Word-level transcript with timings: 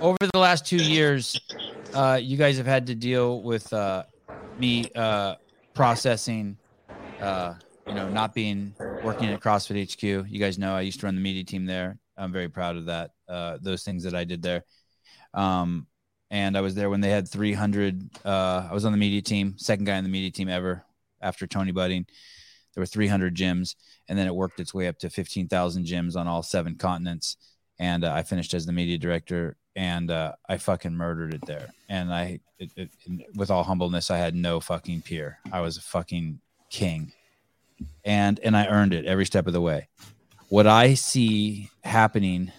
over 0.00 0.16
the 0.32 0.38
last 0.38 0.66
two 0.66 0.76
years, 0.76 1.38
uh, 1.94 2.18
you 2.20 2.36
guys 2.36 2.56
have 2.56 2.66
had 2.66 2.86
to 2.86 2.94
deal 2.94 3.42
with 3.42 3.72
uh, 3.72 4.04
me 4.58 4.90
uh, 4.94 5.34
processing, 5.74 6.56
uh, 7.20 7.54
you 7.86 7.94
know, 7.94 8.08
not 8.08 8.34
being 8.34 8.74
working 9.02 9.28
at 9.28 9.40
CrossFit 9.40 9.92
HQ. 9.92 10.02
You 10.02 10.38
guys 10.38 10.58
know 10.58 10.74
I 10.74 10.82
used 10.82 11.00
to 11.00 11.06
run 11.06 11.14
the 11.14 11.20
media 11.20 11.44
team 11.44 11.66
there. 11.66 11.98
I'm 12.16 12.32
very 12.32 12.48
proud 12.48 12.76
of 12.76 12.86
that. 12.86 13.12
Uh, 13.28 13.58
those 13.60 13.84
things 13.84 14.04
that 14.04 14.14
I 14.14 14.24
did 14.24 14.42
there. 14.42 14.64
Um, 15.34 15.86
and 16.30 16.56
I 16.56 16.60
was 16.60 16.74
there 16.74 16.90
when 16.90 17.00
they 17.00 17.10
had 17.10 17.28
300. 17.28 18.10
Uh, 18.24 18.68
I 18.70 18.74
was 18.74 18.84
on 18.84 18.92
the 18.92 18.98
media 18.98 19.22
team, 19.22 19.54
second 19.56 19.84
guy 19.84 19.96
on 19.96 20.04
the 20.04 20.10
media 20.10 20.30
team 20.30 20.48
ever 20.48 20.84
after 21.22 21.46
Tony 21.46 21.72
Budding. 21.72 22.06
There 22.74 22.82
were 22.82 22.86
300 22.86 23.34
gyms, 23.34 23.76
and 24.08 24.18
then 24.18 24.26
it 24.26 24.34
worked 24.34 24.60
its 24.60 24.74
way 24.74 24.88
up 24.88 24.98
to 24.98 25.10
15,000 25.10 25.86
gyms 25.86 26.16
on 26.16 26.28
all 26.28 26.42
seven 26.42 26.76
continents. 26.76 27.36
And 27.78 28.04
I 28.04 28.22
finished 28.22 28.54
as 28.54 28.66
the 28.66 28.72
media 28.72 28.98
director, 28.98 29.56
and 29.78 30.10
uh, 30.10 30.32
I 30.48 30.58
fucking 30.58 30.92
murdered 30.92 31.34
it 31.34 31.46
there. 31.46 31.68
And 31.88 32.12
I, 32.12 32.40
it, 32.58 32.70
it, 32.76 32.90
with 33.36 33.48
all 33.48 33.62
humbleness, 33.62 34.10
I 34.10 34.18
had 34.18 34.34
no 34.34 34.58
fucking 34.58 35.02
peer. 35.02 35.38
I 35.52 35.60
was 35.60 35.76
a 35.76 35.80
fucking 35.80 36.40
king, 36.68 37.12
and 38.04 38.40
and 38.40 38.56
I 38.56 38.66
earned 38.66 38.92
it 38.92 39.06
every 39.06 39.24
step 39.24 39.46
of 39.46 39.52
the 39.52 39.60
way. 39.60 39.86
What 40.48 40.66
I 40.66 40.94
see 40.94 41.70
happening 41.84 42.50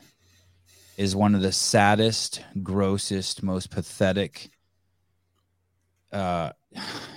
is 0.95 1.13
one 1.13 1.35
of 1.35 1.41
the 1.41 1.51
saddest, 1.51 2.41
grossest, 2.63 3.43
most 3.43 3.69
pathetic 3.69 4.49
uh, 6.13 6.51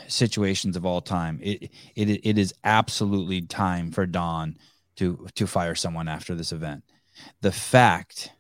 situations 0.08 0.76
of 0.76 0.84
all 0.84 1.00
time. 1.00 1.38
It, 1.40 1.70
it 1.94 2.26
it 2.26 2.38
is 2.38 2.52
absolutely 2.64 3.42
time 3.42 3.92
for 3.92 4.06
Don 4.06 4.56
to 4.96 5.28
to 5.36 5.46
fire 5.46 5.76
someone 5.76 6.08
after 6.08 6.34
this 6.34 6.50
event. 6.50 6.82
The 7.40 7.52
fact 7.52 8.32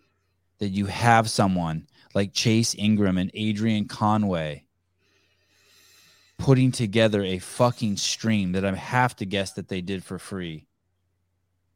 that 0.62 0.68
you 0.68 0.86
have 0.86 1.28
someone 1.28 1.88
like 2.14 2.32
Chase 2.32 2.76
Ingram 2.78 3.18
and 3.18 3.32
Adrian 3.34 3.88
Conway 3.88 4.64
putting 6.38 6.70
together 6.70 7.20
a 7.24 7.40
fucking 7.40 7.96
stream 7.96 8.52
that 8.52 8.64
I 8.64 8.72
have 8.72 9.16
to 9.16 9.26
guess 9.26 9.54
that 9.54 9.66
they 9.66 9.80
did 9.80 10.04
for 10.04 10.20
free 10.20 10.68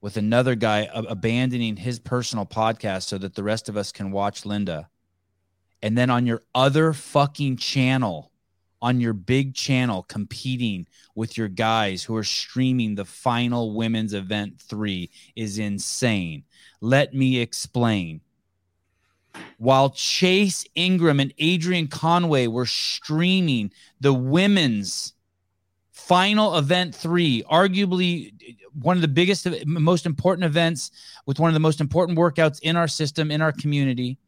with 0.00 0.16
another 0.16 0.55
guy 0.55 0.88
abandoning 0.94 1.77
his 1.77 1.98
personal 1.98 2.47
podcast 2.47 3.08
so 3.08 3.19
that 3.19 3.34
the 3.34 3.42
rest 3.42 3.69
of 3.69 3.77
us 3.77 3.91
can 3.91 4.12
watch 4.12 4.47
Linda. 4.47 4.88
And 5.82 5.98
then 5.98 6.08
on 6.08 6.25
your 6.25 6.42
other 6.55 6.92
fucking 6.92 7.56
channel, 7.56 8.30
on 8.80 9.00
your 9.00 9.14
big 9.14 9.53
channel 9.53 10.05
competing 10.05 10.86
with 11.16 11.36
your 11.36 11.48
guys 11.48 12.05
who 12.05 12.14
are 12.14 12.22
streaming 12.22 12.94
the 12.94 13.05
final 13.05 13.75
women's 13.75 14.14
event 14.14 14.60
three 14.60 15.10
is 15.34 15.58
insane. 15.58 16.44
Let 16.80 17.14
me 17.14 17.41
explain. 17.41 18.20
While 19.58 19.90
Chase 19.90 20.66
Ingram 20.74 21.20
and 21.20 21.32
Adrian 21.38 21.88
Conway 21.88 22.46
were 22.46 22.66
streaming 22.66 23.72
the 24.00 24.12
women's 24.12 25.14
final 25.92 26.56
event 26.56 26.94
three, 26.94 27.42
arguably 27.50 28.32
one 28.80 28.96
of 28.96 29.02
the 29.02 29.08
biggest, 29.08 29.46
most 29.66 30.04
important 30.04 30.44
events 30.44 30.90
with 31.24 31.40
one 31.40 31.48
of 31.48 31.54
the 31.54 31.60
most 31.60 31.80
important 31.80 32.18
workouts 32.18 32.60
in 32.60 32.76
our 32.76 32.88
system, 32.88 33.30
in 33.30 33.40
our 33.40 33.52
community 33.52 34.18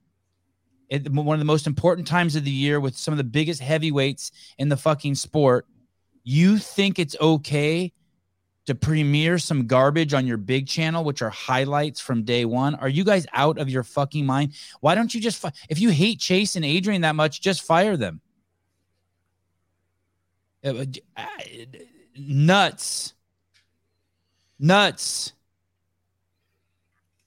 it, 0.88 1.10
one 1.10 1.34
of 1.34 1.38
the 1.38 1.44
most 1.44 1.66
important 1.66 2.06
times 2.06 2.36
of 2.36 2.44
the 2.44 2.50
year 2.50 2.80
with 2.80 2.96
some 2.96 3.12
of 3.12 3.18
the 3.18 3.24
biggest 3.24 3.60
heavyweights 3.60 4.32
in 4.58 4.68
the 4.68 4.76
fucking 4.76 5.14
sport. 5.14 5.66
You 6.24 6.58
think 6.58 6.98
it's 6.98 7.16
okay 7.20 7.92
to 8.68 8.74
premiere 8.74 9.38
some 9.38 9.66
garbage 9.66 10.12
on 10.12 10.26
your 10.26 10.36
big 10.36 10.66
channel, 10.66 11.02
which 11.02 11.22
are 11.22 11.30
highlights 11.30 12.02
from 12.02 12.22
day 12.22 12.44
one? 12.44 12.74
Are 12.74 12.88
you 12.88 13.02
guys 13.02 13.26
out 13.32 13.56
of 13.56 13.70
your 13.70 13.82
fucking 13.82 14.26
mind? 14.26 14.52
Why 14.80 14.94
don't 14.94 15.14
you 15.14 15.22
just, 15.22 15.38
fi- 15.38 15.52
if 15.70 15.80
you 15.80 15.88
hate 15.88 16.20
Chase 16.20 16.54
and 16.54 16.66
Adrian 16.66 17.00
that 17.00 17.14
much, 17.14 17.40
just 17.40 17.62
fire 17.62 17.96
them? 17.96 18.20
Uh, 20.62 20.84
uh, 21.16 21.24
nuts. 22.18 23.14
Nuts. 24.58 25.32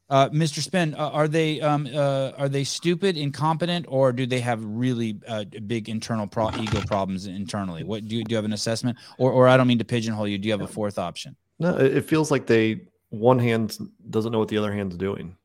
Uh, 0.08 0.30
Mr. 0.30 0.60
Spin, 0.60 0.94
uh, 0.94 1.10
are 1.10 1.28
they 1.28 1.60
um, 1.62 1.88
uh, 1.92 2.34
are 2.38 2.50
they 2.50 2.66
stupid, 2.66 3.18
incompetent, 3.18 3.86
or 3.88 4.12
do 4.12 4.28
they 4.28 4.42
have 4.42 4.64
really 4.64 5.18
uh, 5.26 5.46
big 5.66 5.88
internal 5.88 6.28
pro- 6.28 6.52
ego 6.60 6.82
problems 6.82 7.28
internally? 7.28 7.86
What 7.86 8.06
do 8.06 8.18
you, 8.18 8.26
do 8.26 8.34
you 8.34 8.36
have 8.36 8.44
an 8.44 8.52
assessment, 8.52 8.98
or 9.18 9.32
or 9.32 9.48
I 9.48 9.56
don't 9.56 9.68
mean 9.68 9.80
to 9.80 9.86
pigeonhole 9.86 10.28
you. 10.28 10.38
Do 10.38 10.50
you 10.50 10.52
have 10.52 10.60
a 10.60 10.68
fourth 10.68 11.00
option? 11.00 11.38
No, 11.62 11.78
it 11.78 12.06
feels 12.06 12.32
like 12.32 12.48
they 12.48 12.82
one 13.12 13.38
hand 13.38 13.78
doesn't 14.10 14.32
know 14.32 14.40
what 14.40 14.48
the 14.48 14.58
other 14.58 14.74
hand's 14.74 14.98
doing, 14.98 15.38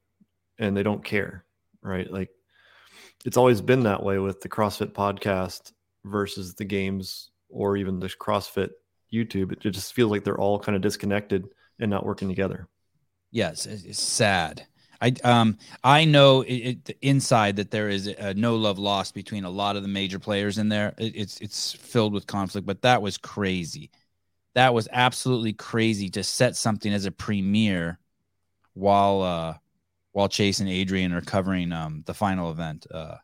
and 0.58 0.74
they 0.74 0.82
don't 0.82 1.04
care, 1.04 1.44
right? 1.82 2.10
Like 2.10 2.30
it's 3.26 3.36
always 3.36 3.60
been 3.60 3.82
that 3.82 4.02
way 4.02 4.18
with 4.18 4.40
the 4.40 4.48
CrossFit 4.48 4.94
podcast 4.94 5.72
versus 6.06 6.54
the 6.54 6.64
games, 6.64 7.32
or 7.50 7.76
even 7.76 8.00
the 8.00 8.08
CrossFit 8.08 8.70
YouTube. 9.12 9.52
It 9.52 9.72
just 9.72 9.92
feels 9.92 10.10
like 10.10 10.24
they're 10.24 10.40
all 10.40 10.58
kind 10.58 10.74
of 10.74 10.80
disconnected 10.80 11.48
and 11.78 11.90
not 11.90 12.06
working 12.06 12.28
together. 12.28 12.66
Yes, 13.30 13.66
it's 13.66 14.00
sad. 14.00 14.66
I 15.02 15.12
um 15.22 15.58
I 15.84 16.06
know 16.06 16.40
it, 16.40 16.78
it, 16.88 16.98
inside 17.02 17.56
that 17.56 17.70
there 17.70 17.90
is 17.90 18.06
a 18.06 18.32
no 18.32 18.56
love 18.56 18.78
lost 18.78 19.12
between 19.12 19.44
a 19.44 19.50
lot 19.50 19.76
of 19.76 19.82
the 19.82 19.88
major 19.90 20.18
players 20.18 20.56
in 20.56 20.70
there. 20.70 20.94
It, 20.96 21.14
it's 21.14 21.38
it's 21.42 21.72
filled 21.74 22.14
with 22.14 22.26
conflict, 22.26 22.66
but 22.66 22.80
that 22.80 23.02
was 23.02 23.18
crazy. 23.18 23.90
That 24.56 24.74
was 24.74 24.88
absolutely 24.90 25.52
crazy 25.52 26.08
to 26.10 26.24
set 26.24 26.56
something 26.56 26.92
as 26.92 27.04
a 27.04 27.12
premiere 27.12 27.98
while 28.72 29.22
uh 29.22 29.54
while 30.12 30.28
Chase 30.28 30.60
and 30.60 30.68
Adrian 30.68 31.12
are 31.12 31.20
covering 31.20 31.72
um 31.72 32.02
the 32.06 32.14
final 32.14 32.50
event 32.50 32.86
uh 32.90 33.16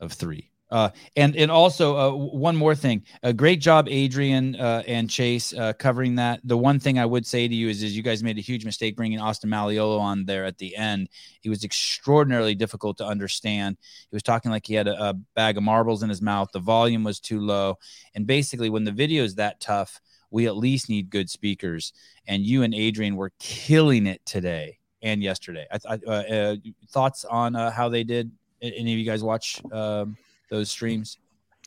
of 0.00 0.12
3. 0.12 0.50
Uh, 0.70 0.90
and 1.14 1.36
and 1.36 1.52
also 1.52 1.96
uh, 1.96 2.10
one 2.10 2.56
more 2.56 2.74
thing, 2.74 3.04
a 3.22 3.32
great 3.32 3.60
job, 3.60 3.86
Adrian 3.88 4.56
uh, 4.56 4.82
and 4.88 5.08
Chase, 5.08 5.52
uh, 5.52 5.72
covering 5.74 6.16
that. 6.16 6.40
The 6.42 6.56
one 6.56 6.80
thing 6.80 6.98
I 6.98 7.06
would 7.06 7.24
say 7.24 7.46
to 7.46 7.54
you 7.54 7.68
is, 7.68 7.84
is 7.84 7.96
you 7.96 8.02
guys 8.02 8.24
made 8.24 8.38
a 8.38 8.40
huge 8.40 8.64
mistake 8.64 8.96
bringing 8.96 9.20
Austin 9.20 9.50
Malleolo 9.50 10.00
on 10.00 10.24
there 10.24 10.44
at 10.44 10.58
the 10.58 10.74
end. 10.74 11.10
He 11.42 11.48
was 11.48 11.62
extraordinarily 11.62 12.56
difficult 12.56 12.98
to 12.98 13.06
understand. 13.06 13.76
He 14.10 14.16
was 14.16 14.24
talking 14.24 14.50
like 14.50 14.66
he 14.66 14.74
had 14.74 14.88
a, 14.88 15.10
a 15.10 15.14
bag 15.36 15.58
of 15.58 15.62
marbles 15.62 16.02
in 16.02 16.08
his 16.08 16.20
mouth. 16.20 16.48
The 16.52 16.58
volume 16.58 17.04
was 17.04 17.20
too 17.20 17.40
low, 17.40 17.78
and 18.16 18.26
basically, 18.26 18.70
when 18.70 18.82
the 18.82 18.90
video 18.90 19.22
is 19.22 19.36
that 19.36 19.60
tough, 19.60 20.00
we 20.34 20.46
at 20.48 20.56
least 20.56 20.88
need 20.88 21.08
good 21.08 21.30
speakers. 21.30 21.92
And 22.26 22.42
you 22.42 22.64
and 22.64 22.74
Adrian 22.74 23.14
were 23.14 23.30
killing 23.38 24.06
it 24.06 24.20
today 24.26 24.78
and 25.00 25.22
yesterday. 25.22 25.66
I, 25.70 25.78
I, 25.88 25.94
uh, 25.94 26.10
uh, 26.10 26.56
thoughts 26.90 27.24
on 27.24 27.54
how 27.54 27.88
they 27.88 28.02
did? 28.02 28.32
Any 28.60 28.92
of 28.92 28.98
you 28.98 29.04
guys 29.04 29.22
watch? 29.22 29.62
Um, 29.70 30.16
those 30.50 30.70
streams. 30.70 31.18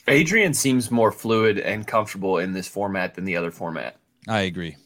Adrian 0.07 0.53
seems 0.53 0.91
more 0.91 1.11
fluid 1.11 1.59
and 1.59 1.85
comfortable 1.85 2.37
in 2.37 2.53
this 2.53 2.67
format 2.67 3.15
than 3.15 3.25
the 3.25 3.37
other 3.37 3.51
format. 3.51 3.97
I 4.27 4.41
agree. 4.41 4.77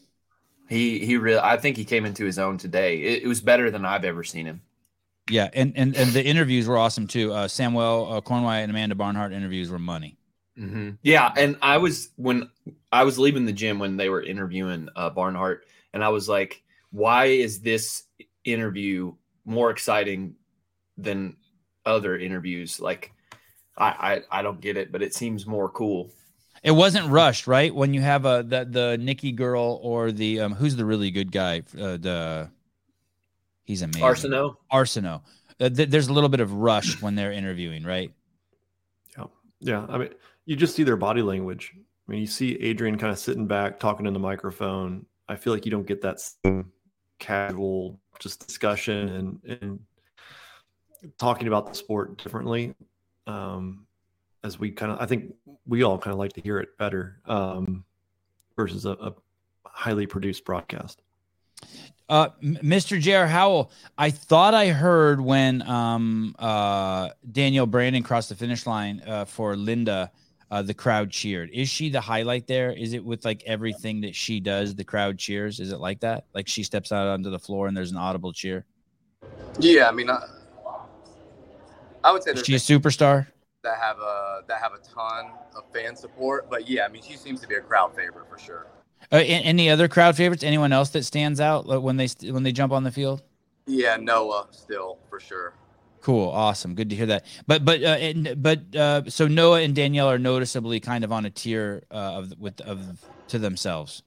He 0.68 1.04
he 1.04 1.16
really 1.16 1.40
I 1.40 1.56
think 1.56 1.76
he 1.76 1.84
came 1.84 2.04
into 2.04 2.24
his 2.24 2.38
own 2.38 2.58
today. 2.58 3.02
It, 3.02 3.24
it 3.24 3.26
was 3.26 3.40
better 3.40 3.70
than 3.70 3.84
I've 3.84 4.04
ever 4.04 4.24
seen 4.24 4.46
him. 4.46 4.62
Yeah, 5.30 5.48
and 5.52 5.72
and, 5.76 5.94
and 5.96 6.10
the 6.10 6.24
interviews 6.24 6.66
were 6.66 6.78
awesome 6.78 7.06
too. 7.06 7.32
Uh, 7.32 7.46
Samuel 7.46 8.12
uh, 8.12 8.20
Cornwhite 8.20 8.62
and 8.62 8.70
Amanda 8.70 8.94
Barnhart 8.94 9.32
interviews 9.32 9.70
were 9.70 9.78
money. 9.78 10.16
Mm-hmm. 10.58 10.90
Yeah, 11.02 11.32
and 11.36 11.56
I 11.62 11.78
was 11.78 12.10
when 12.16 12.50
I 12.92 13.04
was 13.04 13.18
leaving 13.18 13.46
the 13.46 13.52
gym 13.52 13.78
when 13.78 13.96
they 13.96 14.10
were 14.10 14.22
interviewing 14.22 14.88
uh, 14.94 15.10
Barnhart, 15.10 15.64
and 15.94 16.04
I 16.04 16.10
was 16.10 16.28
like, 16.28 16.62
"Why 16.90 17.26
is 17.26 17.60
this 17.60 18.04
interview 18.44 19.14
more 19.44 19.70
exciting 19.70 20.34
than 20.98 21.36
other 21.86 22.18
interviews?" 22.18 22.78
Like, 22.78 23.12
I, 23.76 24.22
I 24.30 24.40
I 24.40 24.42
don't 24.42 24.60
get 24.60 24.76
it, 24.76 24.92
but 24.92 25.02
it 25.02 25.14
seems 25.14 25.46
more 25.46 25.70
cool. 25.70 26.10
It 26.62 26.70
wasn't 26.70 27.08
rushed, 27.08 27.46
right? 27.46 27.74
When 27.74 27.94
you 27.94 28.02
have 28.02 28.26
a 28.26 28.44
the 28.46 28.66
the 28.68 28.98
Nikki 28.98 29.32
girl 29.32 29.80
or 29.82 30.12
the 30.12 30.40
um 30.40 30.54
who's 30.54 30.76
the 30.76 30.84
really 30.84 31.10
good 31.10 31.32
guy? 31.32 31.62
Uh, 31.74 31.96
the 31.96 32.50
he's 33.64 33.82
amazing. 33.82 34.02
Arsenault. 34.02 34.56
Arsenault. 34.70 35.22
Uh, 35.58 35.70
th- 35.70 35.88
there's 35.88 36.08
a 36.08 36.12
little 36.12 36.28
bit 36.28 36.40
of 36.40 36.52
rush 36.52 37.00
when 37.00 37.14
they're 37.14 37.32
interviewing, 37.32 37.84
right? 37.84 38.12
Yeah, 39.16 39.24
yeah. 39.60 39.86
I 39.88 39.98
mean, 39.98 40.10
you 40.44 40.56
just 40.56 40.76
see 40.76 40.82
their 40.82 40.96
body 40.96 41.22
language. 41.22 41.74
I 42.08 42.12
mean, 42.12 42.20
you 42.20 42.26
see 42.26 42.56
Adrian 42.56 42.98
kind 42.98 43.12
of 43.12 43.18
sitting 43.18 43.46
back, 43.46 43.78
talking 43.78 44.06
in 44.06 44.12
the 44.12 44.18
microphone. 44.18 45.06
I 45.28 45.36
feel 45.36 45.52
like 45.52 45.64
you 45.64 45.70
don't 45.70 45.86
get 45.86 46.02
that 46.02 46.20
casual 47.18 48.00
just 48.18 48.46
discussion 48.46 49.08
and 49.44 49.60
and 49.60 49.80
talking 51.18 51.48
about 51.48 51.66
the 51.66 51.74
sport 51.74 52.18
differently 52.18 52.74
um, 53.26 53.86
as 54.44 54.58
we 54.58 54.70
kind 54.70 54.92
of, 54.92 55.00
I 55.00 55.06
think 55.06 55.34
we 55.66 55.82
all 55.82 55.98
kind 55.98 56.12
of 56.12 56.18
like 56.18 56.32
to 56.34 56.40
hear 56.40 56.58
it 56.58 56.76
better 56.78 57.20
um, 57.26 57.84
versus 58.56 58.84
a, 58.84 58.92
a 58.92 59.14
highly 59.64 60.06
produced 60.06 60.44
broadcast. 60.44 61.02
Uh, 62.08 62.28
Mr. 62.42 63.00
J.R. 63.00 63.26
Howell, 63.26 63.70
I 63.96 64.10
thought 64.10 64.52
I 64.52 64.68
heard 64.68 65.20
when 65.20 65.62
um, 65.62 66.34
uh, 66.38 67.10
Danielle 67.30 67.66
Brandon 67.66 68.02
crossed 68.02 68.28
the 68.28 68.34
finish 68.34 68.66
line 68.66 69.02
uh, 69.06 69.24
for 69.24 69.56
Linda, 69.56 70.10
uh, 70.52 70.60
the 70.60 70.74
crowd 70.74 71.10
cheered. 71.10 71.48
Is 71.50 71.70
she 71.70 71.88
the 71.88 72.02
highlight 72.02 72.46
there? 72.46 72.72
Is 72.72 72.92
it 72.92 73.02
with 73.02 73.24
like 73.24 73.42
everything 73.46 74.02
that 74.02 74.14
she 74.14 74.38
does, 74.38 74.74
the 74.74 74.84
crowd 74.84 75.18
cheers? 75.18 75.60
Is 75.60 75.72
it 75.72 75.78
like 75.78 76.00
that? 76.00 76.26
Like 76.34 76.46
she 76.46 76.62
steps 76.62 76.92
out 76.92 77.06
onto 77.08 77.30
the 77.30 77.38
floor 77.38 77.68
and 77.68 77.76
there's 77.76 77.90
an 77.90 77.96
audible 77.96 78.34
cheer? 78.34 78.66
Yeah, 79.58 79.88
I 79.88 79.92
mean, 79.92 80.10
I, 80.10 80.18
I 82.04 82.12
would 82.12 82.22
say 82.22 82.34
she's 82.34 82.68
a 82.68 82.78
superstar? 82.78 83.28
that 83.62 83.78
have 83.78 83.98
a 83.98 84.40
that 84.48 84.60
have 84.60 84.72
a 84.74 84.78
ton 84.78 85.30
of 85.56 85.62
fan 85.72 85.96
support, 85.96 86.50
but 86.50 86.68
yeah, 86.68 86.84
I 86.84 86.88
mean, 86.88 87.02
she 87.02 87.16
seems 87.16 87.40
to 87.40 87.48
be 87.48 87.54
a 87.54 87.60
crowd 87.60 87.96
favorite 87.96 88.28
for 88.28 88.38
sure. 88.38 88.66
Uh, 89.10 89.16
any 89.16 89.70
other 89.70 89.88
crowd 89.88 90.16
favorites? 90.16 90.42
Anyone 90.42 90.72
else 90.72 90.90
that 90.90 91.04
stands 91.04 91.40
out 91.40 91.66
when 91.82 91.96
they 91.96 92.08
when 92.30 92.42
they 92.42 92.52
jump 92.52 92.72
on 92.72 92.84
the 92.84 92.90
field? 92.90 93.22
Yeah, 93.66 93.96
Noah 93.96 94.48
still 94.50 94.98
for 95.08 95.18
sure. 95.18 95.54
Cool, 96.02 96.30
awesome, 96.30 96.74
good 96.74 96.90
to 96.90 96.96
hear 96.96 97.06
that. 97.06 97.24
But 97.46 97.64
but 97.64 97.80
uh, 97.82 97.86
and, 97.86 98.42
but 98.42 98.74
uh, 98.74 99.08
so 99.08 99.28
Noah 99.28 99.62
and 99.62 99.72
Danielle 99.72 100.10
are 100.10 100.18
noticeably 100.18 100.80
kind 100.80 101.04
of 101.04 101.12
on 101.12 101.24
a 101.24 101.30
tier 101.30 101.84
uh, 101.92 101.94
of 101.94 102.40
with 102.40 102.60
of 102.60 103.00
to 103.28 103.38
themselves. 103.38 104.02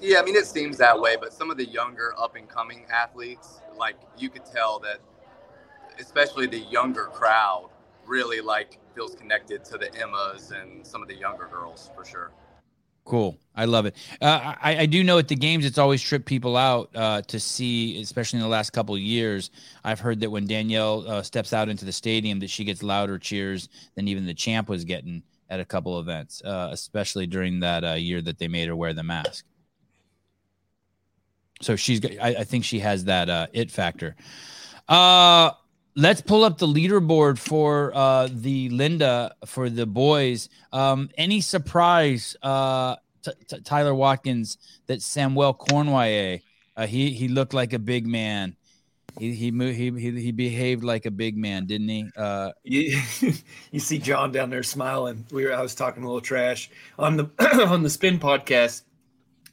Yeah, 0.00 0.18
I 0.18 0.24
mean, 0.24 0.34
it 0.34 0.46
seems 0.46 0.78
that 0.78 1.00
way, 1.00 1.14
but 1.14 1.32
some 1.32 1.48
of 1.48 1.56
the 1.56 1.64
younger 1.64 2.12
up 2.18 2.34
and 2.34 2.48
coming 2.48 2.86
athletes, 2.92 3.60
like 3.78 3.94
you 4.18 4.30
could 4.30 4.44
tell 4.44 4.80
that, 4.80 4.98
especially 6.00 6.48
the 6.48 6.58
younger 6.58 7.04
crowd, 7.04 7.70
really 8.04 8.40
like 8.40 8.80
feels 8.92 9.14
connected 9.14 9.64
to 9.66 9.78
the 9.78 9.94
Emmas 9.94 10.50
and 10.50 10.84
some 10.84 11.02
of 11.02 11.08
the 11.08 11.14
younger 11.14 11.46
girls 11.46 11.92
for 11.94 12.04
sure. 12.04 12.32
Cool, 13.04 13.36
I 13.54 13.64
love 13.64 13.86
it. 13.86 13.96
Uh, 14.20 14.54
I 14.62 14.76
I 14.80 14.86
do 14.86 15.02
know 15.02 15.18
at 15.18 15.26
the 15.26 15.34
games 15.34 15.66
it's 15.66 15.78
always 15.78 16.00
tripped 16.00 16.24
people 16.24 16.56
out 16.56 16.90
uh, 16.94 17.20
to 17.22 17.40
see, 17.40 18.00
especially 18.00 18.38
in 18.38 18.42
the 18.44 18.48
last 18.48 18.70
couple 18.70 18.96
years. 18.96 19.50
I've 19.82 19.98
heard 19.98 20.20
that 20.20 20.30
when 20.30 20.46
Danielle 20.46 21.04
uh, 21.08 21.22
steps 21.22 21.52
out 21.52 21.68
into 21.68 21.84
the 21.84 21.92
stadium, 21.92 22.38
that 22.40 22.50
she 22.50 22.64
gets 22.64 22.82
louder 22.82 23.18
cheers 23.18 23.68
than 23.96 24.06
even 24.06 24.24
the 24.24 24.34
champ 24.34 24.68
was 24.68 24.84
getting 24.84 25.22
at 25.50 25.58
a 25.60 25.64
couple 25.64 25.98
events, 25.98 26.42
uh, 26.44 26.68
especially 26.72 27.26
during 27.26 27.60
that 27.60 27.84
uh, 27.84 27.92
year 27.94 28.22
that 28.22 28.38
they 28.38 28.48
made 28.48 28.68
her 28.68 28.76
wear 28.76 28.94
the 28.94 29.02
mask. 29.02 29.44
So 31.60 31.76
she's, 31.76 32.00
I, 32.20 32.28
I 32.38 32.44
think 32.44 32.64
she 32.64 32.78
has 32.78 33.04
that 33.04 33.28
uh, 33.28 33.48
it 33.52 33.70
factor. 33.70 34.16
Uh, 34.88 35.50
let's 35.94 36.20
pull 36.20 36.44
up 36.44 36.58
the 36.58 36.66
leaderboard 36.66 37.38
for 37.38 37.92
uh, 37.94 38.28
the 38.30 38.68
Linda 38.70 39.34
for 39.46 39.68
the 39.70 39.86
boys. 39.86 40.48
Um, 40.72 41.10
any 41.16 41.40
surprise, 41.40 42.36
uh, 42.42 42.96
t- 43.22 43.32
t- 43.48 43.60
Tyler 43.60 43.94
Watkins, 43.94 44.58
that 44.86 45.02
Samuel 45.02 45.54
Cornway, 45.54 46.42
uh, 46.76 46.86
he 46.86 47.12
he 47.12 47.28
looked 47.28 47.54
like 47.54 47.72
a 47.72 47.78
big 47.78 48.06
man. 48.06 48.56
He 49.18 49.34
he 49.34 49.50
moved, 49.50 49.76
he 49.76 49.90
he 49.90 50.20
he 50.20 50.32
behaved 50.32 50.82
like 50.84 51.04
a 51.04 51.10
big 51.10 51.36
man, 51.36 51.66
didn't 51.66 51.88
he? 51.88 52.10
Uh, 52.16 52.52
You, 52.64 52.98
you 53.70 53.80
see 53.80 53.98
John 53.98 54.32
down 54.32 54.48
there 54.48 54.62
smiling. 54.62 55.26
We 55.30 55.44
were 55.44 55.52
I 55.52 55.60
was 55.60 55.74
talking 55.74 56.02
a 56.02 56.06
little 56.06 56.22
trash 56.22 56.70
on 56.98 57.16
the 57.16 57.30
on 57.68 57.82
the 57.82 57.90
spin 57.90 58.18
podcast. 58.18 58.82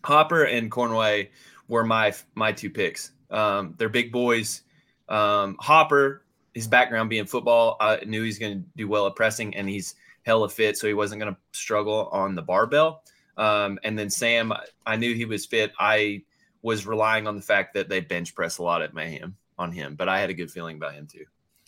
Hopper 0.04 0.44
and 0.46 0.72
Cornway 0.72 1.32
were 1.68 1.84
my 1.84 2.14
my 2.36 2.54
two 2.54 2.70
picks. 2.70 3.12
Um, 3.30 3.76
they're 3.78 3.90
big 3.90 4.14
boys. 4.14 4.62
Um, 5.10 5.58
Hopper, 5.60 6.24
his 6.54 6.68
background 6.68 7.10
being 7.10 7.26
football, 7.26 7.78
I 7.80 8.00
knew 8.06 8.24
he's 8.24 8.40
going 8.40 8.62
to 8.64 8.66
do 8.76 8.88
well 8.88 9.08
at 9.08 9.16
pressing, 9.16 9.56
and 9.56 9.68
he's 9.70 9.96
hella 10.24 10.50
fit, 10.50 10.78
so 10.78 10.88
he 10.88 10.94
wasn't 10.94 11.22
going 11.22 11.34
to 11.34 11.40
struggle 11.60 12.10
on 12.12 12.36
the 12.36 12.42
barbell. 12.42 13.04
Um, 13.38 13.80
and 13.84 13.98
then 13.98 14.10
Sam, 14.10 14.52
I 14.86 14.96
knew 14.98 15.14
he 15.16 15.26
was 15.26 15.46
fit. 15.46 15.72
I 15.80 16.24
was 16.62 16.86
relying 16.86 17.26
on 17.28 17.36
the 17.36 17.42
fact 17.42 17.74
that 17.76 17.88
they 17.88 18.02
bench 18.02 18.36
press 18.36 18.58
a 18.58 18.64
lot 18.64 18.82
at 18.82 18.94
Mayhem 18.94 19.36
on 19.58 19.72
him, 19.72 19.96
but 19.96 20.10
I 20.10 20.20
had 20.20 20.30
a 20.30 20.34
good 20.34 20.52
feeling 20.52 20.76
about 20.76 20.94
him 20.94 21.08
too. 21.08 21.24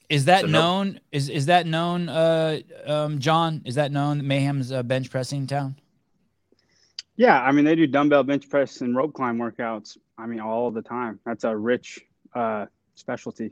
is 0.10 0.26
that 0.26 0.42
So 0.42 0.48
no- 0.48 0.60
known? 0.62 1.00
Is 1.14 1.30
is 1.30 1.46
that 1.46 1.66
known? 1.66 2.10
Uh, 2.10 2.60
um, 2.86 3.20
John, 3.20 3.62
is 3.66 3.76
that 3.76 3.92
known? 3.94 4.28
Mayhem's 4.28 4.72
uh, 4.74 4.84
bench 4.84 5.10
pressing 5.10 5.48
town. 5.48 5.78
Yeah, 7.16 7.42
I 7.42 7.52
mean 7.52 7.66
they 7.66 7.76
do 7.76 7.88
dumbbell 7.88 8.24
bench 8.24 8.50
press 8.50 8.82
and 8.82 8.96
rope 8.96 9.14
climb 9.14 9.38
workouts. 9.38 9.98
I 10.18 10.26
mean 10.26 10.40
all 10.40 10.72
the 10.72 10.82
time. 10.82 11.20
That's 11.26 11.44
a 11.44 11.56
rich 11.56 12.00
uh, 12.34 12.66
specialty. 12.96 13.52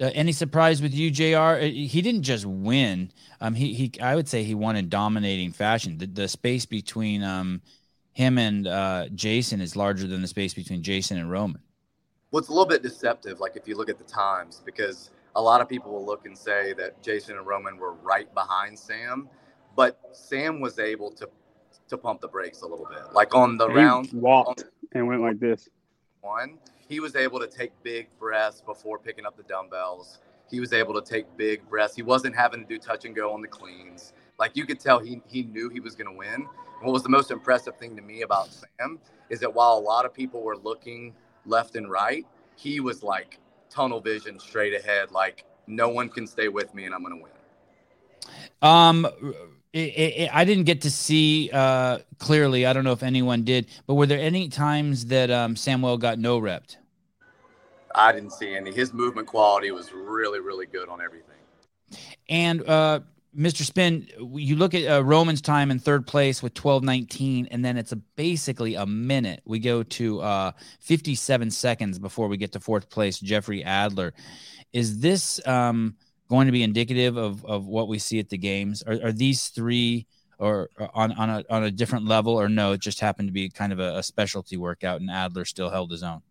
Uh, 0.00 0.10
any 0.12 0.32
surprise 0.32 0.82
with 0.82 0.92
you, 0.92 1.10
Jr? 1.10 1.36
Uh, 1.36 1.58
He 1.60 2.02
didn't 2.02 2.22
just 2.22 2.44
win. 2.46 3.12
Um, 3.40 3.54
he 3.54 3.74
he. 3.74 3.92
I 4.00 4.16
would 4.16 4.28
say 4.28 4.42
he 4.42 4.54
won 4.54 4.76
in 4.76 4.88
dominating 4.88 5.52
fashion. 5.52 5.98
The, 5.98 6.06
the 6.06 6.28
space 6.28 6.66
between 6.66 7.22
um 7.22 7.62
him 8.12 8.38
and 8.38 8.66
uh 8.66 9.08
Jason 9.14 9.60
is 9.60 9.76
larger 9.76 10.06
than 10.06 10.20
the 10.22 10.28
space 10.28 10.54
between 10.54 10.82
Jason 10.82 11.18
and 11.18 11.30
Roman. 11.30 11.60
Well, 12.30 12.40
it's 12.40 12.48
a 12.48 12.52
little 12.52 12.66
bit 12.66 12.82
deceptive, 12.82 13.38
like 13.38 13.54
if 13.54 13.68
you 13.68 13.76
look 13.76 13.88
at 13.88 13.98
the 13.98 14.04
times, 14.04 14.60
because 14.64 15.10
a 15.36 15.42
lot 15.42 15.60
of 15.60 15.68
people 15.68 15.92
will 15.92 16.04
look 16.04 16.26
and 16.26 16.36
say 16.36 16.72
that 16.72 17.00
Jason 17.00 17.36
and 17.36 17.46
Roman 17.46 17.76
were 17.76 17.92
right 17.94 18.32
behind 18.34 18.76
Sam, 18.76 19.28
but 19.76 20.00
Sam 20.12 20.60
was 20.60 20.80
able 20.80 21.12
to 21.12 21.28
to 21.88 21.96
pump 21.96 22.20
the 22.20 22.28
brakes 22.28 22.62
a 22.62 22.66
little 22.66 22.86
bit. 22.86 23.12
Like 23.12 23.34
on 23.34 23.56
the 23.56 23.68
He 23.68 23.74
round 23.74 24.10
walked 24.12 24.64
and 24.92 25.06
went 25.06 25.20
like 25.22 25.38
this. 25.38 25.68
one, 26.20 26.58
he 26.94 27.00
was 27.00 27.16
able 27.16 27.40
to 27.40 27.48
take 27.48 27.72
big 27.82 28.06
breaths 28.20 28.62
before 28.64 29.00
picking 29.00 29.26
up 29.26 29.36
the 29.36 29.42
dumbbells. 29.42 30.20
He 30.48 30.60
was 30.60 30.72
able 30.72 30.94
to 30.94 31.02
take 31.02 31.24
big 31.36 31.68
breaths. 31.68 31.96
He 31.96 32.02
wasn't 32.02 32.36
having 32.36 32.60
to 32.60 32.66
do 32.68 32.78
touch 32.78 33.04
and 33.04 33.16
go 33.16 33.32
on 33.32 33.42
the 33.42 33.48
cleans. 33.48 34.12
Like 34.38 34.56
you 34.56 34.64
could 34.64 34.78
tell 34.78 35.00
he, 35.00 35.20
he 35.26 35.42
knew 35.42 35.68
he 35.68 35.80
was 35.80 35.96
going 35.96 36.08
to 36.08 36.16
win. 36.16 36.34
And 36.34 36.46
what 36.82 36.92
was 36.92 37.02
the 37.02 37.08
most 37.08 37.32
impressive 37.32 37.76
thing 37.78 37.96
to 37.96 38.02
me 38.02 38.22
about 38.22 38.50
Sam 38.52 39.00
is 39.28 39.40
that 39.40 39.52
while 39.52 39.72
a 39.72 39.80
lot 39.80 40.04
of 40.04 40.14
people 40.14 40.42
were 40.42 40.56
looking 40.56 41.14
left 41.46 41.74
and 41.74 41.90
right, 41.90 42.24
he 42.54 42.78
was 42.78 43.02
like 43.02 43.40
tunnel 43.70 44.00
vision 44.00 44.38
straight 44.38 44.72
ahead. 44.72 45.10
Like 45.10 45.44
no 45.66 45.88
one 45.88 46.08
can 46.08 46.28
stay 46.28 46.46
with 46.46 46.72
me 46.76 46.84
and 46.84 46.94
I'm 46.94 47.02
going 47.02 47.18
to 47.18 47.24
win. 47.24 47.32
Um, 48.62 49.08
it, 49.72 49.78
it, 49.78 50.30
I 50.32 50.44
didn't 50.44 50.64
get 50.64 50.82
to 50.82 50.92
see 50.92 51.50
uh 51.52 51.98
clearly. 52.20 52.66
I 52.66 52.72
don't 52.72 52.84
know 52.84 52.92
if 52.92 53.02
anyone 53.02 53.42
did, 53.42 53.66
but 53.88 53.94
were 53.94 54.06
there 54.06 54.20
any 54.20 54.48
times 54.48 55.06
that 55.06 55.32
um 55.32 55.56
Samuel 55.56 55.98
got 55.98 56.20
no 56.20 56.40
repped? 56.40 56.76
I 57.94 58.12
didn't 58.12 58.32
see 58.32 58.54
any. 58.54 58.72
His 58.72 58.92
movement 58.92 59.28
quality 59.28 59.70
was 59.70 59.92
really, 59.92 60.40
really 60.40 60.66
good 60.66 60.88
on 60.88 61.00
everything. 61.00 61.36
And 62.28 62.68
uh, 62.68 63.00
Mr. 63.36 63.62
Spin, 63.62 64.08
you 64.32 64.56
look 64.56 64.74
at 64.74 64.86
uh, 64.86 65.02
Roman's 65.02 65.40
time 65.40 65.70
in 65.70 65.78
third 65.78 66.06
place 66.06 66.42
with 66.42 66.54
12:19, 66.54 67.48
and 67.50 67.64
then 67.64 67.76
it's 67.76 67.92
a 67.92 67.96
basically 67.96 68.74
a 68.74 68.86
minute. 68.86 69.42
We 69.44 69.58
go 69.58 69.82
to 69.82 70.20
uh, 70.20 70.52
57 70.80 71.50
seconds 71.50 71.98
before 71.98 72.28
we 72.28 72.36
get 72.36 72.52
to 72.52 72.60
fourth 72.60 72.90
place, 72.90 73.18
Jeffrey 73.18 73.64
Adler. 73.64 74.14
Is 74.72 75.00
this 75.00 75.44
um, 75.46 75.96
going 76.28 76.46
to 76.46 76.52
be 76.52 76.62
indicative 76.62 77.16
of, 77.16 77.44
of 77.44 77.66
what 77.66 77.88
we 77.88 77.98
see 77.98 78.18
at 78.18 78.28
the 78.28 78.38
games? 78.38 78.82
Are, 78.82 78.98
are 79.04 79.12
these 79.12 79.48
three 79.48 80.06
or, 80.38 80.68
or 80.78 80.90
on 80.94 81.12
on 81.12 81.30
a 81.30 81.44
on 81.50 81.64
a 81.64 81.70
different 81.70 82.06
level, 82.06 82.40
or 82.40 82.48
no? 82.48 82.72
It 82.72 82.80
just 82.80 83.00
happened 83.00 83.28
to 83.28 83.32
be 83.32 83.48
kind 83.48 83.72
of 83.72 83.80
a, 83.80 83.98
a 83.98 84.02
specialty 84.02 84.56
workout, 84.56 85.00
and 85.00 85.10
Adler 85.10 85.44
still 85.44 85.70
held 85.70 85.90
his 85.90 86.02
own. 86.02 86.22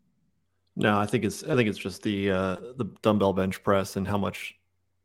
No, 0.76 0.98
I 0.98 1.06
think 1.06 1.24
it's 1.24 1.44
I 1.44 1.56
think 1.56 1.70
it's 1.70 1.78
just 1.78 2.02
the 2.04 2.32
uh, 2.32 2.56
the 2.78 2.86
dumbbell 3.02 3.34
bench 3.34 3.62
press 3.64 3.96
and 3.96 4.08
how 4.08 4.18
much 4.18 4.56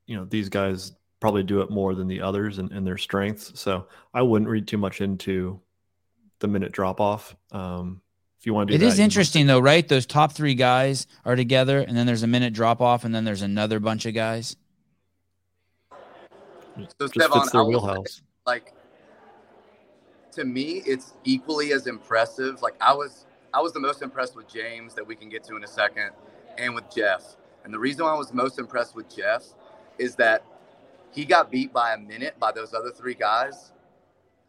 you 0.06 0.17
know 0.17 0.25
these 0.25 0.49
guys 0.49 0.93
probably 1.20 1.43
do 1.43 1.61
it 1.61 1.71
more 1.71 1.95
than 1.95 2.07
the 2.07 2.21
others 2.23 2.59
and, 2.59 2.71
and 2.73 2.87
their 2.87 2.97
strengths. 2.97 3.59
So 3.61 3.87
I 4.14 4.23
wouldn't 4.23 4.49
read 4.49 4.66
too 4.69 4.78
much 4.78 5.00
into 5.00 5.61
the 6.38 6.47
minute 6.49 6.73
drop 6.73 7.00
off. 7.00 7.35
Um, 7.52 8.00
if 8.38 8.47
you 8.47 8.54
want 8.54 8.69
to 8.69 8.73
do 8.73 8.76
It 8.76 8.78
that, 8.87 8.93
is 8.93 8.99
you- 8.99 9.04
interesting 9.04 9.47
though, 9.47 9.59
right? 9.59 9.87
Those 9.87 10.07
top 10.07 10.33
three 10.33 10.54
guys 10.54 11.07
are 11.25 11.37
together, 11.37 11.81
and 11.81 11.97
then 11.97 12.07
there's 12.07 12.23
a 12.23 12.28
minute 12.28 12.52
drop 12.54 12.81
off, 12.81 13.04
and 13.04 13.14
then 13.14 13.25
there's 13.25 13.43
another 13.43 13.81
bunch 13.81 14.07
of 14.07 14.14
guys. 14.14 14.57
So 16.78 16.85
Just 17.00 17.14
Stefan, 17.14 17.40
fits 17.40 17.52
their 17.52 17.61
I 17.61 17.64
say, 17.64 17.69
wheelhouse. 17.69 18.23
like 18.47 18.73
to 20.33 20.45
me 20.45 20.83
it's 20.87 21.14
equally 21.25 21.73
as 21.73 21.87
impressive 21.88 22.62
like 22.62 22.75
i 22.81 22.93
was 22.95 23.25
i 23.55 23.61
was 23.61 23.73
the 23.73 23.81
most 23.81 24.02
impressed 24.02 24.37
with 24.37 24.49
james 24.52 24.95
that 24.95 25.07
we 25.07 25.14
can 25.17 25.28
get 25.28 25.45
to 25.45 25.57
in 25.57 25.64
a 25.64 25.69
second 25.69 26.11
and 26.59 26.75
with 26.75 26.85
jeff 26.95 27.37
and 27.64 27.75
the 27.75 27.78
reason 27.78 28.05
i 28.07 28.14
was 28.14 28.33
most 28.33 28.59
impressed 28.59 28.95
with 28.97 29.14
jeff 29.14 29.45
is 29.99 30.17
that 30.17 30.45
he 31.12 31.25
got 31.25 31.50
beat 31.50 31.73
by 31.73 31.95
a 31.95 31.99
minute 31.99 32.38
by 32.40 32.52
those 32.52 32.75
other 32.75 32.90
three 32.90 33.14
guys 33.14 33.73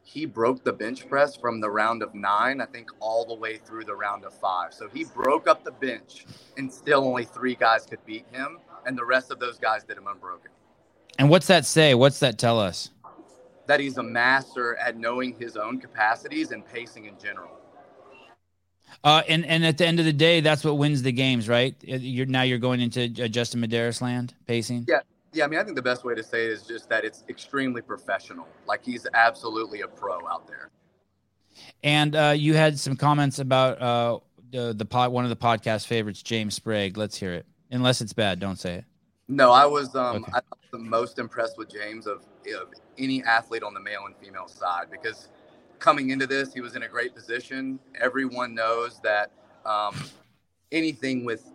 he 0.04 0.26
broke 0.26 0.64
the 0.64 0.74
bench 0.74 1.08
press 1.10 1.36
from 1.36 1.60
the 1.62 1.70
round 1.70 2.04
of 2.04 2.14
nine 2.16 2.62
i 2.62 2.66
think 2.66 2.90
all 3.00 3.26
the 3.26 3.36
way 3.36 3.58
through 3.58 3.84
the 3.86 3.96
round 3.96 4.26
of 4.26 4.34
five 4.34 4.74
so 4.74 4.88
he 4.90 5.06
broke 5.06 5.48
up 5.48 5.64
the 5.64 5.72
bench 5.72 6.26
and 6.58 6.72
still 6.74 7.06
only 7.06 7.26
three 7.26 7.56
guys 7.56 7.86
could 7.86 8.04
beat 8.06 8.26
him 8.32 8.60
and 8.86 8.98
the 8.98 9.06
rest 9.06 9.32
of 9.32 9.40
those 9.40 9.60
guys 9.60 9.84
did 9.84 9.98
him 9.98 10.08
unbroken 10.08 10.52
And 11.20 11.30
what's 11.30 11.48
that 11.48 11.66
say? 11.66 11.96
What's 11.96 12.20
that 12.20 12.38
tell 12.38 12.60
us? 12.60 12.92
that 13.68 13.80
he's 13.80 13.98
a 14.00 14.04
master 14.04 14.76
at 14.78 14.98
knowing 14.98 15.36
his 15.40 15.56
own 15.56 15.80
capacities 15.80 16.52
and 16.52 16.66
pacing 16.68 17.06
in 17.06 17.14
general. 17.20 17.52
Uh, 19.04 19.22
and 19.30 19.46
and 19.46 19.66
at 19.66 19.78
the 19.78 19.86
end 19.86 20.00
of 20.00 20.06
the 20.06 20.14
day, 20.14 20.42
that's 20.42 20.64
what 20.64 20.78
wins 20.78 21.02
the 21.02 21.12
games, 21.12 21.48
right? 21.48 21.76
Uh, 21.90 21.96
You're 21.96 22.26
now 22.26 22.42
you're 22.42 22.58
going 22.58 22.82
into 22.82 23.04
uh, 23.24 23.28
Justin 23.28 23.62
Medeiros 23.62 24.02
land 24.02 24.34
pacing. 24.46 24.86
Yeah. 24.88 25.00
Yeah, 25.32 25.46
I 25.46 25.48
mean, 25.48 25.60
I 25.60 25.64
think 25.64 25.76
the 25.76 25.84
best 25.84 26.04
way 26.04 26.16
to 26.16 26.24
say 26.24 26.46
it 26.46 26.52
is 26.52 26.64
just 26.64 26.90
that 26.90 27.06
it's 27.06 27.24
extremely 27.30 27.84
professional. 27.84 28.48
Like 28.66 28.84
he's 28.84 29.06
absolutely 29.14 29.82
a 29.82 29.88
pro 29.88 30.28
out 30.28 30.48
there. 30.48 30.72
And 31.84 32.16
uh, 32.16 32.34
you 32.36 32.56
had 32.56 32.80
some 32.80 32.96
comments 32.96 33.38
about 33.38 33.80
uh, 33.80 34.20
the 34.52 34.74
the 34.74 34.86
pod, 34.86 35.12
one 35.12 35.26
of 35.26 35.30
the 35.30 35.36
podcast 35.36 35.86
favorites, 35.86 36.24
James 36.24 36.56
Sprague. 36.56 36.98
Let's 36.98 37.16
hear 37.16 37.34
it. 37.34 37.46
Unless 37.70 38.02
it's 38.02 38.14
bad, 38.14 38.40
don't 38.40 38.58
say 38.58 38.76
it. 38.78 38.86
No, 39.28 39.52
I 39.52 39.68
was 39.68 39.96
um, 39.96 40.24
Okay. 40.24 40.32
I 40.34 40.38
was 40.50 40.72
the 40.72 40.80
most 40.80 41.20
impressed 41.20 41.60
with 41.60 41.70
James 41.72 42.08
of, 42.08 42.26
of 42.60 42.74
any 42.98 43.24
athlete 43.24 43.62
on 43.62 43.76
the 43.76 43.80
male 43.80 44.08
and 44.08 44.16
female 44.18 44.48
side 44.48 44.88
because 44.90 45.30
coming 45.80 46.10
into 46.12 46.28
this, 46.28 46.54
he 46.54 46.62
was 46.62 46.76
in 46.76 46.84
a 46.84 46.88
great 46.88 47.16
position. 47.16 47.80
Everyone 48.00 48.54
knows 48.54 49.00
that 49.02 49.32
um, 49.66 49.96
anything 50.72 51.26
with 51.26 51.52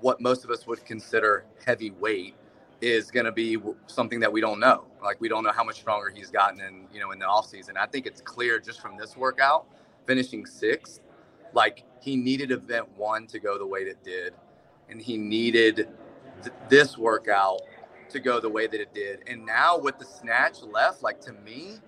what 0.00 0.20
most 0.20 0.44
of 0.44 0.50
us 0.50 0.66
would 0.66 0.84
consider 0.84 1.44
heavyweight, 1.64 2.34
is 2.80 3.10
going 3.10 3.24
to 3.26 3.32
be 3.32 3.56
something 3.86 4.20
that 4.20 4.32
we 4.32 4.40
don't 4.40 4.60
know. 4.60 4.84
Like 5.02 5.20
we 5.20 5.28
don't 5.28 5.44
know 5.44 5.52
how 5.52 5.64
much 5.64 5.76
stronger 5.76 6.12
he's 6.14 6.30
gotten 6.30 6.60
in 6.60 6.86
you 6.92 7.00
know 7.00 7.10
in 7.12 7.18
the 7.18 7.24
offseason. 7.24 7.76
I 7.76 7.86
think 7.86 8.06
it's 8.06 8.20
clear 8.20 8.60
just 8.60 8.80
from 8.80 8.96
this 8.98 9.16
workout, 9.16 9.66
finishing 10.06 10.46
sixth, 10.46 11.00
like 11.52 11.84
he 12.00 12.16
needed 12.16 12.50
event 12.50 12.86
one 12.96 13.26
to 13.28 13.38
go 13.38 13.58
the 13.58 13.66
way 13.66 13.84
that 13.84 13.90
it 13.90 14.04
did, 14.04 14.34
and 14.90 15.00
he 15.00 15.16
needed 15.16 15.88
th- 16.42 16.54
this 16.68 16.98
workout 16.98 17.60
to 18.10 18.20
go 18.20 18.40
the 18.40 18.48
way 18.48 18.66
that 18.66 18.80
it 18.80 18.92
did. 18.94 19.20
And 19.26 19.44
now 19.44 19.78
with 19.78 19.98
the 19.98 20.04
snatch 20.04 20.62
left, 20.62 21.02
like 21.02 21.20
to 21.22 21.32
me, 21.32 21.78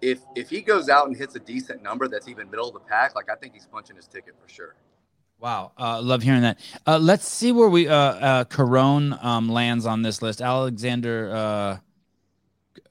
if 0.00 0.20
if 0.34 0.50
he 0.50 0.60
goes 0.60 0.88
out 0.88 1.06
and 1.06 1.16
hits 1.16 1.34
a 1.36 1.40
decent 1.40 1.82
number 1.82 2.08
that's 2.08 2.28
even 2.28 2.50
middle 2.50 2.68
of 2.68 2.74
the 2.74 2.80
pack, 2.80 3.14
like 3.14 3.30
I 3.30 3.34
think 3.34 3.54
he's 3.54 3.66
punching 3.66 3.96
his 3.96 4.06
ticket 4.06 4.34
for 4.40 4.48
sure. 4.48 4.74
Wow, 5.38 5.72
uh, 5.78 6.00
love 6.00 6.22
hearing 6.22 6.42
that. 6.42 6.58
Uh, 6.86 6.98
let's 6.98 7.28
see 7.28 7.52
where 7.52 7.68
we 7.68 7.88
uh, 7.88 7.94
uh 7.94 8.44
Caron 8.44 9.16
um, 9.20 9.48
lands 9.48 9.84
on 9.84 10.02
this 10.02 10.22
list. 10.22 10.40
Alexander 10.40 11.30
uh, 11.30 11.76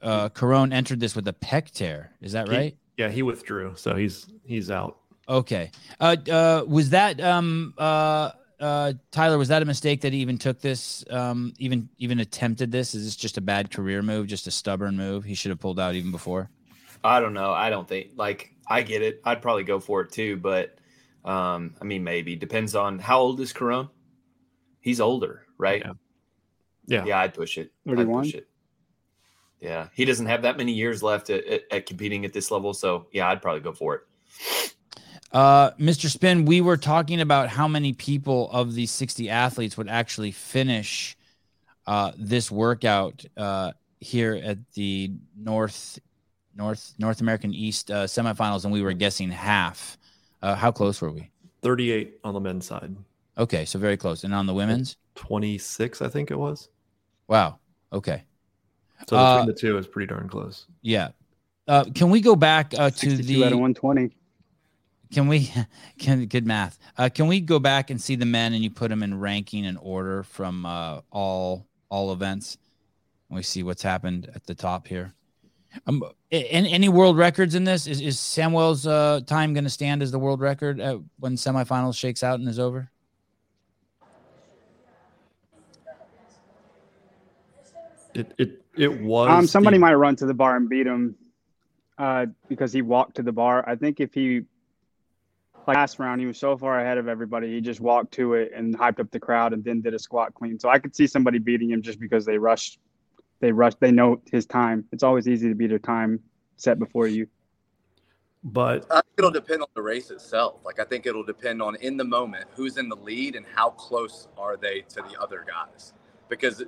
uh, 0.02 0.28
Caron 0.30 0.72
entered 0.72 1.00
this 1.00 1.16
with 1.16 1.26
a 1.28 1.32
pec 1.32 1.70
tear. 1.70 2.12
Is 2.20 2.32
that 2.32 2.48
right? 2.48 2.76
He, 2.96 3.02
yeah, 3.02 3.08
he 3.08 3.22
withdrew, 3.22 3.74
so 3.76 3.94
he's 3.94 4.26
he's 4.44 4.70
out. 4.70 4.98
Okay. 5.28 5.70
Uh, 5.98 6.16
uh, 6.30 6.64
was 6.66 6.90
that 6.90 7.20
um 7.20 7.74
uh 7.78 8.30
uh 8.60 8.92
Tyler? 9.10 9.38
Was 9.38 9.48
that 9.48 9.62
a 9.62 9.64
mistake 9.64 10.02
that 10.02 10.12
he 10.12 10.20
even 10.20 10.38
took 10.38 10.60
this? 10.60 11.04
Um, 11.10 11.52
even 11.58 11.88
even 11.98 12.20
attempted 12.20 12.70
this? 12.70 12.94
Is 12.94 13.04
this 13.04 13.16
just 13.16 13.36
a 13.38 13.40
bad 13.40 13.70
career 13.70 14.02
move? 14.02 14.28
Just 14.28 14.46
a 14.46 14.50
stubborn 14.50 14.96
move? 14.96 15.24
He 15.24 15.34
should 15.34 15.50
have 15.50 15.60
pulled 15.60 15.80
out 15.80 15.94
even 15.94 16.12
before. 16.12 16.48
I 17.06 17.20
don't 17.20 17.34
know. 17.34 17.52
I 17.52 17.70
don't 17.70 17.88
think 17.88 18.12
like 18.16 18.52
I 18.66 18.82
get 18.82 19.02
it. 19.02 19.20
I'd 19.24 19.42
probably 19.42 19.64
go 19.64 19.80
for 19.80 20.02
it 20.02 20.12
too, 20.12 20.36
but 20.36 20.76
um, 21.24 21.74
I 21.80 21.84
mean, 21.84 22.04
maybe 22.04 22.36
depends 22.36 22.74
on 22.74 22.98
how 22.98 23.20
old 23.20 23.40
is 23.40 23.52
Caron. 23.52 23.88
He's 24.80 25.00
older, 25.00 25.46
right? 25.58 25.82
Yeah. 25.84 25.92
Yeah, 26.86 27.04
yeah 27.04 27.18
I'd 27.20 27.34
push 27.34 27.58
it. 27.58 27.72
I'd 27.88 28.06
push 28.06 28.34
it. 28.34 28.48
Yeah, 29.60 29.88
he 29.94 30.04
doesn't 30.04 30.26
have 30.26 30.42
that 30.42 30.56
many 30.56 30.72
years 30.72 31.02
left 31.02 31.30
at, 31.30 31.44
at, 31.46 31.62
at, 31.70 31.86
competing 31.86 32.24
at 32.24 32.32
this 32.32 32.50
level, 32.50 32.74
so 32.74 33.06
yeah, 33.10 33.28
I'd 33.28 33.40
probably 33.40 33.62
go 33.62 33.72
for 33.72 33.94
it. 33.96 34.74
Uh, 35.32 35.72
Mr. 35.72 36.08
Spin, 36.08 36.44
we 36.44 36.60
were 36.60 36.76
talking 36.76 37.20
about 37.20 37.48
how 37.48 37.66
many 37.66 37.92
people 37.92 38.50
of 38.52 38.74
these 38.74 38.90
60 38.90 39.28
athletes 39.28 39.76
would 39.76 39.88
actually 39.88 40.30
finish 40.30 41.16
uh, 41.86 42.12
this 42.16 42.50
workout 42.50 43.24
uh, 43.36 43.72
here 43.98 44.34
at 44.34 44.58
the 44.74 45.12
North 45.36 45.98
North 46.56 46.94
North 46.98 47.20
American 47.20 47.52
East 47.52 47.90
uh, 47.90 48.04
semifinals, 48.04 48.64
and 48.64 48.72
we 48.72 48.82
were 48.82 48.92
guessing 48.92 49.30
half. 49.30 49.98
Uh, 50.42 50.54
how 50.54 50.70
close 50.70 51.00
were 51.00 51.10
we? 51.10 51.30
38 51.62 52.18
on 52.24 52.34
the 52.34 52.40
men's 52.40 52.66
side. 52.66 52.94
Okay, 53.38 53.64
so 53.64 53.78
very 53.78 53.96
close. 53.96 54.24
And 54.24 54.34
on 54.34 54.46
the 54.46 54.54
women's? 54.54 54.96
26, 55.16 56.00
I 56.00 56.08
think 56.08 56.30
it 56.30 56.38
was. 56.38 56.68
Wow. 57.28 57.58
Okay. 57.92 58.24
So 59.08 59.16
between 59.16 59.18
uh, 59.18 59.44
the 59.44 59.52
two 59.52 59.76
is 59.76 59.86
pretty 59.86 60.06
darn 60.06 60.28
close. 60.28 60.66
Yeah. 60.82 61.08
Uh, 61.68 61.84
can 61.94 62.10
we 62.10 62.20
go 62.20 62.36
back 62.36 62.72
uh, 62.78 62.90
to 62.90 63.16
the 63.16 63.44
out 63.44 63.52
of 63.52 63.58
120? 63.58 64.10
Can 65.12 65.28
we? 65.28 65.52
Can 65.98 66.24
good 66.26 66.46
math? 66.46 66.78
Uh, 66.96 67.08
can 67.12 67.26
we 67.26 67.40
go 67.40 67.58
back 67.58 67.90
and 67.90 68.00
see 68.00 68.16
the 68.16 68.26
men 68.26 68.52
and 68.54 68.62
you 68.62 68.70
put 68.70 68.88
them 68.88 69.02
in 69.02 69.18
ranking 69.18 69.66
and 69.66 69.78
order 69.80 70.22
from 70.22 70.64
uh, 70.64 71.00
all 71.10 71.66
all 71.88 72.12
events? 72.12 72.56
And 73.28 73.36
we 73.36 73.42
see 73.42 73.62
what's 73.62 73.82
happened 73.82 74.30
at 74.34 74.46
the 74.46 74.54
top 74.54 74.86
here. 74.86 75.12
Um, 75.86 76.02
any, 76.30 76.72
any 76.72 76.88
world 76.88 77.16
records 77.16 77.54
in 77.54 77.64
this? 77.64 77.86
Is, 77.86 78.00
is 78.00 78.18
Samuel's 78.18 78.86
uh, 78.86 79.20
time 79.26 79.54
going 79.54 79.64
to 79.64 79.70
stand 79.70 80.02
as 80.02 80.10
the 80.10 80.18
world 80.18 80.40
record 80.40 80.80
at, 80.80 80.98
when 81.18 81.36
semifinals 81.36 81.96
shakes 81.96 82.22
out 82.22 82.38
and 82.38 82.48
is 82.48 82.58
over? 82.58 82.90
It 88.14 88.32
it 88.38 88.64
it 88.74 89.00
was. 89.02 89.28
Um, 89.28 89.46
somebody 89.46 89.76
the... 89.76 89.80
might 89.80 89.94
run 89.94 90.16
to 90.16 90.26
the 90.26 90.32
bar 90.32 90.56
and 90.56 90.68
beat 90.68 90.86
him, 90.86 91.16
uh, 91.98 92.26
because 92.48 92.72
he 92.72 92.80
walked 92.80 93.16
to 93.16 93.22
the 93.22 93.32
bar. 93.32 93.68
I 93.68 93.76
think 93.76 94.00
if 94.00 94.14
he 94.14 94.42
like 95.66 95.76
last 95.76 95.98
round, 95.98 96.20
he 96.20 96.26
was 96.26 96.38
so 96.38 96.56
far 96.56 96.80
ahead 96.80 96.96
of 96.96 97.08
everybody. 97.08 97.52
He 97.52 97.60
just 97.60 97.80
walked 97.80 98.12
to 98.14 98.34
it 98.34 98.52
and 98.54 98.78
hyped 98.78 99.00
up 99.00 99.10
the 99.10 99.20
crowd, 99.20 99.52
and 99.52 99.62
then 99.62 99.82
did 99.82 99.92
a 99.92 99.98
squat 99.98 100.32
clean. 100.32 100.58
So 100.58 100.70
I 100.70 100.78
could 100.78 100.96
see 100.96 101.06
somebody 101.06 101.38
beating 101.38 101.70
him 101.70 101.82
just 101.82 102.00
because 102.00 102.24
they 102.24 102.38
rushed 102.38 102.78
they 103.40 103.52
rush 103.52 103.74
they 103.80 103.92
know 103.92 104.20
his 104.30 104.46
time. 104.46 104.84
It's 104.92 105.02
always 105.02 105.28
easy 105.28 105.48
to 105.48 105.54
beat 105.54 105.72
a 105.72 105.78
time 105.78 106.20
set 106.56 106.78
before 106.78 107.06
you. 107.06 107.26
But 108.44 108.86
it'll 109.18 109.30
depend 109.30 109.62
on 109.62 109.68
the 109.74 109.82
race 109.82 110.10
itself. 110.10 110.60
Like 110.64 110.78
i 110.78 110.84
think 110.84 111.06
it'll 111.06 111.24
depend 111.24 111.60
on 111.60 111.76
in 111.76 111.96
the 111.96 112.04
moment 112.04 112.46
who's 112.54 112.76
in 112.76 112.88
the 112.88 112.96
lead 112.96 113.34
and 113.34 113.44
how 113.54 113.70
close 113.70 114.28
are 114.38 114.56
they 114.56 114.82
to 114.88 114.96
the 114.96 115.20
other 115.20 115.44
guys. 115.46 115.92
Because 116.28 116.62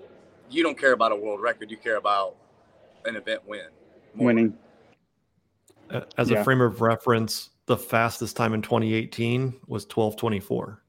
you 0.51 0.63
don't 0.63 0.79
care 0.79 0.93
about 0.93 1.13
a 1.13 1.17
world 1.17 1.41
record 1.41 1.71
you 1.71 1.77
care 1.77 1.97
about 1.97 2.37
an 3.05 3.17
event 3.17 3.47
win. 3.47 3.67
More. 4.15 4.27
winning 4.27 4.57
as 6.17 6.31
yeah. 6.31 6.41
a 6.41 6.45
frame 6.45 6.61
of 6.61 6.81
reference 6.81 7.51
the 7.67 7.77
fastest 7.77 8.37
time 8.37 8.55
in 8.55 8.63
2018 8.63 9.61
was 9.67 9.85
1224 9.85 10.83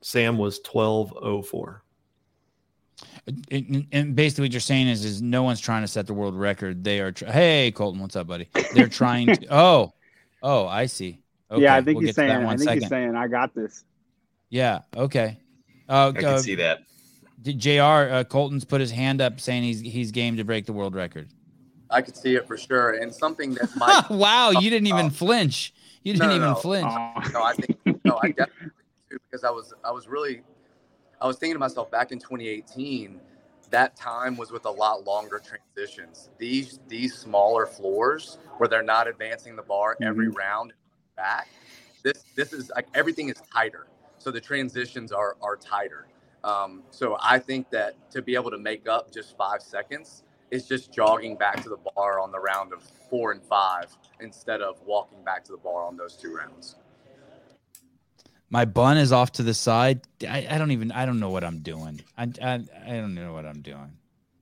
sam 0.00 0.38
was 0.38 0.60
1204 0.60 1.83
and 3.26 4.14
basically 4.14 4.42
what 4.42 4.52
you're 4.52 4.60
saying 4.60 4.88
is 4.88 5.04
is 5.04 5.22
no 5.22 5.42
one's 5.42 5.60
trying 5.60 5.82
to 5.82 5.88
set 5.88 6.06
the 6.06 6.14
world 6.14 6.34
record. 6.34 6.84
They 6.84 7.00
are 7.00 7.12
tr- 7.12 7.26
hey 7.26 7.72
colton 7.72 8.00
what's 8.00 8.16
up 8.16 8.26
buddy? 8.26 8.48
They're 8.74 8.88
trying 8.88 9.28
to 9.28 9.46
oh 9.50 9.92
oh 10.42 10.66
i 10.66 10.86
see. 10.86 11.20
Okay, 11.50 11.62
yeah 11.62 11.74
i 11.74 11.82
think 11.82 11.98
we'll 11.98 12.06
he's 12.06 12.16
saying 12.16 12.30
i 12.30 12.48
think 12.50 12.60
second. 12.60 12.82
he's 12.82 12.88
saying 12.88 13.16
i 13.16 13.28
got 13.28 13.54
this. 13.54 13.84
Yeah 14.50 14.80
okay. 14.96 15.38
Uh, 15.88 16.12
i 16.14 16.20
can 16.20 16.24
uh, 16.26 16.38
see 16.38 16.54
that. 16.56 16.80
jr 17.42 17.80
uh, 17.80 18.24
colton's 18.24 18.64
put 18.64 18.80
his 18.80 18.90
hand 18.90 19.20
up 19.20 19.40
saying 19.40 19.62
he's 19.62 19.80
he's 19.80 20.10
game 20.10 20.36
to 20.36 20.44
break 20.44 20.66
the 20.66 20.72
world 20.72 20.94
record. 20.94 21.28
I 21.90 22.02
could 22.02 22.16
see 22.16 22.34
it 22.34 22.46
for 22.46 22.56
sure. 22.56 22.94
And 22.94 23.14
something 23.14 23.54
that 23.54 23.74
might 23.76 24.10
wow 24.10 24.50
you 24.50 24.68
didn't 24.68 24.88
even 24.88 25.10
flinch. 25.10 25.72
You 26.02 26.12
didn't 26.12 26.28
no, 26.28 26.28
no, 26.28 26.36
even 26.36 26.48
no. 26.50 26.54
flinch. 26.56 26.92
No 27.32 27.42
i 27.42 27.54
think 27.54 28.04
no 28.04 28.20
i 28.22 28.28
definitely 28.28 28.70
because 29.08 29.44
i 29.44 29.50
was 29.50 29.72
i 29.82 29.90
was 29.90 30.08
really 30.08 30.42
I 31.24 31.26
was 31.26 31.38
thinking 31.38 31.54
to 31.54 31.58
myself 31.58 31.90
back 31.90 32.12
in 32.12 32.18
2018, 32.18 33.18
that 33.70 33.96
time 33.96 34.36
was 34.36 34.52
with 34.52 34.66
a 34.66 34.70
lot 34.70 35.06
longer 35.06 35.40
transitions. 35.40 36.28
These 36.36 36.80
these 36.86 37.14
smaller 37.14 37.64
floors 37.64 38.36
where 38.58 38.68
they're 38.68 38.82
not 38.82 39.08
advancing 39.08 39.56
the 39.56 39.62
bar 39.62 39.96
every 40.02 40.26
mm-hmm. 40.26 40.36
round 40.36 40.74
back. 41.16 41.48
This 42.02 42.24
this 42.36 42.52
is 42.52 42.70
like 42.74 42.88
everything 42.94 43.30
is 43.30 43.36
tighter, 43.50 43.86
so 44.18 44.30
the 44.30 44.40
transitions 44.40 45.12
are 45.12 45.38
are 45.40 45.56
tighter. 45.56 46.08
Um, 46.44 46.82
so 46.90 47.16
I 47.22 47.38
think 47.38 47.70
that 47.70 48.10
to 48.10 48.20
be 48.20 48.34
able 48.34 48.50
to 48.50 48.58
make 48.58 48.86
up 48.86 49.10
just 49.10 49.34
five 49.34 49.62
seconds 49.62 50.24
is 50.50 50.68
just 50.68 50.92
jogging 50.92 51.36
back 51.36 51.62
to 51.62 51.70
the 51.70 51.78
bar 51.96 52.20
on 52.20 52.32
the 52.32 52.38
round 52.38 52.74
of 52.74 52.82
four 53.08 53.32
and 53.32 53.42
five 53.42 53.86
instead 54.20 54.60
of 54.60 54.78
walking 54.84 55.24
back 55.24 55.42
to 55.44 55.52
the 55.52 55.58
bar 55.58 55.86
on 55.86 55.96
those 55.96 56.16
two 56.16 56.34
rounds. 56.34 56.76
My 58.54 58.64
bun 58.64 58.98
is 58.98 59.10
off 59.10 59.32
to 59.32 59.42
the 59.42 59.52
side. 59.52 60.02
I, 60.28 60.46
I 60.48 60.58
don't 60.58 60.70
even 60.70 60.92
I 60.92 61.06
don't 61.06 61.18
know 61.18 61.30
what 61.30 61.42
I'm 61.42 61.58
doing. 61.58 62.00
I, 62.16 62.30
I 62.40 62.60
I 62.86 62.90
don't 62.90 63.12
know 63.12 63.32
what 63.32 63.44
I'm 63.44 63.62
doing. 63.62 63.90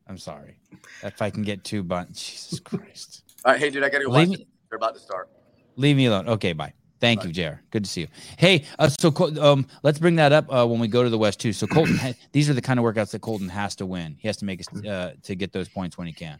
I'm 0.06 0.18
sorry. 0.18 0.58
If 1.02 1.22
I 1.22 1.30
can 1.30 1.42
get 1.42 1.64
two 1.64 1.82
buns, 1.82 2.22
Jesus 2.22 2.60
Christ. 2.60 3.22
All 3.42 3.52
right, 3.52 3.58
hey 3.58 3.70
dude, 3.70 3.82
I 3.82 3.88
gotta 3.88 4.04
go. 4.04 4.10
Leave 4.10 4.28
me, 4.28 4.46
They're 4.68 4.76
about 4.76 4.92
to 4.96 5.00
start. 5.00 5.30
Leave 5.76 5.96
me 5.96 6.04
alone. 6.04 6.28
Okay, 6.28 6.52
bye. 6.52 6.74
Thank 7.00 7.20
bye. 7.20 7.28
you, 7.28 7.32
Jr. 7.32 7.60
Good 7.70 7.84
to 7.84 7.90
see 7.90 8.02
you. 8.02 8.08
Hey, 8.36 8.66
uh, 8.78 8.90
so 8.90 9.14
um, 9.40 9.66
let's 9.82 9.98
bring 9.98 10.16
that 10.16 10.30
up 10.30 10.44
uh, 10.52 10.66
when 10.66 10.78
we 10.78 10.88
go 10.88 11.02
to 11.02 11.08
the 11.08 11.16
West 11.16 11.40
too. 11.40 11.54
So 11.54 11.66
Colton, 11.66 11.98
these 12.32 12.50
are 12.50 12.54
the 12.54 12.60
kind 12.60 12.78
of 12.78 12.84
workouts 12.84 13.12
that 13.12 13.22
Colton 13.22 13.48
has 13.48 13.74
to 13.76 13.86
win. 13.86 14.16
He 14.18 14.28
has 14.28 14.36
to 14.36 14.44
make 14.44 14.62
uh, 14.86 15.12
to 15.22 15.34
get 15.34 15.54
those 15.54 15.70
points 15.70 15.96
when 15.96 16.06
he 16.06 16.12
can. 16.12 16.38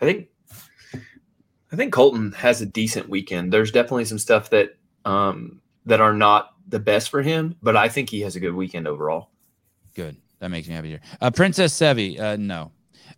I 0.00 0.04
think, 0.04 0.28
I 1.72 1.74
think 1.74 1.92
Colton 1.92 2.30
has 2.30 2.62
a 2.62 2.66
decent 2.66 3.08
weekend. 3.08 3.52
There's 3.52 3.72
definitely 3.72 4.04
some 4.04 4.20
stuff 4.20 4.50
that 4.50 4.76
um, 5.04 5.60
that 5.86 6.00
are 6.00 6.14
not 6.14 6.54
the 6.68 6.78
best 6.78 7.10
for 7.10 7.22
him, 7.22 7.56
but 7.62 7.76
I 7.76 7.88
think 7.88 8.10
he 8.10 8.20
has 8.22 8.36
a 8.36 8.40
good 8.40 8.54
weekend 8.54 8.88
overall. 8.88 9.30
Good. 9.94 10.16
That 10.40 10.50
makes 10.50 10.68
me 10.68 10.74
happy. 10.74 10.98
Uh, 11.20 11.30
Princess 11.30 11.72
Sevi, 11.72 12.18
uh, 12.20 12.36
no. 12.36 12.72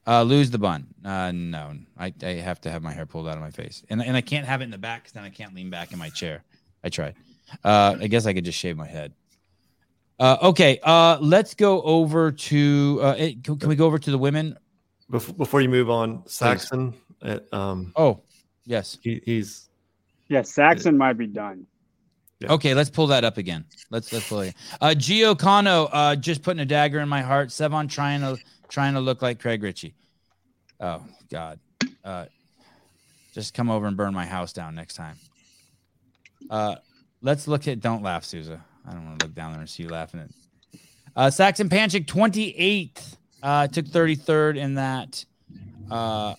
Uh, 0.07 0.23
lose 0.23 0.51
the 0.51 0.59
bun. 0.59 0.87
Uh, 1.05 1.33
no, 1.33 1.75
I, 1.99 2.13
I 2.23 2.35
have 2.35 2.61
to 2.61 2.71
have 2.71 2.83
my 2.83 2.93
hair 2.93 3.07
pulled 3.07 3.27
out 3.27 3.35
of 3.35 3.41
my 3.41 3.51
face, 3.51 3.83
and 3.91 4.01
and 4.01 4.17
I 4.17 4.21
can't 4.21 4.47
have 4.47 4.61
it 4.61 4.65
in 4.65 4.71
the 4.71 4.79
back 4.79 5.03
because 5.03 5.13
then 5.13 5.25
I 5.25 5.31
can't 5.31 5.53
lean 5.53 5.69
back 5.69 5.93
in 5.93 5.99
my 5.99 6.11
chair. 6.11 6.45
I 6.85 6.89
tried. 6.89 7.17
Uh, 7.65 7.97
I 8.01 8.07
guess 8.07 8.27
I 8.27 8.33
could 8.33 8.45
just 8.45 8.59
shave 8.59 8.77
my 8.77 8.87
head. 8.87 9.13
Uh, 10.21 10.37
okay, 10.43 10.79
uh, 10.85 11.19
let's 11.21 11.55
go 11.55 11.83
over 11.83 12.31
to. 12.31 13.01
Uh, 13.03 13.17
can, 13.17 13.59
can 13.59 13.69
we 13.69 13.75
go 13.75 13.87
over 13.87 13.99
to 13.99 14.11
the 14.11 14.19
women 14.19 14.57
before, 15.11 15.35
before 15.35 15.61
you 15.61 15.69
move 15.69 15.91
on? 15.91 16.23
Saxon. 16.27 16.95
At, 17.23 17.53
um, 17.53 17.93
oh, 17.97 18.21
yes, 18.65 18.99
he, 19.03 19.21
he's. 19.25 19.69
Yeah, 20.29 20.43
Saxon 20.43 20.97
might 20.97 21.19
be 21.19 21.27
done. 21.27 21.67
Yeah. 22.41 22.53
Okay, 22.53 22.75
let's 22.75 22.91
pull 22.91 23.07
that 23.09 23.25
up 23.25 23.39
again. 23.39 23.65
Let's 23.91 24.13
let's 24.13 24.29
pull 24.29 24.41
it. 24.41 24.55
Uh, 24.81 24.89
Gio 24.89 25.39
Cano, 25.39 25.85
uh, 25.85 26.17
just 26.17 26.43
putting 26.43 26.61
a 26.61 26.67
dagger 26.67 27.01
in 27.01 27.09
my 27.09 27.23
heart. 27.23 27.49
Sevan 27.49 27.89
trying 27.89 28.21
to 28.21 28.39
trying 28.69 28.95
to 28.95 29.01
look 29.01 29.23
like 29.23 29.41
Craig 29.41 29.63
Ritchie. 29.63 29.95
Oh 30.79 31.03
God, 31.31 31.59
uh, 32.05 32.27
just 33.33 33.55
come 33.55 33.71
over 33.71 33.87
and 33.87 33.97
burn 33.97 34.13
my 34.13 34.27
house 34.27 34.53
down 34.53 34.75
next 34.75 34.95
time. 34.95 35.17
Uh, 36.51 36.77
let's 37.23 37.49
look 37.49 37.67
at. 37.69 37.81
Don't 37.81 38.03
laugh, 38.03 38.25
Souza. 38.25 38.63
I 38.87 38.93
don't 38.93 39.07
want 39.07 39.21
to 39.21 39.27
look 39.27 39.35
down 39.35 39.53
there 39.53 39.61
and 39.61 39.71
see 39.71 39.85
you 39.85 39.89
laughing 39.89 40.21
at. 40.21 40.31
Uh, 41.17 41.31
Saxon 41.31 41.71
Panchik, 41.71 42.07
twenty 42.07 42.55
eighth 42.57 43.17
uh, 43.43 43.69
took 43.69 43.87
33rd 43.87 44.57
in 44.57 44.75
that. 44.75 45.25
Uh, 45.91 46.35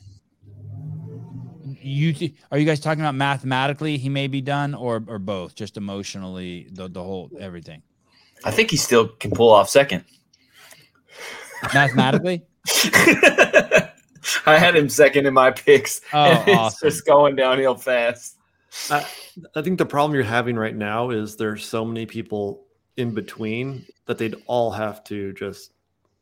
you 1.88 2.14
th- 2.14 2.34
are 2.52 2.58
you 2.58 2.66
guys 2.66 2.80
talking 2.80 3.02
about 3.02 3.16
mathematically 3.16 3.98
he 3.98 4.10
may 4.10 4.28
be 4.28 4.42
done 4.42 4.74
or 4.74 5.04
or 5.08 5.20
both 5.20 5.56
just 5.56 5.78
emotionally 5.78 6.68
the, 6.72 6.88
the 6.88 7.02
whole 7.04 7.30
everything 7.40 7.82
I 8.44 8.52
think 8.52 8.70
he 8.72 8.78
still 8.78 9.08
can 9.08 9.32
pull 9.32 9.50
off 9.52 9.70
second. 9.70 10.04
mathematically 11.74 12.46
I 14.46 14.58
had 14.58 14.76
him 14.76 14.90
second 14.90 15.26
in 15.26 15.34
my 15.34 15.52
picks. 15.52 16.02
Oh, 16.14 16.32
it's 16.48 16.58
awesome. 16.58 16.90
just 16.90 17.06
going 17.06 17.36
downhill 17.36 17.76
fast. 17.76 18.38
I, 18.90 19.06
I 19.56 19.62
think 19.62 19.78
the 19.78 19.86
problem 19.86 20.14
you're 20.16 20.24
having 20.26 20.58
right 20.58 20.76
now 20.76 21.12
is 21.12 21.38
there's 21.38 21.66
so 21.66 21.86
many 21.86 22.06
people 22.06 22.66
in 22.98 23.14
between 23.14 23.86
that 24.06 24.18
they'd 24.18 24.36
all 24.48 24.72
have 24.72 25.04
to 25.06 25.34
just. 25.34 25.72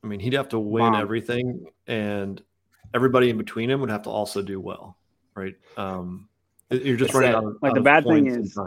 I 0.04 0.08
mean, 0.08 0.20
he'd 0.20 0.34
have 0.34 0.50
to 0.50 0.60
win 0.60 0.94
Wow. 0.94 1.02
everything, 1.02 1.66
and 1.88 2.40
everybody 2.94 3.32
in 3.32 3.38
between 3.40 3.72
him 3.72 3.82
would 3.82 3.90
have 3.90 4.04
to 4.04 4.12
also 4.12 4.44
do 4.44 4.60
well, 4.60 4.98
right? 5.36 5.56
Um, 5.78 6.28
you're 6.72 6.98
just 6.98 7.10
It's 7.10 7.14
running 7.14 7.32
that- 7.32 7.38
out 7.38 7.44
of 7.44 7.58
Like, 7.62 7.72
out 7.72 7.76
the 7.76 7.82
bad 7.82 8.04
thing 8.06 8.28
is- 8.28 8.58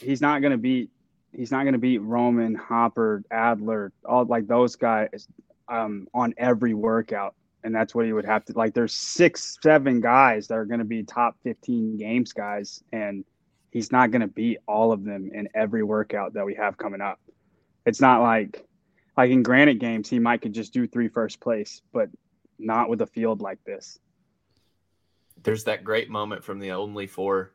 he's 0.00 0.20
not 0.20 0.42
gonna 0.42 0.58
beat 0.58 0.90
he's 1.32 1.50
not 1.50 1.64
gonna 1.64 1.78
beat 1.78 1.98
Roman, 1.98 2.54
Hopper, 2.54 3.24
Adler, 3.30 3.92
all 4.04 4.24
like 4.24 4.46
those 4.46 4.76
guys 4.76 5.28
um, 5.68 6.06
on 6.14 6.32
every 6.36 6.74
workout. 6.74 7.34
And 7.64 7.74
that's 7.74 7.94
what 7.94 8.04
he 8.04 8.12
would 8.12 8.26
have 8.26 8.44
to 8.46 8.52
like. 8.52 8.74
There's 8.74 8.92
six, 8.94 9.58
seven 9.62 10.00
guys 10.00 10.46
that 10.48 10.54
are 10.58 10.64
gonna 10.66 10.84
be 10.84 11.02
top 11.02 11.36
15 11.42 11.96
games 11.96 12.32
guys, 12.32 12.84
and 12.92 13.24
he's 13.70 13.90
not 13.90 14.10
gonna 14.10 14.28
beat 14.28 14.58
all 14.68 14.92
of 14.92 15.02
them 15.02 15.30
in 15.32 15.48
every 15.54 15.82
workout 15.82 16.34
that 16.34 16.44
we 16.46 16.54
have 16.54 16.76
coming 16.76 17.00
up. 17.00 17.18
It's 17.86 18.00
not 18.00 18.20
like 18.22 18.64
like 19.16 19.30
in 19.30 19.42
granite 19.42 19.78
games 19.80 20.08
he 20.08 20.18
might 20.18 20.40
could 20.42 20.52
just 20.52 20.72
do 20.72 20.86
three 20.86 21.08
first 21.08 21.40
place, 21.40 21.82
but 21.92 22.10
not 22.58 22.88
with 22.88 23.00
a 23.00 23.06
field 23.06 23.40
like 23.40 23.62
this. 23.64 23.98
There's 25.44 25.64
that 25.64 25.84
great 25.84 26.10
moment 26.10 26.42
from 26.42 26.58
the 26.58 26.72
Only 26.72 27.06
Four 27.06 27.52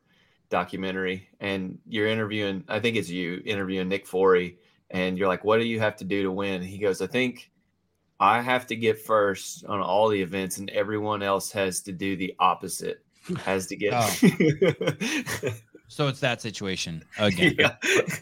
documentary, 0.50 1.28
and 1.40 1.78
you're 1.88 2.08
interviewing, 2.08 2.64
I 2.68 2.80
think 2.80 2.96
it's 2.96 3.10
you 3.10 3.42
interviewing 3.46 3.90
Nick 3.90 4.08
Forey, 4.08 4.58
and 4.90 5.18
you're 5.18 5.28
like, 5.28 5.44
What 5.44 5.60
do 5.60 5.66
you 5.68 5.80
have 5.80 5.96
to 5.98 6.06
do 6.06 6.24
to 6.24 6.32
win? 6.32 6.62
He 6.62 6.78
goes, 6.78 7.02
I 7.02 7.08
think 7.08 7.52
I 8.20 8.42
have 8.42 8.68
to 8.68 8.76
get 8.76 9.00
first 9.02 9.66
on 9.66 9.80
all 9.82 10.08
the 10.10 10.22
events, 10.22 10.58
and 10.58 10.70
everyone 10.72 11.22
else 11.24 11.52
has 11.52 11.82
to 11.82 11.92
do 11.92 12.16
the 12.16 12.34
opposite. 12.40 13.04
Has 13.44 13.68
to 13.68 13.76
get. 13.76 13.94
Oh. 13.94 15.50
so 15.88 16.08
it's 16.08 16.20
that 16.20 16.40
situation 16.42 17.04
again 17.18 17.56
yeah. 17.58 17.76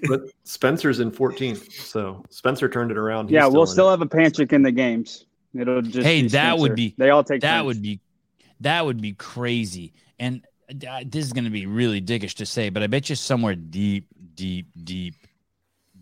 But 0.08 0.22
Spencer's 0.44 1.00
in 1.02 1.12
14th, 1.12 1.72
so 1.72 2.24
Spencer 2.30 2.70
turned 2.70 2.92
it 2.92 2.98
around. 2.98 3.28
He's 3.28 3.34
yeah, 3.36 3.46
we'll 3.48 3.66
still 3.66 3.88
it. 3.88 3.92
have 3.92 4.02
a 4.02 4.06
Panchik 4.06 4.54
in 4.54 4.62
the 4.62 4.72
games. 4.72 5.26
It'll 5.54 5.82
just 5.82 6.06
Hey, 6.06 6.22
be 6.24 6.28
that 6.30 6.58
would 6.58 6.76
be- 6.76 6.94
they 6.98 7.10
all 7.10 7.24
take 7.24 7.42
that 7.42 7.58
turns. 7.58 7.66
would 7.66 7.82
be 7.82 8.00
that 8.62 8.86
would 8.86 9.02
be 9.02 9.14
crazy. 9.14 9.94
And 10.20 10.46
uh, 10.88 11.04
this 11.06 11.26
is 11.26 11.34
going 11.34 11.44
to 11.46 11.50
be 11.50 11.66
really 11.66 12.02
dickish 12.02 12.34
to 12.34 12.46
say 12.46 12.68
but 12.70 12.84
i 12.84 12.88
bet 12.88 13.10
you 13.10 13.16
somewhere 13.16 13.56
deep 13.56 14.06
deep 14.36 14.68
deep 14.84 15.16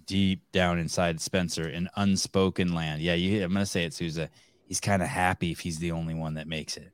deep 0.08 0.42
down 0.52 0.80
inside 0.80 1.22
spencer 1.22 1.70
in 1.70 1.88
unspoken 1.98 2.74
land. 2.74 3.00
Yeah 3.02 3.14
you, 3.14 3.44
i'm 3.44 3.52
going 3.54 3.62
to 3.62 3.66
say 3.68 3.84
it 3.84 3.94
souza 3.94 4.28
he's 4.68 4.80
kind 4.80 5.04
of 5.04 5.08
happy 5.08 5.52
if 5.52 5.60
he's 5.60 5.78
the 5.78 5.92
only 5.92 6.16
one 6.16 6.34
that 6.34 6.48
makes 6.48 6.78
it. 6.78 6.92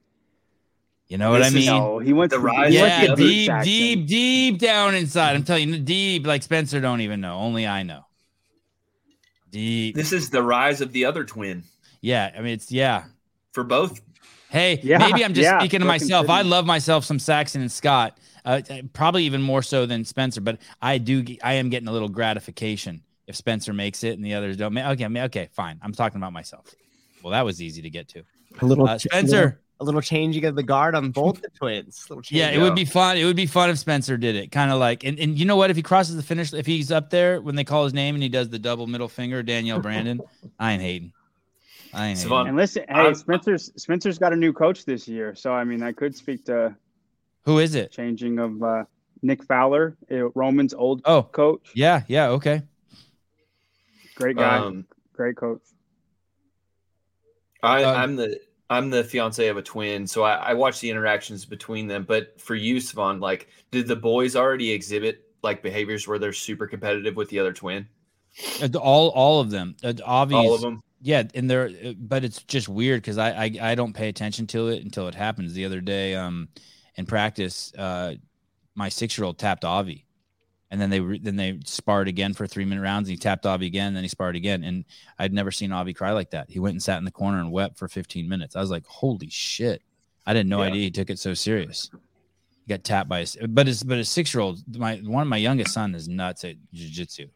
You 1.08 1.18
know 1.18 1.32
what 1.32 1.39
This 1.39 1.51
i 1.53 1.56
mean? 1.56 1.65
no, 1.68 2.00
he 2.00 2.12
went 2.12 2.32
The 2.32 2.38
to, 2.38 2.41
rise 2.41 2.72
he 2.74 2.77
of 2.80 2.82
went 2.84 2.94
yeah 2.94 3.06
the 3.06 3.12
other 3.13 3.22
deep 3.24 3.46
Saxon. 3.48 3.72
deep 3.72 4.08
deep 4.08 4.60
down 4.60 4.96
inside. 4.96 5.36
I'm 5.38 5.44
telling 5.44 5.70
you 5.70 5.80
deep 5.80 6.27
like 6.27 6.44
spencer 6.44 6.82
don't 6.82 7.00
even 7.01 7.22
know. 7.22 7.38
Only 7.38 7.65
i 7.68 7.84
know. 7.84 8.06
Deep. 9.50 9.96
This 9.96 10.12
is 10.13 10.30
the 10.30 10.44
rise 10.44 10.82
of 10.82 10.91
the 10.91 11.06
other 11.06 11.24
twin. 11.24 11.63
Yeah 12.01 12.32
i 12.38 12.41
mean 12.41 12.53
it's 12.53 12.70
yeah. 12.70 13.06
For 13.53 13.63
both. 13.63 14.01
Hey, 14.51 14.79
Yeah, 14.84 14.98
maybe 14.98 15.24
I'm 15.24 15.34
just 15.34 15.46
yeah, 15.46 15.60
speaking 15.60 15.79
to 15.79 15.86
fucking 15.86 16.08
myself. 16.08 16.30
I 16.30 16.41
love 16.41 16.65
myself 16.65 17.06
some 17.06 17.19
Saxon 17.19 17.62
and 17.62 17.71
Scott, 17.71 18.17
uh, 18.43 18.62
probably 18.91 19.23
even 19.23 19.41
more 19.41 19.62
so 19.62 19.86
than 19.86 20.04
Spencer. 20.04 20.41
But 20.41 20.60
I 20.82 20.97
do, 20.97 21.26
I 21.41 21.54
am 21.54 21.69
getting 21.69 21.88
a 21.88 21.91
little 21.91 22.10
gratification 22.10 23.02
if 23.28 23.38
Spencer 23.38 23.71
makes 23.71 24.04
it 24.04 24.15
and 24.17 24.26
the 24.26 24.34
others 24.34 24.58
don't. 24.58 24.73
ma- 24.73 24.89
Okay, 24.91 25.08
ma- 25.08 25.21
okay, 25.23 25.47
fine. 25.54 25.80
I'm 25.82 25.93
talking 25.93 26.17
about 26.17 26.34
myself. 26.34 26.65
Well, 27.23 27.32
that 27.32 27.45
was 27.45 27.62
easy 27.62 27.82
to 27.82 27.89
get 27.89 28.10
to. 28.10 28.23
A 28.62 28.65
little 28.65 28.89
Uh, 28.89 28.97
Spencer, 28.97 29.62
a 29.80 29.86
little 29.86 30.02
changing 30.02 30.43
of 30.43 30.56
the 30.56 30.63
guard 30.63 30.95
on 30.95 31.12
both 31.12 31.41
the 31.41 31.47
twins. 31.49 32.06
Yeah, 32.30 32.49
it 32.49 32.60
would 32.60 32.76
be 32.76 32.84
fun. 32.84 33.15
It 33.17 33.23
would 33.23 33.38
be 33.38 33.45
fun 33.45 33.69
if 33.69 33.80
Spencer 33.80 34.17
did 34.17 34.36
it. 34.36 34.52
Kind 34.52 34.69
of 34.69 34.80
like, 34.80 35.06
and, 35.06 35.17
and 35.17 35.39
you 35.39 35.45
know 35.45 35.56
what? 35.56 35.69
If 35.69 35.78
he 35.78 35.82
crosses 35.82 36.17
the 36.17 36.23
finish, 36.23 36.52
if 36.54 36.65
he's 36.65 36.91
up 36.91 37.10
there 37.10 37.39
when 37.41 37.56
they 37.56 37.63
call 37.63 37.86
his 37.86 37.93
name 37.93 38.15
and 38.15 38.21
he 38.21 38.28
does 38.28 38.49
the 38.49 38.60
double 38.60 38.86
middle 38.86 39.08
finger, 39.08 39.41
Danielle 39.43 39.80
Brandon, 39.80 40.19
I 40.60 40.73
ain't 40.73 40.82
hating. 40.82 41.13
I 41.93 42.08
ain't. 42.08 42.19
Sevan, 42.19 42.47
And 42.47 42.58
listen, 42.58 42.84
hey, 42.88 42.93
I'm- 42.95 43.15
Spencer's 43.15 43.71
Spencer's 43.75 44.17
got 44.17 44.34
a 44.34 44.36
new 44.36 44.54
coach 44.54 44.86
this 44.86 45.08
year, 45.08 45.36
so 45.36 45.51
I 45.54 45.63
mean 45.63 45.80
that 45.80 45.95
could 45.97 46.15
speak 46.15 46.45
to 46.45 46.75
Who 47.43 47.60
is 47.60 47.75
it? 47.75 47.91
changing 47.91 48.39
of 48.39 48.62
uh, 48.63 48.84
Nick 49.21 49.43
Fowler, 49.43 49.97
Roman's 50.36 50.73
old 50.73 51.01
Oh, 51.06 51.23
coach. 51.23 51.71
yeah, 51.75 52.04
yeah, 52.08 52.30
okay. 52.30 52.62
Great 54.15 54.38
guy, 54.38 54.58
um, 54.60 54.86
great 55.13 55.36
coach. 55.36 55.62
I, 57.63 57.84
Uh, 57.84 57.93
I'm 57.93 58.15
the 58.15 58.39
I'm 58.69 58.89
the 58.89 59.04
fiance 59.04 59.45
of 59.47 59.58
a 59.58 59.62
twin, 59.62 60.08
so 60.08 60.23
I, 60.23 60.36
I 60.36 60.54
watch 60.54 60.80
the 60.80 60.89
interactions 60.89 61.43
between 61.45 61.88
them. 61.88 62.06
But 62.08 62.39
for 62.39 62.56
you, 62.56 62.77
Sevan, 62.77 63.19
like, 63.19 63.49
did 63.69 63.86
the 63.86 63.97
boys 63.97 64.36
already 64.38 64.71
exhibit 64.71 65.25
like 65.43 65.62
behaviors 65.62 66.08
where 66.08 66.17
they're 66.17 66.32
super 66.32 66.67
competitive 66.67 67.17
with 67.17 67.27
the 67.30 67.39
other 67.39 67.51
twin? 67.51 67.86
Uh, 68.62 68.69
All, 68.77 69.10
all 69.10 69.41
of 69.41 69.49
them. 69.49 69.75
Uh, 69.84 69.89
Avi's, 70.08 70.34
All 70.36 70.56
of 70.56 70.62
them. 70.62 70.82
Yeah, 71.04 71.24
and 71.34 71.50
they're 71.50 71.72
uh, 71.84 71.94
but 71.98 72.24
it's 72.24 72.44
just 72.44 72.70
weird 72.70 73.02
because 73.02 73.18
I, 73.18 73.32
I 73.32 73.52
I 73.62 73.76
don't 73.76 73.94
pay 73.94 74.08
attention 74.08 74.46
to 74.48 74.68
it 74.68 74.84
until 74.84 75.08
it 75.08 75.16
happens. 75.16 75.54
The 75.54 75.66
other 75.66 75.82
day, 75.82 76.14
um, 76.16 76.48
in 76.96 77.06
practice, 77.08 77.74
uh, 77.76 78.16
my 78.76 78.90
six 78.90 79.18
year 79.18 79.26
old 79.26 79.40
tapped 79.40 79.66
Avi, 79.66 80.06
and 80.70 80.80
then 80.80 80.92
they 80.92 81.00
re- 81.00 81.18
then 81.20 81.38
they 81.38 81.60
sparred 81.66 82.08
again 82.08 82.34
for 82.34 82.46
three 82.46 82.66
minute 82.66 82.82
rounds. 82.84 83.10
And 83.10 83.14
he 83.14 83.18
tapped 83.18 83.48
Avi 83.48 83.66
again, 83.66 83.88
and 83.88 83.96
then 83.96 84.04
he 84.04 84.10
sparred 84.10 84.36
again, 84.36 84.64
and 84.64 84.86
I'd 85.18 85.34
never 85.34 85.50
seen 85.50 85.72
Avi 85.72 85.94
cry 85.94 86.12
like 86.12 86.30
that. 86.32 86.52
He 86.52 86.60
went 86.60 86.74
and 86.74 86.84
sat 86.84 87.00
in 87.00 87.06
the 87.06 87.12
corner 87.12 87.40
and 87.40 87.52
wept 87.52 87.80
for 87.80 87.88
fifteen 87.88 88.30
minutes. 88.30 88.56
I 88.56 88.62
was 88.62 88.70
like, 88.70 88.86
holy 88.86 89.30
shit! 89.30 89.82
I 90.28 90.34
didn't 90.34 90.50
know 90.50 90.60
Yeah. 90.62 90.70
idea 90.70 90.82
he 90.84 90.92
took 90.92 91.10
it 91.10 91.18
so 91.18 91.34
serious. 91.34 91.90
He 91.94 92.70
got 92.70 92.84
tapped 92.84 93.10
by 93.10 93.22
his, 93.22 93.38
but 93.50 93.66
his 93.66 93.82
but 93.82 93.98
his 93.98 94.08
six 94.08 94.36
year 94.36 94.42
old, 94.42 94.60
my 94.78 94.98
one 94.98 95.24
of 95.24 95.28
my 95.28 95.38
youngest 95.38 95.74
son 95.74 95.96
is 95.96 96.08
nuts 96.08 96.44
at 96.46 96.58
jujitsu. 96.76 97.28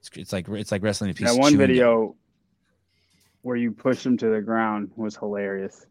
It's, 0.00 0.10
it's 0.14 0.32
like 0.32 0.48
it's 0.48 0.72
like 0.72 0.82
wrestling 0.82 1.10
a 1.10 1.14
piece 1.14 1.28
That 1.28 1.34
of 1.34 1.38
one 1.38 1.52
gum. 1.52 2.14
Video 3.42 3.48
where 3.48 3.56
you 3.56 3.72
pushed 3.72 4.04
him 4.06 4.16
to 4.18 4.28
the 4.28 4.40
ground 4.40 4.90
was 4.96 5.16
hilarious. 5.16 5.86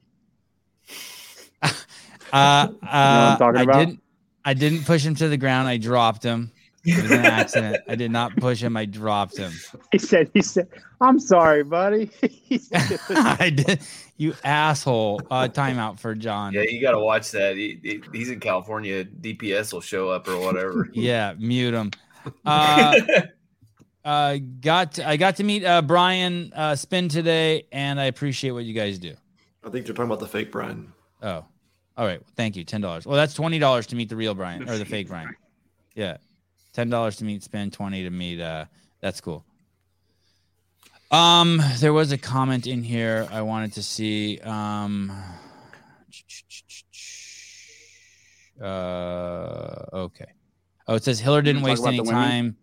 Uh, 2.33 2.69
uh, 2.81 2.87
I'm 2.87 3.37
talking 3.39 3.59
I 3.59 3.63
about? 3.63 3.79
didn't. 3.79 4.01
I 4.45 4.53
didn't 4.53 4.85
push 4.85 5.05
him 5.05 5.15
to 5.15 5.27
the 5.27 5.35
ground. 5.35 5.67
I 5.67 5.75
dropped 5.75 6.23
him. 6.23 6.49
It 6.85 7.01
was 7.03 7.11
an 7.11 7.25
accident. 7.25 7.83
I 7.89 7.95
did 7.95 8.09
not 8.09 8.37
push 8.37 8.63
him. 8.63 8.77
I 8.77 8.85
dropped 8.85 9.35
him. 9.37 9.51
He 9.91 9.97
said, 9.97 10.31
"He 10.33 10.41
said, 10.41 10.69
I'm 11.01 11.19
sorry, 11.19 11.63
buddy." 11.65 12.09
He 12.21 12.57
said, 12.57 13.01
I 13.09 13.49
did. 13.49 13.81
You 14.15 14.33
asshole. 14.45 15.21
Uh, 15.29 15.49
timeout 15.49 15.99
for 15.99 16.15
John. 16.15 16.53
Yeah, 16.53 16.61
you 16.61 16.81
got 16.81 16.91
to 16.91 16.99
watch 16.99 17.31
that. 17.31 17.57
He, 17.57 17.77
he- 17.83 18.01
he's 18.13 18.29
in 18.29 18.39
California. 18.39 19.03
DPS 19.03 19.73
will 19.73 19.81
show 19.81 20.07
up 20.07 20.25
or 20.29 20.39
whatever. 20.39 20.87
Yeah, 20.93 21.33
mute 21.37 21.73
him. 21.73 21.91
Uh, 22.45 22.95
uh, 24.03 24.37
got 24.59 24.99
I 24.99 25.17
got 25.17 25.37
to 25.37 25.43
meet 25.43 25.63
uh, 25.63 25.81
Brian 25.81 26.51
uh, 26.55 26.75
Spin 26.75 27.09
today, 27.09 27.65
and 27.71 27.99
I 27.99 28.05
appreciate 28.05 28.51
what 28.51 28.65
you 28.65 28.73
guys 28.73 28.99
do. 28.99 29.15
I 29.63 29.69
think 29.69 29.87
you're 29.87 29.95
talking 29.95 30.09
about 30.09 30.19
the 30.19 30.27
fake 30.27 30.51
Brian. 30.51 30.91
Oh, 31.21 31.45
all 31.97 32.05
right. 32.05 32.21
Thank 32.35 32.55
you. 32.55 32.63
Ten 32.63 32.81
dollars. 32.81 33.05
Well, 33.05 33.15
that's 33.15 33.33
twenty 33.33 33.59
dollars 33.59 33.87
to 33.87 33.95
meet 33.95 34.09
the 34.09 34.15
real 34.15 34.33
Brian 34.33 34.67
or 34.67 34.77
the 34.77 34.85
fake 34.85 35.07
Brian. 35.07 35.35
Yeah, 35.95 36.17
ten 36.73 36.89
dollars 36.89 37.17
to 37.17 37.25
meet 37.25 37.43
Spin, 37.43 37.69
twenty 37.71 38.03
to 38.03 38.09
meet. 38.09 38.39
Uh, 38.39 38.65
that's 39.01 39.21
cool. 39.21 39.45
Um, 41.11 41.61
there 41.79 41.93
was 41.93 42.13
a 42.13 42.17
comment 42.17 42.67
in 42.67 42.83
here 42.83 43.27
I 43.29 43.41
wanted 43.41 43.73
to 43.73 43.83
see. 43.83 44.39
Um, 44.39 45.11
uh, 48.61 49.85
okay. 49.93 50.31
Oh, 50.87 50.95
it 50.95 51.03
says 51.03 51.19
Hiller 51.19 51.41
didn't 51.41 51.63
waste 51.63 51.85
any 51.85 52.01
time. 52.01 52.55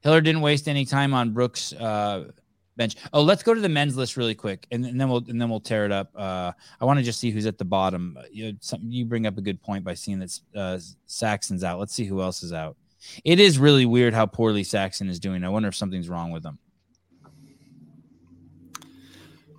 Hiller 0.00 0.20
didn't 0.20 0.40
waste 0.42 0.68
any 0.68 0.84
time 0.84 1.12
on 1.14 1.32
Brooks' 1.32 1.72
uh, 1.72 2.30
bench. 2.76 2.96
Oh, 3.12 3.22
let's 3.22 3.42
go 3.42 3.52
to 3.52 3.60
the 3.60 3.68
men's 3.68 3.96
list 3.96 4.16
really 4.16 4.34
quick, 4.34 4.66
and, 4.70 4.84
and 4.86 5.00
then 5.00 5.08
we'll 5.08 5.24
and 5.28 5.40
then 5.40 5.50
we'll 5.50 5.60
tear 5.60 5.84
it 5.84 5.92
up. 5.92 6.10
Uh, 6.16 6.52
I 6.80 6.84
want 6.84 6.98
to 6.98 7.04
just 7.04 7.20
see 7.20 7.30
who's 7.30 7.46
at 7.46 7.58
the 7.58 7.64
bottom. 7.64 8.16
Uh, 8.18 8.22
You, 8.30 8.56
some, 8.60 8.80
you 8.84 9.04
bring 9.04 9.26
up 9.26 9.36
a 9.36 9.42
good 9.42 9.60
point 9.60 9.84
by 9.84 9.94
seeing 9.94 10.18
that 10.20 10.40
uh, 10.54 10.78
Saxon's 11.06 11.64
out. 11.64 11.78
Let's 11.78 11.94
see 11.94 12.04
who 12.04 12.22
else 12.22 12.42
is 12.42 12.52
out. 12.52 12.76
It 13.24 13.38
is 13.38 13.58
really 13.58 13.86
weird 13.86 14.14
how 14.14 14.26
poorly 14.26 14.64
Saxon 14.64 15.08
is 15.08 15.20
doing. 15.20 15.44
I 15.44 15.48
wonder 15.48 15.68
if 15.68 15.76
something's 15.76 16.08
wrong 16.08 16.30
with 16.30 16.44
him. 16.44 16.58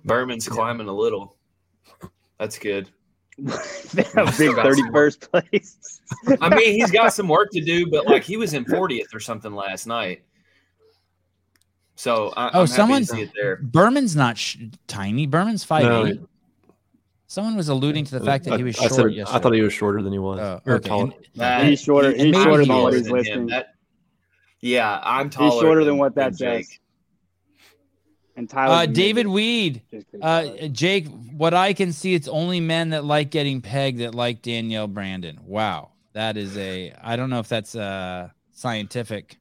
Berman's 0.04 0.48
climbing 0.48 0.88
a 0.88 0.92
little. 0.92 1.36
That's 2.38 2.58
good. 2.58 2.88
they 3.38 4.02
have 4.02 4.26
big 4.26 4.34
Still 4.34 4.54
got 4.54 4.64
some 4.64 4.74
thirty 4.74 4.92
first 4.92 5.30
place. 5.30 6.00
I 6.40 6.54
mean, 6.54 6.78
he's 6.78 6.90
got 6.90 7.12
some 7.14 7.28
work 7.28 7.50
to 7.52 7.60
do, 7.60 7.86
but 7.86 8.06
like 8.06 8.22
he 8.22 8.36
was 8.36 8.54
in 8.54 8.64
40th 8.64 9.14
or 9.14 9.20
something 9.20 9.54
last 9.54 9.86
night. 9.86 10.22
So 12.00 12.32
I, 12.34 12.50
Oh, 12.54 12.60
I'm 12.62 12.66
someone's- 12.66 13.10
happy 13.10 13.26
to 13.26 13.26
see 13.26 13.30
it 13.38 13.42
there. 13.42 13.56
Berman's 13.62 14.16
not 14.16 14.38
sh- 14.38 14.56
tiny. 14.86 15.26
Berman's 15.26 15.64
five 15.64 15.82
No, 15.84 16.06
eight. 16.06 16.20
Someone 17.26 17.56
was 17.56 17.68
alluding 17.68 18.06
to 18.06 18.18
the 18.18 18.24
fact 18.24 18.44
that 18.46 18.54
I- 18.54 18.56
he 18.56 18.62
was 18.64 18.78
I 18.78 18.88
short 18.88 18.92
said- 18.94 19.12
yesterday. 19.12 19.36
I 19.36 19.38
thought 19.42 19.52
he 19.52 19.60
was 19.60 19.74
shorter 19.74 20.00
than 20.00 20.10
he 20.10 20.18
was. 20.18 20.40
Oh, 20.40 20.60
Or 20.64 20.76
okay. 20.76 20.88
taller. 20.88 21.02
And- 21.04 21.14
That- 21.34 21.66
He's 21.66 21.82
shorter- 21.82 22.12
he's 22.16 22.34
I'm 22.34 22.42
shorter 22.42 22.64
than 22.64 22.76
what 22.82 22.92
he's 22.94 23.02
than 23.04 23.12
listing. 23.12 23.46
That- 23.48 23.74
yeah, 24.62 24.98
I'm 25.04 25.28
taller. 25.28 25.50
He's 25.52 25.60
shorter 25.60 25.80
than 25.84 25.88
than 25.92 25.98
what 25.98 26.14
that 26.14 26.24
than 26.30 26.34
says. 26.38 26.68
Jake. 26.68 26.80
And 28.36 28.48
Tyler. 28.48 28.74
uh, 28.74 28.86
David 28.86 29.26
Weed, 29.26 29.82
uh, 30.22 30.68
Jake. 30.68 31.06
What 31.36 31.52
I 31.52 31.74
can 31.74 31.92
see, 31.92 32.14
it's 32.14 32.28
only 32.28 32.60
men 32.60 32.90
that 32.90 33.04
like 33.04 33.30
getting 33.30 33.60
pegged 33.60 33.98
that 33.98 34.14
like 34.14 34.40
Danielle 34.40 34.88
Brandon. 34.88 35.38
Wow, 35.44 35.90
that 36.14 36.38
is 36.38 36.56
a. 36.56 36.94
I 37.02 37.16
don't 37.16 37.28
know 37.28 37.40
if 37.40 37.48
that's 37.48 37.74
uh 37.74 38.30
scientific, 38.52 39.38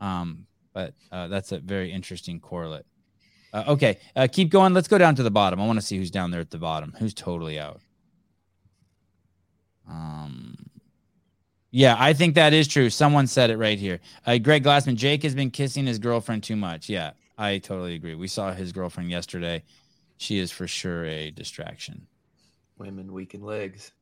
um, 0.00 0.46
but 0.72 0.94
uh, 1.10 1.28
that's 1.28 1.52
a 1.52 1.58
very 1.58 1.92
interesting 1.92 2.40
correlate. 2.40 2.86
Uh, 3.52 3.64
okay, 3.68 3.98
uh, 4.16 4.26
keep 4.30 4.50
going. 4.50 4.72
Let's 4.72 4.88
go 4.88 4.98
down 4.98 5.14
to 5.16 5.22
the 5.22 5.30
bottom. 5.30 5.60
I 5.60 5.66
want 5.66 5.78
to 5.78 5.84
see 5.84 5.98
who's 5.98 6.10
down 6.10 6.30
there 6.30 6.40
at 6.40 6.50
the 6.50 6.58
bottom. 6.58 6.94
Who's 6.98 7.12
totally 7.12 7.58
out? 7.58 7.80
Um, 9.88 10.56
yeah, 11.70 11.96
I 11.98 12.14
think 12.14 12.34
that 12.34 12.52
is 12.54 12.66
true. 12.66 12.88
Someone 12.88 13.26
said 13.26 13.50
it 13.50 13.58
right 13.58 13.78
here. 13.78 14.00
Uh, 14.26 14.38
Greg 14.38 14.64
Glassman, 14.64 14.96
Jake 14.96 15.22
has 15.22 15.34
been 15.34 15.50
kissing 15.50 15.86
his 15.86 15.98
girlfriend 15.98 16.42
too 16.42 16.56
much. 16.56 16.88
Yeah, 16.88 17.12
I 17.36 17.58
totally 17.58 17.94
agree. 17.94 18.14
We 18.14 18.28
saw 18.28 18.52
his 18.52 18.72
girlfriend 18.72 19.10
yesterday. 19.10 19.64
She 20.16 20.38
is 20.38 20.50
for 20.50 20.66
sure 20.66 21.04
a 21.04 21.30
distraction. 21.30 22.06
Women 22.78 23.12
weaken 23.12 23.42
legs. 23.42 23.92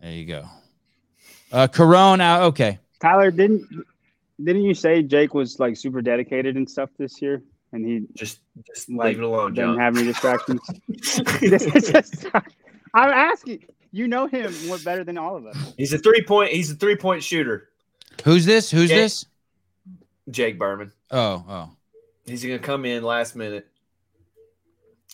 There 0.00 0.10
you 0.10 0.24
go. 0.24 0.46
Uh, 1.52 1.68
Corona. 1.68 2.40
Okay. 2.42 2.78
Tyler 3.00 3.30
didn't 3.30 3.68
didn't 4.42 4.62
you 4.62 4.74
say 4.74 5.02
Jake 5.02 5.34
was 5.34 5.58
like 5.58 5.76
super 5.76 6.02
dedicated 6.02 6.56
and 6.56 6.68
stuff 6.68 6.90
this 6.98 7.20
year, 7.22 7.42
and 7.72 7.86
he 7.86 8.06
Just, 8.14 8.40
just 8.66 8.88
Like, 8.90 9.08
leave 9.16 9.18
it 9.18 9.24
alone, 9.24 9.54
didn't 9.54 9.70
John. 9.74 9.78
have 9.78 9.96
any 9.96 10.06
distractions? 10.06 10.60
Just- 11.00 12.26
I'm 12.94 13.10
asking. 13.10 13.64
You 13.92 14.08
know 14.08 14.26
him 14.26 14.52
more 14.66 14.78
better 14.78 15.04
than 15.04 15.16
all 15.16 15.36
of 15.36 15.46
us. 15.46 15.56
he's 15.78 15.92
a 15.92 15.98
three 15.98 16.22
point. 16.22 16.50
He's 16.52 16.70
a 16.70 16.74
three 16.74 16.96
point 16.96 17.22
shooter. 17.22 17.68
Who's 18.24 18.44
this? 18.44 18.70
Who's 18.70 18.88
Jake. 18.90 18.98
this? 18.98 19.26
Jake 20.30 20.58
Berman. 20.58 20.92
Oh, 21.10 21.44
oh. 21.48 21.70
He's 22.26 22.42
gonna 22.42 22.58
come 22.58 22.84
in 22.84 23.02
last 23.02 23.36
minute. 23.36 23.68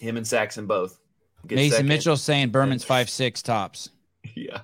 Him 0.01 0.17
and 0.17 0.27
Saxon 0.27 0.67
both. 0.67 0.99
Get 1.47 1.57
Mason 1.57 1.71
second. 1.73 1.89
Mitchell 1.89 2.17
saying 2.17 2.51
Berman's 2.51 2.83
five 2.85 3.09
six 3.11 3.41
tops. 3.43 3.91
Yeah. 4.35 4.61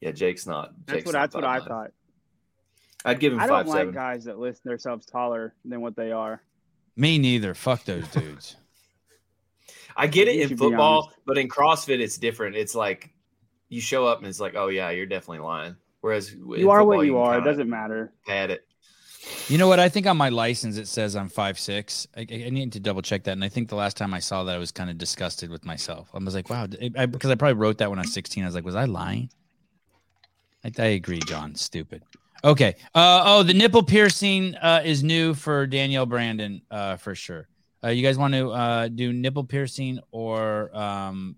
Yeah, 0.00 0.10
Jake's 0.10 0.46
not. 0.46 0.72
That's 0.86 0.96
Jake's 0.98 1.06
what 1.06 1.12
not 1.12 1.20
that's 1.20 1.34
what 1.34 1.44
I 1.44 1.60
5'9". 1.60 1.68
thought. 1.68 1.90
I'd 3.04 3.20
give 3.20 3.32
him 3.32 3.40
I 3.40 3.48
five 3.48 3.66
don't 3.66 3.74
like 3.74 3.80
seven. 3.80 3.94
guys 3.94 4.24
that 4.24 4.38
list 4.38 4.64
themselves 4.64 5.06
taller 5.06 5.54
than 5.64 5.80
what 5.80 5.96
they 5.96 6.12
are. 6.12 6.42
Me 6.96 7.18
neither. 7.18 7.54
Fuck 7.54 7.84
those 7.84 8.06
dudes. 8.08 8.56
I 9.96 10.06
get 10.06 10.28
it 10.28 10.36
You 10.36 10.42
in 10.42 10.56
football, 10.56 11.12
but 11.26 11.36
in 11.38 11.48
CrossFit 11.48 12.00
it's 12.00 12.16
different. 12.16 12.56
It's 12.56 12.74
like 12.74 13.10
you 13.68 13.80
show 13.80 14.06
up 14.06 14.18
and 14.18 14.26
it's 14.26 14.40
like, 14.40 14.54
oh 14.56 14.68
yeah, 14.68 14.90
you're 14.90 15.06
definitely 15.06 15.44
lying. 15.44 15.76
Whereas 16.00 16.32
You 16.32 16.70
are 16.70 16.84
what 16.84 16.94
football, 16.96 17.04
you 17.04 17.18
are. 17.18 17.38
It 17.38 17.44
doesn't 17.44 17.68
matter. 17.68 18.12
Pad 18.26 18.50
it. 18.50 18.66
You 19.46 19.56
know 19.56 19.68
what? 19.68 19.78
I 19.78 19.88
think 19.88 20.06
on 20.06 20.16
my 20.16 20.30
license 20.30 20.76
it 20.76 20.88
says 20.88 21.14
I'm 21.14 21.28
five 21.28 21.58
six. 21.58 22.08
I, 22.16 22.22
I 22.22 22.50
need 22.50 22.72
to 22.72 22.80
double 22.80 23.02
check 23.02 23.24
that. 23.24 23.32
And 23.32 23.44
I 23.44 23.48
think 23.48 23.68
the 23.68 23.76
last 23.76 23.96
time 23.96 24.12
I 24.14 24.18
saw 24.18 24.44
that, 24.44 24.54
I 24.54 24.58
was 24.58 24.72
kind 24.72 24.90
of 24.90 24.98
disgusted 24.98 25.50
with 25.50 25.64
myself. 25.64 26.08
I 26.12 26.18
was 26.18 26.34
like, 26.34 26.50
wow, 26.50 26.66
because 26.66 26.90
I, 26.96 27.06
because 27.06 27.30
I 27.30 27.34
probably 27.36 27.54
wrote 27.54 27.78
that 27.78 27.88
when 27.90 27.98
I 27.98 28.02
was 28.02 28.12
16. 28.12 28.42
I 28.42 28.46
was 28.46 28.54
like, 28.54 28.64
was 28.64 28.74
I 28.74 28.86
lying? 28.86 29.30
I, 30.64 30.72
I 30.78 30.86
agree, 30.86 31.20
John. 31.20 31.54
Stupid. 31.54 32.02
Okay. 32.44 32.74
Uh, 32.94 33.22
oh, 33.24 33.42
the 33.42 33.54
nipple 33.54 33.82
piercing 33.82 34.54
uh, 34.56 34.82
is 34.84 35.02
new 35.02 35.34
for 35.34 35.66
Danielle 35.66 36.06
Brandon 36.06 36.60
uh, 36.70 36.96
for 36.96 37.14
sure. 37.14 37.48
Uh, 37.84 37.88
you 37.88 38.02
guys 38.02 38.18
want 38.18 38.34
to 38.34 38.50
uh, 38.50 38.88
do 38.88 39.12
nipple 39.12 39.44
piercing 39.44 40.00
or 40.10 40.76
um, 40.76 41.36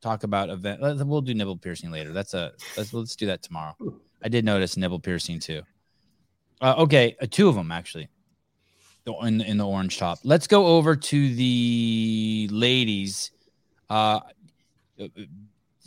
talk 0.00 0.22
about 0.24 0.50
event? 0.50 0.80
We'll 0.80 1.20
do 1.20 1.34
nipple 1.34 1.56
piercing 1.56 1.90
later. 1.90 2.12
That's 2.12 2.34
a 2.34 2.52
let's 2.76 2.92
let's 2.92 3.16
do 3.16 3.26
that 3.26 3.42
tomorrow. 3.42 3.76
I 4.22 4.28
did 4.28 4.44
notice 4.44 4.76
nipple 4.76 5.00
piercing 5.00 5.40
too. 5.40 5.62
Uh, 6.60 6.74
okay, 6.78 7.16
two 7.30 7.48
of 7.48 7.54
them 7.54 7.70
actually. 7.70 8.08
In 9.22 9.40
in 9.40 9.56
the 9.56 9.66
orange 9.66 9.98
top. 9.98 10.18
Let's 10.24 10.48
go 10.48 10.66
over 10.66 10.96
to 10.96 11.34
the 11.34 12.48
ladies. 12.50 13.30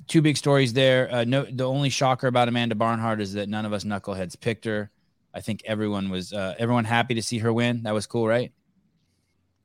Two 0.09 0.21
big 0.21 0.35
stories 0.35 0.73
there. 0.73 1.07
Uh, 1.13 1.23
no, 1.23 1.43
the 1.43 1.67
only 1.67 1.89
shocker 1.89 2.27
about 2.27 2.47
Amanda 2.49 2.75
Barnhart 2.75 3.21
is 3.21 3.33
that 3.33 3.47
none 3.47 3.65
of 3.65 3.73
us 3.73 3.83
knuckleheads 3.83 4.37
picked 4.39 4.65
her. 4.65 4.91
I 5.33 5.39
think 5.39 5.61
everyone 5.65 6.09
was 6.09 6.33
uh, 6.33 6.55
everyone 6.57 6.83
happy 6.83 7.13
to 7.13 7.21
see 7.21 7.37
her 7.37 7.53
win. 7.53 7.83
That 7.83 7.93
was 7.93 8.07
cool, 8.07 8.27
right? 8.27 8.51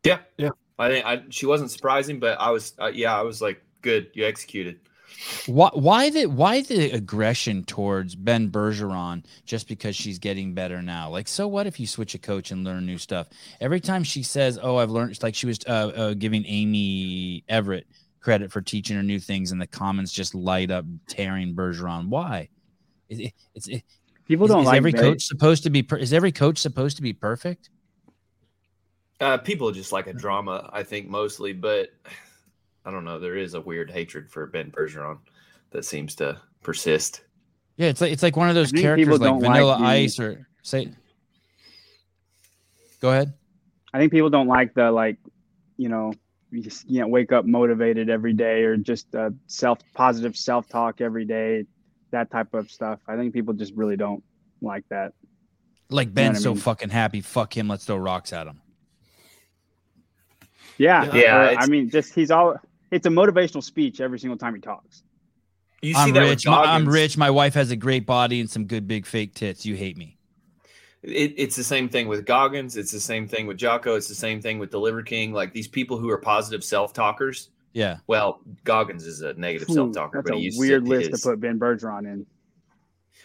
Yeah, 0.05 0.19
Yeah. 0.37 0.51
I 0.79 0.89
think 0.89 1.07
I, 1.07 1.23
she 1.31 1.47
wasn't 1.47 1.71
surprising, 1.71 2.21
but 2.21 2.39
I 2.41 2.51
was. 2.51 2.75
Uh, 2.79 2.87
yeah, 2.87 3.19
I 3.19 3.23
was 3.23 3.41
like, 3.41 3.63
good, 3.81 4.11
you 4.13 4.27
executed. 4.27 4.81
Why 5.47 5.71
why 5.73 6.11
the 6.11 6.27
why 6.27 6.63
the 6.63 6.91
aggression 6.91 7.65
towards 7.65 8.15
Ben 8.15 8.51
Bergeron 8.51 9.25
just 9.47 9.69
because 9.69 9.97
she's 9.97 10.19
getting 10.19 10.53
better 10.53 10.83
now? 10.83 11.09
Like, 11.09 11.29
so 11.29 11.47
what 11.49 11.67
if 11.67 11.79
you 11.79 11.87
switch 11.87 12.15
a 12.15 12.19
coach 12.19 12.51
and 12.51 12.65
learn 12.65 12.85
new 12.85 12.99
stuff? 12.99 13.29
Every 13.61 13.81
time 13.81 14.03
she 14.05 14.23
says, 14.23 14.59
"Oh, 14.61 14.77
I've 14.77 14.91
learned," 14.91 15.13
it's 15.13 15.23
like 15.23 15.35
she 15.35 15.47
was 15.47 15.61
uh, 15.67 15.71
uh, 15.71 16.15
giving 16.15 16.45
Amy 16.47 17.45
Everett 17.49 17.87
credit 18.25 18.51
for 18.51 18.63
teaching 18.63 18.97
her 18.97 19.03
new 19.03 19.21
things, 19.21 19.53
and 19.53 19.61
the 19.61 19.67
comments 19.67 20.11
just 20.11 20.35
light 20.35 20.71
up 20.71 20.87
tearing 21.07 21.55
Bergeron. 21.55 22.09
Why? 22.09 22.49
Is 23.11 23.21
it, 23.21 23.33
it's 23.55 23.69
it, 23.69 23.83
People 24.27 24.47
is, 24.47 24.51
don't 24.53 24.63
is 24.63 24.67
like 24.67 24.77
every 24.79 24.93
that. 24.93 25.01
coach 25.01 25.25
supposed 25.25 25.63
to 25.65 25.71
be? 25.71 25.83
Per, 25.83 25.97
is 25.97 26.15
every 26.15 26.33
coach 26.33 26.59
supposed 26.59 26.97
to 26.97 27.03
be 27.03 27.13
perfect? 27.13 27.69
Uh, 29.21 29.37
people 29.37 29.71
just 29.71 29.93
like 29.93 30.07
a 30.07 30.15
drama, 30.15 30.71
I 30.73 30.83
think 30.83 31.09
mostly, 31.09 31.53
but 31.53 31.91
I 32.87 32.91
don't 32.91 33.05
know. 33.05 33.19
There 33.19 33.37
is 33.37 33.53
a 33.53 33.61
weird 33.61 33.91
hatred 33.91 34.31
for 34.31 34.47
Ben 34.47 34.71
Bergeron 34.71 35.19
that 35.71 35.85
seems 35.85 36.15
to 36.17 36.41
persist. 36.63 37.21
Yeah, 37.77 37.89
it's 37.89 38.01
like 38.01 38.13
it's 38.13 38.23
like 38.23 38.37
one 38.37 38.49
of 38.49 38.55
those 38.55 38.73
characters 38.73 39.07
like 39.09 39.21
don't 39.21 39.41
like 39.41 39.53
Vanilla 39.53 39.79
the- 39.79 39.85
Ice 39.85 40.19
or 40.19 40.49
say. 40.63 40.91
Go 43.01 43.11
ahead. 43.11 43.35
I 43.93 43.99
think 43.99 44.13
people 44.13 44.31
don't 44.31 44.49
like 44.49 44.73
the 44.73 44.91
like, 44.91 45.19
you 45.77 45.91
know, 45.91 46.15
you 46.55 46.63
just 46.63 46.89
you 46.89 47.01
know 47.01 47.09
wake 47.09 47.33
up 47.33 47.45
motivated 47.45 48.09
every 48.09 48.33
day 48.33 48.63
or 48.63 48.77
just 48.77 49.15
uh, 49.15 49.31
self 49.47 49.79
positive 49.95 50.37
self 50.37 50.69
talk 50.69 51.01
every 51.01 51.25
day, 51.25 51.67
that 52.11 52.31
type 52.31 52.55
of 52.55 52.71
stuff. 52.71 53.01
I 53.09 53.17
think 53.17 53.35
people 53.35 53.55
just 53.55 53.75
really 53.75 53.97
don't 53.97 54.23
like 54.61 54.85
that. 54.91 55.13
Like 55.91 56.09
know 56.09 56.15
Ben's 56.15 56.37
what 56.37 56.41
I 56.41 56.43
so 56.43 56.51
mean? 56.55 56.61
fucking 56.61 56.91
happy. 56.91 57.21
Fuck 57.21 57.57
him. 57.57 57.69
Let's 57.69 57.85
throw 57.85 57.97
rocks 57.97 58.33
at 58.33 58.47
him. 58.47 58.61
Yeah, 60.79 61.15
Yeah, 61.15 61.53
or, 61.53 61.59
I 61.59 61.67
mean, 61.67 61.91
just 61.91 62.15
he's 62.15 62.31
all. 62.31 62.57
It's 62.91 63.07
a 63.07 63.11
motivational 63.11 63.63
speech 63.63 64.01
every 64.01 64.19
single 64.19 64.39
time 64.39 64.55
he 64.55 64.61
talks. 64.61 65.03
You 65.83 65.95
see 65.95 66.01
I'm 66.01 66.13
that 66.13 66.21
with 66.21 66.31
rich. 66.31 66.47
My, 66.47 66.65
I'm 66.65 66.89
rich. 66.89 67.17
My 67.17 67.31
wife 67.31 67.55
has 67.55 67.71
a 67.71 67.77
great 67.77 68.07
body 68.07 68.41
and 68.41 68.49
some 68.49 68.65
good 68.65 68.89
big 68.89 69.07
fake 69.07 69.35
tits. 69.35 69.67
You 69.67 69.77
hate 69.77 69.97
me. 69.97 70.14
It, 71.07 71.35
it's 71.37 71.55
the 71.57 71.65
same 71.65 71.89
thing 71.89 72.09
with 72.09 72.25
Goggins. 72.25 72.77
It's 72.77 72.91
the 72.91 73.01
same 73.01 73.29
thing 73.29 73.47
with 73.47 73.59
Jocko. 73.59 73.95
It's 73.95 74.09
the 74.09 74.15
same 74.15 74.41
thing 74.41 74.59
with 74.59 74.71
the 74.71 74.81
Liver 74.81 75.03
King. 75.03 75.33
Like 75.33 75.53
these 75.53 75.69
people 75.69 75.99
who 75.99 76.09
are 76.09 76.19
positive 76.19 76.65
self 76.65 76.93
talkers. 76.93 77.51
Yeah. 77.75 77.99
Well, 78.07 78.41
Goggins 78.65 79.05
is 79.05 79.21
a 79.23 79.35
negative 79.35 79.69
self 79.69 79.93
talker, 79.93 80.19
That's 80.19 80.31
but 80.31 80.37
a 80.37 80.41
he 80.41 80.53
weird 80.57 80.85
to 80.85 80.91
list 80.91 81.11
his. 81.11 81.21
to 81.23 81.29
put 81.31 81.41
Ben 81.41 81.59
Bergeron 81.59 82.05
in. 82.07 82.27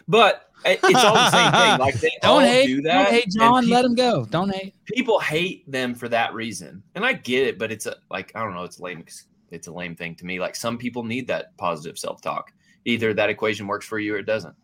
But 0.08 0.48
eh, 0.64 0.76
it's 0.82 1.04
all 1.04 1.14
the 1.14 1.30
same 1.30 1.52
thing. 1.52 1.78
Like 1.78 1.94
they 2.00 2.10
Don't 2.22 2.42
hate. 2.44 2.66
do 2.66 2.82
that. 2.82 3.04
Don't 3.04 3.12
hate 3.14 3.28
John. 3.30 3.64
pe- 3.64 3.70
Let 3.70 3.84
him 3.84 3.94
go. 3.94 4.24
Don't 4.26 4.50
hate. 4.52 4.74
people 4.86 5.20
hate 5.20 5.70
them 5.70 5.94
for 5.94 6.08
that 6.08 6.34
reason, 6.34 6.82
and 6.94 7.04
I 7.04 7.12
get 7.12 7.46
it. 7.46 7.58
But 7.58 7.70
it's 7.70 7.86
a 7.86 7.96
like 8.10 8.32
I 8.34 8.42
don't 8.42 8.54
know. 8.54 8.64
It's 8.64 8.80
lame. 8.80 9.04
It's 9.50 9.66
a 9.68 9.72
lame 9.72 9.94
thing 9.96 10.14
to 10.16 10.26
me. 10.26 10.40
Like 10.40 10.56
some 10.56 10.78
people 10.78 11.04
need 11.04 11.26
that 11.28 11.56
positive 11.56 11.98
self 11.98 12.20
talk. 12.20 12.52
Either 12.86 13.12
that 13.14 13.30
equation 13.30 13.66
works 13.66 13.86
for 13.86 13.98
you 13.98 14.14
or 14.14 14.18
it 14.18 14.26
doesn't. 14.26 14.54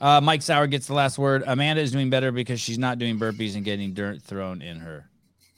Uh, 0.00 0.20
Mike 0.20 0.42
Sauer 0.42 0.66
gets 0.66 0.86
the 0.86 0.94
last 0.94 1.18
word. 1.18 1.42
Amanda 1.46 1.82
is 1.82 1.92
doing 1.92 2.10
better 2.10 2.30
because 2.30 2.60
she's 2.60 2.78
not 2.78 2.98
doing 2.98 3.18
burpees 3.18 3.56
and 3.56 3.64
getting 3.64 3.92
dirt 3.94 4.22
thrown 4.22 4.62
in 4.62 4.78
her 4.78 5.10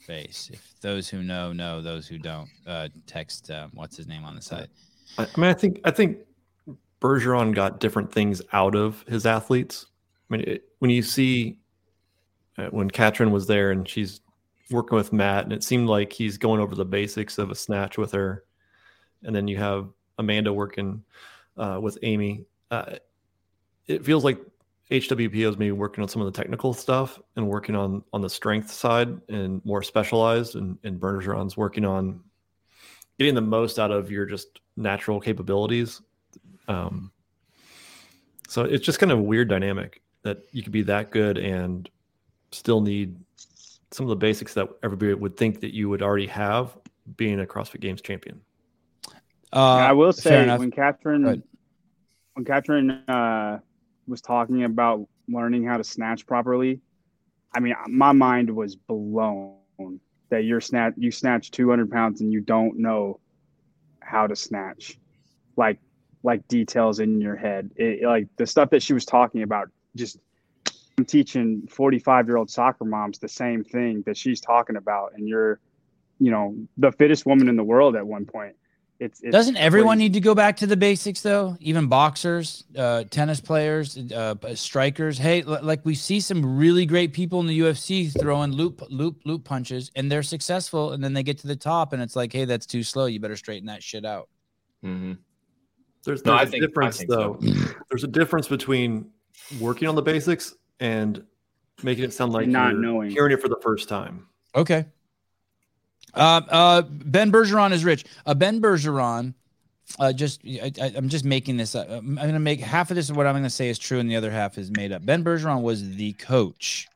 face. 0.05 0.49
If 0.51 0.73
those 0.81 1.07
who 1.07 1.21
know 1.21 1.53
know, 1.53 1.81
those 1.81 2.07
who 2.07 2.17
don't, 2.17 2.49
uh, 2.65 2.89
text 3.05 3.51
um, 3.51 3.71
what's 3.73 3.95
his 3.97 4.07
name 4.07 4.25
on 4.25 4.35
the 4.35 4.41
side. 4.41 4.69
I, 5.17 5.23
I 5.23 5.39
mean, 5.39 5.49
I 5.49 5.53
think 5.53 5.79
I 5.83 5.91
think 5.91 6.17
Bergeron 7.01 7.53
got 7.53 7.79
different 7.79 8.11
things 8.11 8.41
out 8.53 8.75
of 8.75 9.03
his 9.07 9.25
athletes. 9.25 9.85
I 10.29 10.37
mean, 10.37 10.45
it, 10.47 10.63
when 10.79 10.89
you 10.89 11.03
see 11.03 11.59
uh, 12.57 12.67
when 12.67 12.89
Katrin 12.89 13.31
was 13.31 13.47
there 13.47 13.71
and 13.71 13.87
she's 13.87 14.21
working 14.71 14.95
with 14.95 15.13
Matt, 15.13 15.43
and 15.43 15.53
it 15.53 15.63
seemed 15.63 15.87
like 15.87 16.11
he's 16.13 16.37
going 16.37 16.61
over 16.61 16.75
the 16.75 16.85
basics 16.85 17.37
of 17.37 17.51
a 17.51 17.55
snatch 17.55 17.97
with 17.97 18.11
her, 18.13 18.43
and 19.23 19.35
then 19.35 19.47
you 19.47 19.57
have 19.57 19.89
Amanda 20.17 20.51
working 20.51 21.03
uh, 21.57 21.79
with 21.81 21.97
Amy. 22.01 22.45
Uh, 22.71 22.95
it 23.87 24.05
feels 24.05 24.23
like 24.23 24.39
HWPO 24.89 25.49
is 25.49 25.57
maybe 25.57 25.71
working 25.71 26.01
on 26.01 26.09
some 26.09 26.21
of 26.21 26.31
the 26.31 26.37
technical 26.37 26.73
stuff 26.73 27.19
and 27.35 27.47
working 27.47 27.75
on 27.75 28.03
on 28.11 28.21
the 28.21 28.29
strength 28.29 28.69
side 28.69 29.19
and 29.29 29.63
more 29.65 29.81
specialized, 29.81 30.55
and, 30.55 30.77
and 30.83 30.99
Bergeron's 30.99 31.55
working 31.55 31.85
on 31.85 32.19
getting 33.17 33.35
the 33.35 33.41
most 33.41 33.79
out 33.79 33.91
of 33.91 34.11
your 34.11 34.25
just 34.25 34.59
natural 34.75 35.19
capabilities. 35.19 36.01
Um, 36.67 37.11
so 38.47 38.63
it's 38.63 38.85
just 38.85 38.99
kind 38.99 39.11
of 39.11 39.19
a 39.19 39.21
weird 39.21 39.47
dynamic 39.47 40.01
that 40.23 40.39
you 40.51 40.61
could 40.61 40.73
be 40.73 40.81
that 40.83 41.11
good 41.11 41.37
and 41.37 41.89
still 42.51 42.81
need 42.81 43.17
some 43.91 44.05
of 44.05 44.09
the 44.09 44.15
basics 44.15 44.53
that 44.53 44.67
everybody 44.83 45.13
would 45.13 45.37
think 45.37 45.61
that 45.61 45.73
you 45.73 45.87
would 45.89 46.01
already 46.01 46.27
have 46.27 46.77
being 47.15 47.39
a 47.39 47.45
CrossFit 47.45 47.79
Games 47.79 48.01
champion. 48.01 48.41
Uh, 49.53 49.59
I 49.59 49.91
will 49.93 50.13
say 50.13 50.47
when 50.47 50.47
Go 50.47 50.53
ahead. 50.55 50.73
Catherine 50.73 51.43
when 52.33 52.45
Catherine 52.45 52.91
uh, 53.07 53.59
was 54.07 54.21
talking 54.21 54.63
about 54.63 55.07
learning 55.27 55.65
how 55.65 55.77
to 55.77 55.83
snatch 55.83 56.25
properly, 56.25 56.81
I 57.53 57.59
mean, 57.59 57.75
my 57.87 58.11
mind 58.11 58.53
was 58.53 58.75
blown 58.75 59.57
that 60.29 60.45
you're 60.45 60.61
snatch 60.61 60.93
you 60.97 61.11
snatch 61.11 61.51
200 61.51 61.91
pounds 61.91 62.21
and 62.21 62.31
you 62.31 62.39
don't 62.39 62.79
know 62.79 63.19
how 63.99 64.27
to 64.27 64.35
snatch, 64.35 64.97
like 65.57 65.79
like 66.23 66.47
details 66.47 66.99
in 66.99 67.19
your 67.19 67.35
head. 67.35 67.71
It, 67.75 68.03
like 68.03 68.27
the 68.37 68.45
stuff 68.45 68.69
that 68.71 68.83
she 68.83 68.93
was 68.93 69.05
talking 69.05 69.43
about, 69.43 69.69
just 69.95 70.17
I'm 70.97 71.05
teaching 71.05 71.67
45 71.69 72.27
year 72.27 72.37
old 72.37 72.49
soccer 72.49 72.85
moms 72.85 73.19
the 73.19 73.27
same 73.27 73.63
thing 73.63 74.03
that 74.05 74.17
she's 74.17 74.39
talking 74.39 74.75
about, 74.75 75.13
and 75.15 75.27
you're, 75.27 75.59
you 76.19 76.31
know, 76.31 76.55
the 76.77 76.91
fittest 76.91 77.25
woman 77.25 77.49
in 77.49 77.55
the 77.55 77.63
world 77.63 77.95
at 77.95 78.05
one 78.05 78.25
point. 78.25 78.55
It's, 79.01 79.19
it's 79.21 79.31
Doesn't 79.31 79.57
everyone 79.57 79.97
crazy. 79.97 80.09
need 80.09 80.13
to 80.13 80.19
go 80.19 80.35
back 80.35 80.57
to 80.57 80.67
the 80.67 80.77
basics 80.77 81.21
though? 81.21 81.57
Even 81.59 81.87
boxers, 81.87 82.65
uh, 82.77 83.03
tennis 83.09 83.41
players, 83.41 83.97
uh, 83.97 84.35
strikers. 84.53 85.17
Hey, 85.17 85.41
l- 85.41 85.57
like 85.63 85.83
we 85.83 85.95
see 85.95 86.19
some 86.19 86.57
really 86.57 86.85
great 86.85 87.11
people 87.11 87.39
in 87.39 87.47
the 87.47 87.59
UFC 87.61 88.11
throwing 88.19 88.51
loop, 88.51 88.83
loop, 88.91 89.21
loop 89.25 89.43
punches, 89.43 89.89
and 89.95 90.11
they're 90.11 90.21
successful. 90.21 90.91
And 90.91 91.03
then 91.03 91.13
they 91.13 91.23
get 91.23 91.39
to 91.39 91.47
the 91.47 91.55
top, 91.55 91.93
and 91.93 92.01
it's 92.01 92.15
like, 92.15 92.31
hey, 92.31 92.45
that's 92.45 92.67
too 92.67 92.83
slow. 92.83 93.07
You 93.07 93.19
better 93.19 93.35
straighten 93.35 93.65
that 93.67 93.81
shit 93.81 94.05
out. 94.05 94.29
hmm 94.83 95.13
There's, 96.05 96.23
No, 96.23 96.33
there's 96.37 96.39
I 96.39 96.43
a 96.43 96.51
think- 96.51 96.63
difference 96.63 97.03
though. 97.07 97.39
so. 97.41 97.73
There's 97.89 98.03
a 98.03 98.07
difference 98.07 98.47
between 98.47 99.09
working 99.59 99.87
on 99.87 99.95
the 99.95 100.03
basics 100.03 100.53
and 100.79 101.23
making 101.81 102.03
it 102.03 102.13
sound 102.13 102.33
like 102.33 102.47
not 102.47 102.73
you're 102.73 102.81
knowing. 102.81 103.09
hearing 103.09 103.31
it 103.33 103.41
for 103.41 103.49
the 103.49 103.59
first 103.63 103.89
time. 103.89 104.27
Okay. 104.53 104.85
Uh, 106.13 106.41
uh, 106.49 106.81
ben 106.81 107.31
Bergeron 107.31 107.71
is 107.71 107.85
rich. 107.85 108.05
Uh, 108.25 108.33
Ben 108.33 108.61
Bergeron, 108.61 109.33
uh, 109.99 110.11
just 110.13 110.41
I, 110.45 110.71
I, 110.81 110.93
I'm 110.95 111.09
just 111.09 111.25
making 111.25 111.57
this 111.57 111.75
up. 111.75 111.89
I'm 111.89 112.15
going 112.15 112.33
to 112.33 112.39
make 112.39 112.59
half 112.59 112.91
of 112.91 112.95
this. 112.95 113.11
What 113.11 113.27
I'm 113.27 113.33
going 113.33 113.43
to 113.43 113.49
say 113.49 113.69
is 113.69 113.79
true, 113.79 113.99
and 113.99 114.09
the 114.09 114.15
other 114.15 114.31
half 114.31 114.57
is 114.57 114.71
made 114.71 114.91
up. 114.91 115.05
Ben 115.05 115.23
Bergeron 115.23 115.61
was 115.61 115.95
the 115.95 116.13
coach. 116.13 116.87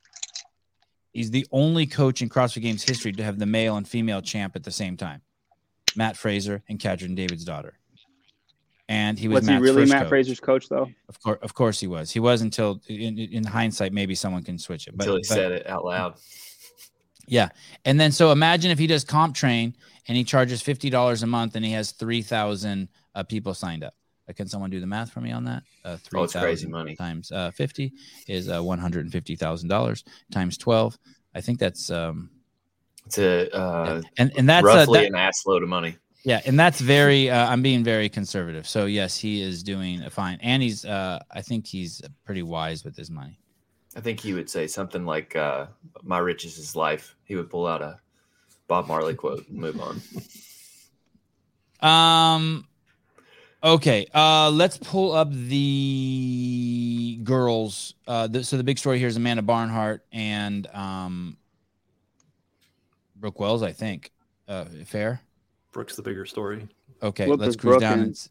He's 1.13 1.31
the 1.31 1.47
only 1.51 1.85
coach 1.85 2.21
in 2.21 2.27
CrossFit 2.27 2.61
Games 2.61 2.83
history 2.83 3.13
to 3.13 3.23
have 3.23 3.39
the 3.39 3.45
male 3.45 3.77
and 3.77 3.87
female 3.87 4.21
champ 4.21 4.55
at 4.57 4.63
the 4.63 4.71
same 4.71 4.97
time. 4.97 5.21
Mat 5.95 6.17
Fraser 6.17 6.61
and 6.67 6.77
Katrin 6.77 7.15
Davidsdottir. 7.15 7.71
And 8.89 9.17
he 9.17 9.29
was, 9.29 9.41
was 9.41 9.47
he 9.47 9.55
really 9.55 9.85
Matt 9.85 10.03
coach. 10.03 10.09
Fraser's 10.09 10.39
coach 10.41 10.67
though? 10.69 10.89
Of 11.07 11.19
course, 11.21 11.39
of 11.41 11.53
course 11.53 11.79
he 11.79 11.87
was. 11.87 12.11
He 12.11 12.19
was 12.19 12.41
until 12.41 12.81
in, 12.87 13.17
in 13.17 13.43
hindsight, 13.45 13.93
maybe 13.93 14.13
someone 14.13 14.43
can 14.43 14.59
switch 14.59 14.87
it. 14.87 14.95
But, 14.95 15.07
Until 15.07 15.15
he 15.15 15.21
but- 15.21 15.35
said 15.35 15.51
it 15.53 15.67
out 15.67 15.85
loud. 15.85 16.15
Yeah. 17.27 17.49
And 17.85 17.99
then 17.99 18.11
so 18.11 18.31
imagine 18.31 18.71
if 18.71 18.79
he 18.79 18.87
does 18.87 19.03
CompTrain 19.05 19.73
and 20.07 20.17
he 20.17 20.23
charges 20.23 20.61
$50 20.61 21.23
a 21.23 21.25
month 21.25 21.55
and 21.55 21.65
he 21.65 21.71
has 21.71 21.91
3,000 21.91 22.87
uh, 23.15 23.23
people 23.23 23.53
signed 23.53 23.83
up. 23.83 23.93
Uh, 24.29 24.33
can 24.33 24.47
someone 24.47 24.69
do 24.69 24.79
the 24.79 24.87
math 24.87 25.11
for 25.11 25.21
me 25.21 25.31
on 25.31 25.43
that? 25.45 25.63
Uh, 25.83 25.97
Oh, 26.15 26.23
it's 26.23 26.33
crazy 26.33 26.65
3,000 26.65 26.71
money. 26.71 26.95
Times 26.95 27.31
uh, 27.31 27.51
50 27.51 27.91
is 28.27 28.49
uh, 28.49 28.59
$150,000 28.59 30.03
times 30.31 30.57
12. 30.57 30.97
I 31.35 31.41
think 31.41 31.59
that's, 31.59 31.89
um, 31.91 32.29
It's 33.05 33.17
a 33.17 33.49
uh, 33.55 34.01
and, 34.17 34.31
and 34.37 34.47
that's, 34.49 34.65
uh, 34.65 34.67
roughly 34.67 35.01
that- 35.01 35.07
an 35.07 35.15
ass 35.15 35.43
load 35.45 35.63
of 35.63 35.69
money. 35.69 35.97
yeah. 36.23 36.41
And 36.45 36.59
that's 36.59 36.79
very, 36.81 37.29
uh, 37.29 37.47
I'm 37.49 37.61
being 37.61 37.83
very 37.83 38.09
conservative. 38.09 38.67
So 38.67 38.85
yes, 38.85 39.17
he 39.17 39.41
is 39.41 39.61
doing 39.63 40.07
fine. 40.09 40.39
And 40.41 40.61
he's, 40.63 40.85
uh, 40.85 41.19
I 41.31 41.41
think 41.41 41.67
he's 41.67 42.01
pretty 42.23 42.41
wise 42.43 42.83
with 42.83 42.95
his 42.95 43.09
money. 43.11 43.37
I 43.95 44.01
think 44.01 44.19
he 44.19 44.33
would 44.33 44.49
say 44.49 44.67
something 44.67 45.05
like, 45.05 45.35
uh, 45.35 45.67
"My 46.03 46.17
riches 46.19 46.57
is 46.57 46.75
life." 46.75 47.15
He 47.23 47.35
would 47.35 47.49
pull 47.49 47.65
out 47.65 47.81
a 47.81 47.99
Bob 48.67 48.87
Marley 48.87 49.13
quote 49.13 49.47
and 49.47 49.57
move 49.57 49.79
on. 49.79 50.01
Um. 51.87 52.67
Okay. 53.63 54.05
Uh, 54.13 54.51
let's 54.51 54.77
pull 54.77 55.13
up 55.13 55.31
the 55.31 57.19
girls. 57.23 57.95
Uh, 58.07 58.27
the, 58.27 58.43
so 58.43 58.57
the 58.57 58.63
big 58.63 58.77
story 58.77 58.99
here 58.99 59.07
is 59.07 59.17
Amanda 59.17 59.41
Barnhart 59.41 60.05
and 60.11 60.67
um, 60.67 61.37
Brooke 63.15 63.39
Wells. 63.39 63.63
I 63.63 63.71
think. 63.71 64.11
Uh, 64.47 64.65
fair. 64.85 65.21
Brooke's 65.71 65.95
the 65.95 66.01
bigger 66.03 66.25
story. 66.25 66.67
Okay. 67.01 67.27
Look, 67.27 67.39
let's 67.39 67.55
cruise 67.55 67.71
Brooke 67.73 67.81
down 67.81 67.93
in. 67.99 68.03
and 68.05 68.11
s- 68.11 68.29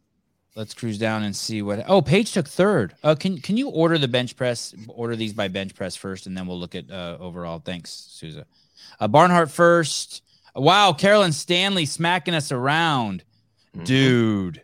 let's 0.57 0.75
cruise 0.75 0.99
down 0.99 1.23
and 1.23 1.35
see 1.35 1.63
what. 1.63 1.85
Oh, 1.89 2.03
Paige 2.03 2.33
took 2.33 2.49
third. 2.49 2.95
Uh, 3.03 3.15
can 3.15 3.39
can 3.39 3.57
you 3.57 3.69
order 3.69 3.99
the 3.99 4.09
bench 4.09 4.37
press? 4.37 4.75
Order 4.89 5.17
these 5.17 5.33
by 5.33 5.49
bench 5.49 5.75
press 5.75 5.97
first, 5.97 6.27
and 6.27 6.37
then 6.37 6.47
we'll 6.47 6.59
look 6.59 6.75
at 6.75 6.91
uh, 6.91 7.17
overall. 7.21 7.59
Thanks, 7.65 7.91
Souza. 7.91 8.47
Uh, 9.01 9.09
Barnhart 9.09 9.51
first. 9.51 10.23
Wow, 10.57 10.93
Caroline 10.93 11.33
Stanley 11.33 11.85
smacking 11.87 12.35
us 12.35 12.53
around 12.53 13.25
Mhm. 13.77 13.85
dude. 13.85 14.63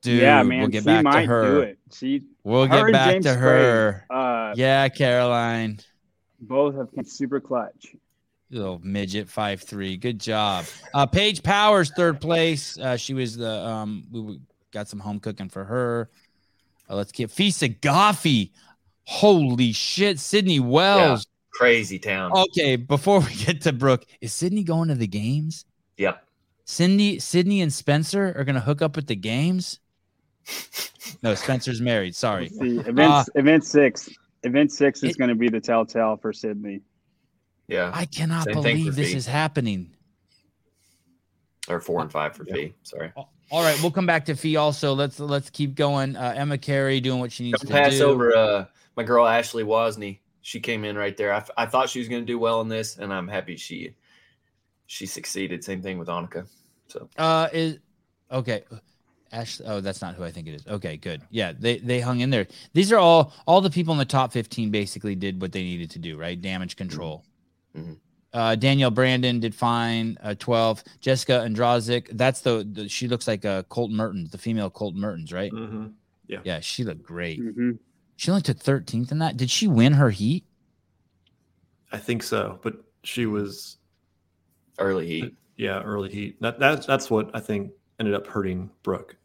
Dude, 0.00 0.22
yeah, 0.22 0.42
man. 0.42 0.60
we'll 0.60 0.68
get 0.68 0.82
she 0.82 0.86
back 0.86 1.04
might 1.04 1.22
to 1.22 1.26
her. 1.26 1.44
do 1.44 1.60
it. 1.62 1.78
She 1.92 2.22
We'll 2.44 2.66
her 2.66 2.86
get 2.86 2.92
back 2.92 3.10
James 3.12 3.24
to 3.26 3.32
Spray, 3.34 3.42
her. 3.62 4.04
Uh, 4.08 4.54
Yeah, 4.56 4.88
Caroline. 4.88 5.80
both 6.40 6.76
have 6.76 6.92
been 6.94 7.04
super 7.04 7.40
clutch. 7.40 7.94
Little 8.50 8.78
midget 8.84 9.28
five 9.28 9.60
three. 9.60 9.96
Good 9.96 10.20
job. 10.20 10.64
Uh 10.94 11.04
Paige 11.06 11.42
Powers, 11.42 11.90
third 11.96 12.20
place. 12.20 12.78
Uh 12.78 12.96
she 12.96 13.12
was 13.14 13.36
the 13.36 13.50
um 13.66 14.04
we 14.12 14.20
we 14.20 14.40
got 14.76 14.88
some 14.88 15.00
home 15.00 15.18
cooking 15.20 15.48
for 15.48 15.64
her. 15.64 16.10
Uh, 16.88 16.96
let's 16.96 17.10
get 17.12 17.30
Fee 17.30 17.48
Saghafi. 17.48 18.50
Holy 19.04 19.72
shit, 19.72 20.18
Sydney 20.20 20.60
Wells. 20.60 21.26
Crazy 21.52 21.98
town. 21.98 22.30
Okay, 22.32 22.76
before 22.76 23.20
we 23.26 23.34
get 23.34 23.62
to 23.62 23.72
Brooke, 23.72 24.04
is 24.20 24.34
Sydney 24.34 24.62
going 24.64 24.88
to 24.88 24.94
the 24.94 25.06
games? 25.06 25.64
Yep. 25.96 26.22
Cindy, 26.66 27.18
Sydney, 27.18 27.62
and 27.62 27.72
Spencer 27.72 28.34
are 28.36 28.44
gonna 28.44 28.60
hook 28.60 28.82
up 28.82 28.96
at 28.98 29.06
the 29.06 29.16
games. 29.16 29.80
No, 31.22 31.36
Spencer's 31.36 31.80
married. 31.80 32.16
Sorry. 32.16 32.50
Let's 32.52 32.58
see, 32.58 32.78
event 32.90 33.28
event 33.36 33.64
six. 33.64 34.08
Event 34.42 34.72
six 34.72 35.04
is 35.04 35.12
It- 35.12 35.18
going 35.18 35.28
to 35.28 35.36
be 35.36 35.48
the 35.48 35.60
telltale 35.60 36.16
for 36.16 36.32
Sydney. 36.32 36.80
Yeah. 37.68 37.92
I 37.94 38.06
cannot 38.06 38.44
Same 38.44 38.54
believe 38.54 38.96
this 38.96 39.12
Fee. 39.12 39.16
is 39.16 39.26
happening. 39.26 39.94
Or 41.68 41.80
four 41.80 42.02
and 42.02 42.10
five 42.10 42.34
for 42.34 42.44
fee. 42.44 42.74
Sorry. 42.82 43.12
All 43.50 43.62
right, 43.62 43.80
we'll 43.80 43.92
come 43.92 44.06
back 44.06 44.24
to 44.26 44.34
Fee 44.34 44.56
also. 44.56 44.92
Let's 44.94 45.20
let's 45.20 45.50
keep 45.50 45.74
going. 45.74 46.16
Uh, 46.16 46.34
Emma 46.36 46.58
Carey 46.58 47.00
doing 47.00 47.20
what 47.20 47.30
she 47.30 47.44
needs 47.44 47.60
to 47.60 47.66
Don't 47.66 47.76
to 47.76 47.82
pass 47.82 47.98
do. 47.98 48.04
over 48.04 48.36
uh, 48.36 48.64
my 48.96 49.02
girl 49.04 49.26
Ashley 49.26 49.62
Wozni. 49.62 50.18
She 50.42 50.60
came 50.60 50.84
in 50.84 50.96
right 50.96 51.16
there. 51.16 51.32
I, 51.32 51.38
f- 51.38 51.50
I 51.56 51.66
thought 51.66 51.88
she 51.90 51.98
was 51.98 52.08
going 52.08 52.22
to 52.22 52.26
do 52.26 52.38
well 52.38 52.60
in 52.60 52.68
this, 52.68 52.98
and 52.98 53.12
I'm 53.12 53.28
happy 53.28 53.56
she 53.56 53.94
she 54.86 55.06
succeeded. 55.06 55.62
Same 55.64 55.82
thing 55.82 55.98
with 55.98 56.08
Annika. 56.08 56.46
So 56.88 57.08
Uh, 57.16 57.48
is 57.52 57.78
okay. 58.30 58.64
Ash. 59.32 59.60
Oh, 59.64 59.80
that's 59.80 60.00
not 60.02 60.14
who 60.14 60.22
I 60.24 60.30
think 60.30 60.46
it 60.48 60.54
is. 60.54 60.66
Okay, 60.66 60.96
good. 60.96 61.22
Yeah, 61.30 61.52
they 61.58 61.78
they 61.78 62.00
hung 62.00 62.20
in 62.20 62.30
there. 62.30 62.46
These 62.74 62.92
are 62.92 62.98
all 62.98 63.32
all 63.46 63.60
the 63.60 63.70
people 63.70 63.92
in 63.92 63.98
the 63.98 64.04
top 64.04 64.32
fifteen 64.32 64.70
basically 64.70 65.14
did 65.14 65.40
what 65.40 65.52
they 65.52 65.62
needed 65.62 65.90
to 65.92 65.98
do. 65.98 66.16
Right, 66.16 66.40
damage 66.40 66.76
control. 66.76 67.24
Mhm. 67.76 67.98
Uh, 68.36 68.54
Danielle 68.54 68.90
Brandon 68.90 69.40
did 69.40 69.54
fine. 69.54 70.18
Uh, 70.22 70.34
twelve. 70.38 70.84
Jessica 71.00 71.42
Andrazik. 71.48 72.08
That's 72.12 72.42
the, 72.42 72.68
the 72.70 72.86
she 72.86 73.08
looks 73.08 73.26
like 73.26 73.46
a 73.46 73.64
Colton 73.70 73.96
Mertens, 73.96 74.30
the 74.30 74.36
female 74.36 74.68
Colton 74.68 75.00
Mertens, 75.00 75.32
right? 75.32 75.50
Mm-hmm. 75.50 75.86
Yeah, 76.28 76.60
she 76.60 76.84
looked 76.84 77.02
great. 77.02 77.38
hmm 77.38 77.70
She 78.16 78.30
only 78.30 78.42
took 78.42 78.58
thirteenth 78.58 79.10
in 79.10 79.20
that. 79.20 79.38
Did 79.38 79.48
she 79.50 79.66
win 79.68 79.94
her 79.94 80.10
heat? 80.10 80.44
I 81.92 81.96
think 81.98 82.22
so, 82.22 82.58
but 82.62 82.74
she 83.04 83.24
was 83.24 83.78
early 84.78 85.06
heat. 85.06 85.34
yeah 85.56 85.80
early 85.82 86.10
heat. 86.10 86.38
That 86.42 86.58
that 86.58 86.86
that's 86.86 87.08
what 87.10 87.30
I 87.32 87.40
think 87.40 87.70
ended 87.98 88.14
up 88.14 88.26
hurting 88.26 88.68
Brooke. 88.82 89.16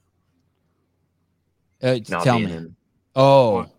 Uh, 1.83 1.97
Not 2.07 2.23
tell 2.23 2.37
being 2.37 2.49
me. 2.49 2.55
in. 2.55 2.75
Oh, 3.15 3.53
What? 3.55 3.69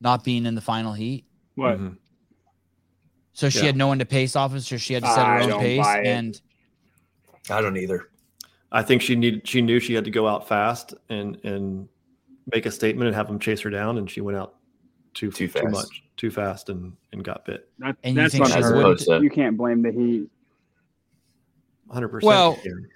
not 0.00 0.22
being 0.22 0.46
in 0.46 0.54
the 0.54 0.60
final 0.60 0.92
heat. 0.92 1.24
What? 1.56 1.78
Mhm. 1.80 1.96
So 3.36 3.50
she 3.50 3.58
Yeah. 3.58 3.66
had 3.66 3.76
no 3.76 3.86
one 3.86 3.98
to 3.98 4.06
pace 4.06 4.34
off 4.34 4.54
of, 4.54 4.62
so 4.62 4.78
she 4.78 4.94
had 4.94 5.02
to 5.02 5.10
set 5.10 5.18
her 5.26 5.32
I 5.32 5.50
own 5.50 5.60
pace. 5.60 5.86
And 6.06 6.40
I 7.50 7.60
don't 7.60 7.76
either. 7.76 8.08
I 8.72 8.82
think 8.82 9.02
she 9.02 9.14
needed 9.14 9.46
she 9.46 9.60
knew 9.60 9.78
she 9.78 9.92
had 9.92 10.06
to 10.06 10.10
go 10.10 10.26
out 10.26 10.48
fast 10.48 10.94
and 11.10 11.36
and 11.44 11.86
make 12.50 12.64
a 12.64 12.70
statement 12.70 13.08
and 13.08 13.14
have 13.14 13.26
them 13.26 13.38
chase 13.38 13.60
her 13.60 13.68
down, 13.68 13.98
and 13.98 14.10
she 14.10 14.22
went 14.22 14.38
out 14.38 14.54
too 15.12 15.30
Too 15.30 15.48
too, 15.48 15.68
much 15.68 16.02
too 16.16 16.30
fast 16.30 16.70
and 16.70 16.94
and 17.12 17.22
got 17.22 17.44
bit. 17.44 17.68
That, 17.78 17.96
And 18.04 18.16
you 18.16 18.22
that's 18.22 18.32
think 18.32 18.46
on 18.46 18.50
her. 18.52 18.56
wouldn't- 18.74 19.00
As 19.00 19.06
opposed 19.06 19.20
to- 19.20 19.22
You 19.22 19.28
can't 19.30 19.54
blame 19.58 19.82
the 19.82 19.92
heat. 19.92 20.30
100. 21.88 22.08
percent. 22.08 22.26
Well- 22.26 22.54
percent 22.54 22.86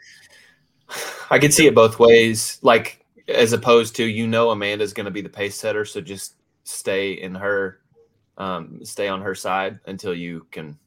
I 1.31 1.38
could 1.38 1.53
see 1.53 1.66
it 1.66 1.74
both 1.74 1.98
ways. 1.98 2.59
Like 2.62 3.05
as 3.29 3.53
opposed 3.53 3.94
to 3.96 4.05
you 4.07 4.26
know 4.26 4.50
Amanda's 4.50 4.94
going 4.94 5.05
to 5.05 5.11
be 5.11 5.20
the 5.20 5.29
pace 5.29 5.55
setter, 5.55 5.85
so 5.85 6.00
just 6.00 6.37
stay 6.64 7.12
in 7.12 7.35
her, 7.35 7.80
um, 8.38 8.85
stay 8.85 9.09
on 9.09 9.21
her 9.23 9.35
side 9.35 9.79
until 9.87 10.14
you 10.14 10.47
can, 10.51 10.79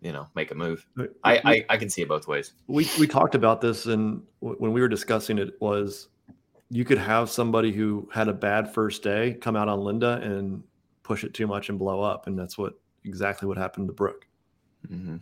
you 0.00 0.12
know, 0.12 0.26
make 0.34 0.50
a 0.50 0.54
move. 0.54 0.86
I 1.24 1.40
I, 1.44 1.64
I 1.70 1.76
can 1.76 1.88
see 1.88 2.02
it 2.02 2.08
both 2.08 2.26
ways. 2.26 2.52
we 2.66 2.88
we 2.98 3.06
talked 3.06 3.34
about 3.34 3.60
this 3.60 3.86
and 3.86 4.22
w- 4.40 4.58
when 4.58 4.72
we 4.72 4.80
were 4.80 4.88
discussing 4.88 5.38
it 5.38 5.60
was 5.60 6.08
you 6.70 6.84
could 6.84 6.98
have 6.98 7.28
somebody 7.28 7.70
who 7.70 8.08
had 8.12 8.28
a 8.28 8.32
bad 8.32 8.72
first 8.72 9.02
day 9.02 9.34
come 9.34 9.56
out 9.56 9.68
on 9.68 9.80
Linda 9.80 10.20
and 10.22 10.62
push 11.02 11.22
it 11.22 11.34
too 11.34 11.46
much 11.46 11.68
and 11.68 11.78
blow 11.78 12.00
up, 12.00 12.26
and 12.26 12.38
that's 12.38 12.56
what 12.56 12.74
exactly 13.04 13.46
what 13.46 13.58
happened 13.58 13.88
to 13.88 13.92
Brooke. 13.92 14.26
mm-hmm. 14.90 15.16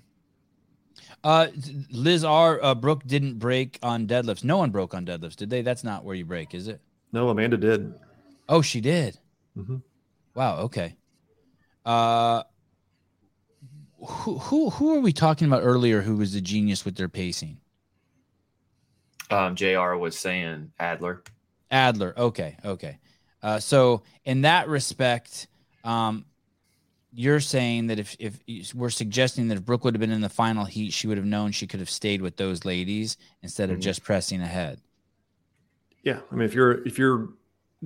Uh, 1.25 1.49
Liz 1.91 2.25
R. 2.25 2.63
Uh, 2.63 2.75
Brooke 2.75 3.05
didn't 3.07 3.39
break 3.39 3.79
on 3.83 4.07
deadlifts. 4.07 4.45
No 4.45 4.59
one 4.59 4.71
broke 4.71 4.95
on 4.95 5.05
deadlifts, 5.05 5.37
did 5.37 5.51
they? 5.51 5.63
That's 5.63 5.83
not 5.85 6.05
where 6.05 6.15
you 6.15 6.25
break, 6.25 6.55
is 6.55 6.69
it? 6.69 6.81
No, 7.13 7.29
Amanda 7.29 7.57
did. 7.57 7.95
Oh, 8.49 8.63
she 8.63 8.81
did. 8.81 9.19
mm-hmm. 9.57 9.77
Wow. 10.35 10.59
Okay. 10.61 10.97
Uh, 11.91 12.45
who 13.99 14.39
who 14.39 14.71
who 14.71 14.95
are 14.97 15.01
we 15.01 15.13
talking 15.13 15.49
about 15.49 15.63
earlier? 15.65 16.01
Who 16.03 16.17
was 16.17 16.33
the 16.33 16.41
genius 16.41 16.85
with 16.85 16.95
their 16.95 17.09
pacing? 17.09 17.59
Um, 19.29 19.57
Jr. 19.57 19.95
was 19.97 20.17
saying 20.17 20.71
Adler. 20.79 21.25
Adler. 21.73 22.15
Okay. 22.17 22.57
Okay. 22.65 22.99
Uh, 23.43 23.59
so 23.59 24.03
in 24.25 24.43
that 24.43 24.69
respect, 24.69 25.49
um, 25.83 26.25
you're 27.13 27.41
saying 27.41 27.89
that 27.89 27.99
if 27.99 28.15
if 28.21 28.73
we're 28.73 28.91
suggesting 28.91 29.49
that 29.49 29.57
if 29.59 29.65
Brooke 29.65 29.85
would 29.85 29.95
have 29.95 30.01
been 30.01 30.13
in 30.13 30.21
the 30.21 30.29
final 30.29 30.65
heat, 30.65 30.93
she 30.93 31.09
would 31.09 31.17
have 31.17 31.27
known 31.27 31.51
she 31.51 31.67
could 31.67 31.81
have 31.81 31.91
stayed 31.91 32.23
with 32.23 32.37
those 32.37 32.65
ladies 32.65 33.17
instead 33.43 33.69
of 33.69 33.79
Mhm. 33.79 33.83
just 33.83 34.05
pressing 34.05 34.41
ahead. 34.41 34.81
Yeah, 36.05 36.21
I 36.31 36.35
mean, 36.37 36.45
if 36.45 36.55
you're 36.55 36.87
if 36.87 36.99
you're 37.01 37.31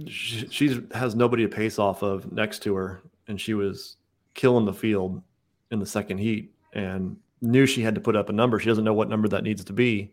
she 0.09 0.47
she's, 0.51 0.79
has 0.93 1.15
nobody 1.15 1.45
to 1.45 1.49
pace 1.49 1.79
off 1.79 2.03
of 2.03 2.31
next 2.33 2.63
to 2.65 2.75
her, 2.75 3.01
and 3.29 3.41
she 3.41 3.55
was 3.55 3.97
killing 4.35 4.65
the 4.65 4.73
field 4.73 5.23
in 5.71 5.79
the 5.79 5.87
second 5.87 6.19
heat, 6.19 6.53
and 6.73 7.17
knew 7.41 7.67
she 7.67 7.83
had 7.83 7.95
to 7.95 8.01
put 8.01 8.17
up 8.17 8.29
a 8.29 8.33
number. 8.33 8.59
She 8.59 8.69
doesn't 8.69 8.85
know 8.85 8.95
what 8.95 9.09
number 9.09 9.29
that 9.29 9.45
needs 9.45 9.65
to 9.65 9.73
be, 9.73 10.13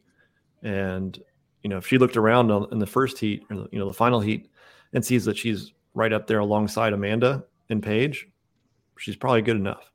and 0.63 1.21
you 1.63 1.69
know, 1.69 1.77
if 1.77 1.87
she 1.87 1.97
looked 1.97 2.17
around 2.17 2.51
in 2.71 2.79
the 2.79 2.87
first 2.87 3.19
heat 3.19 3.43
or 3.49 3.67
you 3.71 3.79
know 3.79 3.87
the 3.87 3.93
final 3.93 4.19
heat, 4.19 4.49
and 4.93 5.05
sees 5.05 5.25
that 5.25 5.37
she's 5.37 5.73
right 5.93 6.13
up 6.13 6.27
there 6.27 6.39
alongside 6.39 6.93
Amanda 6.93 7.43
and 7.69 7.83
Paige, 7.83 8.27
she's 8.97 9.15
probably 9.15 9.41
good 9.41 9.57
enough. 9.57 9.91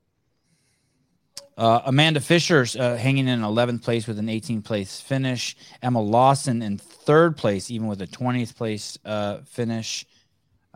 Uh, 1.56 1.80
Amanda 1.86 2.20
Fisher's 2.20 2.76
uh, 2.76 2.96
hanging 2.96 3.28
in 3.28 3.40
11th 3.40 3.82
place 3.82 4.06
with 4.06 4.18
an 4.18 4.26
18th 4.26 4.64
place 4.64 5.00
finish. 5.00 5.56
Emma 5.82 6.00
Lawson 6.00 6.60
in 6.60 6.76
third 6.76 7.36
place, 7.36 7.70
even 7.70 7.86
with 7.86 8.02
a 8.02 8.06
20th 8.06 8.54
place 8.54 8.98
uh, 9.06 9.38
finish. 9.46 10.04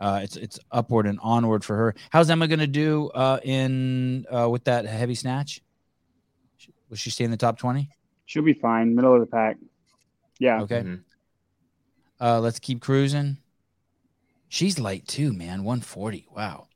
Uh, 0.01 0.21
it's 0.23 0.35
it's 0.35 0.59
upward 0.71 1.05
and 1.05 1.19
onward 1.21 1.63
for 1.63 1.75
her. 1.77 1.95
How's 2.09 2.27
Emma 2.31 2.47
going 2.47 2.59
to 2.59 2.65
do 2.65 3.09
uh, 3.09 3.39
in 3.43 4.25
uh, 4.35 4.49
with 4.49 4.63
that 4.63 4.85
heavy 4.85 5.13
snatch? 5.13 5.61
Will 6.89 6.97
she 6.97 7.11
stay 7.11 7.23
in 7.23 7.29
the 7.29 7.37
top 7.37 7.59
20? 7.59 7.87
She'll 8.25 8.41
be 8.41 8.53
fine, 8.53 8.95
middle 8.95 9.13
of 9.13 9.19
the 9.19 9.27
pack. 9.27 9.57
Yeah. 10.39 10.63
Okay. 10.63 10.81
Mhm. 10.81 11.03
Uh, 12.19 12.39
let's 12.39 12.57
keep 12.57 12.81
cruising. 12.81 13.37
She's 14.49 14.79
light 14.79 15.07
too, 15.07 15.33
man. 15.33 15.63
140. 15.63 16.27
Wow. 16.35 16.67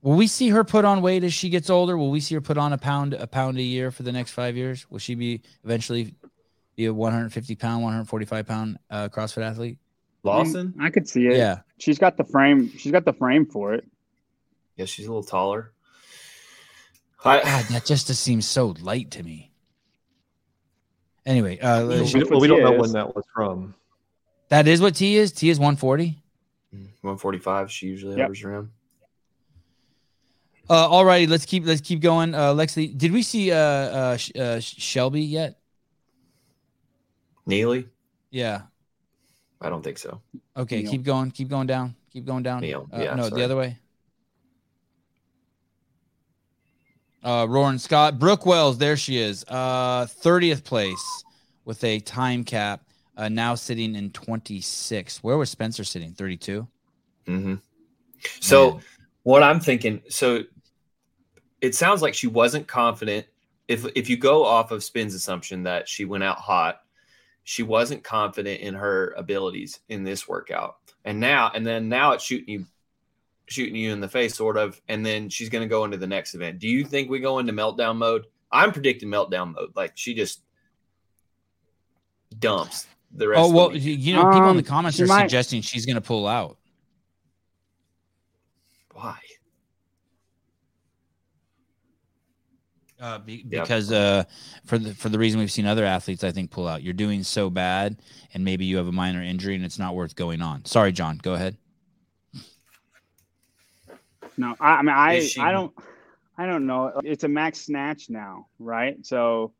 Will 0.00 0.16
we 0.16 0.26
see 0.26 0.48
her 0.48 0.64
put 0.64 0.86
on 0.86 1.02
weight 1.02 1.22
as 1.22 1.34
she 1.34 1.50
gets 1.50 1.68
older? 1.68 1.98
Will 1.98 2.10
we 2.10 2.20
see 2.20 2.34
her 2.34 2.40
put 2.40 2.56
on 2.56 2.72
a 2.72 2.78
pound 2.78 3.12
a 3.12 3.26
pound 3.26 3.58
a 3.58 3.62
year 3.62 3.90
for 3.90 4.04
the 4.04 4.12
next 4.12 4.30
five 4.30 4.56
years? 4.56 4.90
Will 4.90 4.98
she 4.98 5.14
be 5.14 5.42
eventually 5.64 6.14
be 6.76 6.86
a 6.86 6.94
150 6.94 7.54
pound, 7.56 7.82
145 7.82 8.46
pound 8.46 8.78
uh, 8.90 9.10
CrossFit 9.10 9.42
athlete? 9.42 9.76
Lawson. 10.22 10.74
I 10.80 10.90
could 10.90 11.08
see 11.08 11.26
it. 11.26 11.36
Yeah. 11.36 11.60
She's 11.78 11.98
got 11.98 12.16
the 12.16 12.24
frame. 12.24 12.70
She's 12.76 12.92
got 12.92 13.04
the 13.04 13.12
frame 13.12 13.46
for 13.46 13.74
it. 13.74 13.86
Yeah, 14.76 14.84
she's 14.84 15.06
a 15.06 15.08
little 15.08 15.22
taller. 15.24 15.72
I, 17.24 17.42
God, 17.42 17.64
that 17.66 17.84
just 17.86 18.06
seems 18.08 18.46
so 18.46 18.74
light 18.80 19.10
to 19.12 19.22
me. 19.22 19.50
Anyway, 21.26 21.58
uh, 21.60 21.88
Yeah, 21.88 22.04
she- 22.04 22.18
we, 22.18 22.24
well, 22.24 22.40
we 22.40 22.48
don't 22.48 22.62
know 22.62 22.74
is. 22.74 22.80
when 22.80 22.92
that 22.92 23.14
was 23.14 23.24
from. 23.34 23.74
that 24.48 24.66
is 24.66 24.80
what 24.80 24.94
T 24.94 25.16
is. 25.16 25.32
T 25.32 25.50
is 25.50 25.58
140. 25.58 26.16
145. 26.72 27.70
She 27.70 27.86
usually 27.86 28.16
Yep. 28.16 28.22
hovers 28.24 28.42
around. 28.44 28.70
Uh, 30.68 30.88
all 30.88 31.04
righty, 31.04 31.26
let's 31.26 31.44
keep 31.46 31.66
let's 31.66 31.80
keep 31.80 32.00
going. 32.00 32.32
Uh, 32.32 32.52
Lexi, 32.54 32.96
did 32.96 33.10
we 33.10 33.22
see 33.22 33.50
uh, 33.50 33.56
uh, 33.56 34.18
uh, 34.38 34.60
Shelby 34.60 35.22
yet? 35.22 35.58
Neely. 37.44 37.88
Yeah. 38.30 38.62
I 39.60 39.68
don't 39.68 39.82
think 39.82 39.98
so. 39.98 40.20
Okay, 40.56 40.82
Neil. 40.82 40.90
keep 40.90 41.02
going. 41.04 41.30
Keep 41.30 41.48
going 41.48 41.66
down. 41.66 41.94
Keep 42.12 42.24
going 42.26 42.42
down. 42.42 42.60
Neil, 42.62 42.88
Uh, 42.92 43.00
yeah, 43.00 43.14
no, 43.14 43.24
sorry. 43.28 43.34
the 43.40 43.44
other 43.44 43.56
way. 43.56 43.78
Uh, 47.22 47.46
Roaring 47.48 47.78
Scott, 47.78 48.18
Brooke 48.18 48.46
Wells, 48.46 48.78
there 48.78 48.96
she 48.96 49.18
is. 49.18 49.44
Uh, 49.46 50.06
30th 50.06 50.64
place 50.64 51.24
with 51.66 51.84
a 51.84 52.00
time 52.00 52.44
cap. 52.44 52.82
Uh, 53.16 53.28
now 53.28 53.54
sitting 53.54 53.94
in 53.94 54.10
26. 54.12 55.22
Where 55.22 55.36
was 55.36 55.50
Spencer 55.50 55.84
sitting? 55.84 56.12
32. 56.12 56.66
Mm-hmm. 57.26 57.54
So 58.40 58.72
Man. 58.72 58.80
what 59.24 59.42
I'm 59.42 59.60
thinking, 59.60 60.00
so 60.08 60.44
it 61.60 61.74
sounds 61.74 62.00
like 62.00 62.14
she 62.14 62.26
wasn't 62.26 62.66
confident. 62.66 63.26
If 63.68 63.84
if 63.94 64.08
you 64.08 64.16
go 64.16 64.44
off 64.44 64.70
of 64.72 64.82
Spin's 64.82 65.14
assumption 65.14 65.62
that 65.64 65.88
she 65.88 66.04
went 66.06 66.24
out 66.24 66.38
hot, 66.38 66.80
she 67.50 67.64
wasn't 67.64 68.04
confident 68.04 68.60
in 68.60 68.74
her 68.74 69.12
abilities 69.16 69.80
in 69.88 70.04
this 70.04 70.28
workout. 70.28 70.76
And 71.04 71.18
now, 71.18 71.50
and 71.52 71.66
then 71.66 71.88
now 71.88 72.12
it's 72.12 72.22
shooting 72.22 72.48
you 72.48 72.66
shooting 73.48 73.74
you 73.74 73.92
in 73.92 73.98
the 73.98 74.06
face, 74.08 74.36
sort 74.36 74.56
of, 74.56 74.80
and 74.86 75.04
then 75.04 75.28
she's 75.28 75.48
gonna 75.48 75.66
go 75.66 75.84
into 75.84 75.96
the 75.96 76.06
next 76.06 76.36
event. 76.36 76.60
Do 76.60 76.68
you 76.68 76.84
think 76.84 77.10
we 77.10 77.18
go 77.18 77.40
into 77.40 77.52
meltdown 77.52 77.96
mode? 77.96 78.26
I'm 78.52 78.70
predicting 78.70 79.08
meltdown 79.08 79.52
mode. 79.56 79.72
Like 79.74 79.92
she 79.96 80.14
just 80.14 80.42
dumps 82.38 82.86
the 83.10 83.26
rest 83.26 83.40
Oh, 83.40 83.48
of 83.48 83.52
well, 83.54 83.70
the 83.70 83.80
you 83.80 83.94
you 83.94 84.14
know, 84.14 84.30
people 84.30 84.50
in 84.50 84.56
the 84.56 84.62
Um, 84.62 84.66
comments 84.66 85.00
are 85.00 85.06
might- 85.08 85.22
suggesting 85.22 85.60
she's 85.62 85.84
going 85.86 85.96
to 85.96 86.00
pull 86.00 86.28
out. 86.28 86.56
Why? 88.92 89.18
Uh, 93.00 93.18
be, 93.18 93.44
Yeah. 93.48 93.62
because 93.62 93.90
uh, 93.90 94.24
for 94.66 94.76
the 94.78 94.94
for 94.94 95.08
the 95.08 95.18
reason 95.18 95.40
we've 95.40 95.50
seen 95.50 95.64
other 95.66 95.84
athletes, 95.86 96.22
I 96.22 96.32
think 96.32 96.50
pull 96.50 96.68
out. 96.68 96.82
You're 96.82 96.92
doing 96.92 97.22
so 97.22 97.48
bad, 97.48 97.96
and 98.34 98.44
maybe 98.44 98.66
you 98.66 98.76
have 98.76 98.86
a 98.88 98.92
minor 98.92 99.22
injury, 99.22 99.54
and 99.54 99.64
it's 99.64 99.78
not 99.78 99.94
worth 99.94 100.14
going 100.16 100.42
on. 100.42 100.64
Sorry, 100.66 100.92
John. 100.92 101.18
Go 101.22 101.32
ahead. 101.34 101.56
No, 104.36 104.54
I, 104.60 104.72
I 104.76 104.82
mean, 104.82 104.94
I, 104.94 105.20
she- 105.20 105.40
I 105.40 105.52
don't, 105.52 105.72
I 106.38 106.46
don't 106.46 106.66
know. 106.66 107.00
It's 107.04 107.24
a 107.24 107.28
max 107.28 107.60
snatch 107.60 108.08
now, 108.08 108.46
right? 108.58 109.04
So, 109.04 109.52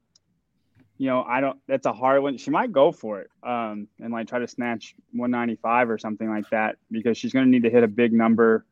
you 0.99 1.07
know, 1.07 1.23
I 1.23 1.41
don't. 1.41 1.59
That's 1.67 1.87
a 1.87 1.93
hard 1.93 2.23
one. 2.23 2.37
She 2.39 2.51
might 2.51 2.73
go 2.73 2.93
for 2.93 3.21
it, 3.21 3.31
um, 3.43 3.89
and 4.01 4.13
like 4.13 4.29
try 4.29 4.39
to 4.39 4.49
snatch 4.49 4.95
195 5.13 5.91
or 5.91 5.99
something 5.99 6.29
like 6.29 6.49
that 6.51 6.77
because 6.91 7.17
she's 7.19 7.33
going 7.33 7.47
to 7.47 7.51
need 7.51 7.63
to 7.63 7.71
hit 7.71 7.83
a 7.85 7.89
big 7.89 8.13
number 8.13 8.65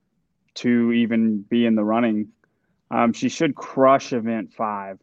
to 0.56 0.92
even 0.92 1.40
be 1.42 1.64
in 1.66 1.74
the 1.74 1.84
running. 1.84 2.28
Um, 2.90 3.12
she 3.12 3.28
should 3.28 3.54
crush 3.54 4.12
event 4.12 4.52
five. 4.52 4.98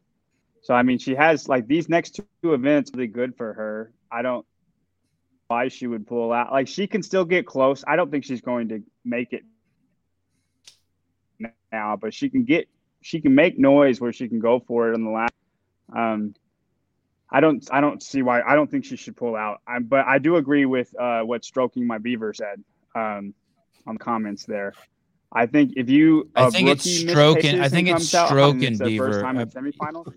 So 0.62 0.74
I 0.74 0.84
mean, 0.84 0.98
she 0.98 1.16
has 1.16 1.48
like 1.48 1.68
these 1.68 1.90
next 1.90 2.20
two 2.42 2.54
events 2.54 2.92
really 2.94 3.08
good 3.08 3.36
for 3.38 3.54
her. 3.54 3.92
I 4.12 4.22
don't 4.22 4.46
why 5.48 5.68
she 5.68 5.88
would 5.88 6.08
pull 6.08 6.32
out. 6.34 6.52
Like 6.52 6.68
she 6.68 6.88
can 6.88 7.04
still 7.04 7.26
get 7.26 7.46
close. 7.46 7.84
I 7.88 7.96
don't 7.96 8.10
think 8.10 8.24
she's 8.26 8.42
going 8.42 8.70
to 8.70 8.84
make 9.04 9.34
it 9.34 9.44
now, 11.72 11.96
but 11.96 12.14
she 12.14 12.30
can 12.30 12.44
get 12.44 12.68
she 13.02 13.22
can 13.22 13.36
make 13.36 13.60
noise 13.60 14.02
where 14.02 14.12
she 14.12 14.28
can 14.28 14.40
go 14.40 14.60
for 14.60 14.90
it 14.90 14.96
in 14.96 15.04
the 15.04 15.12
last. 15.12 15.34
Um, 15.96 16.34
I 17.30 17.40
don't 17.40 17.68
I 17.72 17.82
don't 17.82 18.02
see 18.02 18.22
why 18.22 18.42
I 18.42 18.56
don't 18.56 18.70
think 18.70 18.86
she 18.86 18.98
should 18.98 19.16
pull 19.16 19.36
out. 19.36 19.62
I, 19.68 19.80
but 19.80 20.06
I 20.08 20.18
do 20.18 20.38
agree 20.38 20.66
with 20.66 20.94
uh, 21.00 21.22
what 21.22 21.46
stroking 21.46 21.86
my 21.86 21.98
beaver 21.98 22.34
said 22.34 22.64
um, 22.96 23.34
on 23.86 23.96
the 23.96 24.00
comments 24.00 24.46
there. 24.46 24.74
I 25.32 25.46
think 25.46 25.74
if 25.76 25.90
you 25.90 26.30
I 26.36 26.50
think 26.50 26.70
it's 26.70 26.86
rookie 26.86 27.08
stroking- 27.10 27.60
I 27.60 27.70
think 27.70 27.88
it's 27.90 27.94
comes 28.12 28.16
out, 28.16 28.28
stroking 28.28 28.78
beaver. 28.78 29.12
First 29.12 29.22
time 29.22 29.40
in 29.40 29.50
semifinals. 29.50 30.14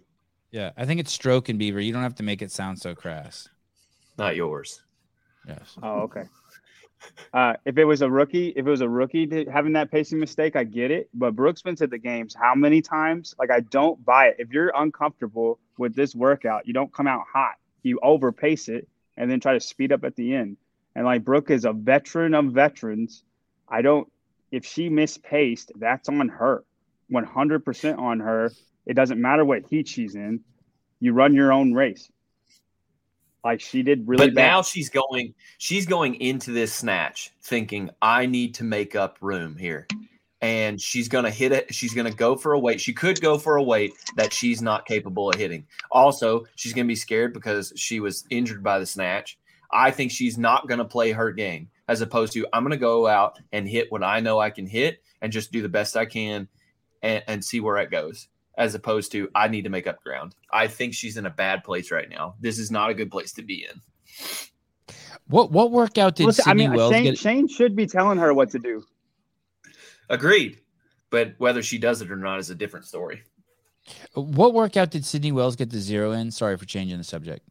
Yeah, 0.51 0.71
I 0.77 0.87
think 0.87 1.01
it's 1.01 1.13
stroke 1.13 1.49
and 1.49 1.59
beaver. 1.59 1.81
You 1.81 1.93
don't 1.93 2.03
have 2.03 2.15
to 2.17 2.23
make 2.23 2.41
it 2.43 2.51
sound 2.51 2.79
so 2.79 2.95
crass. 2.95 3.49
Not 4.17 4.37
yours. 4.37 4.83
Yes. 5.47 5.77
Oh, 5.83 6.01
okay. 6.03 6.25
Uh, 7.33 7.55
if 7.65 7.79
it 7.79 7.85
was 7.85 8.03
a 8.03 8.11
rookie, 8.11 8.49
if 8.49 8.67
it 8.67 8.71
was 8.71 8.81
a 8.81 8.89
rookie 8.89 9.27
to, 9.27 9.45
having 9.51 9.73
that 9.75 9.91
pacing 9.91 10.19
mistake, 10.19 10.57
I 10.57 10.65
get 10.65 10.91
it. 10.91 11.09
But 11.15 11.37
Brooks 11.37 11.63
been 11.63 11.77
to 11.77 11.87
the 11.87 11.99
games 11.99 12.35
how 12.35 12.55
many 12.55 12.83
times? 12.83 13.35
Like 13.39 13.51
I 13.51 13.61
don't 13.61 14.05
buy 14.05 14.29
it. 14.29 14.37
If 14.39 14.53
you're 14.53 14.73
uncomfortable 14.75 15.59
with 15.79 15.95
this 15.95 16.15
workout, 16.15 16.67
you 16.67 16.73
don't 16.73 16.93
come 16.93 17.07
out 17.07 17.23
hot. 17.33 17.55
You 17.83 18.01
overpace 18.03 18.69
it 18.69 18.89
and 19.17 19.31
then 19.31 19.39
try 19.41 19.53
to 19.55 19.61
speed 19.61 19.93
up 19.93 20.05
at 20.05 20.17
the 20.17 20.35
end. 20.35 20.57
And 20.97 21.05
like 21.05 21.25
Brooke 21.25 21.51
is 21.51 21.65
a 21.65 21.73
veteran 21.73 22.35
of 22.35 22.47
veterans. 22.47 23.23
I 23.69 23.83
don't. 23.83 24.11
If 24.51 24.65
she 24.65 24.89
mispaced, 24.89 25.73
that's 25.77 26.09
on 26.09 26.29
her. 26.29 26.65
100% 27.13 27.99
on 27.99 28.21
her. 28.21 28.51
It 28.87 28.95
doesn't 28.95 29.21
matter 29.21 29.45
what 29.45 29.65
heat 29.69 29.89
she's 29.89 30.15
in. 30.15 30.41
You 31.01 31.13
run 31.13 31.35
your 31.35 31.53
own 31.53 31.73
race. 31.73 32.11
Like 33.45 33.61
she 33.61 33.83
did 33.83 34.07
really 34.07 34.27
but 34.27 34.35
bad. 34.35 34.47
now 34.47 34.63
she's 34.63 34.91
going 34.91 35.33
she's 35.59 35.87
going 35.87 36.17
into 36.17 36.51
this 36.51 36.75
snatch 36.75 37.33
thinking 37.41 37.89
i 38.03 38.27
need 38.27 38.55
to 38.55 38.65
make 38.65 38.97
up 38.97 39.17
room 39.21 39.57
here 39.57 39.87
and 40.41 40.81
she's 40.81 41.09
going 41.09 41.25
to 41.25 41.31
hit 41.31 41.53
it 41.53 41.73
she's 41.73 41.95
going 41.95 42.07
to 42.07 42.15
go 42.15 42.35
for 42.35 42.53
a 42.53 42.59
weight 42.59 42.81
she 42.81 42.93
could 42.93 43.21
go 43.21 43.39
for 43.39 43.57
a 43.57 43.63
weight 43.63 43.95
that 44.17 44.33
she's 44.33 44.61
not 44.61 44.87
capable 44.87 45.31
of 45.31 45.37
hitting 45.37 45.65
also 45.93 46.45
she's 46.57 46.73
going 46.73 46.85
to 46.85 46.89
be 46.89 46.97
scared 46.97 47.33
because 47.33 47.73
she 47.77 48.01
was 48.01 48.27
injured 48.29 48.63
by 48.63 48.79
the 48.79 48.85
snatch 48.85 49.39
i 49.71 49.91
think 49.91 50.11
she's 50.11 50.37
not 50.37 50.67
going 50.67 50.79
to 50.79 50.85
play 50.85 51.13
her 51.13 51.31
game 51.31 51.71
as 51.89 52.01
opposed 52.01 52.33
to 52.33 52.47
i'm 52.53 52.63
going 52.63 52.71
to 52.71 52.77
go 52.77 53.07
out 53.07 53.39
and 53.53 53.69
hit 53.69 53.91
what 53.91 54.03
i 54.03 54.21
know 54.21 54.39
i 54.39 54.51
can 54.51 54.67
hit 54.67 55.03
and 55.23 55.33
just 55.33 55.51
do 55.51 55.63
the 55.63 55.69
best 55.69 55.97
i 55.97 56.05
can 56.07 56.47
and, 57.03 57.23
and 57.27 57.45
see 57.45 57.61
where 57.61 57.77
it 57.79 57.91
goes, 57.91 58.29
as 58.57 58.75
opposed 58.75 59.13
to 59.13 59.29
I 59.35 59.49
need 59.49 59.63
to 59.63 59.71
make 59.71 59.87
up 59.87 60.03
ground. 60.03 60.35
I 60.53 60.67
think 60.67 60.95
she's 60.95 61.17
in 61.17 61.27
a 61.27 61.31
bad 61.31 61.65
place 61.65 61.91
right 61.91 62.09
now. 62.09 62.35
This 62.41 62.59
is 62.59 62.71
not 62.71 62.91
a 62.91 62.95
good 62.95 63.11
place 63.11 63.33
to 63.35 63.43
be 63.43 63.67
in. 63.71 63.81
What 65.29 65.53
what 65.53 65.71
workout 65.71 66.17
did 66.17 66.27
Listen, 66.27 66.43
I 66.47 66.51
Sydney 66.51 66.69
mean, 66.69 66.77
Wells 66.77 66.93
Shane, 66.93 67.05
get? 67.05 67.19
Shane 67.19 67.49
should 67.49 67.77
be 67.77 67.87
telling 67.87 68.19
her 68.19 68.33
what 68.33 68.51
to 68.51 68.59
do. 68.59 68.85
Agreed. 70.09 70.59
But 71.11 71.35
whether 71.39 71.63
she 71.63 71.79
does 71.79 72.03
it 72.03 72.11
or 72.11 72.17
not 72.17 72.39
is 72.39 72.51
a 72.51 72.55
different 72.55 72.87
story. 72.87 73.23
What 74.15 74.53
workout 74.53 74.91
did 74.91 75.05
Sydney 75.05 75.33
Wells 75.33 75.57
get 75.57 75.71
the 75.71 75.79
zero 75.79 76.13
in? 76.13 76.31
Sorry 76.31 76.57
for 76.57 76.65
changing 76.67 76.99
the 76.99 77.05
subject. 77.05 77.47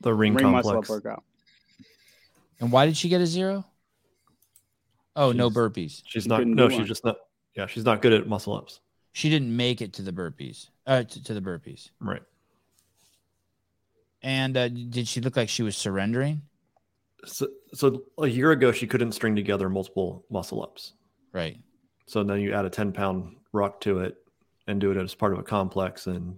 The 0.00 0.14
ring, 0.14 0.34
Ring 0.34 0.48
muscle 0.48 0.70
up 0.70 0.74
complex. 0.76 0.88
workout. 0.88 1.24
And 2.60 2.70
why 2.70 2.86
did 2.86 2.96
she 2.96 3.08
get 3.08 3.20
a 3.20 3.26
zero? 3.26 3.64
Oh, 5.16 5.32
no 5.32 5.48
She's- 5.48 5.56
burpees. 5.56 6.02
She's 6.06 6.22
She 6.24 6.28
not. 6.28 6.46
No, 6.46 6.68
she's 6.68 6.78
one. 6.78 6.86
just 6.86 7.04
not. 7.04 7.16
Yeah, 7.56 7.66
she's 7.66 7.84
not 7.84 8.00
good 8.02 8.12
at 8.12 8.28
muscle 8.28 8.54
ups. 8.54 8.80
She 9.12 9.28
didn't 9.28 9.54
make 9.56 9.82
it 9.82 9.92
to 9.94 10.02
the 10.02 10.12
burpees. 10.12 10.68
Uh, 10.86 11.02
to, 11.02 11.22
to 11.24 11.34
the 11.34 11.40
burpees. 11.40 11.90
Right. 12.00 12.22
And 14.22 14.56
uh, 14.56 14.68
did 14.68 15.08
she 15.08 15.20
look 15.20 15.36
like 15.36 15.48
she 15.48 15.62
was 15.62 15.76
surrendering? 15.76 16.42
So, 17.24 17.48
so 17.74 18.02
a 18.18 18.26
year 18.26 18.50
ago, 18.52 18.70
she 18.72 18.86
couldn't 18.86 19.12
string 19.12 19.34
together 19.34 19.68
multiple 19.68 20.24
muscle 20.30 20.62
ups. 20.62 20.92
Right. 21.32 21.58
So 22.06 22.22
then 22.22 22.40
you 22.40 22.52
add 22.52 22.64
a 22.64 22.70
10 22.70 22.92
pound 22.92 23.36
rock 23.52 23.80
to 23.82 24.00
it 24.00 24.16
and 24.66 24.80
do 24.80 24.90
it 24.90 24.96
as 24.96 25.14
part 25.14 25.32
of 25.32 25.38
a 25.38 25.42
complex. 25.42 26.06
And 26.06 26.36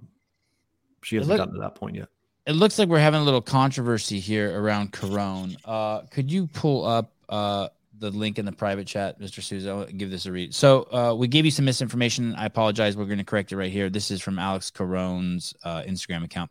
she 1.02 1.16
hasn't 1.16 1.30
look- 1.30 1.38
gotten 1.38 1.54
to 1.54 1.60
that 1.60 1.74
point 1.74 1.96
yet. 1.96 2.08
It 2.44 2.52
looks 2.54 2.76
like 2.76 2.88
we're 2.88 2.98
having 2.98 3.20
a 3.20 3.24
little 3.24 3.40
controversy 3.40 4.18
here 4.18 4.60
around 4.60 4.92
Caron. 4.92 5.56
Uh, 5.64 6.00
could 6.10 6.30
you 6.30 6.48
pull 6.48 6.84
up 6.84 7.12
uh, 7.28 7.68
the 8.00 8.10
link 8.10 8.36
in 8.40 8.44
the 8.44 8.50
private 8.50 8.84
chat, 8.84 9.20
Mr. 9.20 9.40
Souza? 9.40 9.86
Give 9.96 10.10
this 10.10 10.26
a 10.26 10.32
read. 10.32 10.52
So 10.52 10.88
uh, 10.92 11.14
we 11.16 11.28
gave 11.28 11.44
you 11.44 11.52
some 11.52 11.64
misinformation. 11.66 12.34
I 12.34 12.46
apologize. 12.46 12.96
We're 12.96 13.04
going 13.04 13.18
to 13.18 13.24
correct 13.24 13.52
it 13.52 13.56
right 13.56 13.70
here. 13.70 13.88
This 13.88 14.10
is 14.10 14.20
from 14.20 14.40
Alex 14.40 14.72
Caron's 14.72 15.54
uh, 15.62 15.82
Instagram 15.82 16.24
account. 16.24 16.50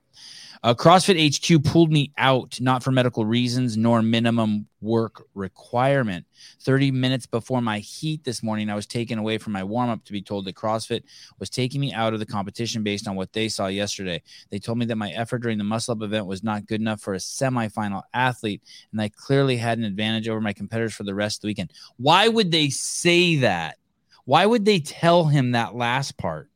Uh, 0.64 0.76
CrossFit 0.76 1.18
HQ 1.18 1.64
pulled 1.64 1.92
me 1.92 2.12
out, 2.20 2.62
not 2.62 2.84
for 2.84 2.92
medical 2.92 3.26
reasons 3.26 3.78
nor 3.78 4.04
minimum 4.04 4.68
work 4.80 5.24
requirement. 5.34 6.24
30 6.60 6.92
minutes 6.92 7.26
before 7.26 7.62
my 7.62 7.80
heat 7.80 8.24
this 8.24 8.44
morning, 8.44 8.70
I 8.70 8.76
was 8.76 8.86
taken 8.86 9.18
away 9.18 9.40
from 9.40 9.54
my 9.54 9.64
warm 9.64 9.90
up 9.90 10.06
to 10.06 10.12
be 10.12 10.22
told 10.22 10.46
that 10.46 10.56
CrossFit 10.56 11.02
was 11.40 11.50
taking 11.50 11.82
me 11.82 11.94
out 11.94 12.14
of 12.14 12.20
the 12.20 12.28
competition 12.28 12.84
based 12.84 13.08
on 13.08 13.16
what 13.16 13.34
they 13.34 13.50
saw 13.50 13.68
yesterday. 13.68 14.22
They 14.52 14.60
told 14.60 14.78
me 14.78 14.86
that 14.86 14.98
my 14.98 15.10
effort 15.12 15.40
during 15.40 15.58
the 15.58 15.64
muscle 15.64 15.94
up 15.94 16.04
event 16.04 16.28
was 16.28 16.44
not 16.44 16.68
good 16.68 16.80
enough 16.80 17.02
for 17.02 17.16
a 17.16 17.18
semifinal 17.18 18.04
athlete, 18.14 18.62
and 18.92 19.02
I 19.02 19.10
clearly 19.10 19.58
had 19.58 19.80
an 19.80 19.84
advantage 19.84 20.30
over 20.30 20.42
my 20.42 20.54
competitors 20.54 20.94
for 20.94 21.04
the 21.04 21.16
rest 21.16 21.38
of 21.38 21.42
the 21.42 21.48
weekend. 21.48 21.72
Why 21.98 22.28
would 22.28 22.52
they 22.52 22.70
say 22.70 23.38
that? 23.38 23.80
Why 24.26 24.46
would 24.46 24.66
they 24.66 24.80
tell 24.80 25.26
him 25.26 25.54
that 25.54 25.74
last 25.74 26.18
part 26.18 26.50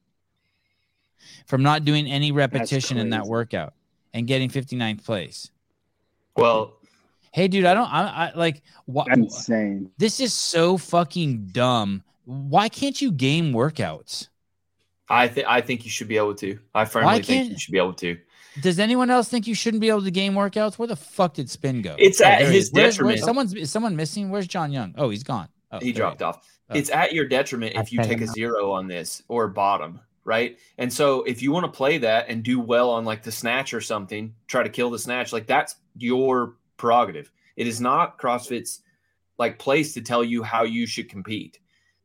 from 1.47 1.63
not 1.63 1.85
doing 1.85 2.05
any 2.05 2.31
repetition 2.31 2.99
in 2.99 3.09
that 3.09 3.25
workout 3.25 3.73
and 4.15 4.25
getting 4.25 4.49
59th 4.49 5.03
place? 5.05 5.51
Well, 6.35 6.73
Hey, 7.35 7.49
dude, 7.49 7.65
I 7.65 7.73
don't, 7.73 7.93
I, 7.93 8.27
I 8.27 8.31
like, 8.33 8.61
what? 8.85 9.07
That's 9.09 9.19
insane. 9.19 9.91
This 9.97 10.21
is 10.21 10.33
so 10.33 10.77
fucking 10.77 11.47
dumb. 11.47 12.01
Why 12.23 12.69
can't 12.69 13.01
you 13.01 13.11
game 13.11 13.51
workouts? 13.51 14.29
I 15.09 15.27
think 15.27 15.45
I 15.45 15.59
think 15.59 15.83
you 15.83 15.91
should 15.91 16.07
be 16.07 16.15
able 16.15 16.35
to. 16.35 16.57
I 16.73 16.85
firmly 16.85 17.21
think 17.21 17.51
you 17.51 17.59
should 17.59 17.73
be 17.73 17.77
able 17.77 17.93
to. 17.95 18.17
Does 18.61 18.79
anyone 18.79 19.09
else 19.09 19.27
think 19.27 19.47
you 19.47 19.53
shouldn't 19.53 19.81
be 19.81 19.89
able 19.89 20.03
to 20.03 20.11
game 20.11 20.33
workouts? 20.33 20.79
Where 20.79 20.87
the 20.87 20.95
fuck 20.95 21.33
did 21.33 21.49
Spin 21.49 21.81
go? 21.81 21.97
It's 21.99 22.21
oh, 22.21 22.25
at 22.25 22.39
there 22.39 22.51
his 22.51 22.65
is. 22.65 22.69
Detriment. 22.69 23.15
where's- 23.15 23.25
someone's 23.25 23.53
is 23.53 23.69
someone 23.69 23.97
missing. 23.97 24.29
Where's 24.29 24.47
John 24.47 24.71
Young? 24.71 24.95
Oh, 24.97 25.09
he's 25.09 25.23
gone. 25.23 25.49
Oh, 25.73 25.79
he 25.79 25.91
there 25.91 26.03
dropped 26.03 26.21
off. 26.21 26.47
Oh. 26.69 26.77
It's 26.77 26.89
at 26.89 27.11
your 27.11 27.27
detriment 27.27 27.75
if 27.75 27.91
you 27.91 28.01
take 28.01 28.21
a 28.21 28.27
zero 28.27 28.71
on 28.71 28.87
this 28.87 29.21
or 29.27 29.49
bottom, 29.49 29.99
right? 30.25 30.57
And 30.77 30.91
so 30.91 31.23
if 31.23 31.41
you 31.41 31.51
want 31.51 31.65
to 31.65 31.71
play 31.71 31.99
that 31.99 32.27
and 32.27 32.43
do 32.43 32.59
well 32.59 32.89
on 32.89 33.05
like 33.05 33.23
the 33.23 33.31
snatch 33.31 33.73
or 33.73 33.79
something, 33.79 34.33
try 34.47 34.63
to 34.63 34.69
kill 34.69 34.89
the 34.89 34.99
snatch, 34.99 35.31
like 35.31 35.47
that's 35.47 35.75
your 35.95 36.55
prerogative. 36.75 37.31
It 37.55 37.67
is 37.67 37.79
not 37.79 38.19
CrossFit's 38.19 38.81
like 39.37 39.59
place 39.59 39.93
to 39.93 40.01
tell 40.01 40.23
you 40.23 40.43
how 40.43 40.63
you 40.63 40.85
should 40.85 41.09
compete. 41.09 41.59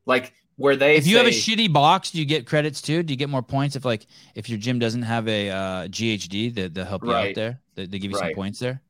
Like 0.07 0.35
where 0.57 0.77
they 0.77 0.97
If 0.97 1.07
you 1.07 1.17
have 1.17 1.27
a 1.27 1.31
shitty 1.31 1.73
box, 1.73 2.11
do 2.11 2.19
you 2.19 2.25
get 2.27 2.47
credits 2.47 2.83
too? 2.83 3.03
Do 3.03 3.13
you 3.13 3.17
get 3.17 3.31
more 3.31 3.43
points 3.43 3.75
if 3.75 3.85
like 3.85 4.07
if 4.35 4.49
your 4.49 4.59
gym 4.59 4.79
doesn't 4.79 5.03
have 5.03 5.27
a 5.27 5.51
uh, 5.51 5.89
GHD 5.89 6.55
that 6.55 6.75
they 6.75 6.85
help 6.85 7.03
you 7.03 7.13
out 7.13 7.35
there? 7.35 7.61
They, 7.75 7.87
they 7.87 7.99
give 7.99 8.11
you 8.11 8.19
some 8.19 8.35
points 8.35 8.59
there. 8.59 8.83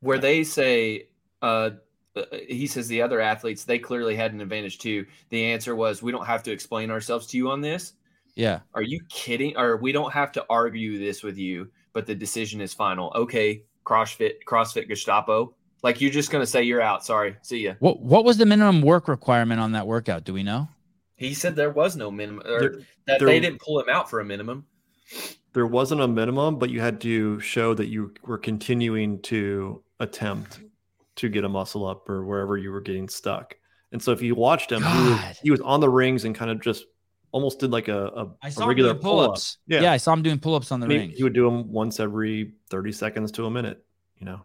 where 0.00 0.18
they 0.18 0.44
say 0.44 1.08
uh 1.42 1.70
uh, 2.16 2.22
he 2.48 2.66
says 2.66 2.88
the 2.88 3.02
other 3.02 3.20
athletes 3.20 3.64
they 3.64 3.78
clearly 3.78 4.16
had 4.16 4.32
an 4.32 4.40
advantage 4.40 4.78
too. 4.78 5.06
The 5.28 5.44
answer 5.46 5.74
was 5.76 6.02
we 6.02 6.12
don't 6.12 6.26
have 6.26 6.42
to 6.44 6.52
explain 6.52 6.90
ourselves 6.90 7.26
to 7.28 7.36
you 7.36 7.50
on 7.50 7.60
this. 7.60 7.92
Yeah. 8.40 8.60
Are 8.74 8.82
you 8.82 9.00
kidding? 9.10 9.56
Or 9.56 9.76
we 9.76 9.92
don't 9.92 10.12
have 10.12 10.32
to 10.32 10.46
argue 10.48 10.98
this 10.98 11.22
with 11.22 11.36
you, 11.36 11.70
but 11.92 12.06
the 12.06 12.14
decision 12.14 12.60
is 12.60 12.72
final. 12.72 13.12
Okay, 13.14 13.64
CrossFit, 13.84 14.36
CrossFit 14.48 14.88
Gestapo. 14.88 15.54
Like 15.82 16.00
you're 16.00 16.10
just 16.10 16.30
gonna 16.30 16.46
say 16.46 16.62
you're 16.62 16.80
out. 16.80 17.04
Sorry, 17.04 17.36
see 17.42 17.64
ya. 17.64 17.74
What 17.80 18.00
what 18.00 18.24
was 18.24 18.38
the 18.38 18.46
minimum 18.46 18.80
work 18.82 19.08
requirement 19.08 19.60
on 19.60 19.72
that 19.72 19.86
workout? 19.86 20.24
Do 20.24 20.32
we 20.32 20.42
know? 20.42 20.68
He 21.16 21.34
said 21.34 21.54
there 21.54 21.70
was 21.70 21.96
no 21.96 22.10
minimum, 22.10 22.46
or 22.46 22.60
There, 22.60 22.70
that 23.06 23.18
there- 23.18 23.28
they 23.28 23.40
didn't 23.40 23.60
pull 23.60 23.78
him 23.78 23.88
out 23.90 24.08
for 24.08 24.20
a 24.20 24.24
minimum. 24.24 24.64
there 25.52 25.66
wasn't 25.66 26.00
a 26.00 26.08
minimum, 26.08 26.58
but 26.58 26.70
you 26.70 26.80
had 26.80 27.00
to 27.02 27.40
show 27.40 27.74
that 27.74 27.88
you 27.88 28.14
were 28.24 28.38
continuing 28.38 29.20
to 29.22 29.82
attempt 29.98 30.60
to 31.16 31.28
get 31.28 31.44
a 31.44 31.48
muscle 31.48 31.86
up 31.86 32.08
or 32.08 32.24
wherever 32.24 32.56
you 32.56 32.70
were 32.70 32.80
getting 32.80 33.08
stuck. 33.08 33.56
And 33.92 34.00
so 34.02 34.12
if 34.12 34.22
you 34.22 34.34
watched 34.34 34.70
him, 34.72 34.82
he 34.82 34.98
was, 35.10 35.38
he 35.42 35.50
was 35.50 35.60
on 35.60 35.80
the 35.80 35.88
rings 35.90 36.24
and 36.24 36.34
kind 36.34 36.50
of 36.50 36.60
just 36.62 36.84
almost 37.32 37.58
did 37.60 37.70
like 37.70 37.88
a, 37.88 38.06
a, 38.06 38.26
I 38.42 38.48
a 38.48 38.50
saw 38.50 38.62
him 38.62 38.68
regular 38.68 38.90
doing 38.92 39.02
pull-up. 39.02 39.26
pull-ups. 39.28 39.58
Yeah. 39.66 39.82
Yeah. 39.82 39.92
I 39.92 39.96
saw 39.98 40.12
him 40.12 40.22
doing 40.22 40.38
pull-ups 40.38 40.72
on 40.72 40.80
the 40.80 40.84
And 40.86 40.92
he, 40.92 40.98
rings. 40.98 41.16
he 41.18 41.22
would 41.22 41.32
do 41.32 41.44
them 41.44 41.70
once 41.72 42.00
every 42.00 42.54
30 42.70 42.92
seconds 42.92 43.32
to 43.32 43.46
a 43.46 43.50
minute, 43.50 43.84
you 44.18 44.26
know. 44.26 44.40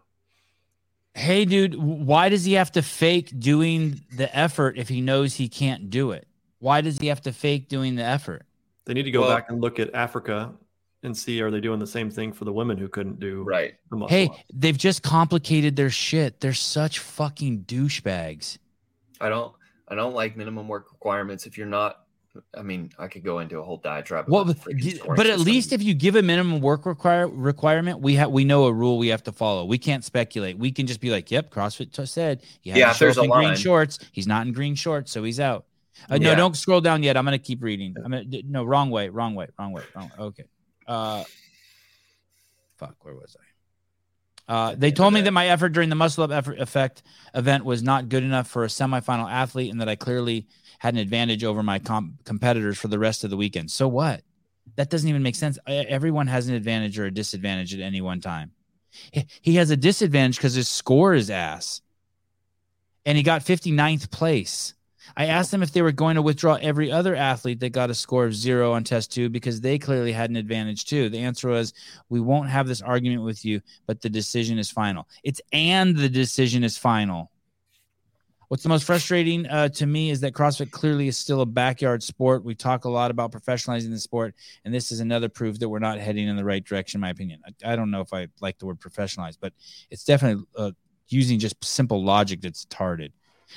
Hey, 1.14 1.46
dude, 1.46 1.74
why 1.76 2.28
does 2.28 2.44
he 2.44 2.54
have 2.54 2.70
to 2.72 2.82
fake 2.82 3.32
doing 3.38 4.00
the 4.14 4.34
effort 4.36 4.76
if 4.76 4.88
he 4.88 5.00
knows 5.00 5.34
he 5.34 5.48
can't 5.48 5.88
do 5.88 6.10
it? 6.12 6.26
Why 6.58 6.82
does 6.82 6.98
he 6.98 7.06
have 7.06 7.22
to 7.22 7.32
fake 7.32 7.68
doing 7.68 7.96
the 7.96 8.02
effort? 8.04 8.44
They 8.84 8.94
need 8.94 9.04
to 9.04 9.10
go 9.10 9.22
Well- 9.22 9.30
back 9.36 9.48
and 9.50 9.60
look 9.60 9.78
at 9.80 9.94
Africa 9.94 10.52
and 11.02 11.16
see 11.16 11.40
are 11.40 11.50
they 11.50 11.60
doing 11.60 11.78
the 11.78 11.86
same 11.86 12.10
thing 12.10 12.32
for 12.32 12.44
the 12.44 12.52
women 12.52 12.76
who 12.76 12.88
couldn't 12.88 13.20
do 13.20 13.44
Right. 13.44 13.74
the 13.90 13.96
muscle 13.96 14.08
Hey, 14.16 14.26
up. 14.28 14.36
they've 14.52 14.76
just 14.76 15.02
complicated 15.02 15.76
their 15.76 15.90
shit. 15.90 16.40
They're 16.40 16.52
such 16.54 16.98
fucking 16.98 17.64
douchebags. 17.64 18.58
I 19.20 19.28
don't. 19.28 19.54
I 19.88 19.94
don't 19.94 20.14
like 20.14 20.36
minimum 20.36 20.66
work 20.66 20.90
requirements. 20.92 21.46
If 21.46 21.56
you're 21.56 21.66
not, 21.68 22.05
I 22.56 22.62
mean, 22.62 22.90
I 22.98 23.08
could 23.08 23.24
go 23.24 23.38
into 23.40 23.58
a 23.58 23.62
whole 23.62 23.76
diatribe. 23.78 24.26
Well, 24.28 24.44
but, 24.44 24.62
the 24.62 24.74
freaking 24.74 24.96
scoring 24.96 25.16
but 25.16 25.26
at 25.26 25.38
system. 25.38 25.52
least 25.52 25.72
if 25.72 25.82
you 25.82 25.94
give 25.94 26.16
a 26.16 26.22
minimum 26.22 26.60
work 26.60 26.86
require 26.86 27.28
requirement, 27.28 28.00
we 28.00 28.14
have 28.14 28.30
we 28.30 28.44
know 28.44 28.64
a 28.64 28.72
rule 28.72 28.98
we 28.98 29.08
have 29.08 29.22
to 29.24 29.32
follow. 29.32 29.64
We 29.64 29.78
can't 29.78 30.04
speculate. 30.04 30.58
We 30.58 30.72
can 30.72 30.86
just 30.86 31.00
be 31.00 31.10
like, 31.10 31.30
"Yep, 31.30 31.50
CrossFit 31.50 32.08
said 32.08 32.42
Yeah, 32.62 32.74
to 32.74 32.90
if 32.90 32.98
there's 32.98 33.18
a 33.18 33.22
in 33.22 33.30
green 33.30 33.56
shorts. 33.56 33.98
He's 34.12 34.26
not 34.26 34.46
in 34.46 34.52
green 34.52 34.74
shorts, 34.74 35.12
so 35.12 35.22
he's 35.22 35.40
out." 35.40 35.66
Uh, 36.10 36.18
no, 36.18 36.34
don't 36.34 36.56
scroll 36.56 36.80
down 36.80 37.02
yet. 37.02 37.16
I'm 37.16 37.24
gonna 37.24 37.38
keep 37.38 37.62
reading. 37.62 37.94
I'm 37.96 38.10
gonna 38.10 38.24
no 38.44 38.64
wrong 38.64 38.90
way, 38.90 39.08
wrong 39.08 39.34
way, 39.34 39.48
wrong 39.58 39.72
way, 39.72 39.82
wrong 39.94 40.10
way. 40.18 40.24
Okay. 40.26 40.44
Uh, 40.86 41.24
fuck, 42.76 42.96
where 43.02 43.14
was 43.14 43.36
I? 43.38 43.46
Uh, 44.48 44.74
they 44.76 44.92
told 44.92 45.12
me 45.12 45.20
that 45.22 45.32
my 45.32 45.48
effort 45.48 45.70
during 45.70 45.88
the 45.88 45.96
muscle 45.96 46.22
up 46.22 46.30
effort 46.30 46.60
effect 46.60 47.02
event 47.34 47.64
was 47.64 47.82
not 47.82 48.08
good 48.08 48.22
enough 48.22 48.46
for 48.46 48.62
a 48.64 48.68
semifinal 48.68 49.30
athlete, 49.30 49.72
and 49.72 49.80
that 49.80 49.88
I 49.88 49.96
clearly 49.96 50.46
had 50.78 50.94
an 50.94 51.00
advantage 51.00 51.44
over 51.44 51.62
my 51.62 51.78
com- 51.78 52.18
competitors 52.24 52.78
for 52.78 52.88
the 52.88 52.98
rest 52.98 53.24
of 53.24 53.30
the 53.30 53.36
weekend. 53.36 53.70
So 53.70 53.88
what? 53.88 54.22
That 54.76 54.90
doesn't 54.90 55.08
even 55.08 55.22
make 55.22 55.36
sense. 55.36 55.58
Everyone 55.66 56.26
has 56.26 56.48
an 56.48 56.54
advantage 56.54 56.98
or 56.98 57.06
a 57.06 57.10
disadvantage 57.10 57.74
at 57.74 57.80
any 57.80 58.00
one 58.00 58.20
time. 58.20 58.52
He 59.42 59.56
has 59.56 59.70
a 59.70 59.76
disadvantage 59.76 60.36
because 60.36 60.54
his 60.54 60.68
score 60.68 61.14
is 61.14 61.30
ass, 61.30 61.82
and 63.04 63.16
he 63.16 63.22
got 63.22 63.42
59th 63.42 64.10
place. 64.10 64.74
I 65.16 65.26
asked 65.26 65.50
them 65.50 65.62
if 65.62 65.72
they 65.72 65.82
were 65.82 65.92
going 65.92 66.16
to 66.16 66.22
withdraw 66.22 66.58
every 66.60 66.90
other 66.90 67.14
athlete 67.14 67.60
that 67.60 67.70
got 67.70 67.90
a 67.90 67.94
score 67.94 68.24
of 68.24 68.34
zero 68.34 68.72
on 68.72 68.84
test 68.84 69.12
two 69.12 69.28
because 69.28 69.60
they 69.60 69.78
clearly 69.78 70.12
had 70.12 70.30
an 70.30 70.36
advantage 70.36 70.86
too. 70.86 71.08
The 71.08 71.20
answer 71.20 71.48
was, 71.48 71.72
we 72.08 72.20
won't 72.20 72.48
have 72.48 72.66
this 72.66 72.82
argument 72.82 73.22
with 73.22 73.44
you, 73.44 73.60
but 73.86 74.00
the 74.00 74.08
decision 74.08 74.58
is 74.58 74.70
final. 74.70 75.06
It's 75.22 75.40
and 75.52 75.96
the 75.96 76.08
decision 76.08 76.64
is 76.64 76.76
final. 76.76 77.30
What's 78.48 78.62
the 78.62 78.68
most 78.68 78.84
frustrating 78.84 79.46
uh, 79.46 79.68
to 79.70 79.86
me 79.86 80.10
is 80.10 80.20
that 80.20 80.32
CrossFit 80.32 80.70
clearly 80.70 81.08
is 81.08 81.18
still 81.18 81.40
a 81.40 81.46
backyard 81.46 82.02
sport. 82.02 82.44
We 82.44 82.54
talk 82.54 82.84
a 82.84 82.88
lot 82.88 83.10
about 83.10 83.32
professionalizing 83.32 83.90
the 83.90 83.98
sport, 83.98 84.36
and 84.64 84.72
this 84.72 84.92
is 84.92 85.00
another 85.00 85.28
proof 85.28 85.58
that 85.58 85.68
we're 85.68 85.80
not 85.80 85.98
heading 85.98 86.28
in 86.28 86.36
the 86.36 86.44
right 86.44 86.64
direction, 86.64 86.98
in 86.98 87.00
my 87.00 87.10
opinion. 87.10 87.40
I, 87.44 87.72
I 87.72 87.76
don't 87.76 87.90
know 87.90 88.00
if 88.00 88.12
I 88.12 88.28
like 88.40 88.58
the 88.58 88.66
word 88.66 88.78
professionalized, 88.78 89.38
but 89.40 89.52
it's 89.90 90.04
definitely 90.04 90.44
uh, 90.56 90.70
using 91.08 91.40
just 91.40 91.62
simple 91.64 92.04
logic 92.04 92.40
that's 92.40 92.66
tarded. 92.66 93.12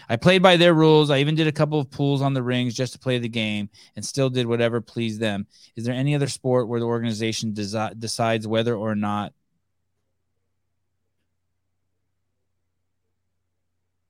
I 0.07 0.15
played 0.15 0.41
by 0.41 0.57
their 0.57 0.73
rules. 0.73 1.09
I 1.09 1.19
even 1.19 1.35
did 1.35 1.47
a 1.47 1.51
couple 1.51 1.79
of 1.79 1.89
pools 1.89 2.21
on 2.21 2.33
the 2.33 2.43
rings 2.43 2.73
just 2.73 2.93
to 2.93 2.99
play 2.99 3.19
the 3.19 3.29
game 3.29 3.69
and 3.95 4.05
still 4.05 4.29
did 4.29 4.45
whatever 4.47 4.81
pleased 4.81 5.19
them. 5.19 5.47
Is 5.75 5.83
there 5.83 5.95
any 5.95 6.15
other 6.15 6.27
sport 6.27 6.67
where 6.67 6.79
the 6.79 6.85
organization 6.85 7.53
desi- 7.53 7.99
decides 7.99 8.47
whether 8.47 8.75
or 8.75 8.95
not 8.95 9.33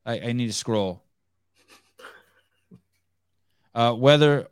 I, 0.10 0.30
I 0.30 0.32
need 0.34 0.48
to 0.48 0.54
scroll. 0.54 1.04
Uh, 3.76 3.94
whether 3.94 4.48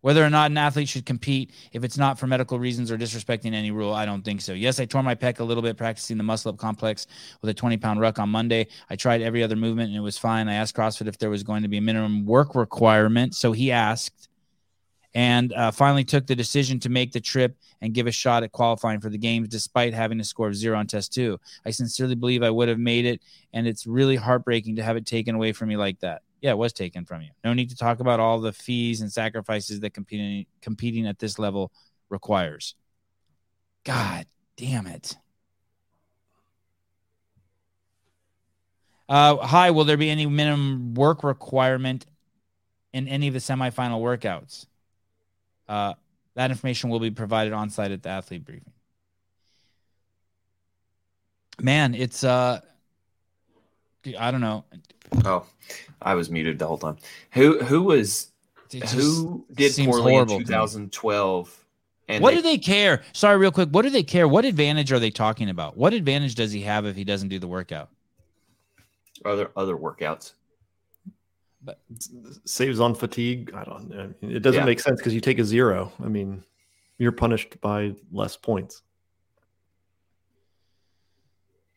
Whether 0.00 0.24
or 0.24 0.30
not 0.30 0.52
an 0.52 0.56
athlete 0.56 0.88
should 0.88 1.04
compete 1.04 1.50
if 1.72 1.82
it's 1.82 1.98
not 1.98 2.18
for 2.18 2.28
medical 2.28 2.58
reasons 2.60 2.92
or 2.92 2.96
disrespecting 2.96 3.52
any 3.52 3.72
rule, 3.72 3.92
I 3.92 4.06
don't 4.06 4.24
think 4.24 4.40
so. 4.40 4.52
Yes, 4.52 4.78
I 4.78 4.84
tore 4.84 5.02
my 5.02 5.16
pec 5.16 5.40
a 5.40 5.44
little 5.44 5.62
bit 5.62 5.76
practicing 5.76 6.16
the 6.16 6.22
muscle 6.22 6.52
up 6.52 6.56
complex 6.56 7.08
with 7.42 7.50
a 7.50 7.54
20 7.54 7.76
pound 7.78 8.00
ruck 8.00 8.20
on 8.20 8.28
Monday. 8.28 8.68
I 8.88 8.94
tried 8.94 9.22
every 9.22 9.42
other 9.42 9.56
movement 9.56 9.88
and 9.88 9.96
it 9.96 10.00
was 10.00 10.16
fine. 10.16 10.48
I 10.48 10.54
asked 10.54 10.76
CrossFit 10.76 11.08
if 11.08 11.18
there 11.18 11.30
was 11.30 11.42
going 11.42 11.62
to 11.62 11.68
be 11.68 11.78
a 11.78 11.82
minimum 11.82 12.24
work 12.24 12.54
requirement. 12.54 13.34
So 13.34 13.50
he 13.50 13.72
asked 13.72 14.27
and 15.14 15.52
uh, 15.52 15.70
finally 15.70 16.04
took 16.04 16.26
the 16.26 16.36
decision 16.36 16.78
to 16.80 16.88
make 16.88 17.12
the 17.12 17.20
trip 17.20 17.56
and 17.80 17.94
give 17.94 18.06
a 18.06 18.12
shot 18.12 18.42
at 18.42 18.52
qualifying 18.52 19.00
for 19.00 19.08
the 19.08 19.18
games 19.18 19.48
despite 19.48 19.94
having 19.94 20.20
a 20.20 20.24
score 20.24 20.48
of 20.48 20.56
zero 20.56 20.78
on 20.78 20.86
test 20.86 21.12
two. 21.12 21.38
I 21.64 21.70
sincerely 21.70 22.14
believe 22.14 22.42
I 22.42 22.50
would 22.50 22.68
have 22.68 22.78
made 22.78 23.06
it, 23.06 23.22
and 23.52 23.66
it's 23.66 23.86
really 23.86 24.16
heartbreaking 24.16 24.76
to 24.76 24.82
have 24.82 24.96
it 24.96 25.06
taken 25.06 25.34
away 25.34 25.52
from 25.52 25.68
me 25.68 25.76
like 25.76 26.00
that 26.00 26.22
yeah, 26.40 26.50
it 26.50 26.58
was 26.58 26.72
taken 26.72 27.04
from 27.04 27.22
you. 27.22 27.30
No 27.44 27.52
need 27.52 27.70
to 27.70 27.76
talk 27.76 28.00
about 28.00 28.20
all 28.20 28.40
the 28.40 28.52
fees 28.52 29.00
and 29.00 29.12
sacrifices 29.12 29.80
that 29.80 29.90
competing 29.90 30.46
competing 30.60 31.06
at 31.06 31.18
this 31.18 31.38
level 31.38 31.72
requires. 32.08 32.74
God 33.84 34.26
damn 34.56 34.86
it. 34.86 35.16
Uh, 39.08 39.36
hi, 39.38 39.70
will 39.70 39.84
there 39.84 39.96
be 39.96 40.10
any 40.10 40.26
minimum 40.26 40.94
work 40.94 41.24
requirement 41.24 42.06
in 42.92 43.08
any 43.08 43.28
of 43.28 43.34
the 43.34 43.40
semifinal 43.40 44.00
workouts? 44.02 44.66
Uh, 45.68 45.94
that 46.34 46.50
information 46.50 46.90
will 46.90 47.00
be 47.00 47.10
provided 47.10 47.52
on 47.52 47.70
site 47.70 47.90
at 47.90 48.02
the 48.02 48.08
athlete 48.08 48.44
briefing. 48.44 48.72
Man, 51.60 51.94
it's 51.94 52.22
uh, 52.22 52.60
I 54.18 54.30
don't 54.30 54.40
know. 54.40 54.64
Oh, 55.24 55.44
I 56.00 56.14
was 56.14 56.30
muted 56.30 56.58
the 56.58 56.66
whole 56.66 56.78
time. 56.78 56.96
Who 57.32 57.58
who 57.58 57.82
was 57.82 58.28
who 58.70 59.44
did 59.52 59.74
poorly 59.76 60.14
in 60.14 60.28
2012? 60.28 61.64
And 62.10 62.22
what 62.22 62.30
they, 62.30 62.36
do 62.36 62.42
they 62.42 62.58
care? 62.58 63.02
Sorry, 63.12 63.36
real 63.36 63.50
quick. 63.50 63.68
What 63.70 63.82
do 63.82 63.90
they 63.90 64.02
care? 64.02 64.26
What 64.26 64.44
advantage 64.44 64.92
are 64.92 64.98
they 64.98 65.10
talking 65.10 65.50
about? 65.50 65.76
What 65.76 65.92
advantage 65.92 66.36
does 66.36 66.52
he 66.52 66.62
have 66.62 66.86
if 66.86 66.96
he 66.96 67.04
doesn't 67.04 67.28
do 67.28 67.38
the 67.38 67.48
workout? 67.48 67.90
Other 69.24 69.50
other 69.56 69.76
workouts. 69.76 70.32
But 71.68 71.80
saves 72.46 72.80
on 72.80 72.94
fatigue. 72.94 73.52
I 73.54 73.62
don't 73.64 73.90
know. 73.90 74.14
It 74.22 74.40
doesn't 74.40 74.60
yeah. 74.60 74.64
make 74.64 74.80
sense 74.80 74.98
because 74.98 75.12
you 75.12 75.20
take 75.20 75.38
a 75.38 75.44
zero. 75.44 75.92
I 76.02 76.08
mean, 76.08 76.42
you're 76.96 77.12
punished 77.12 77.60
by 77.60 77.94
less 78.10 78.38
points. 78.38 78.80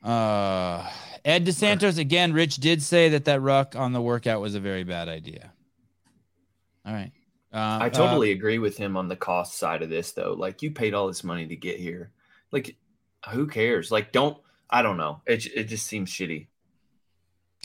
Uh 0.02 0.90
Ed 1.26 1.46
DeSantos 1.46 1.98
again. 1.98 2.32
Rich 2.32 2.56
did 2.56 2.82
say 2.82 3.10
that 3.10 3.26
that 3.26 3.42
ruck 3.42 3.76
on 3.76 3.92
the 3.92 4.02
workout 4.02 4.40
was 4.40 4.56
a 4.56 4.62
very 4.62 4.86
bad 4.86 5.10
idea. 5.10 5.52
All 6.86 6.94
right. 6.94 7.12
Uh, 7.54 7.80
I 7.82 7.90
totally 7.90 8.32
uh, 8.32 8.36
agree 8.36 8.60
with 8.60 8.78
him 8.78 8.96
on 8.96 9.10
the 9.10 9.18
cost 9.18 9.58
side 9.58 9.82
of 9.82 9.90
this, 9.90 10.14
though. 10.14 10.36
Like 10.38 10.62
you 10.62 10.72
paid 10.72 10.94
all 10.94 11.08
this 11.08 11.24
money 11.24 11.46
to 11.48 11.56
get 11.58 11.80
here. 11.80 12.12
Like, 12.52 12.78
who 13.30 13.46
cares? 13.46 13.92
Like, 13.92 14.14
don't. 14.14 14.38
I 14.70 14.82
don't 14.82 14.96
know. 14.96 15.22
It 15.28 15.46
it 15.54 15.64
just 15.66 15.86
seems 15.86 16.10
shitty. 16.10 16.48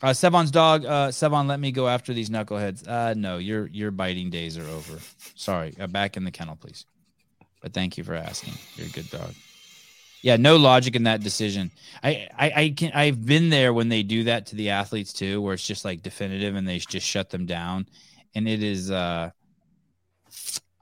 Uh, 0.02 0.08
Sevan's 0.08 0.50
dog. 0.50 0.84
Uh, 0.84 1.08
Sevon, 1.08 1.46
let 1.46 1.58
me 1.58 1.72
go 1.72 1.88
after 1.88 2.12
these 2.12 2.28
knuckleheads. 2.28 2.86
Uh, 2.86 3.14
no, 3.14 3.38
your 3.38 3.66
your 3.68 3.90
biting 3.90 4.30
days 4.30 4.58
are 4.58 4.68
over. 4.68 4.98
Sorry. 5.34 5.74
Uh, 5.80 5.86
back 5.86 6.16
in 6.16 6.24
the 6.24 6.30
kennel, 6.30 6.56
please. 6.56 6.84
But 7.62 7.72
thank 7.72 7.96
you 7.96 8.04
for 8.04 8.14
asking. 8.14 8.54
You're 8.76 8.88
a 8.88 8.90
good 8.90 9.10
dog 9.10 9.32
yeah, 10.26 10.34
no 10.34 10.56
logic 10.56 10.96
in 10.96 11.04
that 11.04 11.20
decision. 11.20 11.70
I, 12.02 12.26
I, 12.36 12.52
I 12.56 12.74
can, 12.76 12.90
I've 12.92 13.24
been 13.24 13.48
there 13.48 13.72
when 13.72 13.88
they 13.88 14.02
do 14.02 14.24
that 14.24 14.46
to 14.46 14.56
the 14.56 14.70
athletes 14.70 15.12
too, 15.12 15.40
where 15.40 15.54
it's 15.54 15.64
just 15.64 15.84
like 15.84 16.02
definitive 16.02 16.56
and 16.56 16.66
they 16.66 16.80
just 16.80 17.06
shut 17.06 17.30
them 17.30 17.46
down, 17.46 17.86
and 18.34 18.48
it 18.48 18.60
is, 18.60 18.90
uh, 18.90 19.30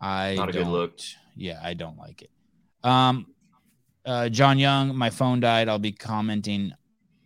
I 0.00 0.34
not 0.36 0.48
a 0.48 0.52
good 0.52 0.66
look. 0.66 0.98
Yeah, 1.36 1.60
I 1.62 1.74
don't 1.74 1.98
like 1.98 2.22
it. 2.22 2.30
Um, 2.82 3.26
uh, 4.06 4.30
John 4.30 4.58
Young, 4.58 4.96
my 4.96 5.10
phone 5.10 5.40
died. 5.40 5.68
I'll 5.68 5.78
be 5.78 5.92
commenting 5.92 6.72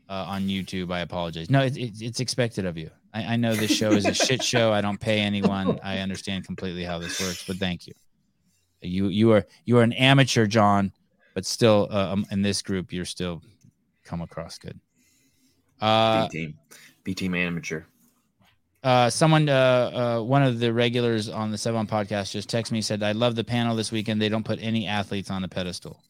uh, 0.09 0.25
on 0.29 0.49
YouTube. 0.49 0.93
I 0.93 1.01
apologize. 1.01 1.51
No, 1.51 1.63
it, 1.63 1.77
it, 1.77 2.01
it's 2.01 2.21
expected 2.21 2.65
of 2.65 2.77
you. 2.77 2.91
I, 3.15 3.35
I 3.35 3.37
know 3.37 3.55
this 3.55 3.71
show 3.71 3.93
is 3.93 4.07
a 4.07 4.15
shit 4.15 4.43
show. 4.43 4.73
I 4.73 4.81
don't 4.81 5.01
pay 5.01 5.21
anyone. 5.21 5.79
I 5.83 5.99
understand 5.99 6.45
completely 6.45 6.85
how 6.85 6.99
this 6.99 7.21
works, 7.21 7.45
but 7.47 7.57
thank 7.57 7.87
you. 7.87 7.95
You 8.81 9.09
you 9.09 9.33
are 9.33 9.47
you 9.65 9.79
are 9.79 9.83
an 9.83 9.93
amateur, 9.93 10.47
John 10.47 10.93
but 11.39 11.47
still, 11.47 11.87
uh, 11.93 12.15
um, 12.15 12.27
in 12.33 12.43
this 12.43 12.63
group, 12.63 12.93
you're 12.93 13.05
still 13.05 13.41
come 14.03 14.23
across 14.23 14.59
good. 14.59 14.81
Uh, 15.81 16.27
B 16.27 16.29
team, 16.31 16.59
B 17.05 17.15
team 17.15 17.33
amateur. 17.33 17.85
Uh, 18.83 19.09
someone, 19.09 19.49
uh, 19.49 20.19
uh, 20.19 20.23
one 20.25 20.43
of 20.43 20.59
the 20.59 20.73
regulars 20.73 21.29
on 21.29 21.53
the 21.53 21.57
Sevan 21.57 21.89
podcast 21.89 22.33
just 22.33 22.51
texted 22.51 22.73
me 22.73 22.83
said, 22.83 23.05
"I 23.05 23.13
love 23.13 23.37
the 23.37 23.45
panel 23.45 23.77
this 23.77 23.93
weekend. 23.93 24.21
They 24.21 24.29
don't 24.29 24.45
put 24.45 24.59
any 24.61 24.89
athletes 24.89 25.31
on 25.31 25.43
the 25.43 25.47
pedestal, 25.47 26.03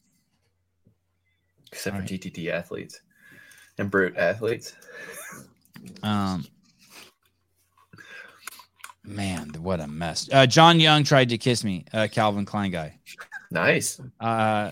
except 1.71 1.93
All 1.93 2.01
for 2.01 2.11
right. 2.11 2.19
TTT 2.19 2.49
athletes 2.49 2.99
and 3.79 3.89
brute 3.89 4.15
athletes." 4.15 4.75
Um, 6.03 6.45
man, 9.03 9.49
what 9.59 9.79
a 9.79 9.87
mess. 9.87 10.29
Uh, 10.31 10.45
John 10.45 10.79
Young 10.79 11.03
tried 11.03 11.29
to 11.29 11.37
kiss 11.37 11.63
me, 11.63 11.85
uh, 11.93 12.07
Calvin 12.11 12.45
Klein 12.45 12.69
guy. 12.69 12.99
Nice. 13.49 13.99
Uh, 14.19 14.71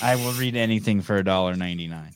I 0.00 0.14
will 0.16 0.32
read 0.32 0.54
anything 0.54 1.02
for 1.02 1.16
a 1.16 1.24
dollar 1.24 1.56
ninety 1.56 1.88
nine. 1.88 2.14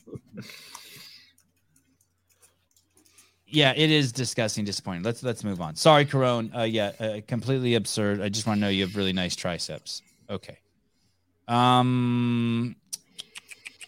Yeah, 3.45 3.73
it 3.75 3.91
is 3.91 4.11
disgusting, 4.11 4.65
disappointing. 4.65 5.03
Let's 5.03 5.21
let's 5.21 5.43
move 5.43 5.61
on. 5.61 5.75
Sorry, 5.75 6.05
Caron. 6.05 6.51
Uh, 6.55 6.63
yeah, 6.63 6.91
uh, 6.99 7.19
completely 7.27 7.75
absurd. 7.75 8.19
I 8.19 8.29
just 8.29 8.47
want 8.47 8.57
to 8.57 8.61
know 8.61 8.69
you 8.69 8.81
have 8.85 8.95
really 8.95 9.13
nice 9.13 9.35
triceps. 9.35 10.01
Okay. 10.27 10.57
Um, 11.47 12.75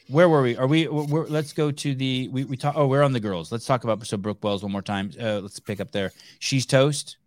where 0.08 0.30
were 0.30 0.42
we? 0.42 0.56
Are 0.58 0.68
we? 0.68 0.88
We're, 0.88 1.26
let's 1.26 1.54
go 1.54 1.72
to 1.72 1.96
the. 1.96 2.28
We 2.30 2.46
we 2.46 2.58
talk. 2.58 2.76
Oh, 2.78 2.88
we're 2.88 3.04
on 3.04 3.14
the 3.14 3.20
girls. 3.20 3.52
Let's 3.52 3.66
talk 3.66 3.84
about 3.84 4.06
so 4.06 4.18
Brooke 4.18 4.44
Wells 4.44 4.64
one 4.64 4.72
more 4.72 4.82
time. 4.82 5.12
Uh, 5.20 5.40
let's 5.40 5.60
pick 5.60 5.80
up 5.80 5.92
there. 5.92 6.12
She's 6.40 6.66
toast. 6.66 7.18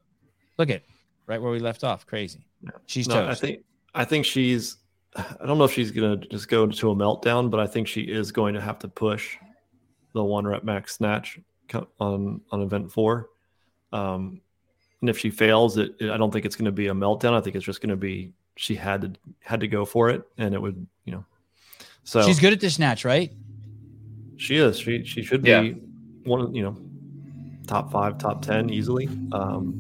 Look 0.58 0.70
at 0.70 0.82
right 1.26 1.40
where 1.40 1.50
we 1.50 1.58
left 1.58 1.84
off. 1.84 2.06
Crazy. 2.06 2.44
She's 2.86 3.08
no, 3.08 3.26
toast. 3.26 3.30
I 3.30 3.46
think 3.46 3.64
I 3.94 4.04
think 4.04 4.24
she's 4.24 4.76
I 5.16 5.46
don't 5.46 5.58
know 5.58 5.64
if 5.64 5.72
she's 5.72 5.90
going 5.90 6.20
to 6.20 6.28
just 6.28 6.48
go 6.48 6.64
into 6.64 6.90
a 6.90 6.94
meltdown, 6.94 7.50
but 7.50 7.60
I 7.60 7.66
think 7.66 7.88
she 7.88 8.02
is 8.02 8.30
going 8.30 8.54
to 8.54 8.60
have 8.60 8.78
to 8.80 8.88
push 8.88 9.36
the 10.12 10.22
one 10.22 10.46
rep 10.46 10.64
max 10.64 10.96
snatch 10.96 11.38
on 12.00 12.40
on 12.50 12.62
event 12.62 12.92
four. 12.92 13.30
Um, 13.92 14.40
and 15.00 15.08
if 15.08 15.18
she 15.18 15.30
fails, 15.30 15.78
it, 15.78 15.94
it 16.00 16.10
I 16.10 16.16
don't 16.16 16.32
think 16.32 16.44
it's 16.44 16.56
going 16.56 16.66
to 16.66 16.72
be 16.72 16.88
a 16.88 16.94
meltdown. 16.94 17.34
I 17.34 17.40
think 17.40 17.56
it's 17.56 17.64
just 17.64 17.80
going 17.80 17.90
to 17.90 17.96
be 17.96 18.32
she 18.56 18.74
had 18.74 19.00
to 19.02 19.12
had 19.40 19.60
to 19.60 19.68
go 19.68 19.84
for 19.84 20.10
it, 20.10 20.22
and 20.38 20.54
it 20.54 20.62
would 20.62 20.86
you 21.04 21.12
know. 21.12 21.24
So 22.08 22.22
she's 22.22 22.40
good 22.40 22.54
at 22.54 22.60
the 22.60 22.70
snatch, 22.70 23.04
right? 23.04 23.30
She 24.38 24.56
is. 24.56 24.78
She 24.78 25.04
she 25.04 25.22
should 25.22 25.42
be 25.42 25.50
yeah. 25.50 25.72
one 26.24 26.40
of 26.40 26.56
you 26.56 26.62
know 26.62 26.74
top 27.66 27.92
five, 27.92 28.16
top 28.16 28.40
ten 28.40 28.70
easily. 28.70 29.08
Um, 29.30 29.74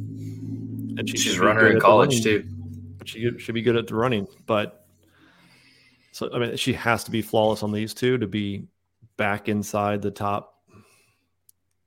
and 0.98 1.08
she 1.08 1.16
she's 1.16 1.38
a 1.38 1.42
runner 1.42 1.70
in 1.70 1.80
college 1.80 2.22
too. 2.22 2.46
She 3.06 3.30
should 3.38 3.54
be 3.54 3.62
good 3.62 3.76
at 3.76 3.86
the 3.86 3.94
running, 3.94 4.26
but 4.44 4.86
so 6.12 6.28
I 6.34 6.38
mean, 6.38 6.56
she 6.58 6.74
has 6.74 7.02
to 7.04 7.10
be 7.10 7.22
flawless 7.22 7.62
on 7.62 7.72
these 7.72 7.94
two 7.94 8.18
to 8.18 8.26
be 8.26 8.66
back 9.16 9.48
inside 9.48 10.02
the 10.02 10.10
top 10.10 10.60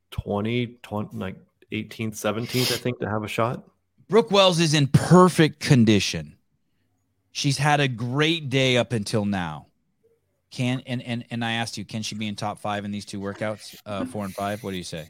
20, 0.10 0.80
20 0.82 1.18
like 1.18 1.36
18th, 1.72 2.14
17th, 2.14 2.74
I 2.74 2.78
think, 2.78 3.00
to 3.02 3.08
have 3.08 3.24
a 3.24 3.28
shot. 3.28 3.64
Brooke 4.10 4.32
Wells 4.32 4.60
is 4.60 4.74
in 4.74 4.88
perfect 4.88 5.60
condition. 5.60 6.36
She's 7.32 7.60
had 7.60 7.80
a 7.80 7.88
great 7.88 8.50
day 8.50 8.78
up 8.78 8.92
until 8.92 9.24
now. 9.24 9.68
Can 10.52 10.84
and 10.86 11.02
and 11.02 11.26
and 11.32 11.46
I 11.46 11.54
asked 11.54 11.78
you, 11.78 11.86
can 11.86 12.04
she 12.04 12.16
be 12.16 12.28
in 12.28 12.36
top 12.36 12.60
five 12.60 12.84
in 12.84 12.92
these 12.92 13.06
two 13.06 13.20
workouts, 13.20 13.76
uh, 13.86 14.04
four 14.06 14.26
and 14.26 14.34
five? 14.34 14.64
What 14.64 14.72
do 14.72 14.78
you 14.78 14.84
say? 14.84 15.08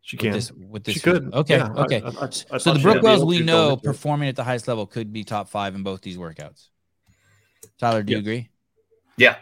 She 0.00 0.16
can. 0.16 0.30
With 0.30 0.34
this, 0.34 0.52
with 0.52 0.84
this 0.84 0.94
she 0.94 1.00
could. 1.00 1.34
Okay. 1.34 1.56
Yeah, 1.56 1.72
okay. 1.72 2.02
I, 2.02 2.08
I, 2.08 2.28
I 2.52 2.58
so 2.58 2.72
the 2.72 2.78
Brooke 2.78 3.02
Wells 3.02 3.24
we 3.24 3.40
know 3.40 3.76
performing 3.76 4.28
at 4.28 4.36
the 4.36 4.44
highest 4.44 4.68
level 4.68 4.86
could 4.86 5.12
be 5.12 5.24
top 5.24 5.48
five 5.48 5.74
in 5.74 5.82
both 5.82 6.02
these 6.02 6.16
workouts. 6.16 6.68
Tyler, 7.78 8.04
do 8.04 8.12
you 8.12 8.20
agree? 8.20 8.48
Yeah, 9.16 9.36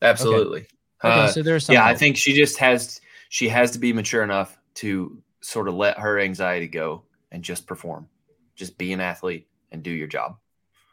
absolutely. 0.00 0.60
Okay, 1.04 1.08
okay 1.08 1.20
uh, 1.20 1.28
so 1.28 1.42
there's 1.42 1.68
yeah. 1.68 1.84
I 1.84 1.94
think 1.94 2.16
she 2.16 2.32
just 2.32 2.56
has 2.56 3.02
she 3.28 3.48
has 3.48 3.72
to 3.72 3.78
be 3.78 3.92
mature 3.92 4.22
enough 4.22 4.58
to 4.76 5.22
sort 5.42 5.68
of 5.68 5.74
let 5.74 5.98
her 5.98 6.18
anxiety 6.18 6.68
go 6.68 7.02
and 7.30 7.42
just 7.42 7.66
perform, 7.66 8.08
just 8.56 8.78
be 8.78 8.94
an 8.94 9.00
athlete 9.00 9.46
and 9.70 9.82
do 9.82 9.90
your 9.90 10.08
job. 10.08 10.38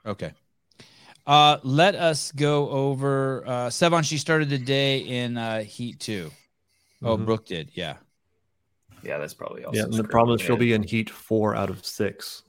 Okay. 0.06 0.34
Uh, 1.28 1.60
let 1.64 1.94
us 1.94 2.32
go 2.32 2.70
over 2.70 3.44
uh, 3.46 3.68
Sevan. 3.68 4.04
She 4.04 4.18
started 4.18 4.50
the 4.50 4.58
day 4.58 5.00
in 5.00 5.38
uh, 5.38 5.62
Heat 5.62 6.00
2 6.00 6.32
Oh, 7.04 7.16
mm-hmm. 7.16 7.26
Brooke 7.26 7.46
did. 7.46 7.72
Yeah. 7.74 7.98
Yeah, 9.04 9.18
that's 9.18 9.34
probably 9.34 9.64
also. 9.64 9.78
Yeah, 9.78 9.86
and 9.86 9.94
the 9.94 10.04
problem 10.04 10.36
is 10.36 10.42
she'll 10.42 10.58
be 10.58 10.74
in 10.74 10.84
Heat 10.84 11.10
four 11.10 11.56
out 11.56 11.70
of 11.70 11.86
six 11.86 12.44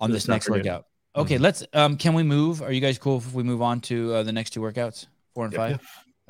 on 0.00 0.10
this, 0.10 0.22
this 0.22 0.28
next 0.28 0.48
workout. 0.48 0.86
Okay, 1.14 1.34
mm-hmm. 1.34 1.42
let's. 1.42 1.64
Um, 1.74 1.96
can 1.96 2.14
we 2.14 2.22
move? 2.22 2.62
Are 2.62 2.72
you 2.72 2.80
guys 2.80 2.98
cool 2.98 3.18
if 3.18 3.34
we 3.34 3.42
move 3.42 3.60
on 3.60 3.80
to 3.82 4.14
uh, 4.14 4.22
the 4.22 4.32
next 4.32 4.50
two 4.50 4.60
workouts, 4.60 5.06
four 5.34 5.44
and 5.44 5.52
yep, 5.52 5.60
five? 5.60 5.70
Yep. 5.70 5.80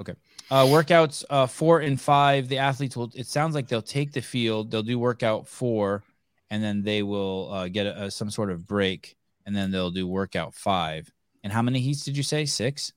Okay. 0.01 0.14
Uh, 0.51 0.64
workouts 0.64 1.24
uh, 1.31 1.47
four 1.47 1.78
and 1.81 2.01
five. 2.01 2.49
The 2.49 2.59
athletes 2.59 2.97
will. 2.97 3.11
It 3.14 3.28
sounds 3.28 3.55
like 3.55 3.68
they'll 3.68 3.83
take 3.83 4.12
the 4.12 4.20
field. 4.20 4.70
They'll 4.70 4.83
do 4.83 4.99
workout 4.99 5.47
four, 5.47 6.03
and 6.51 6.62
then 6.62 6.83
they 6.83 7.03
will 7.03 7.53
uh, 7.53 7.68
get 7.68 7.87
a, 7.87 8.05
a, 8.05 8.11
some 8.11 8.31
sort 8.31 8.51
of 8.51 8.66
break, 8.66 9.16
and 9.51 9.57
then 9.57 9.73
they'll 9.73 9.91
do 9.91 10.07
workout 10.07 10.55
five. 10.55 11.13
And 11.43 11.53
how 11.53 11.61
many 11.61 11.81
heats 11.81 12.05
did 12.05 12.17
you 12.17 12.23
say? 12.23 12.47
Six. 12.47 12.93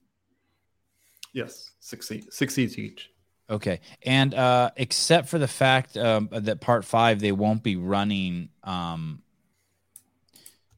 Yes, 1.33 1.71
six 1.79 2.07
heats, 2.07 2.37
six 2.37 2.53
heats 2.53 2.77
each. 2.77 3.09
Okay, 3.49 3.81
and 4.05 4.35
uh, 4.35 4.69
except 4.77 5.29
for 5.29 5.39
the 5.39 5.47
fact 5.47 5.97
um, 5.97 6.29
that 6.31 6.61
part 6.61 6.85
five 6.85 7.19
they 7.19 7.31
won't 7.31 7.63
be 7.63 7.75
running 7.75 8.49
um, 8.63 9.23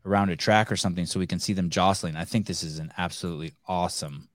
around 0.05 0.29
a 0.29 0.37
track 0.37 0.71
or 0.71 0.77
something, 0.77 1.05
so 1.05 1.19
we 1.19 1.27
can 1.27 1.39
see 1.39 1.51
them 1.51 1.69
jostling. 1.69 2.15
I 2.15 2.23
think 2.23 2.45
this 2.45 2.63
is 2.63 2.79
an 2.79 2.93
absolutely 2.97 3.51
awesome 3.67 4.29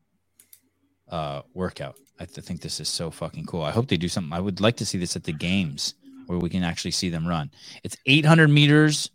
uh, 1.09 1.41
workout. 1.55 1.97
I 2.19 2.27
th- 2.27 2.47
think 2.47 2.61
this 2.61 2.81
is 2.81 2.89
so 2.91 3.11
fucking 3.11 3.47
cool. 3.47 3.63
I 3.63 3.71
hope 3.71 3.89
they 3.89 3.97
do 3.97 4.09
something. 4.09 4.35
I 4.35 4.41
would 4.41 4.61
like 4.61 4.77
to 4.77 4.85
see 4.85 4.99
this 4.99 5.17
at 5.17 5.25
the 5.25 5.33
games 5.33 5.95
where 6.27 6.39
we 6.39 6.51
can 6.51 6.65
actually 6.65 6.91
see 6.91 7.09
them 7.09 7.27
run. 7.27 7.51
It's 7.83 7.97
800 8.05 8.49
meters 8.49 9.11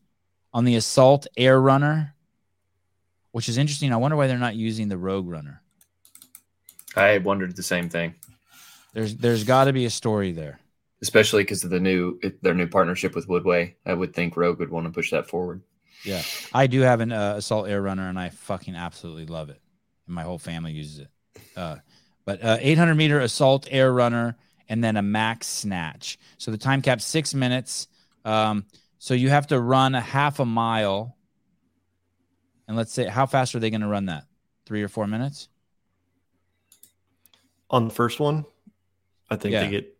on 0.56 0.64
the 0.64 0.78
Assault 0.78 1.28
Air 1.36 1.60
Runner, 1.60 2.14
which 3.36 3.50
is 3.50 3.58
interesting. 3.58 3.92
I 3.92 3.98
wonder 3.98 4.16
why 4.16 4.28
they're 4.28 4.38
not 4.38 4.56
using 4.56 4.88
the 4.88 4.98
Rogue 4.98 5.28
Runner. 5.28 5.62
I 6.96 7.18
wondered 7.18 7.54
the 7.58 7.64
same 7.64 7.90
thing. 7.90 8.16
There's 8.94 9.18
there's 9.18 9.44
got 9.44 9.66
to 9.66 9.74
be 9.74 9.84
a 9.84 9.90
story 9.90 10.32
there, 10.32 10.62
especially 11.02 11.44
because 11.44 11.66
of 11.66 11.70
the 11.70 11.82
new 11.82 12.18
their 12.42 12.54
new 12.54 12.68
partnership 12.68 13.14
with 13.14 13.28
Woodway. 13.28 13.74
I 13.86 13.94
would 13.94 14.14
think 14.14 14.38
Rogue 14.38 14.60
would 14.60 14.70
want 14.70 14.86
to 14.86 14.94
push 14.94 15.12
that 15.12 15.28
forward. 15.28 15.64
Yeah, 16.06 16.22
I 16.54 16.68
do 16.68 16.80
have 16.80 17.02
an 17.02 17.12
uh, 17.12 17.34
Assault 17.36 17.68
Air 17.68 17.82
Runner, 17.82 18.08
and 18.08 18.18
I 18.18 18.30
fucking 18.30 18.78
absolutely 18.78 19.26
love 19.26 19.50
it. 19.50 19.60
And 20.08 20.16
my 20.16 20.24
whole 20.24 20.40
family 20.40 20.72
uses 20.72 21.00
it. 21.00 21.10
Uh, 21.58 21.76
but 22.24 22.42
uh, 22.42 22.58
800 22.62 22.96
meter 22.96 23.20
assault 23.20 23.68
air 23.70 23.92
runner 23.92 24.38
and 24.70 24.82
then 24.82 24.96
a 24.96 25.02
max 25.02 25.48
snatch. 25.48 26.18
So 26.38 26.52
the 26.52 26.58
time 26.58 26.82
cap 26.82 27.02
six 27.02 27.34
minutes. 27.34 27.88
Um, 28.24 28.66
so 28.98 29.14
you 29.14 29.28
have 29.28 29.48
to 29.48 29.60
run 29.60 29.94
a 29.94 30.00
half 30.00 30.40
a 30.40 30.46
mile. 30.46 31.14
And 32.68 32.76
let's 32.76 32.91
say, 32.91 33.05
how 33.05 33.26
fast 33.26 33.55
are 33.55 33.59
they 33.59 33.70
going 33.70 33.82
to 33.82 33.88
run 33.88 34.05
that? 34.07 34.26
Three 34.66 34.82
or 34.82 34.88
four 34.88 35.07
minutes? 35.07 35.49
On 37.70 37.88
the 37.88 37.93
first 37.93 38.20
one, 38.20 38.45
I 39.30 39.36
think 39.36 39.53
yeah. 39.53 39.61
they 39.61 39.70
get. 39.70 39.97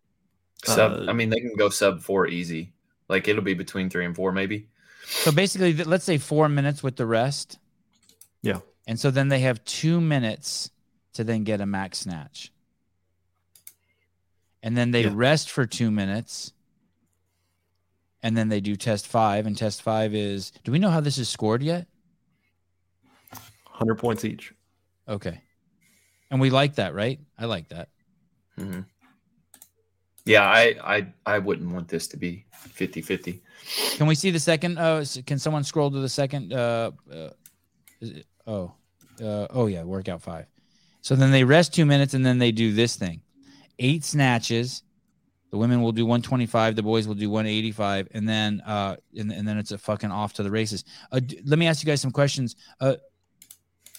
Sub, 0.63 0.91
uh, 0.93 1.05
I 1.09 1.13
mean, 1.13 1.30
they 1.30 1.39
can 1.39 1.55
go 1.57 1.70
sub 1.70 2.01
four 2.01 2.28
easy. 2.28 2.74
Like 3.07 3.28
it'll 3.28 3.43
be 3.43 3.53
between 3.53 3.89
three 3.89 4.05
and 4.05 4.16
four, 4.16 4.32
maybe. 4.32 4.68
So 5.05 5.32
basically, 5.32 5.74
let's 5.74 6.05
say 6.05 6.18
four 6.18 6.49
minutes 6.49 6.82
with 6.82 6.95
the 6.95 7.05
rest. 7.05 7.59
Yeah. 8.41 8.59
And 8.88 8.99
so 8.99 9.11
then 9.11 9.30
they 9.30 9.39
have 9.39 9.63
two 9.66 10.01
minutes 10.01 10.72
to 11.13 11.24
then 11.24 11.43
get 11.43 11.61
a 11.61 11.66
max 11.66 11.99
snatch. 11.99 12.51
And 14.63 14.76
then 14.76 14.91
they 14.91 15.03
yeah. 15.03 15.11
rest 15.13 15.51
for 15.51 15.66
two 15.66 15.91
minutes. 15.91 16.53
And 18.24 18.36
then 18.36 18.49
they 18.49 18.59
do 18.59 18.76
test 18.76 19.05
five. 19.05 19.45
And 19.45 19.55
test 19.55 19.84
five 19.84 20.16
is 20.16 20.51
do 20.63 20.72
we 20.72 20.80
know 20.80 20.89
how 20.89 21.01
this 21.01 21.20
is 21.20 21.30
scored 21.30 21.61
yet? 21.61 21.88
100 23.78 23.96
points 23.96 24.26
each. 24.26 24.54
Okay. 25.08 25.42
And 26.32 26.40
we 26.40 26.50
like 26.50 26.76
that, 26.76 26.96
right? 26.96 27.20
I 27.38 27.46
like 27.46 27.68
that. 27.70 27.90
Mm-hmm. 28.58 28.82
Yeah, 30.26 30.44
I, 30.44 30.76
I 30.84 31.08
I 31.26 31.40
wouldn't 31.40 31.72
want 31.72 31.88
this 31.88 32.08
to 32.08 32.18
be 32.18 32.46
50 32.52 33.02
50. 33.02 33.42
Can 33.98 34.08
we 34.08 34.16
see 34.16 34.32
the 34.32 34.40
second? 34.40 34.80
Uh, 34.80 35.06
can 35.28 35.38
someone 35.38 35.64
scroll 35.64 35.92
to 35.92 36.00
the 36.00 36.10
second? 36.10 36.52
Uh, 36.52 36.92
uh, 37.14 37.30
it, 38.02 38.26
oh, 38.48 38.74
uh, 39.22 39.48
oh 39.52 39.68
yeah, 39.68 39.84
workout 39.84 40.24
five. 40.24 40.48
So 41.02 41.16
then 41.16 41.30
they 41.30 41.44
rest 41.44 41.76
two 41.76 41.86
minutes 41.86 42.16
and 42.16 42.26
then 42.26 42.40
they 42.40 42.52
do 42.52 42.74
this 42.74 42.96
thing 42.96 43.22
eight 43.78 44.04
snatches. 44.04 44.82
The 45.52 45.58
women 45.58 45.82
will 45.82 45.92
do 45.92 46.06
125, 46.06 46.76
the 46.76 46.84
boys 46.84 47.08
will 47.08 47.16
do 47.16 47.30
185, 47.30 48.10
and 48.12 48.28
then 48.28 48.62
uh, 48.66 48.98
and, 49.16 49.32
and 49.32 49.48
then 49.48 49.58
it's 49.58 49.72
a 49.72 49.78
fucking 49.78 50.12
off 50.12 50.34
to 50.34 50.44
the 50.44 50.52
races. 50.52 50.84
Uh, 51.12 51.20
d- 51.20 51.40
let 51.46 51.60
me 51.60 51.68
ask 51.68 51.84
you 51.84 51.88
guys 51.88 52.02
some 52.02 52.12
questions. 52.12 52.56
Uh, 52.82 52.96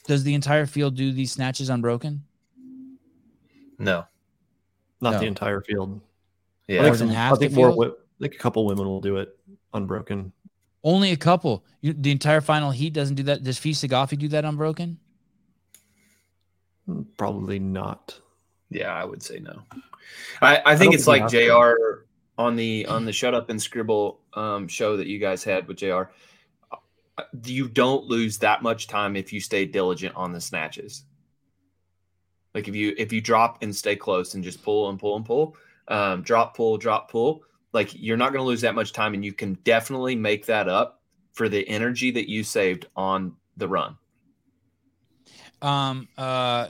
does 0.07 0.25
the 0.25 0.35
entire 0.35 0.67
field 0.67 0.97
do 0.97 1.13
these 1.13 1.33
snatches 1.33 1.69
unbroken? 1.69 2.23
No, 3.79 4.07
not 5.01 5.15
no. 5.15 5.19
the 5.19 5.27
entire 5.27 5.61
field. 5.61 6.01
Yeah, 6.67 6.81
I 6.81 6.85
think, 6.85 6.97
some, 6.97 7.11
I 7.11 7.35
think 7.37 7.53
more. 7.53 7.71
I 7.71 7.91
think 8.21 8.35
a 8.35 8.39
couple 8.39 8.67
women 8.67 8.87
will 8.87 9.01
do 9.01 9.19
it 9.19 9.39
unbroken. 9.75 10.33
Only 10.83 11.13
a 11.13 11.17
couple. 11.17 11.65
You, 11.81 11.93
the 11.93 12.11
entire 12.11 12.41
final 12.41 12.71
heat 12.71 12.93
doesn't 12.93 13.17
do 13.17 13.25
that. 13.25 13.43
Does 13.43 13.59
Fee 13.59 13.73
Saghafi 13.73 14.19
do 14.19 14.29
that 14.29 14.45
unbroken? 14.45 14.99
Probably 17.17 17.59
not. 17.59 18.19
Yeah, 18.71 18.95
I 18.95 19.05
would 19.05 19.23
say 19.23 19.41
no. 19.41 19.63
I, 20.41 20.63
I 20.65 20.77
think 20.77 20.93
I 20.93 20.97
it's 20.97 21.07
like 21.07 21.29
Jr. 21.29 22.05
on 22.39 22.57
the 22.57 22.87
on 22.87 23.05
the 23.05 23.13
Shut 23.13 23.35
Up 23.35 23.51
and 23.51 23.61
Scribble 23.61 24.21
um, 24.35 24.69
show 24.69 24.97
that 24.97 25.07
you 25.07 25.19
guys 25.19 25.43
had 25.43 25.67
with 25.67 25.79
Jr. 25.79 26.05
You 27.45 27.69
don't 27.69 28.05
lose 28.05 28.39
that 28.39 28.63
much 28.63 28.89
time 28.89 29.17
if 29.17 29.33
you 29.33 29.41
stay 29.41 29.65
diligent 29.65 30.15
on 30.17 30.33
the 30.33 30.41
snatches. 30.41 31.05
Like 32.55 32.69
if 32.69 32.75
you 32.75 32.95
if 32.97 33.13
you 33.13 33.21
drop 33.21 33.63
and 33.63 33.75
stay 33.75 33.97
close 33.97 34.35
and 34.35 34.43
just 34.43 34.63
pull 34.63 34.89
and 34.89 34.99
pull 34.99 35.17
and 35.17 35.25
pull, 35.25 35.57
um, 35.89 36.23
drop 36.23 36.57
pull 36.57 36.79
drop 36.79 37.11
pull, 37.11 37.43
like 37.73 37.91
you're 37.95 38.17
not 38.17 38.33
going 38.33 38.43
to 38.43 38.47
lose 38.47 38.63
that 38.63 38.75
much 38.75 38.93
time, 38.93 39.15
and 39.15 39.25
you 39.25 39.33
can 39.33 39.55
definitely 39.65 40.17
make 40.17 40.47
that 40.47 40.69
up 40.69 41.03
for 41.33 41.49
the 41.49 41.69
energy 41.69 42.11
that 42.11 42.31
you 42.31 42.43
saved 42.43 42.87
on 42.97 43.37
the 43.59 43.69
run. 43.69 43.97
Um, 45.61 46.09
uh, 46.17 46.69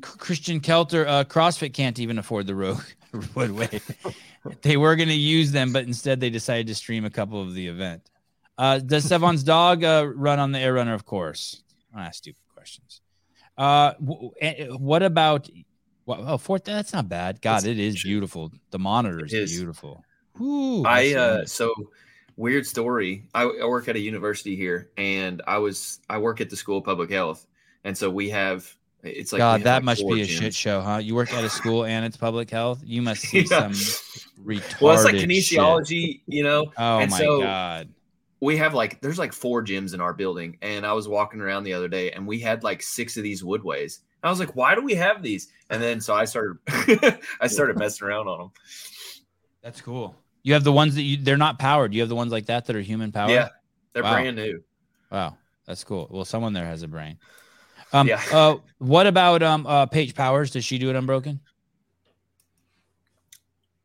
Christian 0.00 0.60
Kelter, 0.60 1.06
uh, 1.06 1.24
CrossFit 1.24 1.72
can't 1.72 1.98
even 1.98 2.18
afford 2.18 2.46
the 2.46 2.54
Rogue 2.54 2.82
Woodway. 3.12 3.80
they 4.62 4.76
were 4.76 4.96
going 4.96 5.08
to 5.08 5.14
use 5.14 5.52
them, 5.52 5.72
but 5.72 5.84
instead 5.84 6.20
they 6.20 6.30
decided 6.30 6.66
to 6.66 6.74
stream 6.74 7.04
a 7.04 7.10
couple 7.10 7.40
of 7.40 7.54
the 7.54 7.66
event. 7.68 8.10
Uh, 8.58 8.80
does 8.80 9.06
Sevan's 9.06 9.44
dog 9.44 9.84
uh, 9.84 10.06
run 10.14 10.40
on 10.40 10.52
the 10.52 10.58
Air 10.58 10.74
Runner? 10.74 10.92
Of 10.92 11.06
course. 11.06 11.62
I 11.92 11.98
don't 11.98 12.06
ask 12.06 12.16
stupid 12.16 12.42
questions. 12.52 13.00
Uh, 13.56 13.92
w- 13.94 14.32
what 14.76 15.02
about? 15.02 15.48
Well, 16.06 16.24
oh, 16.26 16.38
fourth. 16.38 16.64
That's 16.64 16.92
not 16.92 17.08
bad. 17.08 17.40
God, 17.40 17.64
it 17.64 17.78
is 17.78 18.02
beautiful. 18.02 18.50
The 18.70 18.78
monitor 18.78 19.24
is, 19.24 19.32
is. 19.32 19.56
beautiful. 19.56 20.04
Ooh, 20.40 20.84
I 20.84 21.14
uh, 21.14 21.44
so 21.46 21.72
weird 22.36 22.66
story. 22.66 23.28
I, 23.34 23.42
I 23.42 23.66
work 23.66 23.88
at 23.88 23.96
a 23.96 24.00
university 24.00 24.56
here, 24.56 24.90
and 24.96 25.40
I 25.46 25.58
was 25.58 26.00
I 26.10 26.18
work 26.18 26.40
at 26.40 26.50
the 26.50 26.56
School 26.56 26.78
of 26.78 26.84
Public 26.84 27.10
Health, 27.10 27.46
and 27.84 27.96
so 27.96 28.10
we 28.10 28.30
have 28.30 28.74
it's 29.02 29.32
like 29.32 29.38
God, 29.38 29.62
that 29.62 29.76
like 29.76 29.84
must 29.84 30.06
be 30.06 30.22
a 30.22 30.26
gyms. 30.26 30.28
shit 30.28 30.54
show, 30.54 30.80
huh? 30.80 30.96
You 30.96 31.14
work 31.14 31.32
at 31.32 31.44
a 31.44 31.48
school 31.48 31.84
and 31.84 32.04
it's 32.04 32.16
public 32.16 32.50
health. 32.50 32.80
You 32.84 33.02
must 33.02 33.22
see 33.28 33.40
yeah. 33.40 33.70
some 33.70 33.72
retarded. 34.44 34.80
Well, 34.80 34.94
it's 34.94 35.04
like 35.04 35.14
kinesiology, 35.14 36.12
shit. 36.12 36.20
you 36.26 36.42
know. 36.42 36.72
Oh 36.76 36.98
and 36.98 37.10
my 37.10 37.18
so 37.18 37.40
god. 37.40 37.88
We 38.40 38.56
have 38.58 38.74
like 38.74 39.00
there's 39.00 39.18
like 39.18 39.32
four 39.32 39.64
gyms 39.64 39.94
in 39.94 40.00
our 40.00 40.12
building, 40.12 40.58
and 40.62 40.86
I 40.86 40.92
was 40.92 41.08
walking 41.08 41.40
around 41.40 41.64
the 41.64 41.72
other 41.72 41.88
day, 41.88 42.12
and 42.12 42.26
we 42.26 42.38
had 42.38 42.62
like 42.62 42.82
six 42.82 43.16
of 43.16 43.22
these 43.22 43.42
woodways. 43.42 44.00
I 44.22 44.30
was 44.30 44.40
like, 44.40 44.56
why 44.56 44.74
do 44.74 44.82
we 44.82 44.94
have 44.94 45.22
these? 45.22 45.48
And 45.70 45.82
then 45.82 46.00
so 46.00 46.14
I 46.14 46.24
started, 46.24 46.58
I 47.40 47.46
started 47.46 47.78
messing 47.78 48.06
around 48.06 48.26
on 48.26 48.38
them. 48.38 48.50
That's 49.62 49.80
cool. 49.80 50.16
You 50.42 50.54
have 50.54 50.64
the 50.64 50.72
ones 50.72 50.94
that 50.94 51.02
you 51.02 51.16
they're 51.16 51.36
not 51.36 51.58
powered. 51.58 51.92
You 51.92 52.00
have 52.00 52.08
the 52.08 52.16
ones 52.16 52.32
like 52.32 52.46
that 52.46 52.66
that 52.66 52.76
are 52.76 52.80
human 52.80 53.12
powered. 53.12 53.30
Yeah, 53.30 53.48
they're 53.92 54.02
wow. 54.02 54.12
brand 54.12 54.36
new. 54.36 54.62
Wow, 55.10 55.36
that's 55.66 55.84
cool. 55.84 56.08
Well, 56.10 56.24
someone 56.24 56.52
there 56.52 56.66
has 56.66 56.82
a 56.82 56.88
brain. 56.88 57.18
Um, 57.92 58.06
yeah. 58.06 58.22
uh, 58.32 58.56
what 58.78 59.06
about 59.06 59.42
um, 59.42 59.66
uh, 59.66 59.86
Paige 59.86 60.14
Powers? 60.14 60.50
Does 60.50 60.64
she 60.64 60.78
do 60.78 60.90
it 60.90 60.96
unbroken? 60.96 61.40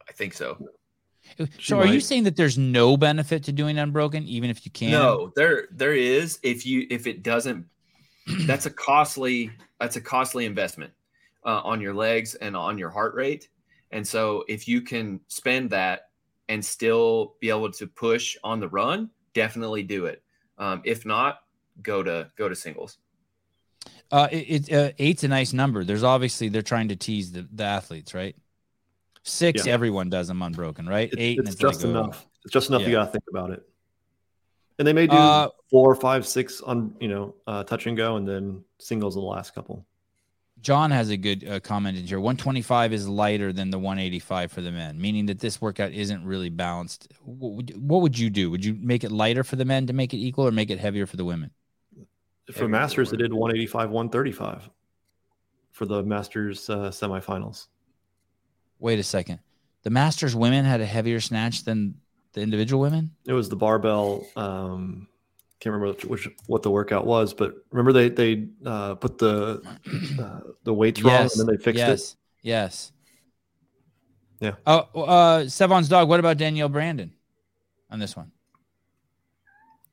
I 0.07 0.11
think 0.11 0.33
so. 0.33 0.57
So, 1.59 1.79
are 1.79 1.85
might. 1.85 1.93
you 1.93 1.99
saying 1.99 2.23
that 2.25 2.35
there's 2.35 2.57
no 2.57 2.97
benefit 2.97 3.43
to 3.45 3.51
doing 3.51 3.77
unbroken, 3.77 4.23
even 4.23 4.49
if 4.49 4.65
you 4.65 4.71
can? 4.71 4.91
No, 4.91 5.31
there 5.35 5.67
there 5.71 5.93
is. 5.93 6.39
If 6.43 6.65
you 6.65 6.87
if 6.89 7.07
it 7.07 7.23
doesn't, 7.23 7.65
that's 8.45 8.65
a 8.65 8.69
costly 8.69 9.51
that's 9.79 9.95
a 9.95 10.01
costly 10.01 10.45
investment 10.45 10.93
uh, 11.45 11.61
on 11.63 11.81
your 11.81 11.93
legs 11.93 12.35
and 12.35 12.55
on 12.55 12.77
your 12.77 12.89
heart 12.89 13.15
rate. 13.15 13.49
And 13.91 14.07
so, 14.07 14.43
if 14.47 14.67
you 14.67 14.81
can 14.81 15.19
spend 15.27 15.69
that 15.71 16.09
and 16.49 16.63
still 16.63 17.35
be 17.39 17.49
able 17.49 17.71
to 17.71 17.87
push 17.87 18.35
on 18.43 18.59
the 18.59 18.67
run, 18.67 19.09
definitely 19.33 19.83
do 19.83 20.05
it. 20.05 20.23
Um, 20.57 20.81
if 20.85 21.05
not, 21.05 21.39
go 21.81 22.03
to 22.03 22.29
go 22.37 22.49
to 22.49 22.55
singles. 22.55 22.97
Uh, 24.11 24.27
it, 24.31 24.69
it 24.69 24.73
uh, 24.73 24.91
eight's 24.99 25.23
a 25.23 25.27
nice 25.27 25.53
number. 25.53 25.83
There's 25.83 26.03
obviously 26.03 26.49
they're 26.49 26.61
trying 26.61 26.89
to 26.89 26.95
tease 26.95 27.31
the, 27.31 27.47
the 27.51 27.63
athletes, 27.63 28.13
right? 28.13 28.35
Six, 29.23 29.65
yeah. 29.65 29.73
everyone 29.73 30.09
does 30.09 30.27
them 30.27 30.41
unbroken, 30.41 30.87
right? 30.87 31.09
It's, 31.11 31.21
Eight, 31.21 31.39
it's, 31.39 31.51
it's 31.51 31.59
just 31.59 31.81
like, 31.81 31.89
enough. 31.89 32.25
Oh. 32.25 32.29
It's 32.43 32.53
just 32.53 32.69
enough. 32.69 32.81
Yeah. 32.81 32.87
You 32.87 32.93
got 32.93 33.05
to 33.05 33.11
think 33.11 33.23
about 33.29 33.51
it. 33.51 33.63
And 34.79 34.87
they 34.87 34.93
may 34.93 35.07
do 35.07 35.15
uh, 35.15 35.49
four, 35.69 35.95
five, 35.95 36.27
six 36.27 36.59
on 36.61 36.95
you 36.99 37.07
know 37.07 37.35
uh, 37.47 37.63
touch 37.63 37.85
and 37.85 37.95
go, 37.95 38.17
and 38.17 38.27
then 38.27 38.63
singles 38.79 39.15
in 39.15 39.21
the 39.21 39.27
last 39.27 39.53
couple. 39.53 39.85
John 40.59 40.91
has 40.91 41.09
a 41.09 41.17
good 41.17 41.47
uh, 41.47 41.59
comment 41.59 41.97
in 41.97 42.05
here. 42.05 42.19
125 42.19 42.93
is 42.93 43.07
lighter 43.07 43.51
than 43.51 43.69
the 43.69 43.77
185 43.77 44.51
for 44.51 44.61
the 44.61 44.71
men, 44.71 44.99
meaning 44.99 45.25
that 45.25 45.39
this 45.39 45.59
workout 45.59 45.91
isn't 45.91 46.25
really 46.25 46.49
balanced. 46.49 47.11
What 47.21 47.51
would, 47.51 47.89
what 47.89 48.01
would 48.01 48.17
you 48.17 48.29
do? 48.29 48.49
Would 48.49 48.63
you 48.63 48.77
make 48.79 49.03
it 49.03 49.11
lighter 49.11 49.43
for 49.43 49.57
the 49.57 49.65
men 49.65 49.87
to 49.87 49.93
make 49.93 50.13
it 50.13 50.17
equal, 50.17 50.47
or 50.47 50.51
make 50.51 50.69
it 50.69 50.79
heavier 50.79 51.05
for 51.05 51.17
the 51.17 51.25
women? 51.25 51.51
For 52.51 52.67
Masters, 52.67 53.11
they 53.11 53.17
did 53.17 53.31
185, 53.31 53.89
135 53.89 54.69
for 55.71 55.85
the 55.85 56.01
Masters 56.03 56.69
uh, 56.69 56.89
semifinals. 56.89 57.67
Wait 58.79 58.99
a 58.99 59.03
second. 59.03 59.39
The 59.83 59.89
Masters 59.89 60.35
women 60.35 60.65
had 60.65 60.81
a 60.81 60.85
heavier 60.85 61.19
snatch 61.19 61.63
than 61.63 61.95
The 62.33 62.41
individual 62.41 62.81
women? 62.81 63.11
It 63.25 63.33
was 63.33 63.49
the 63.49 63.55
barbell. 63.55 64.25
Um, 64.35 65.07
can't 65.59 65.73
remember 65.73 65.93
which, 65.93 66.05
which 66.05 66.29
what 66.47 66.63
the 66.63 66.71
workout 66.71 67.05
was, 67.05 67.33
but 67.33 67.53
remember 67.71 67.93
they 67.93 68.09
they 68.09 68.47
uh, 68.65 68.95
put 68.95 69.17
the 69.17 69.61
uh, 70.19 70.39
the 70.63 70.73
weights 70.73 71.01
wrong 71.01 71.13
Yes. 71.13 71.37
and 71.37 71.47
then 71.47 71.55
they 71.55 71.61
fixed 71.63 71.77
yes. 71.77 71.87
it. 71.87 72.17
Yes. 72.41 72.91
Yes. 74.41 74.55
Yeah. 74.67 74.73
Oh, 74.93 75.01
uh, 75.03 75.39
Sevan's 75.45 75.87
dog. 75.87 76.09
What 76.09 76.19
about 76.19 76.37
Danielle 76.37 76.67
Brandon 76.67 77.13
on 77.89 77.99
this 77.99 78.15
one? 78.17 78.31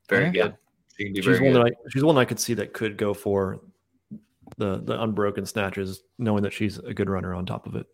Very 0.08 0.24
Yeah. 0.26 0.30
good. 0.48 0.56
She 0.98 1.14
She's 1.14 1.24
very 1.24 1.40
one 1.40 1.52
good. 1.52 1.66
that 1.66 1.72
I 1.86 1.90
she's 1.90 2.02
one 2.04 2.18
I 2.18 2.24
could 2.24 2.40
see 2.40 2.54
that 2.54 2.72
could 2.72 2.96
go 2.96 3.14
for 3.14 3.60
the 4.56 4.78
the 4.82 5.00
unbroken 5.00 5.46
snatches, 5.46 6.02
knowing 6.18 6.42
that 6.42 6.52
she's 6.52 6.78
a 6.78 6.92
good 6.92 7.08
runner 7.08 7.32
on 7.34 7.46
top 7.46 7.66
of 7.66 7.76
it. 7.76 7.86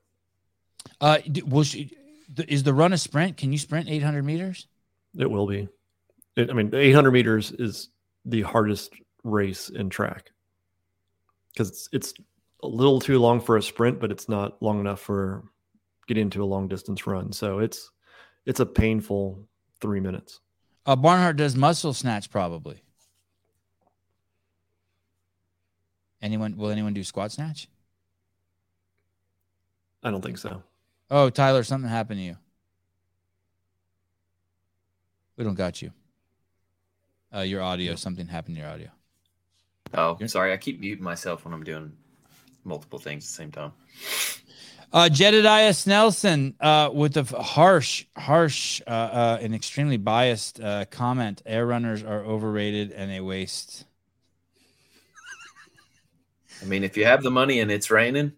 Uh, 1.01 1.19
will 1.47 1.65
she? 1.65 1.91
Is 2.49 2.63
the 2.63 2.75
run 2.75 2.93
a 2.93 2.99
sprint? 2.99 3.37
Can 3.37 3.53
you 3.53 3.59
sprint 3.59 3.89
800 3.89 4.25
meters? 4.25 4.67
It 5.19 5.31
will 5.31 5.47
be. 5.47 5.69
It, 6.37 6.51
I 6.51 6.53
mean, 6.53 6.75
800 6.75 7.11
meters 7.11 7.53
is 7.53 7.91
the 8.25 8.43
hardest 8.43 8.93
race 9.23 9.69
in 9.69 9.91
track 9.91 10.31
because 11.53 11.71
it's 11.71 11.89
it's 11.93 12.15
a 12.63 12.69
little 12.69 13.01
too 13.01 13.19
long 13.19 13.41
for 13.41 13.57
a 13.57 13.63
sprint, 13.63 14.01
but 14.01 14.11
it's 14.11 14.29
not 14.29 14.61
long 14.63 14.81
enough 14.81 15.01
for 15.01 15.45
getting 16.07 16.23
into 16.23 16.43
a 16.43 16.47
long 16.47 16.69
distance 16.69 17.07
run. 17.07 17.33
So 17.33 17.59
it's 17.59 17.91
it's 18.45 18.61
a 18.61 18.67
painful 18.67 19.47
three 19.81 20.01
minutes. 20.01 20.41
Uh, 20.85 20.97
Barnhart 20.97 21.37
does 21.37 21.57
muscle 21.57 21.93
snatch 21.93 22.31
probably. 22.31 22.83
Anyone? 26.23 26.57
Will 26.57 26.71
anyone 26.71 26.95
do 26.95 27.05
squat 27.05 27.33
snatch? 27.33 27.69
I 30.03 30.11
don't 30.11 30.23
think 30.23 30.39
so. 30.39 30.63
Oh, 31.11 31.31
Tyler, 31.31 31.63
something 31.63 31.89
happened 31.91 32.21
to 32.21 32.25
you. 32.25 32.37
We 35.37 35.45
don't 35.45 35.55
got 35.55 35.83
you. 35.83 35.93
Uh, 37.35 37.41
your 37.41 37.63
audio. 37.63 37.95
Something 37.95 38.27
happened 38.27 38.57
to 38.57 38.63
your 38.63 38.71
audio. 38.71 38.89
Oh, 39.95 40.17
You're- 40.19 40.29
sorry. 40.29 40.53
I 40.53 40.57
keep 40.57 40.81
muting 40.81 41.05
myself 41.05 41.45
when 41.45 41.55
I'm 41.55 41.63
doing 41.65 41.93
multiple 42.65 42.99
things 42.99 43.25
at 43.25 43.29
the 43.29 43.35
same 43.35 43.53
time. 43.53 43.73
Uh, 44.93 45.09
Jedediah 45.09 45.71
Snelson 45.73 46.55
uh, 46.61 46.91
with 46.93 47.17
a 47.17 47.21
f- 47.21 47.31
harsh, 47.31 48.07
harsh, 48.17 48.81
uh, 48.87 48.91
uh, 48.91 49.39
and 49.41 49.55
extremely 49.55 49.97
biased 49.97 50.61
uh, 50.61 50.85
comment. 50.87 51.43
Air 51.45 51.67
runners 51.67 52.03
are 52.03 52.25
overrated 52.25 52.93
and 52.93 53.11
a 53.11 53.21
waste. 53.21 53.85
I 56.63 56.65
mean, 56.65 56.85
if 56.85 56.97
you 56.97 57.05
have 57.05 57.23
the 57.23 57.31
money 57.31 57.61
and 57.61 57.71
it's 57.71 57.91
raining, 57.91 58.33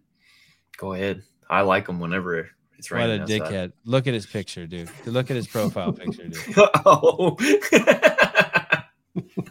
go 0.77 0.93
ahead. 0.93 1.23
I 1.49 1.61
like 1.61 1.85
them 1.85 1.99
whenever 1.99 2.49
it's 2.79 2.89
What 2.89 3.01
a 3.09 3.21
outside. 3.21 3.41
dickhead! 3.41 3.71
Look 3.85 4.07
at 4.07 4.13
his 4.15 4.25
picture, 4.25 4.65
dude. 4.65 4.89
Look 5.05 5.29
at 5.29 5.35
his 5.35 5.47
profile 5.47 5.93
picture, 5.93 6.27
dude. 6.29 6.37
oh. 6.85 7.37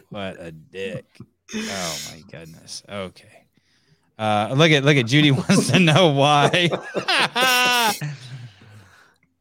What 0.09 0.37
a 0.39 0.51
dick! 0.51 1.05
Oh 1.55 1.97
my 2.11 2.21
goodness. 2.31 2.83
Okay. 2.89 3.45
Uh, 4.17 4.53
look 4.57 4.71
at 4.71 4.83
look 4.83 4.97
at 4.97 5.05
Judy 5.05 5.31
wants 5.39 5.69
to 5.71 5.79
know 5.79 6.09
why. 6.09 6.69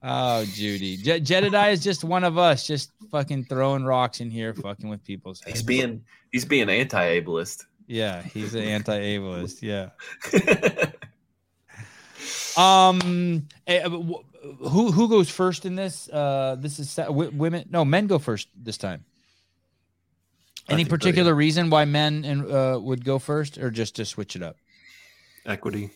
oh, 0.03 0.45
Judy. 0.53 0.97
Je- 0.99 1.21
Jedediah 1.21 1.71
is 1.73 1.83
just 1.83 2.05
one 2.05 2.25
of 2.25 2.39
us, 2.39 2.67
just 2.67 2.93
fucking 3.11 3.45
throwing 3.47 3.85
rocks 3.85 4.21
in 4.21 4.31
here, 4.31 4.55
fucking 4.55 4.89
with 4.89 5.03
people's 5.05 5.41
heads. 5.41 5.59
he's 5.59 5.63
being 5.67 6.05
he's 6.31 6.45
being 6.45 6.69
anti-ableist. 6.69 7.65
Yeah, 7.87 8.23
he's 8.23 8.55
an 8.55 8.63
anti-ableist. 8.65 9.63
Yeah. 9.63 9.91
Um, 12.59 13.47
eh, 13.67 13.89
wh- 13.89 14.25
who 14.69 14.91
who 14.91 15.09
goes 15.09 15.31
first 15.31 15.65
in 15.65 15.77
this? 15.77 16.09
Uh, 16.09 16.57
this 16.59 16.79
is 16.79 16.95
w- 16.97 17.31
women. 17.33 17.69
No, 17.71 17.85
men 17.85 18.07
go 18.07 18.19
first 18.19 18.49
this 18.57 18.77
time. 18.77 19.05
Any 20.69 20.85
think 20.85 20.89
so, 20.89 20.95
yeah. 20.95 20.99
particular 20.99 21.35
reason 21.35 21.71
why 21.71 21.85
men 21.85 22.25
and 22.25 22.51
uh, 22.51 22.79
would 22.83 23.05
go 23.05 23.19
first, 23.19 23.59
or 23.59 23.71
just 23.71 23.97
to 23.97 24.05
switch 24.05 24.37
it 24.37 24.43
up? 24.43 24.57
Equity. 25.47 25.91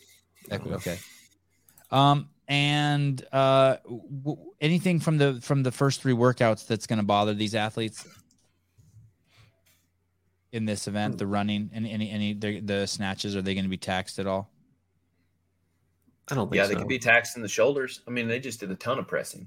Equity. 0.50 0.74
Okay. 0.76 0.98
Um, 1.90 2.30
and 2.48 3.22
uh, 3.32 3.76
w- 3.84 4.52
anything 4.60 5.00
from 5.00 5.18
the 5.18 5.40
from 5.42 5.62
the 5.62 5.72
first 5.72 6.00
three 6.00 6.14
workouts 6.14 6.66
that's 6.66 6.86
going 6.86 6.98
to 6.98 7.04
bother 7.04 7.34
these 7.34 7.54
athletes 7.54 8.06
in 10.52 10.64
this 10.64 10.86
event? 10.86 11.18
The 11.18 11.26
running 11.26 11.70
and 11.72 11.86
any 11.86 12.10
any 12.10 12.32
the, 12.34 12.60
the 12.60 12.86
snatches 12.86 13.36
are 13.36 13.42
they 13.42 13.54
going 13.54 13.64
to 13.64 13.70
be 13.70 13.76
taxed 13.76 14.18
at 14.18 14.26
all? 14.26 14.48
I 16.32 16.34
don't 16.34 16.48
think 16.48 16.56
yeah, 16.56 16.64
so. 16.64 16.70
they 16.70 16.74
could 16.76 16.88
be 16.88 16.98
taxed 16.98 17.36
in 17.36 17.42
the 17.42 17.48
shoulders. 17.48 18.00
I 18.08 18.10
mean, 18.10 18.26
they 18.26 18.40
just 18.40 18.58
did 18.58 18.70
a 18.70 18.74
ton 18.74 18.98
of 18.98 19.06
pressing. 19.06 19.46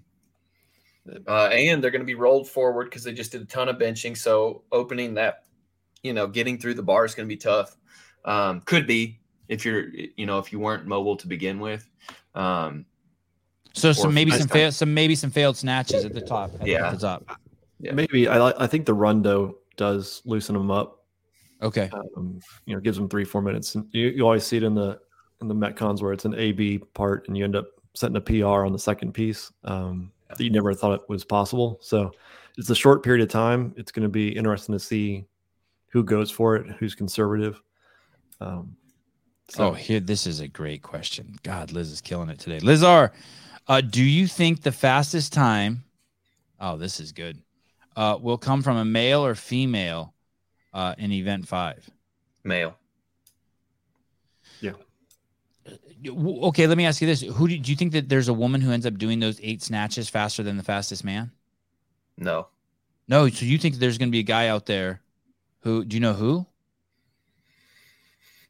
Uh, 1.27 1.47
and 1.47 1.83
they're 1.83 1.91
going 1.91 2.01
to 2.01 2.05
be 2.05 2.15
rolled 2.15 2.47
forward 2.47 2.85
because 2.85 3.03
they 3.03 3.13
just 3.13 3.31
did 3.31 3.41
a 3.41 3.45
ton 3.45 3.69
of 3.69 3.77
benching. 3.77 4.15
So 4.15 4.63
opening 4.71 5.15
that, 5.15 5.43
you 6.03 6.13
know, 6.13 6.27
getting 6.27 6.57
through 6.59 6.75
the 6.75 6.83
bar 6.83 7.05
is 7.05 7.15
going 7.15 7.27
to 7.27 7.33
be 7.33 7.37
tough. 7.37 7.75
Um, 8.23 8.61
could 8.61 8.87
be 8.87 9.19
if 9.47 9.65
you're, 9.65 9.89
you 9.89 10.25
know, 10.25 10.39
if 10.39 10.51
you 10.51 10.59
weren't 10.59 10.85
mobile 10.85 11.17
to 11.17 11.27
begin 11.27 11.59
with. 11.59 11.87
Um, 12.33 12.85
So 13.73 13.91
some 13.91 14.13
maybe 14.13 14.31
some 14.31 14.47
fail, 14.47 14.71
some 14.71 14.93
maybe 14.93 15.15
some 15.15 15.31
failed 15.31 15.57
snatches 15.57 16.05
at 16.05 16.13
the 16.13 16.21
top. 16.21 16.51
at 16.61 16.67
Yeah. 16.67 16.87
at 16.87 16.99
the 16.99 17.07
top. 17.07 17.39
Yeah. 17.79 17.93
Maybe 17.93 18.27
I 18.27 18.63
I 18.63 18.67
think 18.67 18.85
the 18.85 18.95
rundo 18.95 19.55
does 19.75 20.21
loosen 20.25 20.55
them 20.55 20.71
up. 20.71 21.03
Okay. 21.61 21.89
Um, 22.15 22.39
you 22.65 22.75
know, 22.75 22.81
gives 22.81 22.97
them 22.97 23.09
three 23.09 23.25
four 23.25 23.41
minutes. 23.41 23.75
And 23.75 23.87
you, 23.91 24.07
you 24.07 24.23
always 24.23 24.45
see 24.45 24.57
it 24.57 24.63
in 24.63 24.75
the 24.75 24.99
in 25.41 25.47
the 25.47 25.55
metcons 25.55 26.01
where 26.01 26.13
it's 26.13 26.25
an 26.25 26.35
A 26.35 26.51
B 26.51 26.77
part, 26.77 27.27
and 27.27 27.37
you 27.37 27.43
end 27.43 27.55
up 27.55 27.67
setting 27.93 28.15
a 28.17 28.21
PR 28.21 28.65
on 28.65 28.71
the 28.73 28.79
second 28.79 29.13
piece 29.13 29.51
um, 29.63 30.11
that 30.29 30.43
you 30.43 30.49
never 30.49 30.73
thought 30.73 30.93
it 31.01 31.07
was 31.09 31.23
possible. 31.23 31.77
So 31.81 32.11
it's 32.57 32.69
a 32.69 32.75
short 32.75 33.03
period 33.03 33.21
of 33.23 33.29
time. 33.29 33.73
It's 33.77 33.91
going 33.91 34.03
to 34.03 34.09
be 34.09 34.29
interesting 34.35 34.73
to 34.73 34.79
see 34.79 35.25
who 35.89 36.03
goes 36.03 36.29
for 36.31 36.55
it, 36.55 36.67
who's 36.77 36.95
conservative. 36.95 37.61
Um, 38.41 38.75
so 39.47 39.69
Oh, 39.69 39.73
here 39.73 39.99
this 39.99 40.25
is 40.27 40.39
a 40.39 40.47
great 40.47 40.81
question. 40.81 41.35
God, 41.43 41.71
Liz 41.71 41.91
is 41.91 42.01
killing 42.01 42.29
it 42.29 42.39
today. 42.39 42.59
Liz 42.59 42.83
R, 42.83 43.13
uh, 43.67 43.81
do 43.81 44.03
you 44.03 44.27
think 44.27 44.61
the 44.61 44.71
fastest 44.71 45.31
time? 45.33 45.83
Oh, 46.59 46.77
this 46.77 46.99
is 46.99 47.11
good. 47.11 47.41
Uh, 47.95 48.17
will 48.19 48.37
come 48.37 48.61
from 48.61 48.75
a 48.77 48.83
male 48.85 49.25
or 49.25 49.35
female 49.35 50.13
uh, 50.73 50.95
in 50.97 51.11
event 51.13 51.47
five. 51.47 51.89
male. 52.43 52.75
W- 55.65 55.77
Okay, 56.07 56.67
let 56.67 56.77
me 56.77 56.85
ask 56.85 57.01
you 57.01 57.07
this: 57.07 57.21
Who 57.21 57.47
do, 57.47 57.57
do 57.57 57.71
you 57.71 57.77
think 57.77 57.93
that 57.93 58.09
there's 58.09 58.27
a 58.27 58.33
woman 58.33 58.61
who 58.61 58.71
ends 58.71 58.85
up 58.85 58.97
doing 58.97 59.19
those 59.19 59.39
eight 59.41 59.61
snatches 59.61 60.09
faster 60.09 60.43
than 60.43 60.57
the 60.57 60.63
fastest 60.63 61.03
man? 61.03 61.31
No. 62.17 62.47
No. 63.07 63.27
So 63.29 63.45
you 63.45 63.57
think 63.57 63.75
there's 63.75 63.97
going 63.97 64.09
to 64.09 64.11
be 64.11 64.19
a 64.19 64.23
guy 64.23 64.47
out 64.47 64.65
there 64.65 65.01
who? 65.61 65.83
Do 65.85 65.95
you 65.95 66.01
know 66.01 66.13
who? 66.13 66.45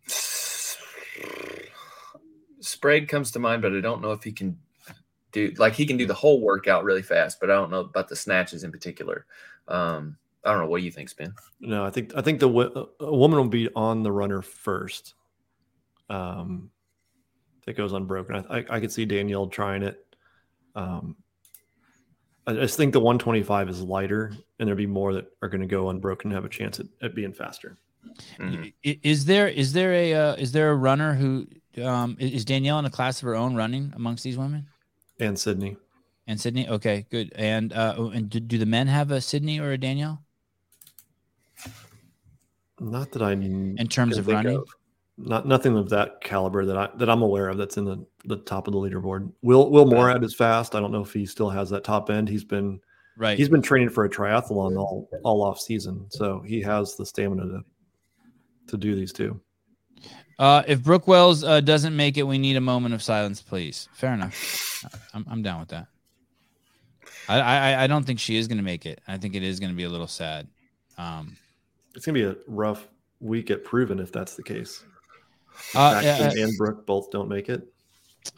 Sprague 2.60 3.08
comes 3.08 3.32
to 3.32 3.40
mind, 3.40 3.62
but 3.62 3.74
I 3.74 3.80
don't 3.80 4.02
know 4.02 4.12
if 4.12 4.24
he 4.24 4.32
can 4.32 4.58
do 5.32 5.54
like 5.58 5.74
he 5.74 5.86
can 5.86 5.98
do 5.98 6.06
the 6.08 6.14
whole 6.14 6.42
workout 6.42 6.84
really 6.84 7.02
fast, 7.02 7.40
but 7.40 7.52
I 7.52 7.56
don't 7.56 7.72
know 7.72 7.82
about 7.82 8.08
the 8.08 8.16
snatches 8.16 8.64
in 8.64 8.72
particular. 8.72 9.26
Um, 9.68 10.18
I 10.44 10.52
don't 10.52 10.62
know. 10.62 10.68
What 10.68 10.80
do 10.80 10.86
you 10.86 10.92
think, 10.92 11.10
Spin? 11.10 11.34
no, 11.60 11.86
I 11.86 11.90
think 11.90 12.14
I 12.16 12.22
think 12.22 12.40
the 12.40 12.88
a 13.00 13.16
woman 13.16 13.40
will 13.40 13.48
be 13.48 13.70
on 13.76 14.04
the 14.04 14.12
runner 14.12 14.42
first. 14.42 15.16
Um, 16.10 16.72
that 17.66 17.76
goes 17.76 17.94
unbroken. 17.94 18.46
I, 18.50 18.58
I 18.60 18.66
I 18.70 18.80
could 18.80 18.92
see 18.92 19.06
Danielle 19.06 19.48
trying 19.48 19.84
it. 19.84 20.16
Um, 20.76 21.16
I 22.48 22.54
just 22.54 22.78
think 22.78 22.94
the 22.94 23.00
125 23.00 23.70
is 23.70 23.82
lighter, 23.82 24.34
and 24.60 24.68
there'll 24.68 24.78
be 24.78 24.86
more 24.86 25.14
that 25.14 25.26
are 25.42 25.50
going 25.50 25.62
to 25.62 25.68
go 25.68 25.90
unbroken 25.90 26.30
and 26.30 26.36
have 26.36 26.46
a 26.46 26.50
chance 26.50 26.80
at, 26.80 26.86
at 27.02 27.16
being 27.16 27.34
faster. 27.34 27.78
Mhm. 28.38 28.74
Is 28.84 29.26
there 29.26 29.48
is 29.48 29.74
there 29.74 29.94
a 29.94 30.14
uh, 30.14 30.36
is 30.36 30.52
there 30.52 30.70
a 30.72 30.76
runner 30.76 31.16
who 31.16 31.48
um, 31.84 32.16
is 32.20 32.46
Danielle 32.46 32.80
in 32.80 32.86
a 32.86 32.90
class 32.90 33.18
of 33.22 33.26
her 33.26 33.36
own 33.36 33.56
running 33.56 33.92
amongst 33.96 34.24
these 34.24 34.38
women? 34.38 34.68
And 35.20 35.40
Sydney, 35.40 35.78
And 36.28 36.40
Sydney, 36.40 36.68
okay, 36.70 37.06
good. 37.10 37.32
And 37.36 37.74
uh, 37.74 37.96
oh, 37.98 38.10
and 38.10 38.30
do, 38.30 38.40
do 38.40 38.58
the 38.58 38.66
men 38.66 38.88
have 38.88 39.12
a 39.12 39.22
Sydney 39.22 39.60
or 39.60 39.72
a 39.72 39.78
Danielle? 39.78 40.22
not 42.80 43.12
that 43.12 43.22
I 43.22 43.32
in 43.32 43.78
In 43.80 43.88
terms 43.88 44.18
of 44.18 44.28
running? 44.28 44.64
Not 45.18 45.48
nothing 45.48 45.78
of 45.78 45.90
that 45.90 46.20
caliber 46.22 46.66
that 46.66 46.78
I 46.78 46.90
that 46.98 47.10
I'm 47.10 47.22
aware 47.22 47.48
of 47.48 47.58
that's 47.58 47.78
in 47.78 47.86
the, 47.86 48.06
the 48.26 48.36
top 48.38 48.68
of 48.68 48.74
the 48.74 48.80
leaderboard. 48.80 49.32
Will 49.42 49.72
Will 49.72 49.86
Moorad 49.86 50.24
is 50.26 50.36
fast. 50.36 50.76
I 50.76 50.82
don't 50.82 50.92
know 50.92 51.02
if 51.02 51.14
he 51.14 51.26
still 51.26 51.50
has 51.50 51.70
that 51.70 51.84
top 51.86 52.10
end. 52.10 52.28
He's 52.30 52.44
been 52.44 52.80
Right. 53.18 53.38
he's 53.38 53.48
been 53.48 53.62
training 53.62 53.92
for 53.92 54.04
a 54.04 54.10
triathlon 54.10 54.78
all 54.78 55.08
all 55.24 55.42
off 55.42 55.58
season, 55.62 56.06
so 56.10 56.42
he 56.42 56.62
has 56.64 56.98
the 56.98 57.06
stamina 57.06 57.44
to 57.44 57.60
to 58.68 58.78
do 58.78 58.94
these 58.94 59.14
two. 59.14 59.40
Uh, 60.38 60.64
if 60.68 60.84
Brooke 60.84 61.08
Wells 61.08 61.46
uh, 61.46 61.62
doesn't 61.62 61.96
make 61.96 62.18
it, 62.18 62.24
we 62.24 62.38
need 62.38 62.58
a 62.58 62.62
moment 62.62 62.94
of 62.94 63.02
silence, 63.02 63.42
please. 63.42 63.88
Fair 63.94 64.14
enough. 64.14 64.84
I'm, 65.14 65.26
I'm 65.30 65.42
down 65.42 65.62
with 65.62 65.70
that. 65.70 65.88
I, 67.30 67.40
I 67.40 67.84
I 67.86 67.88
don't 67.88 68.04
think 68.06 68.20
she 68.20 68.36
is 68.36 68.50
going 68.50 68.58
to 68.58 68.64
make 68.64 68.86
it. 68.86 69.00
I 69.08 69.18
think 69.18 69.34
it 69.34 69.44
is 69.44 69.62
going 69.62 69.72
to 69.72 69.76
be 69.78 69.84
a 69.86 69.90
little 69.90 70.08
sad. 70.08 70.48
Um, 70.98 71.38
It's 71.96 72.06
gonna 72.06 72.14
be 72.20 72.26
a 72.26 72.36
rough 72.48 72.86
week 73.22 73.50
at 73.50 73.64
Proven 73.64 74.00
if 74.00 74.12
that's 74.12 74.36
the 74.36 74.44
case. 74.44 74.84
Uh, 75.76 76.02
Paxton 76.02 76.40
uh, 76.40 76.48
and 76.48 76.58
Brooke 76.58 76.86
both 76.86 77.12
don't 77.12 77.30
make 77.30 77.50
it. 77.50 77.68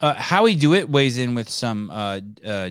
uh, 0.00 0.14
Howie 0.14 0.54
Dewitt 0.54 0.88
weighs 0.88 1.18
in 1.18 1.34
with 1.34 1.48
some 1.48 1.90
uh, 1.90 2.20
uh, 2.44 2.70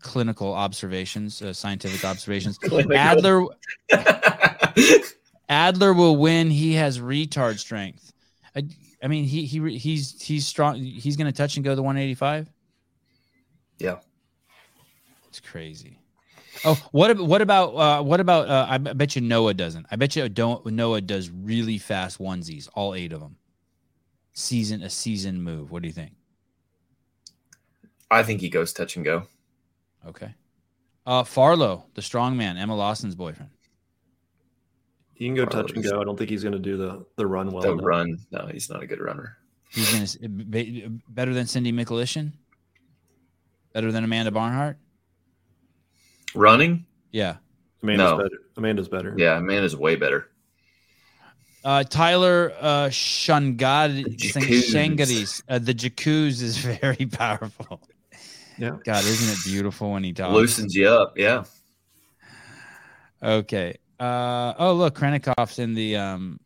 clinical 0.00 0.52
observations, 0.54 1.42
uh, 1.42 1.52
scientific 1.52 2.04
observations. 2.04 2.58
Adler 2.94 3.46
Adler 5.48 5.92
will 5.92 6.16
win. 6.16 6.50
He 6.50 6.74
has 6.74 7.00
retard 7.00 7.58
strength. 7.58 8.12
I, 8.54 8.68
I 9.02 9.08
mean, 9.08 9.24
he 9.24 9.46
he 9.46 9.78
he's 9.78 10.20
he's 10.20 10.46
strong. 10.46 10.76
He's 10.76 11.16
going 11.16 11.30
to 11.30 11.36
touch 11.36 11.56
and 11.56 11.64
go 11.64 11.74
the 11.74 11.82
185. 11.82 12.48
Yeah. 13.78 13.96
it's 15.28 15.40
crazy. 15.40 15.96
Oh, 16.64 16.74
what 16.92 17.18
what 17.18 17.40
about 17.42 17.68
uh, 17.70 18.02
what 18.02 18.20
about? 18.20 18.48
Uh, 18.48 18.66
I 18.68 18.78
bet 18.78 19.16
you 19.16 19.22
Noah 19.22 19.54
doesn't. 19.54 19.86
I 19.90 19.96
bet 19.96 20.16
you 20.16 20.28
don't. 20.28 20.64
Noah 20.66 21.00
does 21.00 21.30
really 21.30 21.78
fast 21.78 22.18
onesies, 22.18 22.68
all 22.74 22.94
eight 22.94 23.12
of 23.12 23.20
them. 23.20 23.36
Season 24.32 24.82
a 24.82 24.90
season 24.90 25.42
move. 25.42 25.70
What 25.70 25.82
do 25.82 25.88
you 25.88 25.94
think? 25.94 26.12
I 28.10 28.22
think 28.22 28.40
he 28.40 28.48
goes 28.48 28.72
touch 28.72 28.96
and 28.96 29.04
go. 29.04 29.24
Okay. 30.06 30.34
Uh, 31.06 31.24
Farlow, 31.24 31.84
the 31.94 32.02
strong 32.02 32.36
man, 32.36 32.56
Emma 32.56 32.74
Lawson's 32.74 33.14
boyfriend. 33.14 33.50
He 35.14 35.26
can 35.26 35.34
go 35.34 35.44
touch 35.44 35.72
and 35.72 35.82
go. 35.84 36.00
I 36.00 36.04
don't 36.04 36.16
think 36.16 36.30
he's 36.30 36.42
going 36.42 36.52
to 36.54 36.58
do 36.58 36.76
the 36.76 37.04
the 37.16 37.26
run 37.26 37.50
well. 37.50 37.62
The 37.62 37.72
enough. 37.72 37.84
run. 37.84 38.18
No, 38.30 38.46
he's 38.46 38.70
not 38.70 38.82
a 38.82 38.86
good 38.86 39.00
runner. 39.00 39.36
He's 39.68 40.16
gonna 40.16 40.28
be- 40.28 40.88
better 41.08 41.34
than 41.34 41.46
Sydney 41.46 41.72
Michalyshen. 41.72 42.32
Better 43.72 43.92
than 43.92 44.02
Amanda 44.02 44.30
Barnhart. 44.30 44.78
Running? 46.34 46.86
Yeah. 47.12 47.36
Amanda's 47.82 48.10
No. 48.10 48.16
better. 48.16 48.38
Amanda's 48.56 48.88
better. 48.88 49.14
Yeah, 49.16 49.36
Amanda's 49.38 49.76
way 49.76 49.96
better. 49.96 50.30
Uh, 51.62 51.84
Tyler 51.84 52.52
uh, 52.58 52.86
Shungad 52.88 54.16
Jacuz. 54.16 54.72
Shangadis. 54.72 55.42
Uh, 55.48 55.58
the 55.58 55.74
Jacuz 55.74 56.40
is 56.40 56.56
very 56.80 57.06
powerful. 57.06 57.80
Yeah. 58.56 58.76
God, 58.84 59.04
isn't 59.04 59.38
it 59.38 59.38
beautiful 59.44 59.92
when 59.92 60.04
he 60.04 60.12
talks? 60.12 60.34
Loosens 60.34 60.74
you 60.74 60.88
up. 60.88 61.18
Yeah. 61.18 61.44
Okay. 63.22 63.76
Uh, 63.98 64.54
oh, 64.58 64.72
look, 64.74 64.94
Khrennikov's 64.94 65.58
in 65.58 65.74
the 65.74 65.96
um, 65.96 66.40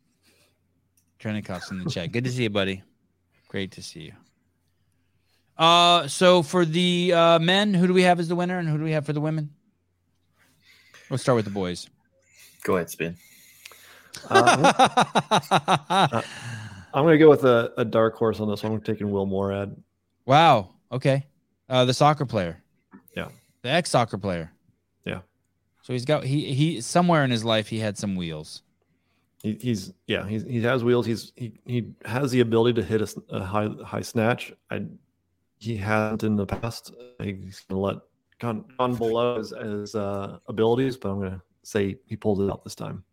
Khrennikov's 1.19 1.71
in 1.71 1.83
the 1.83 1.89
chat. 1.89 2.11
Good 2.11 2.25
to 2.25 2.31
see 2.31 2.43
you, 2.43 2.49
buddy. 2.49 2.83
Great 3.47 3.71
to 3.71 3.81
see 3.81 4.01
you. 4.01 4.13
Uh, 5.57 6.07
so 6.07 6.43
for 6.43 6.65
the 6.65 7.13
uh, 7.13 7.39
men, 7.39 7.73
who 7.73 7.87
do 7.87 7.93
we 7.93 8.03
have 8.03 8.19
as 8.19 8.27
the 8.27 8.35
winner, 8.35 8.59
and 8.59 8.67
who 8.67 8.77
do 8.77 8.83
we 8.83 8.91
have 8.91 9.05
for 9.05 9.13
the 9.13 9.21
women? 9.21 9.51
Let's 11.09 11.23
start 11.23 11.37
with 11.37 11.45
the 11.45 11.51
boys. 11.51 11.89
Go 12.63 12.75
ahead, 12.75 12.89
spin. 12.89 13.15
Uh, 14.29 14.71
I'm 16.93 17.03
going 17.03 17.13
to 17.13 17.17
go 17.17 17.29
with 17.29 17.43
a, 17.43 17.73
a 17.77 17.85
dark 17.85 18.15
horse 18.15 18.39
on 18.39 18.49
this 18.49 18.63
one. 18.63 18.73
I'm 18.73 18.81
taking 18.81 19.11
Will 19.11 19.27
Moorad. 19.27 19.75
wow. 20.25 20.69
Okay. 20.91 21.25
Uh, 21.67 21.83
the 21.83 21.93
soccer 21.93 22.25
player. 22.25 22.61
Yeah. 23.17 23.29
The 23.63 23.69
ex 23.69 23.89
soccer 23.89 24.17
player. 24.17 24.51
Yeah. 25.03 25.21
So 25.81 25.93
he's 25.93 26.05
got 26.05 26.23
he 26.23 26.53
he 26.53 26.79
somewhere 26.79 27.23
in 27.23 27.31
his 27.31 27.43
life 27.43 27.67
he 27.67 27.79
had 27.79 27.97
some 27.97 28.15
wheels. 28.15 28.61
He, 29.41 29.57
he's 29.59 29.93
yeah. 30.07 30.27
He's, 30.27 30.43
he 30.43 30.61
has 30.61 30.83
wheels. 30.83 31.05
He's 31.05 31.33
he, 31.35 31.59
he 31.65 31.91
has 32.05 32.31
the 32.31 32.41
ability 32.41 32.81
to 32.81 32.87
hit 32.87 33.01
a 33.29 33.43
high 33.43 33.69
high 33.83 34.01
snatch. 34.01 34.53
I 34.69 34.85
he 35.57 35.75
hasn't 35.75 36.23
in 36.23 36.35
the 36.35 36.45
past. 36.45 36.93
He's 37.19 37.61
gonna 37.67 37.81
let 37.81 37.97
gone, 38.39 38.65
gone 38.77 38.95
below 38.95 39.37
his, 39.37 39.49
his 39.49 39.95
uh, 39.95 40.37
abilities, 40.47 40.97
but 40.97 41.09
I'm 41.09 41.19
gonna 41.19 41.41
say 41.63 41.97
he 42.05 42.15
pulled 42.15 42.41
it 42.41 42.49
out 42.51 42.63
this 42.63 42.75
time. 42.75 43.03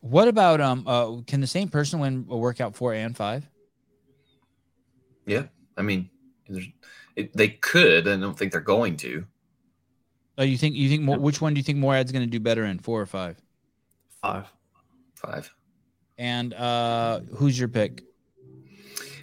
What 0.00 0.28
about 0.28 0.60
um 0.60 0.84
uh 0.86 1.20
can 1.26 1.40
the 1.40 1.46
same 1.46 1.68
person 1.68 2.00
win 2.00 2.26
a 2.30 2.36
workout 2.36 2.74
four 2.74 2.94
and 2.94 3.16
five? 3.16 3.48
Yeah. 5.26 5.44
I 5.76 5.82
mean, 5.82 6.10
it, 7.16 7.34
they 7.36 7.48
could. 7.48 8.08
I 8.08 8.16
don't 8.16 8.38
think 8.38 8.52
they're 8.52 8.60
going 8.60 8.96
to. 8.98 9.24
Oh, 10.38 10.42
you 10.42 10.56
think 10.56 10.74
you 10.74 10.88
think 10.88 11.02
more, 11.02 11.18
which 11.18 11.40
one 11.40 11.54
do 11.54 11.58
you 11.58 11.64
think 11.64 11.78
Moorad's 11.78 12.12
going 12.12 12.24
to 12.24 12.30
do 12.30 12.40
better 12.40 12.64
in 12.64 12.78
four 12.78 13.00
or 13.00 13.06
five? 13.06 13.36
Five. 14.22 14.46
Five. 15.14 15.52
And 16.18 16.54
uh 16.54 17.20
who's 17.34 17.58
your 17.58 17.68
pick? 17.68 18.02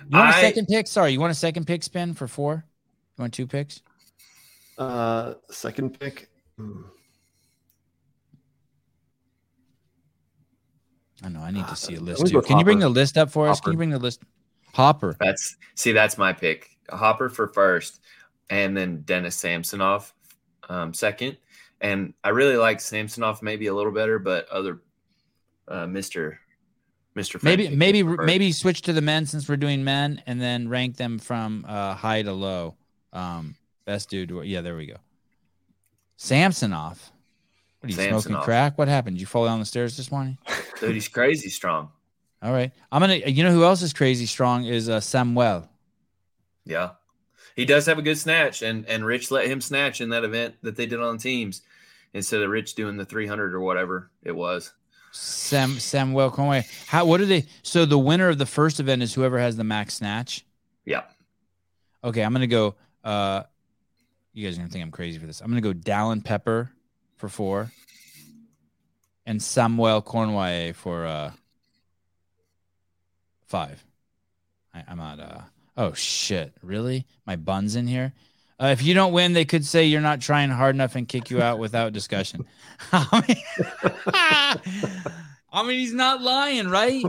You 0.10 0.18
want 0.18 0.30
a 0.36 0.38
I- 0.38 0.42
second 0.42 0.68
pick? 0.68 0.88
Sorry, 0.88 1.12
you 1.12 1.20
want 1.20 1.32
a 1.32 1.36
second 1.36 1.66
pick 1.66 1.84
spin 1.84 2.14
for 2.14 2.28
four? 2.28 2.66
You 3.18 3.24
want 3.24 3.34
two 3.34 3.48
picks? 3.48 3.82
Uh, 4.78 5.34
second 5.50 6.00
pick. 6.00 6.30
Hmm. 6.58 6.84
I 11.24 11.30
know 11.30 11.40
I 11.40 11.52
need 11.52 11.68
to 11.68 11.76
see 11.76 11.96
a 11.96 12.00
list 12.00 12.22
Let 12.22 12.32
too. 12.32 12.42
Can 12.42 12.60
you 12.60 12.64
bring 12.64 12.80
the 12.80 12.90
list 12.90 13.18
up 13.18 13.32
for 13.32 13.48
us? 13.48 13.60
Can 13.60 13.74
you 13.74 13.78
bring 13.78 13.90
the 13.90 14.00
list? 14.00 14.22
Hopper. 14.74 15.16
That's 15.20 15.58
see, 15.76 15.92
that's 15.92 16.18
my 16.18 16.32
pick. 16.32 16.78
Hopper 16.90 17.30
for 17.30 17.48
first, 17.48 18.02
and 18.50 18.78
then 18.78 19.02
Dennis 19.02 19.36
Samsonov 19.36 20.14
um, 20.70 20.94
second. 20.94 21.38
And 21.82 22.14
I 22.24 22.30
really 22.30 22.58
like 22.58 22.80
Samsonov 22.82 23.42
maybe 23.42 23.68
a 23.68 23.74
little 23.74 23.92
better, 23.92 24.20
but 24.20 24.48
other 24.50 24.82
uh, 25.68 25.88
Mister 25.88 26.40
Mister 27.16 27.40
Maybe 27.42 27.70
maybe 27.70 28.04
maybe 28.04 28.52
switch 28.52 28.84
to 28.84 28.94
the 28.94 29.02
men 29.02 29.26
since 29.26 29.50
we're 29.50 29.58
doing 29.58 29.84
men, 29.84 30.22
and 30.28 30.40
then 30.40 30.70
rank 30.70 30.98
them 30.98 31.18
from 31.18 31.66
uh, 31.68 31.96
high 31.96 32.22
to 32.22 32.34
low. 32.34 32.76
Um, 33.12 33.56
best 33.86 34.10
dude. 34.12 34.32
Yeah, 34.46 34.62
there 34.62 34.76
we 34.76 34.86
go. 34.86 34.98
Samsonov. 36.18 37.12
What 37.80 37.92
are 37.92 38.02
you 38.02 38.10
smoking 38.10 38.42
crack? 38.42 38.78
What 38.78 38.88
happened? 38.88 39.18
Did 39.18 39.22
you 39.22 39.28
fall 39.28 39.46
down 39.46 39.60
the 39.60 39.66
stairs 39.66 39.98
this 39.98 40.12
morning? 40.12 40.38
dude, 40.80 40.94
he's 40.94 41.08
crazy 41.08 41.50
strong. 41.50 41.92
All 42.42 42.52
right, 42.54 42.72
I'm 42.92 43.02
gonna. 43.02 43.16
You 43.16 43.44
know 43.44 43.52
who 43.52 43.64
else 43.64 43.82
is 43.82 43.94
crazy 43.94 44.26
strong 44.26 44.66
is 44.66 44.90
uh, 44.90 45.00
Samuel. 45.00 45.68
Yeah, 46.66 46.92
he 47.56 47.66
does 47.66 47.86
have 47.86 47.98
a 47.98 48.02
good 48.02 48.18
snatch, 48.18 48.62
and 48.62 48.86
and 48.88 49.06
Rich 49.06 49.32
let 49.32 49.48
him 49.48 49.62
snatch 49.62 50.02
in 50.02 50.10
that 50.10 50.24
event 50.24 50.56
that 50.62 50.76
they 50.76 50.86
did 50.86 51.00
on 51.02 51.18
teams 51.18 51.62
instead 52.14 52.42
of 52.42 52.50
Rich 52.50 52.76
doing 52.76 52.98
the 52.98 53.06
300 53.06 53.54
or 53.54 53.62
whatever 53.62 54.12
it 54.24 54.36
was. 54.36 54.74
Sam 55.12 55.80
Samuel 55.80 56.30
Conway. 56.30 56.66
How? 56.86 57.06
What 57.06 57.22
are 57.22 57.26
they? 57.26 57.46
So 57.64 57.86
the 57.86 57.98
winner 57.98 58.30
of 58.30 58.38
the 58.38 58.46
first 58.46 58.80
event 58.80 59.02
is 59.02 59.14
whoever 59.14 59.40
has 59.40 59.56
the 59.58 59.64
max 59.64 59.96
snatch. 59.96 60.46
Yeah, 60.86 61.04
Okay, 62.04 62.22
I'm 62.22 62.32
gonna 62.34 62.48
go. 62.48 62.76
Uh, 63.04 63.44
you 64.34 64.48
guys 64.48 64.58
are 64.58 64.62
gonna 64.62 64.70
think 64.70 64.84
I'm 64.84 64.92
crazy 64.92 65.18
for 65.20 65.26
this. 65.26 65.42
I'm 65.42 65.48
gonna 65.50 65.62
go 65.62 65.74
Dallin 65.74 66.24
Pepper 66.24 66.72
for 67.18 67.30
four, 67.30 67.72
and 69.26 69.42
Samuel 69.42 70.02
Cornway 70.02 70.72
for 70.72 71.06
uh 71.06 71.32
five. 73.48 73.84
I, 74.74 74.84
I'm 74.88 74.98
not. 74.98 75.20
Uh, 75.20 75.42
oh 75.76 75.94
shit! 75.94 76.54
Really? 76.62 77.06
My 77.26 77.36
bun's 77.36 77.76
in 77.76 77.88
here. 77.88 78.14
Uh, 78.60 78.68
if 78.68 78.82
you 78.82 78.94
don't 78.96 79.14
win, 79.14 79.34
they 79.34 79.46
could 79.46 79.64
say 79.64 79.86
you're 79.86 80.02
not 80.02 80.20
trying 80.20 80.50
hard 80.50 80.74
enough 80.76 80.96
and 80.96 81.08
kick 81.08 81.30
you 81.30 81.42
out 81.42 81.60
without 81.60 81.94
discussion. 81.94 82.44
I 82.92 83.24
mean, 83.28 83.38
I 85.52 85.64
mean, 85.64 85.80
he's 85.80 85.94
not 85.94 86.22
lying, 86.24 86.68
right? 86.68 87.04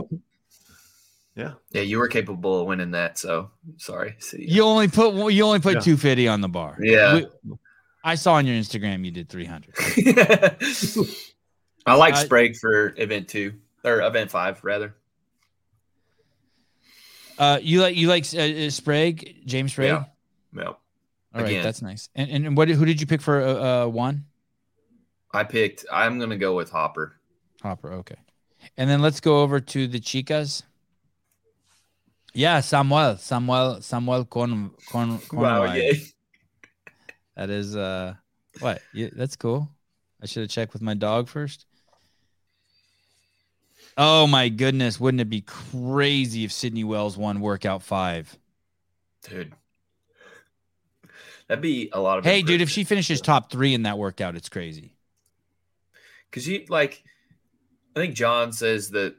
Yeah. 1.35 1.53
yeah, 1.71 1.81
you 1.83 1.97
were 1.99 2.07
capable 2.07 2.61
of 2.61 2.67
winning 2.67 2.91
that. 2.91 3.17
So 3.17 3.49
sorry. 3.77 4.15
See, 4.19 4.45
You 4.47 4.63
only 4.63 4.89
put 4.89 5.31
you 5.31 5.43
only 5.43 5.59
put 5.59 5.75
Yeah. 5.75 5.79
250 5.79 6.27
on 6.27 6.41
the 6.41 6.49
bar. 6.49 6.77
Yeah. 6.81 7.13
We- 7.15 7.27
I 8.03 8.15
saw 8.15 8.33
on 8.33 8.47
your 8.47 8.55
Instagram 8.55 9.03
you 9.05 9.11
did 9.11 9.29
300. 9.29 9.73
I 11.85 11.95
like 11.95 12.13
Uh, 12.13 12.17
Sprague 12.17 12.55
for 12.55 12.93
event 12.97 13.27
two 13.27 13.53
or 13.83 14.01
event 14.01 14.31
five 14.31 14.63
rather. 14.63 14.95
Uh, 17.37 17.59
you 17.61 17.81
like 17.81 17.95
you 17.95 18.07
like 18.07 18.25
uh, 18.33 18.69
Sprague, 18.69 19.45
James 19.45 19.71
Sprague. 19.71 19.91
Yeah. 19.91 20.03
Yeah. 20.55 20.63
All 20.67 20.77
right, 21.33 21.45
again. 21.45 21.63
that's 21.63 21.81
nice. 21.81 22.09
And 22.15 22.29
and, 22.29 22.45
and 22.47 22.57
what 22.57 22.69
who 22.69 22.85
did 22.85 22.99
you 22.99 23.07
pick 23.07 23.21
for 23.21 23.41
uh, 23.41 23.85
uh 23.85 23.87
one? 23.87 24.25
I 25.33 25.43
picked. 25.43 25.85
I'm 25.91 26.19
gonna 26.19 26.37
go 26.37 26.55
with 26.55 26.69
Hopper. 26.69 27.15
Hopper. 27.61 27.93
Okay. 27.93 28.15
And 28.77 28.89
then 28.89 29.01
let's 29.01 29.19
go 29.19 29.41
over 29.41 29.59
to 29.59 29.87
the 29.87 29.99
chicas. 29.99 30.63
Yeah, 32.33 32.59
Samuel, 32.59 33.17
Samuel, 33.17 33.81
Samuel 33.81 34.25
Con, 34.25 34.71
Con, 34.89 35.19
Wow. 35.31 35.65
Conway. 35.65 36.01
That 37.39 37.49
is 37.49 37.73
uh 37.73 38.15
what? 38.59 38.81
That's 38.93 39.37
cool. 39.37 39.69
I 40.21 40.25
should 40.25 40.41
have 40.41 40.49
checked 40.49 40.73
with 40.73 40.81
my 40.81 40.93
dog 40.93 41.29
first. 41.29 41.65
Oh 43.97 44.27
my 44.27 44.49
goodness, 44.49 44.99
wouldn't 44.99 45.21
it 45.21 45.29
be 45.29 45.39
crazy 45.39 46.43
if 46.43 46.51
Sydney 46.51 46.83
Wells 46.83 47.17
won 47.17 47.39
workout 47.39 47.81
5? 47.81 48.37
Dude. 49.23 49.53
That'd 51.47 51.61
be 51.61 51.89
a 51.93 52.01
lot 52.01 52.17
of. 52.17 52.25
Hey 52.25 52.41
dude, 52.41 52.59
if 52.59 52.69
she 52.69 52.83
finishes 52.83 53.21
top 53.21 53.49
3 53.49 53.73
in 53.73 53.83
that 53.83 53.97
workout, 53.97 54.35
it's 54.35 54.49
crazy. 54.49 54.91
because 56.29 56.45
you 56.45 56.65
like, 56.67 57.05
I 57.95 58.01
think 58.01 58.15
John 58.15 58.51
says 58.51 58.89
that 58.89 59.15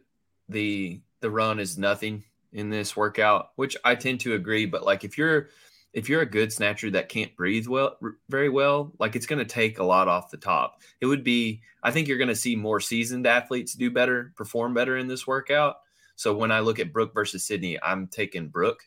the 0.46 1.00
the 1.20 1.30
run 1.30 1.58
is 1.58 1.78
nothing 1.78 2.24
in 2.52 2.68
this 2.68 2.94
workout, 2.94 3.52
which 3.56 3.78
I 3.82 3.94
tend 3.94 4.20
to 4.20 4.34
agree. 4.34 4.66
But 4.66 4.84
like, 4.84 5.04
if 5.04 5.16
you're 5.16 5.48
if 5.93 6.09
you're 6.09 6.22
a 6.22 6.26
good 6.26 6.53
snatcher 6.53 6.91
that 6.91 7.09
can't 7.09 7.34
breathe 7.36 7.66
well, 7.66 7.97
r- 8.03 8.16
very 8.28 8.49
well, 8.49 8.93
like 8.99 9.16
it's 9.16 9.26
going 9.26 9.38
to 9.38 9.45
take 9.45 9.78
a 9.78 9.84
lot 9.84 10.09
off 10.09 10.30
the 10.30 10.36
top. 10.36 10.80
It 11.01 11.07
would 11.07 11.24
be, 11.24 11.62
I 11.82 11.91
think 11.91 12.09
you're 12.09 12.18
going 12.18 12.28
to 12.28 12.36
see 12.36 12.57
more 12.57 12.80
seasoned 12.80 13.26
athletes 13.26 13.74
do 13.74 13.91
better, 13.91 14.32
perform 14.36 14.74
better 14.74 14.97
in 14.97 15.09
this 15.09 15.26
workout. 15.26 15.76
So 16.16 16.34
when 16.36 16.53
I 16.53 16.61
look 16.61 16.78
at 16.78 16.93
Brooke 16.93 17.14
versus 17.14 17.45
Sydney, 17.45 17.78
I'm 17.82 18.07
taking 18.07 18.49
Brooke 18.49 18.84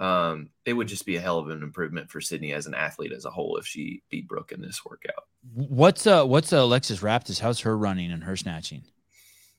um, 0.00 0.48
it 0.64 0.72
would 0.72 0.88
just 0.88 1.04
be 1.04 1.16
a 1.16 1.20
hell 1.20 1.38
of 1.38 1.50
an 1.50 1.62
improvement 1.62 2.10
for 2.10 2.22
Sydney 2.22 2.52
as 2.52 2.66
an 2.66 2.74
athlete 2.74 3.12
as 3.12 3.26
a 3.26 3.30
whole 3.30 3.58
if 3.58 3.66
she 3.66 4.02
beat 4.08 4.26
Brooke 4.26 4.50
in 4.50 4.62
this 4.62 4.82
workout. 4.84 5.26
What's 5.52 6.06
uh 6.06 6.24
what's 6.24 6.52
uh, 6.52 6.62
Alexis 6.62 7.00
Raptis? 7.00 7.40
How's 7.40 7.60
her 7.60 7.76
running 7.76 8.10
and 8.10 8.24
her 8.24 8.36
snatching? 8.36 8.82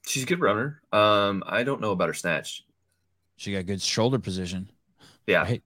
She's 0.05 0.23
a 0.23 0.25
good 0.25 0.39
runner. 0.39 0.81
Um, 0.91 1.43
I 1.45 1.63
don't 1.63 1.79
know 1.79 1.91
about 1.91 2.07
her 2.07 2.15
snatch. 2.15 2.65
She 3.37 3.53
got 3.53 3.67
good 3.67 3.81
shoulder 3.81 4.17
position. 4.17 4.71
Yeah. 5.27 5.43
Right. 5.43 5.63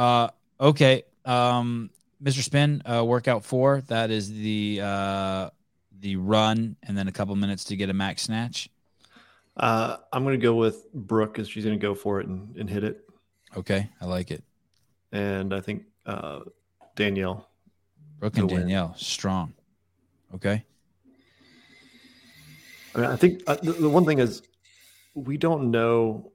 Uh 0.00 0.28
okay. 0.58 1.04
Um 1.26 1.90
Mr. 2.22 2.42
Spin, 2.42 2.82
uh 2.86 3.04
workout 3.04 3.44
four. 3.44 3.82
That 3.88 4.10
is 4.10 4.32
the 4.32 4.80
uh 4.82 5.50
the 6.00 6.16
run 6.16 6.76
and 6.82 6.96
then 6.96 7.08
a 7.08 7.12
couple 7.12 7.36
minutes 7.36 7.64
to 7.64 7.76
get 7.76 7.90
a 7.90 7.92
max 7.92 8.22
snatch. 8.22 8.70
Uh, 9.56 9.98
I'm 10.10 10.22
going 10.24 10.38
to 10.38 10.42
go 10.42 10.54
with 10.54 10.90
Brooke 10.94 11.34
because 11.34 11.48
she's 11.48 11.64
going 11.64 11.78
to 11.78 11.82
go 11.82 11.94
for 11.94 12.20
it 12.20 12.26
and, 12.26 12.56
and 12.56 12.70
hit 12.70 12.82
it. 12.82 13.04
Okay, 13.54 13.90
I 14.00 14.06
like 14.06 14.30
it. 14.30 14.42
And 15.12 15.52
I 15.52 15.60
think 15.60 15.82
uh, 16.06 16.40
Danielle. 16.96 17.48
Brooke 18.18 18.38
and 18.38 18.48
to 18.48 18.54
win. 18.54 18.62
Danielle, 18.62 18.94
strong. 18.96 19.52
Okay. 20.34 20.64
I 22.94 22.98
mean, 22.98 23.10
I 23.10 23.16
think 23.16 23.42
uh, 23.46 23.56
the, 23.62 23.72
the 23.72 23.88
one 23.88 24.06
thing 24.06 24.18
is 24.18 24.42
we 25.14 25.36
don't 25.36 25.70
know 25.70 26.32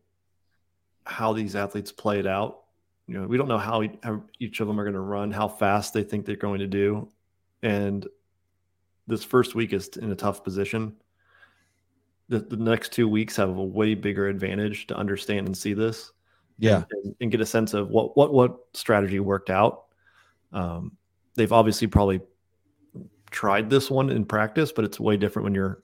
how 1.06 1.34
these 1.34 1.56
athletes 1.56 1.92
play 1.92 2.20
it 2.20 2.28
out. 2.28 2.65
You 3.08 3.20
know, 3.20 3.28
we 3.28 3.38
don't 3.38 3.48
know 3.48 3.58
how, 3.58 3.84
how 4.04 4.24
each 4.40 4.60
of 4.60 4.68
them 4.68 4.80
are 4.80 4.84
going 4.84 4.94
to 4.94 5.00
run, 5.00 5.32
how 5.32 5.48
fast 5.48 5.94
they 5.94 6.04
think 6.04 6.26
they're 6.26 6.36
going 6.36 6.60
to 6.60 6.68
do, 6.68 7.10
and 7.62 8.08
this 9.08 9.24
first 9.24 9.54
week 9.54 9.74
is 9.74 9.88
in 9.98 10.12
a 10.12 10.16
tough 10.16 10.44
position. 10.44 10.96
The, 12.30 12.40
the 12.40 12.58
next 12.58 12.92
two 12.92 13.08
weeks 13.08 13.36
have 13.36 13.50
a 13.50 13.64
way 13.64 13.94
bigger 13.94 14.28
advantage 14.28 14.88
to 14.88 14.98
understand 14.98 15.46
and 15.46 15.56
see 15.56 15.74
this. 15.74 16.12
Yeah. 16.58 16.84
and, 17.04 17.16
and 17.20 17.32
get 17.32 17.42
a 17.42 17.46
sense 17.46 17.74
of 17.74 17.90
what 17.90 18.16
what 18.16 18.34
what 18.34 18.60
strategy 18.74 19.20
worked 19.20 19.50
out. 19.50 19.88
Um, 20.54 20.94
they've 21.36 21.52
obviously 21.52 21.88
probably 21.88 22.22
tried 23.30 23.70
this 23.70 23.92
one 23.92 24.10
in 24.10 24.26
practice, 24.26 24.72
but 24.72 24.86
it's 24.86 25.00
way 25.00 25.18
different 25.18 25.44
when 25.44 25.54
you're 25.54 25.84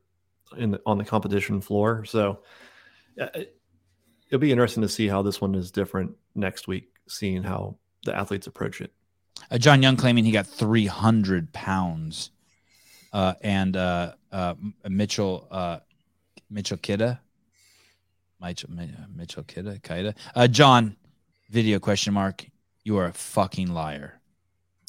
in 0.58 0.72
the, 0.72 0.82
on 0.86 0.98
the 0.98 1.04
competition 1.04 1.60
floor. 1.60 2.06
So 2.06 2.44
uh, 3.20 3.28
it'll 4.30 4.40
be 4.40 4.52
interesting 4.52 4.82
to 4.82 4.90
see 4.90 5.08
how 5.08 5.22
this 5.22 5.42
one 5.42 5.56
is 5.56 5.72
different 5.72 6.16
next 6.36 6.68
week, 6.70 6.94
seeing 7.12 7.44
how 7.44 7.76
the 8.06 8.16
athletes 8.16 8.48
approach 8.48 8.82
it. 8.82 8.92
Uh, 9.50 9.58
John 9.58 9.82
Young 9.84 9.98
claiming 9.98 10.24
he 10.26 10.32
got 10.32 10.48
300 10.48 11.52
pounds. 11.54 12.32
Uh, 13.14 13.34
and 13.42 13.76
uh, 13.76 14.14
uh, 14.32 14.54
Mitchell 14.88 15.46
uh, 15.52 15.80
Mitchell 16.50 16.78
Kidda, 16.78 17.20
Mitchell 18.40 18.70
Mitchell 19.14 19.44
Kidda, 19.44 19.82
Kida. 19.82 20.16
Uh, 20.34 20.48
John, 20.48 20.96
video 21.50 21.78
question 21.80 22.14
mark. 22.14 22.46
You 22.86 22.98
are 22.98 23.06
a 23.08 23.14
fucking 23.14 23.74
liar. 23.74 24.22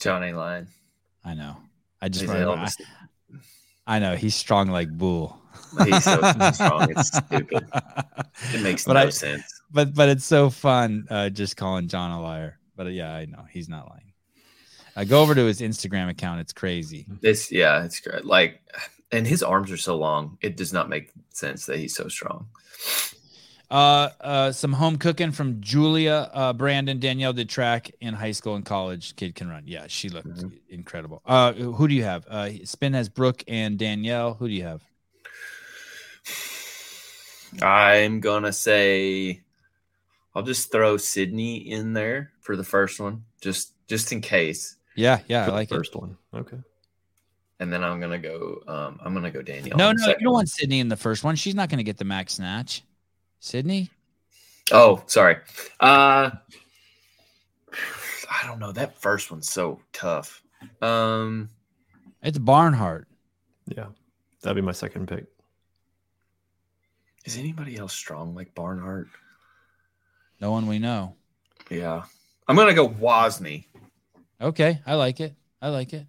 John 0.00 0.22
ain't 0.22 0.36
lying. 0.36 0.68
I 1.24 1.34
know. 1.34 1.56
I 2.00 2.08
just 2.08 2.22
He's 2.22 2.30
a 2.30 2.34
I, 2.34 2.38
hell 2.38 2.52
of 2.52 2.60
know 3.98 4.14
he's 4.16 4.34
strong 4.36 4.68
like 4.68 4.88
bull. 4.96 5.38
He's 5.84 6.04
so 6.04 6.16
strong, 6.52 6.90
it's 6.90 7.08
stupid. 7.16 7.68
It 8.54 8.62
makes 8.62 8.84
But 8.84 8.92
no 8.94 9.00
I- 9.00 9.08
sense. 9.10 9.51
But 9.72 9.94
but 9.94 10.08
it's 10.08 10.24
so 10.24 10.50
fun 10.50 11.06
uh, 11.10 11.30
just 11.30 11.56
calling 11.56 11.88
John 11.88 12.10
a 12.10 12.20
liar. 12.22 12.58
But 12.76 12.86
uh, 12.86 12.90
yeah, 12.90 13.12
I 13.14 13.24
know 13.26 13.44
he's 13.50 13.68
not 13.68 13.88
lying. 13.88 14.12
Uh, 14.94 15.04
go 15.04 15.22
over 15.22 15.34
to 15.34 15.44
his 15.46 15.60
Instagram 15.60 16.10
account. 16.10 16.40
It's 16.40 16.52
crazy. 16.52 17.06
This, 17.22 17.50
yeah, 17.50 17.82
it's 17.84 17.98
great. 18.00 18.26
Like, 18.26 18.60
and 19.10 19.26
his 19.26 19.42
arms 19.42 19.70
are 19.70 19.78
so 19.78 19.96
long. 19.96 20.36
It 20.42 20.56
does 20.56 20.72
not 20.72 20.90
make 20.90 21.10
sense 21.30 21.64
that 21.66 21.78
he's 21.78 21.94
so 21.94 22.08
strong. 22.08 22.48
Uh, 23.70 24.10
uh, 24.20 24.52
some 24.52 24.74
home 24.74 24.98
cooking 24.98 25.32
from 25.32 25.62
Julia. 25.62 26.30
Uh, 26.34 26.52
Brandon 26.52 26.98
Danielle 27.00 27.32
did 27.32 27.48
track 27.48 27.90
in 28.02 28.12
high 28.12 28.32
school 28.32 28.54
and 28.54 28.66
college. 28.66 29.16
Kid 29.16 29.34
can 29.34 29.48
run. 29.48 29.62
Yeah, 29.66 29.86
she 29.88 30.10
looked 30.10 30.28
Mhm. 30.28 30.52
incredible. 30.68 31.22
Uh, 31.24 31.54
who 31.54 31.88
do 31.88 31.94
you 31.94 32.04
have? 32.04 32.26
Uh, 32.28 32.50
Spin 32.64 32.92
has 32.92 33.08
Brooke 33.08 33.42
and 33.48 33.78
Danielle. 33.78 34.34
Who 34.34 34.46
do 34.46 34.52
you 34.52 34.64
have? 34.64 34.82
I'm 37.62 38.20
gonna 38.20 38.52
say, 38.52 39.40
I'll 40.34 40.42
just 40.42 40.72
throw 40.72 40.96
Sydney 40.96 41.56
in 41.56 41.92
there 41.92 42.32
for 42.40 42.56
the 42.56 42.64
first 42.64 42.98
one, 43.00 43.24
just 43.40 43.72
just 43.88 44.12
in 44.12 44.20
case, 44.20 44.76
Yeah, 44.94 45.20
yeah, 45.28 45.42
I 45.42 45.44
for 45.44 45.50
the 45.50 45.56
like 45.56 45.70
it. 45.70 45.74
first 45.74 45.94
one. 45.94 46.16
Okay. 46.34 46.56
and 47.60 47.72
then 47.72 47.84
I'm 47.84 48.00
gonna 48.00 48.18
go. 48.18 48.62
Um, 48.66 48.98
I'm 49.04 49.12
gonna 49.14 49.30
go 49.30 49.42
Danielle. 49.42 49.76
No, 49.76 49.92
no, 49.92 50.06
you 50.08 50.14
don't 50.14 50.24
one. 50.24 50.32
want 50.34 50.48
Sydney 50.48 50.80
in 50.80 50.88
the 50.88 50.96
first 50.96 51.22
one. 51.24 51.36
She's 51.36 51.54
not 51.54 51.68
going 51.68 51.78
to 51.78 51.84
get 51.84 51.98
the 51.98 52.04
max 52.04 52.34
snatch. 52.34 52.82
Sydney? 53.40 53.90
Oh, 54.70 55.02
sorry. 55.06 55.36
Uh, 55.80 56.30
I 58.30 58.46
don't 58.46 58.58
know. 58.58 58.72
That 58.72 59.00
first 59.00 59.30
one's 59.30 59.50
so 59.50 59.80
tough. 59.92 60.42
Um, 60.80 61.50
It's 62.22 62.38
Barnhart. 62.38 63.08
Yeah. 63.66 63.86
That'd 64.42 64.56
be 64.56 64.62
my 64.62 64.72
second 64.72 65.08
pick. 65.08 65.26
is 67.24 67.36
anybody 67.36 67.76
else 67.76 67.92
strong 67.92 68.34
like 68.34 68.54
Barnhart? 68.54 69.08
No 70.42 70.50
one 70.50 70.66
we 70.66 70.80
know. 70.80 71.14
Yeah, 71.70 72.02
I'm 72.48 72.56
gonna 72.56 72.74
go 72.74 72.88
Wozni. 72.88 73.64
Okay, 74.40 74.80
I 74.84 74.94
like 74.94 75.20
it. 75.20 75.34
I 75.62 75.68
like 75.68 75.92
it. 75.92 76.04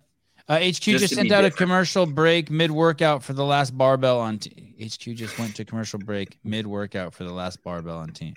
Uh, 0.49 0.57
HQ 0.57 0.81
Just 0.81 0.83
just, 0.83 1.13
sent 1.13 1.29
be 1.29 1.35
out 1.35 1.45
a 1.45 1.51
commercial 1.51 2.07
break 2.07 2.49
mid 2.49 2.71
workout 2.71 3.23
for 3.23 3.33
the 3.33 3.45
last 3.45 3.77
barbell 3.77 4.19
on. 4.19 4.39
T- 4.39 4.73
HQ 4.83 5.15
just 5.15 5.37
went 5.37 5.55
to 5.55 5.65
commercial 5.65 5.99
break 5.99 6.39
mid 6.43 6.65
workout 6.65 7.13
for 7.13 7.23
the 7.23 7.31
last 7.31 7.63
barbell 7.63 7.99
on 7.99 8.09
team. 8.09 8.33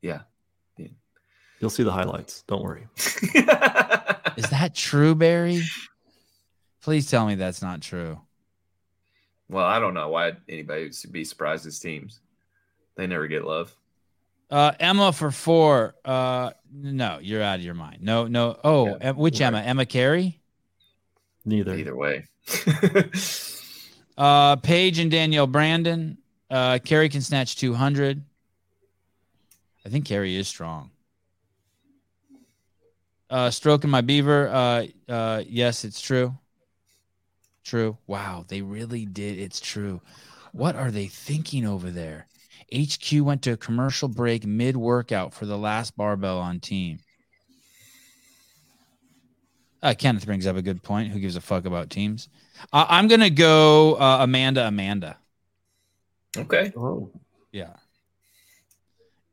Yeah. 0.00 0.22
You'll 1.60 1.68
see 1.68 1.82
the 1.82 1.92
highlights. 1.92 2.42
Don't 2.46 2.62
worry. 2.62 2.86
Is 2.96 4.48
that 4.48 4.70
true, 4.74 5.14
Barry? 5.14 5.62
Please 6.80 7.10
tell 7.10 7.26
me 7.26 7.34
that's 7.34 7.60
not 7.60 7.82
true. 7.82 8.18
well, 9.50 9.66
I 9.66 9.78
don't 9.78 9.92
know 9.92 10.08
why 10.08 10.32
anybody 10.48 10.84
would 10.84 11.12
be 11.12 11.24
surprised 11.24 11.66
as 11.66 11.78
teams. 11.78 12.20
They 12.96 13.06
never 13.06 13.28
get 13.28 13.44
love. 13.44 13.76
Uh, 14.50 14.72
Emma 14.80 15.12
for 15.12 15.30
four. 15.30 15.94
Uh, 16.04 16.50
no, 16.72 17.18
you're 17.20 17.42
out 17.42 17.58
of 17.60 17.64
your 17.64 17.74
mind. 17.74 18.02
No, 18.02 18.26
no. 18.26 18.58
Oh, 18.64 18.96
Yeah, 19.00 19.12
which 19.12 19.40
right. 19.40 19.46
Emma? 19.46 19.60
Emma 19.60 19.86
Carey? 19.86 20.40
Neither. 21.44 21.74
Either 21.76 21.96
way. 21.96 22.26
Uh, 24.18 24.56
Paige 24.56 24.98
and 24.98 25.10
Danielle 25.10 25.46
Brandon. 25.46 26.18
Uh, 26.50 26.78
Carey 26.84 27.08
can 27.08 27.22
snatch 27.22 27.56
200. 27.56 28.22
I 29.86 29.88
think 29.88 30.04
Carey 30.04 30.36
is 30.36 30.46
strong. 30.46 30.90
Uh, 33.30 33.48
stroking 33.50 33.88
my 33.88 34.02
beaver. 34.02 34.48
Uh, 34.48 34.86
uh, 35.08 35.42
yes, 35.48 35.86
it's 35.86 36.02
true. 36.02 36.36
True. 37.64 37.96
Wow, 38.06 38.44
they 38.46 38.60
really 38.60 39.06
did. 39.06 39.38
It's 39.38 39.58
true. 39.58 40.02
What 40.52 40.76
are 40.76 40.90
they 40.90 41.06
thinking 41.06 41.64
over 41.66 41.88
there? 41.90 42.26
HQ 42.74 43.22
went 43.22 43.42
to 43.42 43.52
a 43.52 43.56
commercial 43.56 44.08
break 44.08 44.44
mid 44.44 44.76
workout 44.76 45.32
for 45.32 45.46
the 45.46 45.58
last 45.58 45.96
barbell 45.96 46.38
on 46.38 46.60
team. 46.60 46.98
Uh, 49.82 49.94
Kenneth 49.96 50.26
brings 50.26 50.46
up 50.46 50.56
a 50.56 50.62
good 50.62 50.82
point. 50.82 51.10
Who 51.10 51.18
gives 51.18 51.36
a 51.36 51.40
fuck 51.40 51.64
about 51.64 51.88
teams? 51.90 52.28
Uh, 52.72 52.86
I'm 52.88 53.08
gonna 53.08 53.30
go 53.30 53.94
uh, 53.94 54.18
Amanda. 54.20 54.66
Amanda. 54.66 55.16
okay. 56.36 56.72
Oh, 56.76 57.10
Yeah. 57.52 57.72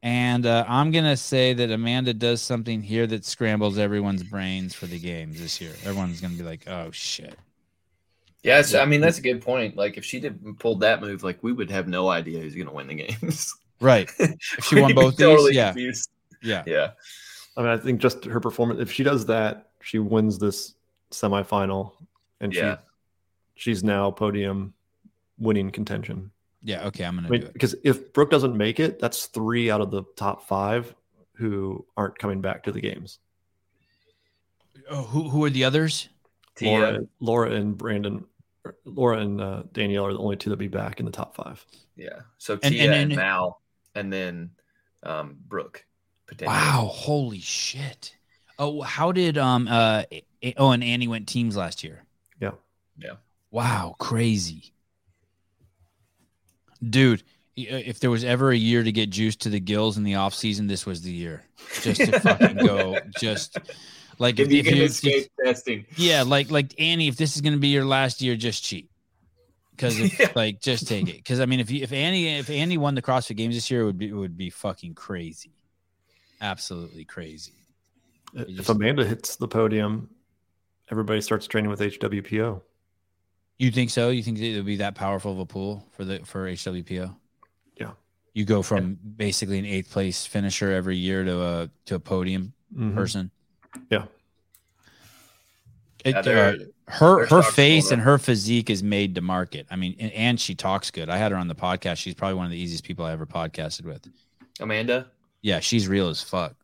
And 0.03 0.45
uh, 0.45 0.63
I'm 0.67 0.91
gonna 0.91 1.17
say 1.17 1.53
that 1.53 1.69
Amanda 1.69 2.13
does 2.13 2.41
something 2.41 2.81
here 2.81 3.07
that 3.07 3.25
scrambles 3.25 3.77
everyone's 3.77 4.23
brains 4.23 4.73
for 4.73 4.85
the 4.85 4.99
games 4.99 5.39
this 5.39 5.59
year. 5.59 5.73
Everyone's 5.83 6.21
gonna 6.21 6.35
be 6.35 6.43
like, 6.43 6.65
"Oh 6.67 6.91
shit." 6.91 7.37
Yes, 8.47 8.73
I 8.73 8.85
mean 8.85 9.01
that's 9.01 9.17
a 9.19 9.21
good 9.21 9.41
point. 9.41 9.75
Like 9.75 9.97
if 9.97 10.05
she 10.05 10.19
did 10.19 10.57
pulled 10.59 10.79
that 10.79 11.01
move, 11.01 11.21
like 11.21 11.43
we 11.43 11.51
would 11.51 11.69
have 11.69 11.87
no 11.87 12.07
idea 12.09 12.39
who's 12.39 12.55
gonna 12.55 12.73
win 12.73 12.87
the 12.87 12.95
games. 12.95 13.53
Right. 13.79 14.09
If 14.19 14.63
she 14.65 14.75
won 14.81 14.87
We'd 14.87 14.95
both 14.95 15.17
these, 15.17 15.53
yeah. 15.55 15.67
confused. 15.71 16.09
Yeah. 16.41 16.63
Yeah. 16.65 16.91
I 17.55 17.61
mean, 17.61 17.69
I 17.69 17.77
think 17.77 17.99
just 18.01 18.25
her 18.25 18.39
performance. 18.39 18.79
If 18.79 18.91
she 18.91 19.03
does 19.03 19.25
that, 19.27 19.69
she 19.81 19.99
wins 19.99 20.39
this 20.39 20.73
semifinal, 21.11 21.91
and 22.39 22.53
Yeah. 22.53 22.77
she 23.55 23.71
she's 23.71 23.83
now 23.83 24.09
podium 24.11 24.73
winning 25.37 25.69
contention. 25.69 26.31
Yeah. 26.63 26.85
Okay. 26.87 27.03
I'm 27.03 27.15
gonna 27.15 27.27
I 27.27 27.31
mean, 27.31 27.41
do 27.41 27.47
it. 27.47 27.53
because 27.53 27.75
if 27.83 28.13
Brooke 28.13 28.31
doesn't 28.31 28.55
make 28.57 28.79
it, 28.79 28.97
that's 28.99 29.25
three 29.27 29.69
out 29.69 29.81
of 29.81 29.91
the 29.91 30.03
top 30.15 30.47
five 30.47 30.95
who 31.33 31.85
aren't 31.97 32.17
coming 32.17 32.41
back 32.41 32.63
to 32.63 32.71
the 32.71 32.81
games. 32.81 33.19
Oh, 34.89 35.03
who 35.03 35.29
who 35.29 35.43
are 35.43 35.49
the 35.49 35.65
others? 35.65 36.09
Laura, 36.61 36.99
Laura 37.19 37.51
and 37.51 37.77
Brandon, 37.77 38.17
or 38.17 38.25
Laura 38.85 39.19
and 39.19 39.39
uh, 39.41 39.63
Danielle 39.71 40.05
are 40.05 40.13
the 40.13 40.19
only 40.19 40.35
two 40.35 40.49
that'll 40.49 40.59
be 40.59 40.67
back 40.67 40.99
in 40.99 41.05
the 41.05 41.11
top 41.11 41.35
five. 41.35 41.63
Yeah. 41.95 42.19
So 42.37 42.53
And- 42.61 42.73
Tia 42.73 42.83
and- 42.85 42.93
and, 42.93 43.11
and- 43.11 43.15
Mal 43.15 43.61
and 43.95 44.11
then 44.13 44.51
um 45.03 45.37
Brooke. 45.47 45.85
potentially. 46.27 46.55
Wow. 46.57 46.89
Holy 46.91 47.39
shit. 47.39 48.15
Oh, 48.59 48.81
how 48.81 49.11
did 49.11 49.37
um 49.37 49.67
uh 49.67 50.03
oh 50.57 50.71
and 50.71 50.83
Annie 50.83 51.07
went 51.07 51.27
teams 51.27 51.55
last 51.55 51.83
year? 51.83 52.03
Yeah. 52.41 52.51
Yeah. 52.97 53.13
Wow, 53.51 53.95
crazy. 53.99 54.73
Dude, 56.87 57.23
if 57.55 57.99
there 57.99 58.11
was 58.11 58.23
ever 58.23 58.51
a 58.51 58.57
year 58.57 58.83
to 58.83 58.91
get 58.91 59.09
juiced 59.09 59.41
to 59.41 59.49
the 59.49 59.59
gills 59.59 59.97
in 59.97 60.03
the 60.03 60.15
off 60.15 60.33
season, 60.35 60.67
this 60.67 60.85
was 60.85 61.01
the 61.01 61.11
year. 61.11 61.43
Just 61.81 62.01
to 62.01 62.19
fucking 62.19 62.57
go, 62.57 62.99
just 63.19 63.57
like 64.19 64.39
If 64.39 64.51
you 64.51 64.63
can 64.63 64.77
you- 64.77 64.83
escape 64.83 65.29
testing. 65.43 65.85
yeah, 65.95 66.23
like 66.23 66.49
like 66.51 66.73
Annie, 66.79 67.07
if 67.07 67.17
this 67.17 67.35
is 67.35 67.41
gonna 67.41 67.57
be 67.57 67.69
your 67.69 67.85
last 67.85 68.21
year, 68.21 68.35
just 68.35 68.63
cheat. 68.63 68.89
Because 69.71 69.99
Yeah. 70.19 70.31
like 70.35 70.59
just 70.61 70.87
take 70.87 71.07
it. 71.07 71.17
Because 71.17 71.39
I 71.39 71.45
mean, 71.45 71.59
if 71.59 71.69
you 71.69 71.83
if 71.83 71.91
Annie 71.93 72.37
if 72.37 72.49
Annie 72.49 72.77
won 72.77 72.95
the 72.95 73.01
CrossFit 73.01 73.35
Games 73.37 73.55
this 73.55 73.69
year, 73.69 73.81
it 73.81 73.85
would 73.85 73.97
be 73.97 74.07
it 74.09 74.13
would 74.13 74.37
be 74.37 74.49
fucking 74.49 74.95
crazy, 74.95 75.51
absolutely 76.41 77.05
crazy. 77.05 77.53
If 78.33 78.47
just- 78.49 78.69
Amanda 78.69 79.05
hits 79.05 79.35
the 79.35 79.47
podium, 79.47 80.09
everybody 80.91 81.21
starts 81.21 81.47
training 81.47 81.69
with 81.69 81.79
HWPO. 81.79 82.61
You 83.59 83.71
think 83.71 83.89
so? 83.89 84.09
You 84.09 84.21
think 84.21 84.37
it 84.39 84.55
would 84.55 84.65
be 84.65 84.75
that 84.77 84.93
powerful 84.95 85.31
of 85.31 85.39
a 85.39 85.45
pool 85.45 85.83
for 85.91 86.05
the 86.05 86.19
for 86.25 86.47
HWPO? 86.47 87.15
Yeah. 87.79 87.91
You 88.33 88.45
go 88.45 88.61
from 88.61 88.97
basically 89.15 89.57
an 89.57 89.65
eighth 89.65 89.89
place 89.91 90.25
finisher 90.27 90.71
every 90.71 90.97
year 90.97 91.23
to 91.23 91.41
a 91.43 91.69
to 91.85 91.95
a 91.95 91.99
podium 91.99 92.53
Mhm. 92.75 92.93
person. 92.95 93.31
Yeah. 93.89 94.05
It, 96.05 96.25
Yeah, 96.25 96.31
uh, 96.31 96.55
her 96.89 97.25
her 97.25 97.41
face 97.41 97.91
and 97.91 98.01
her 98.01 98.17
physique 98.17 98.69
is 98.69 98.81
made 98.81 99.15
to 99.15 99.21
market. 99.21 99.67
I 99.69 99.75
mean, 99.75 99.95
and, 99.99 100.11
and 100.13 100.39
she 100.39 100.55
talks 100.55 100.89
good. 100.91 101.09
I 101.09 101.17
had 101.17 101.31
her 101.31 101.37
on 101.37 101.47
the 101.47 101.55
podcast. 101.55 101.97
She's 101.97 102.13
probably 102.13 102.35
one 102.35 102.45
of 102.45 102.51
the 102.51 102.57
easiest 102.57 102.83
people 102.85 103.03
I 103.05 103.11
ever 103.11 103.25
podcasted 103.25 103.83
with. 103.85 104.07
Amanda. 104.59 105.07
Yeah, 105.41 105.59
she's 105.59 105.87
real 105.87 106.07
as 106.07 106.21
fuck, 106.21 106.55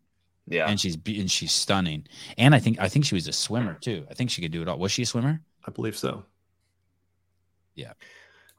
Yeah. 0.47 0.67
and 0.67 0.79
she's 0.79 0.97
and 1.05 1.29
she's 1.29 1.51
stunning. 1.51 2.05
And 2.37 2.55
I 2.55 2.59
think 2.59 2.79
I 2.79 2.87
think 2.87 3.05
she 3.05 3.15
was 3.15 3.27
a 3.27 3.33
swimmer 3.33 3.73
too. 3.75 4.05
I 4.09 4.13
think 4.13 4.29
she 4.29 4.41
could 4.41 4.51
do 4.51 4.61
it 4.61 4.67
all. 4.67 4.77
Was 4.79 4.91
she 4.91 5.01
a 5.03 5.05
swimmer? 5.05 5.41
I 5.65 5.71
believe 5.71 5.97
so. 5.97 6.23
Yeah, 7.75 7.93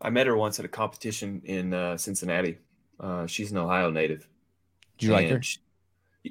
I 0.02 0.10
met 0.10 0.26
her 0.26 0.36
once 0.36 0.58
at 0.58 0.64
a 0.64 0.68
competition 0.68 1.40
in 1.44 1.72
uh, 1.72 1.96
Cincinnati. 1.96 2.58
Uh, 3.00 3.26
she's 3.26 3.52
an 3.52 3.58
Ohio 3.58 3.90
native. 3.90 4.28
Did 4.98 5.06
you 5.06 5.12
like 5.12 5.28
her? 5.30 5.42
She, 5.42 5.58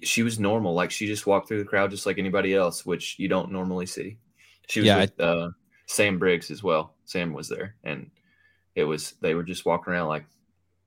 she 0.01 0.23
was 0.23 0.39
normal. 0.39 0.73
Like 0.73 0.91
she 0.91 1.05
just 1.05 1.27
walked 1.27 1.47
through 1.47 1.59
the 1.59 1.69
crowd 1.69 1.91
just 1.91 2.05
like 2.05 2.17
anybody 2.17 2.55
else, 2.55 2.85
which 2.85 3.19
you 3.19 3.27
don't 3.27 3.51
normally 3.51 3.85
see. 3.85 4.17
She 4.67 4.79
was 4.79 4.87
Yeah, 4.87 4.97
with 5.01 5.19
uh, 5.19 5.49
Sam 5.85 6.17
Briggs 6.17 6.49
as 6.49 6.63
well. 6.63 6.95
Sam 7.05 7.33
was 7.33 7.49
there, 7.49 7.75
and 7.83 8.09
it 8.75 8.85
was 8.85 9.13
they 9.21 9.35
were 9.35 9.43
just 9.43 9.65
walking 9.65 9.93
around 9.93 10.07
like 10.07 10.25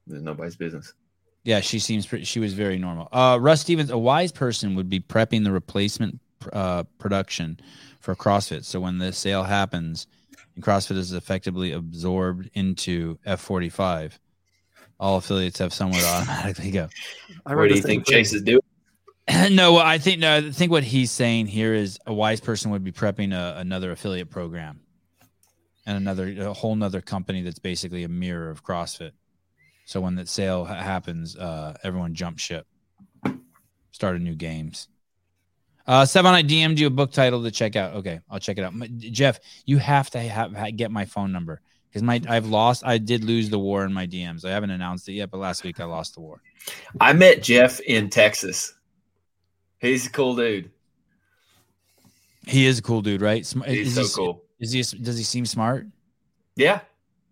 there's 0.06 0.22
nobody's 0.22 0.56
business. 0.56 0.92
Yeah, 1.44 1.60
she 1.60 1.78
seems 1.78 2.06
pretty. 2.06 2.24
She 2.24 2.40
was 2.40 2.54
very 2.54 2.78
normal. 2.78 3.08
Uh, 3.12 3.38
Russ 3.40 3.60
Stevens, 3.60 3.90
a 3.90 3.98
wise 3.98 4.32
person 4.32 4.74
would 4.74 4.88
be 4.90 4.98
prepping 4.98 5.44
the 5.44 5.52
replacement 5.52 6.18
uh, 6.52 6.84
production 6.98 7.60
for 8.00 8.16
CrossFit. 8.16 8.64
So 8.64 8.80
when 8.80 8.98
the 8.98 9.12
sale 9.12 9.44
happens 9.44 10.08
and 10.54 10.64
CrossFit 10.64 10.96
is 10.96 11.12
effectively 11.12 11.72
absorbed 11.72 12.50
into 12.54 13.18
F45, 13.26 14.18
all 14.98 15.18
affiliates 15.18 15.58
have 15.58 15.72
somewhere 15.72 16.00
to 16.00 16.06
automatically 16.16 16.70
go. 16.72 16.88
I 17.44 17.50
Where 17.54 17.64
read 17.64 17.68
do 17.68 17.74
the 17.74 17.80
you 17.80 17.82
think. 17.82 18.06
Chase 18.06 18.32
is 18.32 18.42
doing? 18.42 18.60
no, 19.50 19.76
I 19.76 19.98
think 19.98 20.20
no. 20.20 20.36
I 20.36 20.50
think 20.50 20.70
what 20.70 20.84
he's 20.84 21.10
saying 21.10 21.46
here 21.46 21.74
is 21.74 21.98
a 22.06 22.14
wise 22.14 22.40
person 22.40 22.70
would 22.70 22.84
be 22.84 22.92
prepping 22.92 23.34
a, 23.34 23.58
another 23.58 23.90
affiliate 23.90 24.30
program 24.30 24.80
and 25.84 25.96
another 25.96 26.48
a 26.48 26.52
whole 26.52 26.76
nother 26.76 27.00
company 27.00 27.42
that's 27.42 27.58
basically 27.58 28.04
a 28.04 28.08
mirror 28.08 28.50
of 28.50 28.64
CrossFit. 28.64 29.12
So 29.86 30.00
when 30.00 30.16
that 30.16 30.28
sale 30.28 30.64
ha- 30.64 30.74
happens, 30.74 31.36
uh, 31.36 31.76
everyone 31.82 32.14
jump 32.14 32.38
ship, 32.38 32.66
start 33.92 34.16
a 34.16 34.18
new 34.18 34.34
games. 34.34 34.88
Uh, 35.86 36.02
Sevan, 36.02 36.32
I 36.32 36.42
DM'd 36.42 36.80
you 36.80 36.88
a 36.88 36.90
book 36.90 37.12
title 37.12 37.42
to 37.44 37.50
check 37.50 37.76
out. 37.76 37.94
Okay, 37.94 38.20
I'll 38.28 38.40
check 38.40 38.58
it 38.58 38.64
out. 38.64 38.74
My- 38.74 38.88
Jeff, 38.88 39.38
you 39.64 39.78
have 39.78 40.10
to 40.10 40.18
have, 40.20 40.52
ha- 40.54 40.70
get 40.74 40.90
my 40.90 41.04
phone 41.04 41.32
number 41.32 41.60
because 41.88 42.02
my 42.02 42.20
I've 42.28 42.46
lost. 42.46 42.84
I 42.84 42.98
did 42.98 43.24
lose 43.24 43.50
the 43.50 43.58
war 43.58 43.84
in 43.84 43.92
my 43.92 44.06
DMs. 44.06 44.44
I 44.44 44.50
haven't 44.50 44.70
announced 44.70 45.08
it 45.08 45.12
yet, 45.14 45.30
but 45.30 45.38
last 45.38 45.64
week 45.64 45.80
I 45.80 45.84
lost 45.84 46.14
the 46.14 46.20
war. 46.20 46.42
I 47.00 47.12
met 47.12 47.42
Jeff 47.42 47.80
in 47.80 48.10
Texas. 48.10 48.74
He's 49.80 50.06
a 50.06 50.10
cool 50.10 50.34
dude. 50.36 50.70
He 52.46 52.66
is 52.66 52.78
a 52.78 52.82
cool 52.82 53.02
dude, 53.02 53.20
right? 53.22 53.44
Sm- 53.44 53.62
He's 53.62 53.96
is 53.98 54.12
so 54.14 54.22
he, 54.22 54.26
cool. 54.26 54.42
Is 54.60 54.72
he? 54.72 54.98
Does 54.98 55.18
he 55.18 55.24
seem 55.24 55.46
smart? 55.46 55.86
Yeah. 56.54 56.80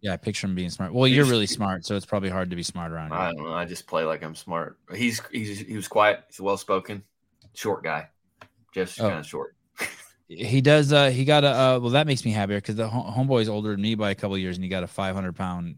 Yeah, 0.01 0.13
I 0.13 0.17
picture 0.19 0.47
him 0.47 0.55
being 0.55 0.69
smart. 0.71 0.93
Well, 0.93 1.09
you're 1.09 1.25
really 1.25 1.47
smart, 1.47 1.87
so 1.87 1.97
it's 1.97 2.05
probably 2.05 2.29
hard 2.29 2.51
to 2.51 2.57
be 2.57 2.63
smart 2.63 2.93
around 2.93 3.11
you. 3.11 3.17
I 3.17 3.33
don't 3.33 3.43
know. 3.45 3.55
I 3.55 3.65
just 3.65 3.87
play 3.87 4.05
like 4.05 4.23
I'm 4.23 4.35
smart. 4.35 4.79
He's 4.95 5.23
he's 5.33 5.61
he 5.61 5.77
was 5.77 5.89
quiet. 5.89 6.25
He's 6.29 6.41
well 6.41 6.59
spoken, 6.59 7.03
short 7.55 7.83
guy. 7.85 8.09
Jeff's 8.75 9.01
Oh. 9.01 9.09
kind 9.09 9.19
of 9.21 9.27
short. 9.27 9.57
He 10.27 10.63
does. 10.63 10.91
Uh, 10.91 11.11
he 11.11 11.27
got 11.27 11.45
a. 11.45 11.49
Uh, 11.49 11.79
well, 11.81 11.91
that 11.91 12.07
makes 12.07 12.25
me 12.25 12.31
happier 12.31 12.57
because 12.57 12.77
the 12.77 12.89
homeboy's 12.89 13.49
older 13.49 13.73
than 13.73 13.83
me 13.83 13.95
by 13.95 14.11
a 14.11 14.15
couple 14.15 14.37
years, 14.39 14.57
and 14.57 14.65
he 14.65 14.71
got 14.71 14.83
a 14.83 14.87
500 14.87 15.37
pound. 15.37 15.77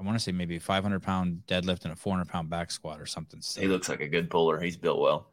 I 0.00 0.04
want 0.04 0.16
to 0.16 0.22
say 0.22 0.30
maybe 0.32 0.56
a 0.56 0.60
500 0.60 1.02
pound 1.02 1.42
deadlift 1.48 1.84
and 1.84 1.92
a 1.92 1.96
400 1.96 2.28
pound 2.28 2.48
back 2.48 2.70
squat 2.70 3.00
or 3.00 3.06
something. 3.06 3.40
He 3.56 3.66
looks 3.66 3.88
like 3.88 4.00
a 4.00 4.08
good 4.08 4.30
puller. 4.30 4.60
He's 4.60 4.76
built 4.76 5.00
well. 5.00 5.30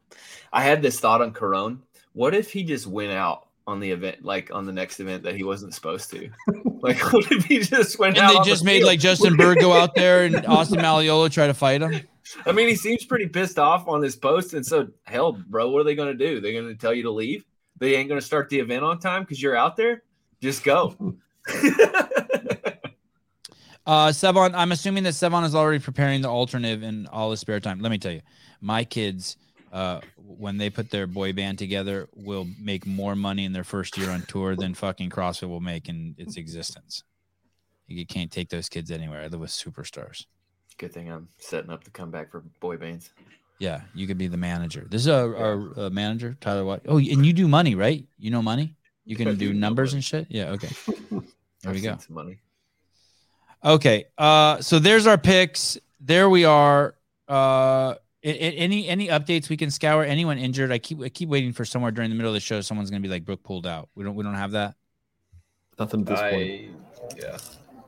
I 0.52 0.62
had 0.62 0.82
this 0.82 0.98
thought 0.98 1.22
on 1.22 1.32
Corone. 1.32 1.82
What 2.14 2.34
if 2.34 2.50
he 2.50 2.64
just 2.64 2.86
went 2.86 3.12
out 3.12 3.46
on 3.68 3.78
the 3.78 3.90
event, 3.90 4.24
like 4.24 4.52
on 4.52 4.64
the 4.64 4.72
next 4.72 5.00
event 5.00 5.22
that 5.24 5.36
he 5.36 5.44
wasn't 5.44 5.74
supposed 5.74 6.10
to? 6.10 6.28
like, 6.80 7.00
what 7.12 7.30
if 7.30 7.44
he 7.44 7.60
just 7.60 7.98
went 7.98 8.16
And 8.16 8.24
out? 8.24 8.30
And 8.30 8.34
they 8.34 8.38
on 8.38 8.44
the 8.44 8.50
just 8.50 8.64
made 8.64 8.78
field? 8.78 8.86
like 8.88 9.00
Justin 9.00 9.36
Bergh 9.36 9.60
go 9.60 9.72
out 9.72 9.94
there 9.94 10.24
and 10.24 10.44
Austin 10.46 10.78
Malleolo 10.78 11.30
try 11.30 11.46
to 11.46 11.54
fight 11.54 11.82
him. 11.82 12.00
I 12.44 12.50
mean, 12.50 12.66
he 12.66 12.74
seems 12.74 13.04
pretty 13.04 13.28
pissed 13.28 13.58
off 13.58 13.86
on 13.86 14.00
this 14.00 14.16
post. 14.16 14.54
And 14.54 14.66
so, 14.66 14.88
hell, 15.04 15.32
bro, 15.32 15.70
what 15.70 15.80
are 15.80 15.84
they 15.84 15.94
going 15.94 16.16
to 16.16 16.26
do? 16.26 16.40
They're 16.40 16.52
going 16.52 16.66
to 16.66 16.74
tell 16.74 16.92
you 16.92 17.04
to 17.04 17.10
leave? 17.12 17.44
They 17.78 17.94
ain't 17.94 18.08
going 18.08 18.20
to 18.20 18.26
start 18.26 18.48
the 18.48 18.58
event 18.58 18.82
on 18.82 18.98
time 18.98 19.22
because 19.22 19.40
you're 19.40 19.56
out 19.56 19.76
there? 19.76 20.02
Just 20.40 20.64
go. 20.64 20.96
Uh, 23.86 24.08
Sevan, 24.08 24.52
I'm 24.54 24.72
assuming 24.72 25.04
that 25.04 25.14
Sevan 25.14 25.44
is 25.44 25.54
already 25.54 25.78
preparing 25.78 26.20
the 26.20 26.28
alternative 26.28 26.82
in 26.82 27.06
all 27.06 27.30
his 27.30 27.40
spare 27.40 27.60
time. 27.60 27.80
Let 27.80 27.90
me 27.90 27.98
tell 27.98 28.12
you, 28.12 28.22
my 28.60 28.82
kids, 28.82 29.36
uh, 29.72 30.00
when 30.16 30.56
they 30.56 30.70
put 30.70 30.90
their 30.90 31.06
boy 31.06 31.32
band 31.32 31.58
together, 31.58 32.08
will 32.14 32.48
make 32.60 32.84
more 32.84 33.14
money 33.14 33.44
in 33.44 33.52
their 33.52 33.64
first 33.64 33.96
year 33.96 34.10
on 34.10 34.22
tour 34.22 34.56
than 34.56 34.74
fucking 34.74 35.10
CrossFit 35.10 35.48
will 35.48 35.60
make 35.60 35.88
in 35.88 36.16
its 36.18 36.36
existence. 36.36 37.04
You 37.86 38.04
can't 38.04 38.32
take 38.32 38.48
those 38.48 38.68
kids 38.68 38.90
anywhere. 38.90 39.22
I 39.22 39.28
live 39.28 39.38
with 39.38 39.50
superstars. 39.50 40.26
Good 40.78 40.92
thing 40.92 41.10
I'm 41.10 41.28
setting 41.38 41.70
up 41.70 41.84
the 41.84 41.90
comeback 41.90 42.32
for 42.32 42.40
boy 42.60 42.76
bands. 42.76 43.10
Yeah, 43.60 43.82
you 43.94 44.08
could 44.08 44.18
be 44.18 44.26
the 44.26 44.36
manager. 44.36 44.86
This 44.90 45.02
is 45.02 45.08
our, 45.08 45.36
our 45.36 45.86
uh, 45.86 45.90
manager, 45.90 46.36
Tyler 46.40 46.64
White. 46.64 46.82
Oh, 46.86 46.98
and 46.98 47.24
you 47.24 47.32
do 47.32 47.46
money, 47.46 47.74
right? 47.74 48.04
You 48.18 48.30
know 48.30 48.42
money. 48.42 48.76
You 49.04 49.16
can 49.20 49.36
do 49.36 49.54
numbers 49.54 49.94
and 49.94 50.02
shit. 50.02 50.26
Yeah. 50.28 50.50
Okay. 50.50 50.70
There 51.62 51.70
I've 51.70 51.76
we 51.76 51.80
go. 51.80 51.96
Money. 52.10 52.38
Okay. 53.66 54.04
Uh, 54.16 54.60
so 54.60 54.78
there's 54.78 55.06
our 55.06 55.18
picks. 55.18 55.76
There 56.00 56.30
we 56.30 56.44
are. 56.44 56.94
Uh, 57.28 57.94
a- 58.22 58.28
a- 58.28 58.56
any 58.56 58.88
any 58.88 59.08
updates 59.08 59.48
we 59.48 59.56
can 59.56 59.70
scour? 59.70 60.04
Anyone 60.04 60.38
injured? 60.38 60.70
I 60.72 60.78
keep 60.78 61.00
I 61.02 61.08
keep 61.08 61.28
waiting 61.28 61.52
for 61.52 61.64
somewhere 61.64 61.90
during 61.90 62.10
the 62.10 62.16
middle 62.16 62.30
of 62.30 62.34
the 62.34 62.40
show. 62.40 62.60
Someone's 62.60 62.90
gonna 62.90 63.00
be 63.02 63.08
like 63.08 63.24
Brooke 63.24 63.42
pulled 63.42 63.66
out. 63.66 63.88
We 63.96 64.04
don't 64.04 64.14
we 64.14 64.22
don't 64.24 64.34
have 64.34 64.52
that. 64.52 64.76
Nothing 65.78 66.00
at 66.02 66.06
this 66.06 66.20
point. 66.20 67.20
Yeah. 67.20 67.38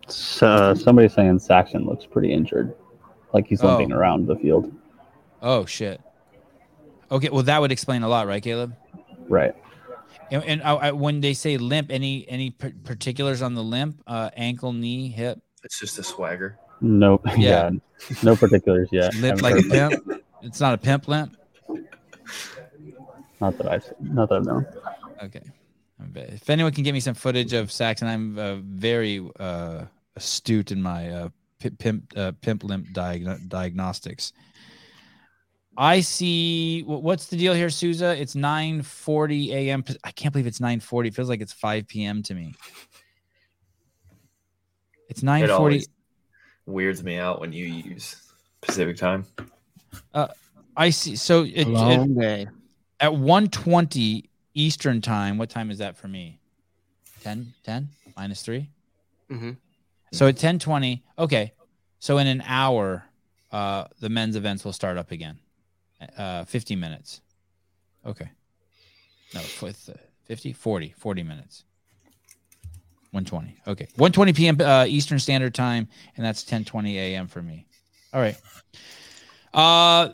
S- 0.08 0.42
Uh, 0.42 0.74
somebody 0.74 1.08
saying 1.08 1.38
Saxon 1.38 1.84
looks 1.86 2.04
pretty 2.06 2.32
injured, 2.32 2.74
like 3.32 3.46
he's 3.46 3.62
Oh. 3.62 3.68
limping 3.68 3.92
around 3.92 4.26
the 4.26 4.36
field. 4.36 4.72
Oh 5.42 5.64
shit. 5.64 6.00
Okay. 7.10 7.28
Well, 7.30 7.44
that 7.44 7.60
would 7.60 7.72
explain 7.72 8.02
a 8.02 8.08
lot, 8.08 8.26
right, 8.26 8.42
Caleb? 8.42 8.74
Right. 9.28 9.54
And, 10.30 10.44
and 10.44 10.62
I, 10.62 10.74
I, 10.74 10.92
when 10.92 11.20
they 11.20 11.32
say 11.34 11.56
limp, 11.56 11.90
any 11.90 12.28
any 12.28 12.50
par- 12.50 12.72
particulars 12.84 13.40
on 13.42 13.54
the 13.54 13.62
limp? 13.62 14.02
Uh, 14.06 14.30
ankle, 14.36 14.72
knee, 14.72 15.08
hip, 15.08 15.40
It's 15.68 15.78
just 15.78 15.98
a 15.98 16.02
swagger. 16.02 16.58
No. 16.80 17.20
Yeah. 17.36 17.70
Yeah. 17.70 18.16
no 18.22 18.34
particulars 18.36 18.88
yet. 18.90 19.14
limp 19.16 19.42
like 19.42 19.56
a 19.56 19.60
heard- 19.60 19.90
pimp. 20.02 20.24
It's 20.40 20.60
not 20.60 20.72
a 20.72 20.78
pimp 20.78 21.06
limp. 21.08 21.36
Not 23.38 23.58
that 23.58 23.68
I've 23.68 23.92
not 24.00 24.30
that 24.30 24.36
I've 24.36 24.46
known. 24.46 24.66
Okay. 25.22 25.42
If 26.14 26.48
anyone 26.48 26.72
can 26.72 26.84
get 26.84 26.94
me 26.94 27.00
some 27.00 27.12
footage 27.14 27.52
of 27.52 27.70
Saxon, 27.70 28.08
I'm 28.08 28.38
uh, 28.38 28.54
very 28.62 29.28
uh, 29.38 29.84
astute 30.16 30.72
in 30.72 30.80
my 30.80 31.10
uh, 31.10 31.28
pi- 31.60 31.70
pimp 31.78 32.14
uh, 32.16 32.32
pimp 32.40 32.64
limp 32.64 32.86
diag- 32.94 33.46
diagnostics. 33.50 34.32
I 35.76 36.00
see. 36.00 36.80
What's 36.84 37.26
the 37.26 37.36
deal 37.36 37.52
here, 37.52 37.68
Souza? 37.68 38.16
It's 38.18 38.34
9:40 38.34 39.50
a.m. 39.50 39.84
I 40.02 40.12
can't 40.12 40.32
believe 40.32 40.46
it's 40.46 40.60
9:40. 40.60 41.08
It 41.08 41.14
feels 41.14 41.28
like 41.28 41.42
it's 41.42 41.52
5 41.52 41.86
p.m. 41.86 42.22
to 42.22 42.34
me. 42.34 42.54
It's 45.08 45.22
It 45.22 45.26
9:40. 45.26 45.86
weirds 46.66 47.02
me 47.02 47.16
out 47.16 47.40
when 47.40 47.52
you 47.52 47.66
use 47.66 48.16
Pacific 48.60 48.96
time. 48.96 49.24
I 50.76 50.90
see. 50.90 51.16
So 51.16 51.42
it, 51.42 51.50
it, 51.54 51.66
Long 51.66 52.14
day. 52.14 52.46
at 53.00 53.10
1:20 53.10 54.28
Eastern 54.54 55.00
time. 55.00 55.36
What 55.36 55.50
time 55.50 55.70
is 55.72 55.78
that 55.78 55.96
for 55.96 56.06
me? 56.06 56.38
10, 57.22 57.52
10 57.64 57.88
minus 58.16 58.42
three. 58.42 58.70
Mhm. 59.28 59.56
So 60.12 60.28
at 60.28 60.36
10:20. 60.36 61.02
Okay. 61.18 61.52
So 61.98 62.18
in 62.18 62.28
an 62.28 62.42
hour, 62.42 63.04
uh, 63.50 63.88
the 63.98 64.08
men's 64.08 64.36
events 64.36 64.64
will 64.64 64.72
start 64.72 64.96
up 64.96 65.10
again. 65.10 65.40
Uh, 66.16 66.44
50 66.44 66.76
minutes. 66.76 67.20
Okay. 68.06 68.30
No, 69.34 69.40
with 69.60 69.90
uh, 69.92 69.98
50, 70.26 70.52
40, 70.52 70.94
40 70.96 71.22
minutes. 71.24 71.64
120. 73.10 73.56
Okay. 73.66 73.88
120 73.96 74.32
p.m. 74.34 74.60
Uh, 74.60 74.84
Eastern 74.86 75.18
Standard 75.18 75.54
Time, 75.54 75.88
and 76.16 76.24
that's 76.26 76.44
10:20 76.44 76.94
a.m. 76.94 77.26
for 77.28 77.40
me. 77.42 77.66
All 78.12 78.20
right. 78.20 78.36
Uh, 79.52 80.10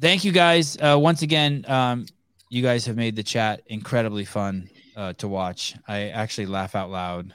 thank 0.00 0.24
you 0.24 0.32
guys. 0.32 0.76
Uh, 0.80 0.98
once 0.98 1.22
again, 1.22 1.64
um, 1.68 2.06
you 2.48 2.62
guys 2.62 2.86
have 2.86 2.96
made 2.96 3.16
the 3.16 3.22
chat 3.22 3.62
incredibly 3.66 4.24
fun 4.24 4.68
uh, 4.96 5.12
to 5.14 5.28
watch. 5.28 5.74
I 5.88 6.08
actually 6.08 6.46
laugh 6.46 6.74
out 6.74 6.90
loud 6.90 7.34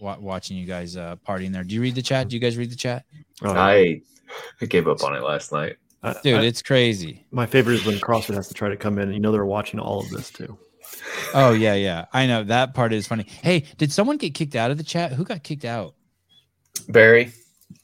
wa- 0.00 0.18
watching 0.18 0.56
you 0.56 0.66
guys 0.66 0.96
uh, 0.96 1.16
partying 1.26 1.52
there. 1.52 1.64
Do 1.64 1.74
you 1.74 1.80
read 1.80 1.94
the 1.94 2.02
chat? 2.02 2.28
Do 2.28 2.36
you 2.36 2.40
guys 2.40 2.56
read 2.56 2.70
the 2.70 2.76
chat? 2.76 3.04
Oh, 3.42 3.52
I 3.52 4.00
I 4.60 4.66
gave 4.66 4.88
up 4.88 5.02
on 5.04 5.14
it 5.14 5.22
last 5.22 5.52
night. 5.52 5.76
Dude, 6.22 6.36
I- 6.40 6.44
it's 6.44 6.62
crazy. 6.62 7.24
my 7.30 7.46
favorite 7.46 7.74
is 7.74 7.84
when 7.84 7.96
CrossFit 7.98 8.34
has 8.34 8.48
to 8.48 8.54
try 8.54 8.68
to 8.68 8.76
come 8.76 8.98
in. 8.98 9.04
and 9.04 9.14
You 9.14 9.20
know 9.20 9.32
they're 9.32 9.44
watching 9.44 9.80
all 9.80 10.00
of 10.00 10.10
this 10.10 10.30
too. 10.30 10.58
Oh 11.34 11.52
yeah, 11.52 11.74
yeah. 11.74 12.06
I 12.12 12.26
know 12.26 12.44
that 12.44 12.74
part 12.74 12.92
is 12.92 13.06
funny. 13.06 13.26
Hey, 13.42 13.64
did 13.76 13.92
someone 13.92 14.16
get 14.16 14.34
kicked 14.34 14.54
out 14.54 14.70
of 14.70 14.78
the 14.78 14.84
chat? 14.84 15.12
Who 15.12 15.24
got 15.24 15.42
kicked 15.42 15.64
out? 15.64 15.94
Barry. 16.88 17.32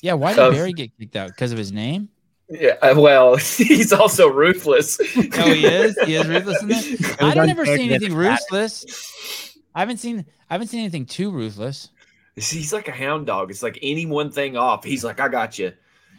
Yeah, 0.00 0.14
why 0.14 0.32
did 0.32 0.40
Uh, 0.40 0.50
Barry 0.50 0.72
get 0.72 0.96
kicked 0.98 1.16
out? 1.16 1.28
Because 1.28 1.52
of 1.52 1.58
his 1.58 1.72
name? 1.72 2.08
Yeah, 2.48 2.76
uh, 2.82 2.94
well, 2.96 3.36
he's 3.36 3.92
also 3.92 4.28
ruthless. 4.28 4.98
Oh, 5.00 5.52
he 5.52 5.66
is. 5.66 5.98
He 6.04 6.14
is 6.14 6.26
ruthless 6.26 6.62
in 6.62 6.68
that. 6.68 7.16
I 7.20 7.34
don't 7.34 7.48
ever 7.48 7.62
unfair 7.62 7.78
see 7.78 7.84
anything 7.84 8.10
the 8.10 8.16
ruthless. 8.16 9.56
I 9.74 9.80
haven't 9.80 9.98
seen. 9.98 10.24
I 10.50 10.54
haven't 10.54 10.68
seen 10.68 10.80
anything 10.80 11.06
too 11.06 11.30
ruthless. 11.30 11.90
He's 12.36 12.72
like 12.72 12.88
a 12.88 12.92
hound 12.92 13.26
dog. 13.26 13.50
It's 13.50 13.62
like 13.62 13.78
any 13.80 14.06
one 14.06 14.30
thing 14.30 14.56
off. 14.56 14.84
He's 14.84 15.04
like, 15.04 15.20
I 15.20 15.28
got 15.28 15.58
you. 15.58 15.72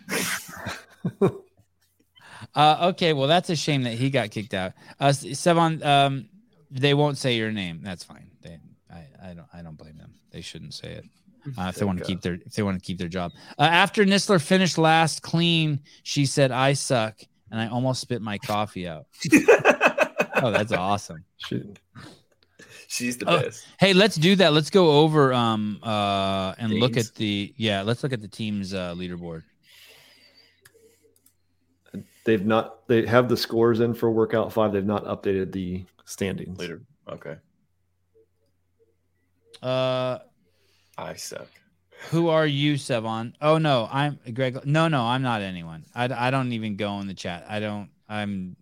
Uh, 2.53 2.89
okay, 2.89 3.11
well, 3.11 3.27
that's 3.27 3.49
a 3.49 3.55
shame 3.55 3.83
that 3.83 3.93
he 3.93 4.09
got 4.09 4.31
kicked 4.31 4.53
out. 4.53 4.73
Uh, 4.99 5.09
Sevan, 5.09 5.83
um, 5.83 6.29
they 6.71 6.93
won't 6.93 7.17
say 7.17 7.35
your 7.35 7.51
name. 7.51 7.81
That's 7.83 8.03
fine. 8.03 8.29
They, 8.41 8.57
I, 8.91 9.05
I 9.23 9.33
don't, 9.33 9.47
I 9.53 9.61
don't 9.61 9.77
blame 9.77 9.97
them. 9.97 10.13
They 10.31 10.41
shouldn't 10.41 10.73
say 10.73 10.91
it 10.91 11.05
uh, 11.57 11.67
if 11.69 11.75
they 11.75 11.85
want 11.85 11.99
to 11.99 12.05
keep 12.05 12.21
their, 12.21 12.35
if 12.45 12.53
they 12.53 12.63
want 12.63 12.77
to 12.79 12.85
keep 12.85 12.97
their 12.97 13.07
job. 13.07 13.31
Uh, 13.57 13.63
after 13.63 14.03
Nistler 14.05 14.41
finished 14.41 14.77
last 14.77 15.21
clean, 15.21 15.79
she 16.03 16.25
said, 16.25 16.51
"I 16.51 16.73
suck," 16.73 17.19
and 17.51 17.59
I 17.59 17.67
almost 17.67 18.01
spit 18.01 18.21
my 18.21 18.37
coffee 18.37 18.87
out. 18.87 19.05
Oh, 20.37 20.51
that's 20.51 20.73
awesome. 20.73 21.23
Shit. 21.37 21.79
She's 22.89 23.17
the 23.17 23.25
Oh. 23.27 23.39
best. 23.41 23.65
Hey, 23.79 23.93
let's 23.93 24.17
do 24.17 24.35
that. 24.35 24.51
Let's 24.51 24.69
go 24.69 24.99
over 24.99 25.33
um 25.33 25.79
uh 25.81 26.53
and 26.57 26.73
look 26.73 26.97
at 26.97 27.15
the 27.15 27.53
yeah. 27.55 27.83
Let's 27.83 28.03
look 28.03 28.11
at 28.11 28.21
the 28.21 28.27
team's 28.27 28.73
uh, 28.73 28.93
leaderboard. 28.95 29.43
They've 32.25 32.45
not. 32.45 32.85
They 32.87 33.05
have 33.05 33.29
the 33.29 33.37
scores 33.37 33.79
in 33.79 33.93
for 33.93 34.11
workout 34.11 34.51
five. 34.51 34.73
They've 34.73 34.85
not 34.85 35.05
updated 35.05 35.53
the 35.53 35.85
standings. 36.05 36.57
Later. 36.57 36.81
Okay. 37.09 37.35
Uh, 39.61 40.19
I 40.97 41.15
suck. 41.15 41.47
Who 42.09 42.29
are 42.29 42.45
you, 42.45 42.75
Sevan? 42.75 43.33
Oh 43.41 43.57
no, 43.57 43.87
I'm 43.91 44.19
Greg. 44.33 44.65
No, 44.65 44.87
no, 44.87 45.03
I'm 45.03 45.21
not 45.21 45.41
anyone. 45.41 45.85
I, 45.95 46.27
I 46.27 46.31
don't 46.31 46.51
even 46.51 46.75
go 46.75 46.99
in 46.99 47.07
the 47.07 47.13
chat. 47.13 47.45
I 47.49 47.59
don't. 47.59 47.89
I'm. 48.07 48.55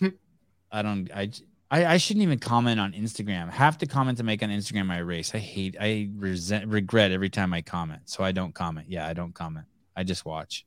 I 0.72 0.82
don't. 0.82 1.10
I, 1.14 1.30
I 1.70 1.86
I 1.86 1.96
shouldn't 1.98 2.22
even 2.22 2.38
comment 2.38 2.80
on 2.80 2.92
Instagram. 2.92 3.50
Half 3.50 3.78
the 3.78 3.86
comments 3.86 4.20
I 4.20 4.24
make 4.24 4.42
on 4.42 4.48
Instagram 4.48 4.90
I 4.90 4.98
erase. 4.98 5.34
I 5.34 5.38
hate. 5.38 5.76
I 5.78 6.08
resent 6.16 6.66
regret 6.68 7.12
every 7.12 7.30
time 7.30 7.52
I 7.52 7.62
comment. 7.62 8.02
So 8.06 8.24
I 8.24 8.32
don't 8.32 8.54
comment. 8.54 8.88
Yeah, 8.88 9.06
I 9.06 9.12
don't 9.12 9.34
comment. 9.34 9.66
I 9.96 10.02
just 10.02 10.24
watch. 10.24 10.66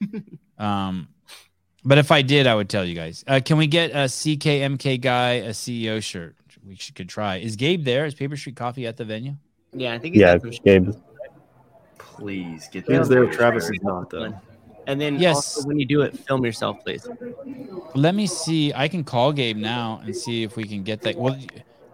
um, 0.58 1.08
but 1.86 1.96
if 1.98 2.10
I 2.12 2.20
did, 2.22 2.46
I 2.46 2.54
would 2.54 2.68
tell 2.68 2.84
you 2.84 2.94
guys. 2.94 3.24
Uh, 3.26 3.40
can 3.42 3.56
we 3.56 3.66
get 3.66 3.92
a 3.92 4.04
CKMK 4.08 5.00
guy 5.00 5.30
a 5.34 5.50
CEO 5.50 6.02
shirt? 6.02 6.34
We 6.66 6.74
should, 6.74 6.94
could 6.96 7.08
try. 7.08 7.36
Is 7.36 7.56
Gabe 7.56 7.84
there? 7.84 8.04
Is 8.06 8.14
Paper 8.14 8.36
Street 8.36 8.56
Coffee 8.56 8.86
at 8.86 8.96
the 8.96 9.04
venue? 9.04 9.36
Yeah, 9.72 9.94
I 9.94 9.98
think 9.98 10.14
he's 10.14 10.20
Yeah, 10.22 10.36
got 10.38 10.64
Gabe. 10.64 10.90
Please 11.98 12.68
get 12.72 12.88
Ian's 12.90 13.08
that 13.08 13.14
there. 13.14 13.24
voice 13.26 13.36
Travis 13.36 13.64
is 13.64 13.78
not 13.82 14.10
though. 14.10 14.34
And 14.88 15.00
then 15.00 15.18
Yes. 15.18 15.36
also 15.36 15.68
when 15.68 15.78
you 15.78 15.86
do 15.86 16.02
it, 16.02 16.16
film 16.18 16.44
yourself, 16.44 16.82
please. 16.84 17.06
Let 17.94 18.14
me 18.14 18.26
see. 18.26 18.72
I 18.74 18.88
can 18.88 19.04
call 19.04 19.32
Gabe 19.32 19.56
now 19.56 20.00
and 20.04 20.14
see 20.16 20.42
if 20.42 20.56
we 20.56 20.64
can 20.64 20.82
get 20.82 21.02
that. 21.02 21.16
Well, 21.16 21.38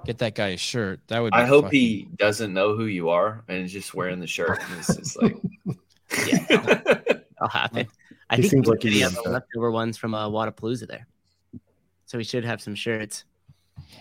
get 0.05 0.19
that 0.19 0.35
guy 0.35 0.49
a 0.49 0.57
shirt. 0.57 1.01
That 1.09 1.21
would. 1.21 1.33
Be 1.33 1.39
I 1.39 1.45
hope 1.47 1.67
fucking- 1.67 1.81
he 1.81 2.09
doesn't 2.17 2.53
know 2.53 2.77
who 2.77 2.85
you 2.87 3.09
are 3.09 3.43
and 3.49 3.65
is 3.65 3.73
just 3.73 3.95
wearing 3.95 4.21
the 4.21 4.27
shirt. 4.27 4.59
And 4.63 4.79
it's 4.79 4.95
just 4.97 5.21
like, 5.23 5.37
I'll 7.41 7.49
happen. 7.49 7.87
I 8.33 8.37
He 8.37 8.43
think 8.43 8.51
seems 8.51 8.67
we 8.67 8.73
like 8.73 8.83
he'd 8.83 8.89
already 8.89 8.97
be 8.99 9.03
have 9.03 9.13
upset. 9.13 9.25
some 9.25 9.33
leftover 9.35 9.71
ones 9.71 9.97
from 9.99 10.15
a 10.15 10.27
uh, 10.27 10.29
Wadapalooza 10.31 10.89
there. 10.89 11.07
So 12.07 12.19
we 12.19 12.25
should 12.25 12.45
have 12.45 12.61
some 12.63 12.75
shirts. 12.75 13.25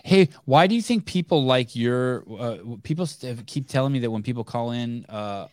Hey, 0.03 0.29
why 0.45 0.67
do 0.67 0.75
you 0.75 0.81
think 0.81 1.05
people 1.05 1.43
like 1.45 1.75
your? 1.75 2.23
Uh, 2.39 2.57
people 2.83 3.05
st- 3.05 3.45
keep 3.45 3.67
telling 3.67 3.93
me 3.93 3.99
that 3.99 4.09
when 4.11 4.23
people 4.23 4.43
call 4.43 4.71
in 4.71 5.05
uh, 5.09 5.47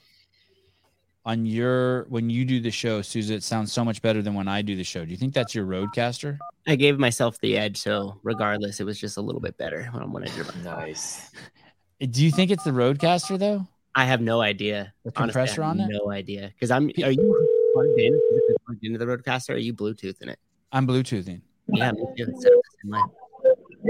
on 1.24 1.44
your 1.44 2.04
when 2.04 2.30
you 2.30 2.44
do 2.44 2.60
the 2.60 2.70
show, 2.70 3.02
Susan, 3.02 3.36
it 3.36 3.42
sounds 3.42 3.72
so 3.72 3.84
much 3.84 4.00
better 4.00 4.22
than 4.22 4.34
when 4.34 4.48
I 4.48 4.62
do 4.62 4.76
the 4.76 4.84
show. 4.84 5.04
Do 5.04 5.10
you 5.10 5.16
think 5.16 5.34
that's 5.34 5.54
your 5.54 5.66
RODECaster? 5.66 6.38
I 6.66 6.74
gave 6.76 6.98
myself 6.98 7.38
the 7.40 7.56
edge, 7.56 7.76
so 7.78 8.18
regardless, 8.22 8.80
it 8.80 8.84
was 8.84 8.98
just 8.98 9.16
a 9.16 9.20
little 9.20 9.40
bit 9.40 9.56
better 9.56 9.84
when 9.92 10.12
when 10.12 10.22
I 10.24 10.26
did 10.28 10.46
my 10.64 10.76
nice. 10.76 11.30
Do 12.00 12.24
you 12.24 12.30
think 12.30 12.50
it's 12.52 12.62
the 12.64 12.70
RODECaster 12.70 13.38
though? 13.38 13.66
I 13.94 14.04
have 14.04 14.20
no 14.20 14.40
idea. 14.40 14.92
The 15.04 15.12
Honestly, 15.16 15.20
I 15.20 15.24
compressor 15.46 15.62
have 15.62 15.70
on 15.72 15.80
it? 15.80 15.88
No 15.90 16.10
idea. 16.10 16.50
Because 16.54 16.70
I'm. 16.70 16.90
Are 17.02 17.10
you 17.10 17.72
plugged 17.74 17.98
in? 17.98 18.20
Is 18.82 18.90
it 18.92 18.98
plugged 18.98 18.98
into 18.98 18.98
the 18.98 19.06
RODECaster? 19.06 19.50
Or 19.50 19.54
are 19.54 19.58
you 19.58 19.74
Bluetooth 19.74 20.20
in 20.22 20.28
it? 20.28 20.38
I'm 20.72 20.86
Bluetoothing. 20.86 21.40
Yeah, 21.72 21.92
me 21.92 22.00
too. 22.16 22.26
It's 22.28 22.42
set 22.42 22.52
up 22.52 22.58
the 22.62 22.78
same 22.82 22.92
way. 22.92 23.00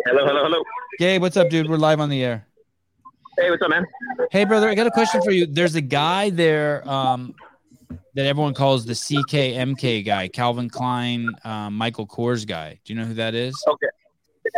Hello, 0.06 0.26
hello, 0.26 0.44
hello. 0.44 0.62
Gabe, 0.98 1.20
what's 1.22 1.36
up, 1.36 1.48
dude? 1.50 1.68
We're 1.68 1.76
live 1.76 2.00
on 2.00 2.08
the 2.08 2.22
air. 2.24 2.46
Hey, 3.38 3.50
what's 3.50 3.62
up, 3.62 3.70
man? 3.70 3.86
Hey, 4.30 4.44
brother, 4.44 4.68
I 4.68 4.74
got 4.74 4.86
a 4.86 4.90
question 4.90 5.22
for 5.22 5.30
you. 5.30 5.46
There's 5.46 5.74
a 5.76 5.80
guy 5.80 6.30
there 6.30 6.88
um, 6.88 7.34
that 8.14 8.26
everyone 8.26 8.52
calls 8.54 8.84
the 8.84 8.94
CKMK 8.94 10.04
guy, 10.04 10.28
Calvin 10.28 10.68
Klein, 10.68 11.28
um, 11.44 11.74
Michael 11.76 12.06
Kors 12.06 12.46
guy. 12.46 12.80
Do 12.84 12.92
you 12.92 12.98
know 12.98 13.06
who 13.06 13.14
that 13.14 13.34
is? 13.34 13.54
Okay. 13.68 13.86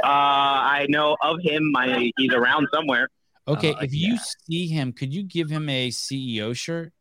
Uh, 0.02 0.06
I 0.06 0.86
know 0.88 1.16
of 1.22 1.40
him. 1.42 1.74
I, 1.76 2.10
he's 2.16 2.32
around 2.32 2.68
somewhere. 2.72 3.08
Okay, 3.48 3.74
Uh, 3.74 3.80
if 3.80 3.92
you 3.92 4.16
see 4.48 4.66
him, 4.68 4.92
could 4.92 5.12
you 5.12 5.24
give 5.24 5.50
him 5.50 5.68
a 5.68 5.88
CEO 5.90 6.56
shirt? 6.56 6.92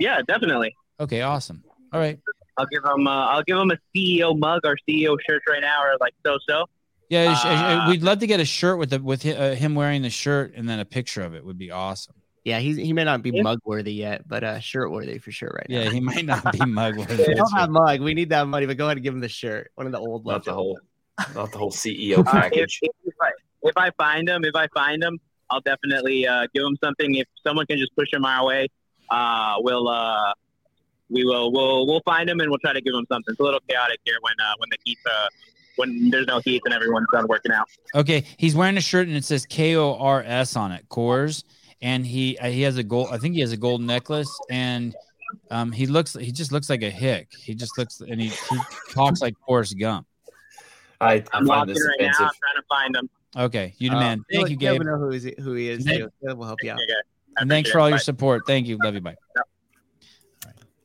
Yeah, 0.00 0.22
definitely. 0.26 0.74
Okay, 0.98 1.22
awesome. 1.22 1.62
All 1.92 2.00
right. 2.00 2.18
I'll 2.56 2.66
give 2.66 2.84
him. 2.84 3.06
Uh, 3.06 3.26
I'll 3.26 3.42
give 3.44 3.56
him 3.56 3.70
a 3.70 3.78
CEO 3.94 4.36
mug 4.38 4.60
or 4.64 4.76
CEO 4.88 5.16
shirt 5.28 5.42
right 5.48 5.60
now, 5.60 5.82
or 5.82 5.96
like 6.00 6.14
so 6.26 6.38
so. 6.48 6.64
Yeah, 7.08 7.34
Uh, 7.42 7.88
we'd 7.88 8.02
love 8.02 8.18
to 8.18 8.26
get 8.26 8.38
a 8.40 8.44
shirt 8.44 8.78
with 8.78 8.90
the 8.90 9.00
with 9.00 9.24
uh, 9.24 9.52
him 9.52 9.74
wearing 9.74 10.02
the 10.02 10.10
shirt 10.10 10.52
and 10.54 10.68
then 10.68 10.78
a 10.78 10.84
picture 10.84 11.22
of 11.22 11.34
it 11.34 11.42
would 11.44 11.56
be 11.56 11.70
awesome. 11.70 12.14
Yeah, 12.44 12.58
he's 12.58 12.76
he 12.76 12.92
may 12.92 13.04
not 13.04 13.22
be 13.22 13.30
mug 13.42 13.60
worthy 13.64 13.94
yet, 13.94 14.28
but 14.28 14.44
uh, 14.44 14.60
shirt 14.60 14.90
worthy 14.90 15.18
for 15.18 15.30
sure 15.30 15.50
right 15.54 15.66
now. 15.70 15.82
Yeah, 15.82 15.90
he 15.90 16.00
might 16.00 16.24
not 16.26 16.52
be 16.52 16.58
mug 16.66 16.96
We 16.98 17.02
worthy. 17.04 17.34
don't 17.34 17.52
have 17.56 17.70
mug. 17.70 18.00
We 18.00 18.12
need 18.12 18.28
that 18.30 18.46
money, 18.46 18.66
but 18.66 18.76
go 18.76 18.86
ahead 18.86 18.96
and 18.98 19.04
give 19.04 19.14
him 19.14 19.20
the 19.20 19.28
shirt. 19.28 19.70
One 19.76 19.86
of 19.86 19.92
the 19.92 19.98
old 19.98 20.26
Not 20.26 20.44
the 20.44 20.52
whole, 20.52 20.78
not 21.34 21.50
the 21.52 21.58
whole 21.58 21.70
CEO 21.70 22.18
Uh, 22.18 22.20
if, 22.20 22.26
package. 22.26 22.78
if, 22.82 22.90
if 23.04 23.14
I, 23.22 23.30
if 23.62 23.76
I 23.76 23.90
find 23.96 24.28
him, 24.28 24.44
if 24.44 24.54
I 24.54 24.66
find 24.74 25.02
him, 25.02 25.18
I'll 25.50 25.60
definitely 25.62 26.26
uh, 26.26 26.46
give 26.54 26.62
him 26.64 26.76
something. 26.84 27.14
If 27.14 27.26
someone 27.46 27.64
can 27.66 27.78
just 27.78 27.94
push 27.96 28.12
him 28.12 28.24
our 28.26 28.46
way, 28.46 28.68
uh, 29.10 29.54
we'll 29.60 29.88
uh, 29.88 30.32
we 31.10 31.24
will 31.24 31.52
we'll 31.52 31.86
we'll 31.86 32.02
find 32.04 32.28
him 32.28 32.40
and 32.40 32.50
we'll 32.50 32.58
try 32.58 32.72
to 32.72 32.80
give 32.80 32.94
him 32.94 33.06
something. 33.10 33.32
It's 33.32 33.40
a 33.40 33.42
little 33.42 33.60
chaotic 33.68 34.00
here 34.04 34.16
when 34.20 34.34
uh, 34.42 34.52
when 34.58 34.68
the 34.70 34.76
heat 34.84 34.98
uh, 35.10 35.26
when 35.76 36.10
there's 36.10 36.26
no 36.26 36.40
heat 36.40 36.62
and 36.64 36.74
everyone's 36.74 37.06
done 37.12 37.26
working 37.28 37.52
out. 37.52 37.68
Okay, 37.94 38.24
he's 38.36 38.54
wearing 38.54 38.76
a 38.76 38.80
shirt 38.80 39.08
and 39.08 39.16
it 39.16 39.24
says 39.24 39.46
K 39.46 39.76
O 39.76 39.94
R 39.94 40.22
S 40.26 40.56
on 40.56 40.72
it, 40.72 40.88
Coors, 40.88 41.44
and 41.82 42.06
he 42.06 42.36
uh, 42.38 42.48
he 42.48 42.62
has 42.62 42.76
a 42.76 42.82
gold. 42.82 43.08
I 43.12 43.18
think 43.18 43.34
he 43.34 43.40
has 43.40 43.52
a 43.52 43.56
gold 43.56 43.80
necklace, 43.80 44.30
and 44.50 44.94
um, 45.50 45.72
he 45.72 45.86
looks 45.86 46.14
he 46.14 46.32
just 46.32 46.52
looks 46.52 46.68
like 46.68 46.82
a 46.82 46.90
hick. 46.90 47.28
He 47.38 47.54
just 47.54 47.76
looks 47.78 48.00
and 48.00 48.20
he, 48.20 48.28
he 48.28 48.58
talks 48.92 49.20
like 49.20 49.34
Forrest 49.46 49.78
Gump. 49.78 50.06
I, 51.00 51.06
I 51.06 51.14
I'm 51.14 51.22
find 51.32 51.48
walking 51.48 51.74
this 51.74 51.86
right 51.86 52.00
now. 52.00 52.08
I'm 52.08 52.14
trying 52.16 52.30
to 52.56 52.62
find 52.68 52.96
him. 52.96 53.10
Okay, 53.36 53.74
you 53.78 53.90
Uh, 53.90 53.94
demand. 53.94 54.24
Thank 54.32 54.48
you, 54.50 54.56
Caleb 54.56 54.78
Gabe, 54.80 54.86
know 54.86 54.96
who, 54.98 55.10
is, 55.10 55.30
who 55.38 55.52
he 55.52 55.68
is 55.68 55.84
Thank- 55.84 55.98
too. 56.00 56.08
Caleb 56.22 56.38
will 56.38 56.46
help 56.46 56.58
you 56.62 56.70
out. 56.72 56.78
Okay, 56.78 56.92
and 57.36 57.48
thanks 57.48 57.70
for 57.70 57.78
all 57.78 57.86
it. 57.86 57.90
your 57.90 57.98
Bye. 57.98 58.02
support. 58.02 58.42
Thank 58.46 58.66
you. 58.66 58.78
Love 58.82 58.94
you. 58.94 59.00
Bye. 59.00 59.14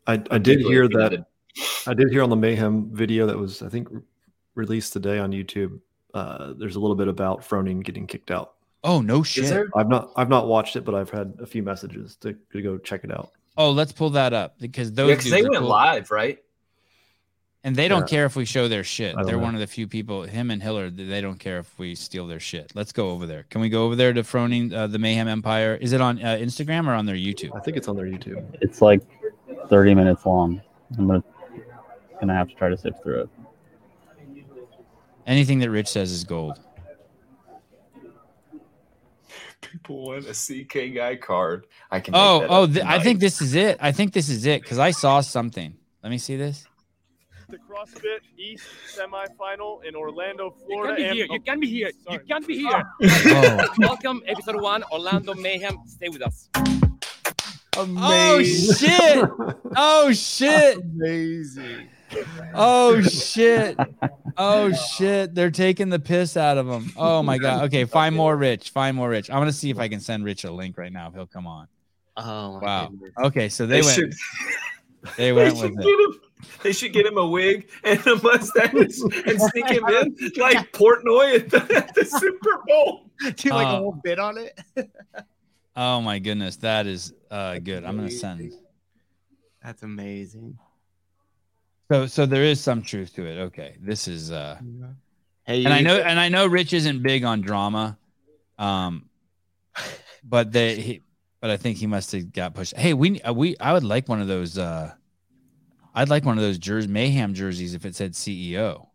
I, 0.08 0.22
I 0.32 0.38
did 0.38 0.60
hear 0.62 0.88
that. 0.88 1.26
I 1.88 1.94
did 1.94 2.10
hear 2.12 2.24
on 2.24 2.30
the 2.30 2.36
Mayhem 2.36 2.90
video 2.92 3.28
that 3.28 3.38
was, 3.38 3.62
I 3.62 3.70
think, 3.70 3.88
released 4.56 4.94
today 4.94 5.20
on 5.20 5.32
YouTube. 5.32 5.80
Uh, 6.14 6.54
there's 6.58 6.76
a 6.76 6.80
little 6.80 6.96
bit 6.96 7.08
about 7.08 7.42
Froning 7.42 7.84
getting 7.84 8.08
kicked 8.08 8.32
out. 8.32 8.54
Oh 8.84 9.02
no 9.02 9.22
Is 9.22 9.28
shit. 9.28 9.68
I've 9.76 9.88
not, 9.88 10.12
I've 10.18 10.30
not 10.30 10.48
watched 10.48 10.76
it, 10.76 10.84
but 10.84 10.94
I've 10.94 11.10
had 11.10 11.34
a 11.40 11.46
few 11.46 11.64
messages 11.64 12.18
to, 12.18 12.36
to 12.52 12.62
go 12.62 12.78
check 12.78 13.04
it 13.04 13.12
out. 13.12 13.32
Oh, 13.58 13.72
let's 13.72 13.92
pull 13.92 14.10
that 14.12 14.34
up 14.34 14.60
because 14.60 14.92
those 14.92 15.26
Yeah, 15.26 15.32
they 15.32 15.40
are 15.42 15.50
went 15.50 15.62
cool. 15.62 15.70
live, 15.70 16.12
right? 16.12 16.40
and 17.66 17.76
they 17.78 17.88
don't 17.88 18.02
Yeah. 18.02 18.08
care 18.08 18.26
if 18.26 18.36
we 18.36 18.44
show 18.44 18.68
their 18.68 18.84
shit. 18.84 19.16
They're 19.24 19.38
know. 19.38 19.44
one 19.44 19.54
of 19.54 19.62
the 19.62 19.68
few 19.68 19.88
people. 19.88 20.24
Him 20.24 20.52
and 20.52 20.62
Hiller, 20.62 20.90
they 20.90 21.22
don't 21.22 21.40
care 21.40 21.60
if 21.60 21.80
we 21.80 21.96
steal 21.96 22.28
their 22.28 22.42
shit. 22.42 22.74
Let's 22.76 22.92
go 22.92 23.12
over 23.12 23.26
there. 23.26 23.46
Can 23.50 23.62
we 23.62 23.70
go 23.70 23.86
over 23.86 23.96
there 23.96 24.12
to 24.12 24.22
Froning 24.22 24.74
uh, 24.74 24.88
the 24.88 25.00
Mayhem 25.00 25.30
Empire? 25.30 25.78
Is 25.80 25.94
it 25.94 26.02
on 26.02 26.22
uh, 26.22 26.36
Instagram 26.42 26.88
or 26.88 26.94
on 26.94 27.06
their 27.06 27.16
YouTube? 27.16 27.56
I 27.56 27.62
think 27.62 27.78
it's 27.78 27.88
on 27.88 27.96
their 27.96 28.06
YouTube. 28.08 28.44
It's 28.60 28.82
like 28.82 29.02
30 29.70 29.96
minutes 29.96 30.26
long. 30.26 30.62
I'm 30.98 31.08
gonna 31.08 31.24
gonna 32.20 32.34
have 32.34 32.50
to 32.50 32.56
try 32.56 32.70
to 32.70 32.78
sift 32.78 33.02
through 33.04 33.22
it. 33.22 33.30
Anything 35.26 35.60
that 35.60 35.70
Rich 35.70 35.88
says 35.88 36.12
is 36.12 36.24
gold. 36.24 36.60
People 39.62 40.06
want 40.06 40.26
a 40.28 40.34
CK 40.34 40.94
guy 40.94 41.16
card. 41.16 41.66
I 41.90 42.00
can. 42.00 42.12
make 42.12 42.22
Oh, 42.22 42.40
that 42.42 42.50
oh, 42.50 42.68
th- 42.68 42.86
I 42.86 43.00
think 43.00 43.20
this 43.20 43.42
is 43.42 43.56
it. 43.56 43.78
I 43.82 43.92
think 43.92 44.14
this 44.14 44.30
is 44.30 44.46
it 44.46 44.62
because 44.62 44.78
I 44.78 44.92
saw 44.92 45.22
something. 45.22 45.76
Let 46.04 46.10
me 46.10 46.18
see 46.18 46.36
this. 46.36 46.68
The 47.50 47.58
CrossFit 47.58 48.20
East 48.38 48.66
semifinal 48.96 49.84
in 49.84 49.96
Orlando, 49.96 50.56
You 50.60 50.66
Florida. 50.66 50.96
can't 50.96 51.12
be 51.12 51.16
here. 51.18 51.26
You 51.30 51.38
oh, 51.40 51.40
can't 51.40 51.62
be 51.62 51.68
here. 51.68 51.92
You 52.10 52.20
can't 52.20 52.48
be 52.48 52.58
here. 52.58 52.84
Oh. 53.02 53.68
Welcome, 53.78 54.22
episode 54.28 54.62
one, 54.62 54.84
Orlando 54.92 55.34
Mayhem. 55.34 55.78
Stay 55.86 56.10
with 56.10 56.22
us. 56.22 56.50
Oh 57.76 58.44
shit! 58.44 59.30
Oh 59.76 60.12
shit! 60.14 60.78
Amazing. 60.78 61.90
Oh 62.54 63.02
shit! 63.02 63.78
Oh 64.38 64.72
shit! 64.74 65.34
They're 65.34 65.50
taking 65.52 65.90
the 65.90 66.00
piss 66.00 66.38
out 66.38 66.58
of 66.58 66.68
him. 66.68 66.92
Oh 66.96 67.24
my 67.24 67.38
god. 67.38 67.64
Okay, 67.66 67.86
find 68.00 68.16
more 68.16 68.36
Rich. 68.38 68.70
Find 68.70 68.96
more 68.96 69.10
Rich. 69.10 69.30
I'm 69.30 69.40
gonna 69.40 69.52
see 69.52 69.70
if 69.70 69.80
I 69.80 69.88
can 69.88 70.00
send 70.00 70.24
Rich 70.26 70.44
a 70.44 70.52
link 70.52 70.78
right 70.78 70.92
now 70.94 71.08
if 71.08 71.14
he'll 71.16 71.26
come 71.28 71.48
on. 71.48 71.68
Oh, 72.16 72.60
my 72.60 72.66
Wow. 72.66 72.88
goodness. 72.90 73.12
Okay, 73.24 73.50
so 73.50 73.66
they, 73.66 73.82
They 73.82 73.86
went. 73.86 73.96
should- 73.96 74.14
They 75.04 75.10
They 75.18 75.34
went 75.34 75.58
should, 75.58 75.72
with 75.72 75.80
get 75.80 75.88
it. 75.88 76.00
him, 76.16 76.22
they 76.62 76.72
should 76.72 76.94
get 76.94 77.06
him 77.08 77.18
a 77.18 77.28
wig 77.28 77.70
and 77.84 78.06
a 78.08 78.16
mustache 78.24 78.72
and 78.74 78.94
sneak 78.94 79.68
him 79.68 79.86
in 79.90 80.16
like 80.38 80.72
Portnoy 80.72 81.36
at 81.42 81.50
the, 81.50 81.76
at 81.76 81.94
the 81.96 82.06
Super 82.06 82.62
Bowl. 82.68 83.10
Do 83.36 83.50
like 83.50 83.66
Uh, 83.68 83.70
a 83.70 83.76
whole 83.80 84.00
bit 84.04 84.18
on 84.20 84.38
it. 84.38 84.58
Oh 85.76 86.02
my 86.02 86.20
goodness, 86.20 86.58
that 86.58 86.86
is 86.88 87.14
uh 87.32 87.60
good. 87.60 87.84
I'm 87.84 87.96
gonna 87.96 88.12
send. 88.12 88.54
That's 89.64 89.82
amazing. 89.84 90.58
So 91.92 92.06
so 92.08 92.26
there 92.26 92.44
is 92.44 92.60
some 92.62 92.82
truth 92.82 93.14
to 93.16 93.26
it. 93.26 93.38
Okay, 93.48 93.78
this 93.82 94.08
is 94.08 94.32
uh. 94.32 94.60
Hey, 95.46 95.64
and 95.66 95.74
I 95.74 95.80
you- 95.80 95.84
know 95.86 95.98
and 95.98 96.20
I 96.20 96.30
know 96.30 96.46
Rich 96.48 96.74
isn't 96.74 97.02
big 97.04 97.24
on 97.24 97.42
drama, 97.42 97.98
um, 98.58 99.10
but 100.24 100.52
they 100.52 100.76
he, 100.80 101.02
but 101.42 101.50
I 101.50 101.58
think 101.58 101.78
he 101.78 101.88
must 101.88 102.12
have 102.14 102.32
got 102.32 102.54
pushed. 102.54 102.76
Hey, 102.78 102.94
we 102.94 103.22
uh, 103.22 103.34
we 103.34 103.58
I 103.60 103.74
would 103.74 103.84
like 103.84 104.08
one 104.08 104.22
of 104.22 104.28
those. 104.28 104.58
uh 104.58 104.94
I'd 105.96 106.10
like 106.10 106.26
one 106.26 106.38
of 106.40 106.44
those 106.44 106.58
jerseys, 106.58 106.88
mayhem 106.90 107.34
jerseys, 107.36 107.76
if 107.76 107.86
it 107.86 107.96
said 107.96 108.14
CEO. 108.14 108.88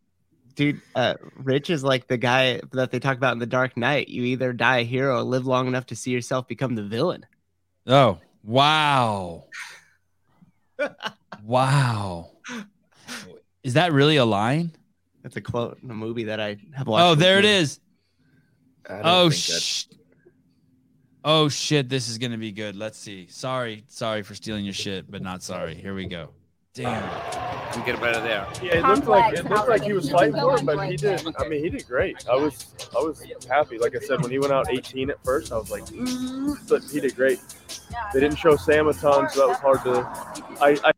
Dude, 0.59 0.83
uh, 0.97 1.15
Rich 1.37 1.71
is 1.71 1.85
like 1.85 2.09
the 2.09 2.17
guy 2.17 2.61
that 2.73 2.91
they 2.91 2.99
talk 2.99 3.17
about 3.17 3.33
in 3.33 3.39
The 3.39 3.47
Dark 3.47 3.77
Knight. 3.77 4.09
You 4.09 4.25
either 4.25 4.53
die 4.53 4.79
a 4.79 4.85
hero 4.85 5.19
or 5.19 5.23
live 5.23 5.47
long 5.47 5.69
enough 5.69 5.87
to 5.87 5.97
see 5.97 6.11
yourself 6.11 6.49
become 6.49 6.75
the 6.75 6.83
villain. 6.83 7.25
Oh 7.87 8.19
wow, 8.43 9.45
wow! 11.45 12.33
Is 13.63 13.75
that 13.75 13.93
really 13.93 14.17
a 14.17 14.25
line? 14.25 14.73
That's 15.23 15.37
a 15.37 15.41
quote 15.41 15.79
in 15.83 15.91
a 15.91 15.95
movie 15.95 16.25
that 16.25 16.41
I 16.41 16.57
have 16.75 16.89
watched. 16.89 17.05
Oh, 17.05 17.15
there 17.15 17.39
it 17.39 17.43
before. 17.43 17.55
is. 17.55 17.81
Oh 18.91 19.31
think 19.31 19.43
sh- 19.43 19.85
Oh 21.25 21.49
shit, 21.49 21.89
this 21.89 22.09
is 22.09 22.19
gonna 22.19 22.37
be 22.37 22.53
good. 22.53 22.75
Let's 22.75 22.99
see. 22.99 23.29
Sorry, 23.29 23.85
sorry 23.87 24.23
for 24.23 24.35
stealing 24.35 24.65
your 24.65 24.75
shit, 24.75 25.11
but 25.11 25.23
not 25.23 25.43
sorry. 25.43 25.75
Here 25.77 25.95
we 25.95 26.07
go. 26.07 26.31
Damn. 26.75 27.48
You 27.77 27.85
get 27.85 28.01
better 28.01 28.21
there. 28.21 28.47
Yeah, 28.63 28.79
it 28.79 28.85
looked 28.85 29.07
like 29.07 29.35
it 29.35 29.45
looked 29.45 29.69
like 29.69 29.83
he 29.83 29.93
was 29.93 30.11
fighting 30.11 30.35
for 30.35 30.57
it, 30.57 30.65
but 30.65 30.89
he 30.89 30.97
did. 30.97 31.25
I 31.39 31.49
mean, 31.49 31.63
he 31.63 31.71
did 31.71 31.87
great. 31.87 32.27
I 32.29 32.35
was 32.35 32.75
I 32.97 33.01
was 33.01 33.23
happy. 33.49 33.79
Like 33.79 33.95
I 33.95 34.01
said, 34.01 34.21
when 34.23 34.31
he 34.31 34.39
went 34.39 34.53
out 34.53 34.71
18 34.71 35.11
at 35.11 35.23
first, 35.25 35.53
I 35.53 35.59
was 35.59 35.71
like, 35.71 35.85
"Mm," 35.85 36.57
but 36.69 36.83
he 36.85 37.01
did 37.01 37.15
great. 37.15 37.41
They 38.13 38.21
didn't 38.21 38.39
show 38.39 38.57
Sam 38.57 38.89
a 38.89 38.95
ton, 38.95 39.29
so 39.29 39.41
that 39.41 39.49
was 39.49 39.59
hard 39.59 39.83
to. 39.85 40.63
I, 40.63 40.79
I 40.85 40.93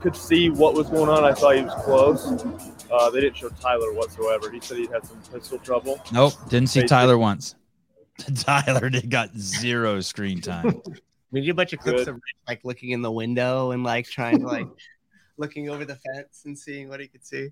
could 0.00 0.16
see 0.16 0.50
what 0.50 0.74
was 0.74 0.88
going 0.88 1.08
on. 1.08 1.24
I 1.24 1.32
thought 1.32 1.56
he 1.56 1.62
was 1.62 1.74
close. 1.84 2.80
Uh, 2.90 3.10
they 3.10 3.20
didn't 3.20 3.36
show 3.36 3.48
Tyler 3.48 3.92
whatsoever. 3.92 4.50
He 4.50 4.60
said 4.60 4.78
he'd 4.78 4.90
had 4.90 5.06
some 5.06 5.20
pistol 5.32 5.58
trouble. 5.58 6.00
Nope, 6.12 6.34
didn't 6.48 6.70
see 6.70 6.80
Basic. 6.80 6.88
Tyler 6.88 7.18
once. 7.18 7.54
Tyler 8.36 8.90
did 8.90 9.10
got 9.10 9.36
zero 9.36 10.00
screen 10.00 10.40
time. 10.40 10.82
We 11.30 11.42
did 11.42 11.50
a 11.50 11.54
bunch 11.54 11.72
of 11.72 11.80
clips 11.80 12.00
Good. 12.00 12.08
of 12.08 12.14
Rich 12.16 12.34
like 12.48 12.64
looking 12.64 12.90
in 12.90 13.02
the 13.02 13.12
window 13.12 13.70
and 13.70 13.84
like 13.84 14.06
trying 14.06 14.40
to 14.40 14.46
like 14.46 14.66
looking 15.40 15.70
over 15.70 15.84
the 15.84 15.96
fence 15.96 16.42
and 16.44 16.56
seeing 16.56 16.88
what 16.88 17.00
he 17.00 17.08
could 17.08 17.24
see. 17.26 17.48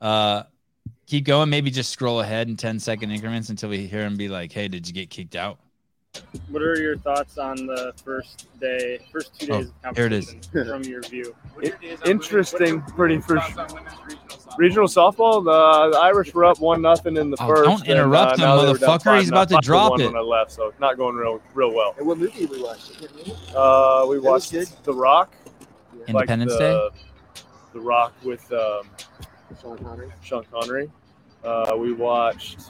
Uh 0.00 0.44
keep 1.06 1.24
going, 1.24 1.50
maybe 1.50 1.70
just 1.70 1.90
scroll 1.90 2.20
ahead 2.20 2.48
in 2.48 2.56
10 2.56 2.78
second 2.78 3.10
increments 3.10 3.48
until 3.48 3.68
we 3.70 3.86
hear 3.86 4.02
him 4.02 4.16
be 4.16 4.28
like, 4.28 4.52
Hey, 4.52 4.68
did 4.68 4.86
you 4.86 4.92
get 4.94 5.10
kicked 5.10 5.34
out? 5.34 5.58
What 6.50 6.60
are 6.62 6.78
your 6.78 6.98
thoughts 6.98 7.38
on 7.38 7.56
the 7.66 7.94
first 8.04 8.46
day, 8.60 8.98
first 9.10 9.38
two 9.40 9.46
days 9.46 9.72
of 9.82 9.96
here 9.96 10.06
it 10.06 10.12
is. 10.12 10.36
from 10.52 10.82
your 10.82 11.00
view? 11.02 11.34
Interesting, 12.04 12.82
pretty 12.82 13.18
for 13.18 13.36
regional 14.58 14.88
softball. 14.88 15.42
The, 15.42 15.96
the 15.96 15.98
Irish 16.02 16.34
were 16.34 16.44
up 16.44 16.60
one 16.60 16.82
nothing 16.82 17.16
in 17.16 17.30
the 17.30 17.38
Oh, 17.40 17.46
first. 17.46 17.64
don't 17.64 17.80
and, 17.80 17.90
interrupt 17.90 18.32
uh, 18.32 18.34
him, 18.34 18.40
now 18.40 18.60
they 18.60 18.72
were 18.72 18.78
down 18.78 18.98
motherfucker. 18.98 19.18
He's 19.20 19.28
about 19.30 19.48
to 19.48 19.58
drop 19.62 20.00
it. 20.00 20.06
when 20.06 20.16
I 20.16 20.20
left, 20.20 20.52
so 20.52 20.74
not 20.78 20.98
going 20.98 21.16
real 21.16 21.40
real 21.54 21.72
well. 21.72 21.94
And 21.96 22.06
what 22.06 22.18
movie 22.18 22.44
we 22.44 22.62
watched? 22.62 22.92
Uh, 23.54 24.04
we 24.06 24.18
watched. 24.18 24.52
The 24.84 24.92
Rock. 24.92 25.34
Independence 26.08 26.52
like 26.52 26.60
Day? 26.60 26.72
the, 26.72 26.90
The 27.74 27.80
Rock 27.80 28.14
with 28.24 28.50
um, 28.52 28.88
Sean 29.60 29.78
Connery. 29.78 30.12
Sean 30.22 30.44
Connery. 30.52 30.90
Uh, 31.44 31.74
we 31.78 31.92
watched 31.92 32.60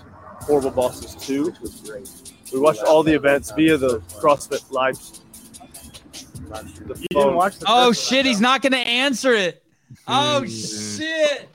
Horrible 0.42 0.70
Bosses 0.70 1.14
2. 1.26 1.44
Which 1.46 1.60
was 1.60 1.80
great. 1.80 2.09
We 2.52 2.59
watched 2.60 2.82
all 2.82 3.02
the 3.02 3.12
events 3.14 3.50
via 3.52 3.76
the 3.76 4.00
CrossFit 4.20 4.70
Live. 4.70 4.98
The 6.48 6.94
You 6.98 7.06
didn't 7.18 7.34
watch 7.34 7.59
the 7.59 7.66
Oh 7.68 7.88
first 7.88 8.10
one, 8.10 8.16
shit, 8.18 8.26
he's 8.26 8.40
not 8.40 8.60
gonna 8.60 8.76
answer 8.76 9.32
it. 9.32 9.62
Oh 10.06 10.44
shit. 10.44 11.48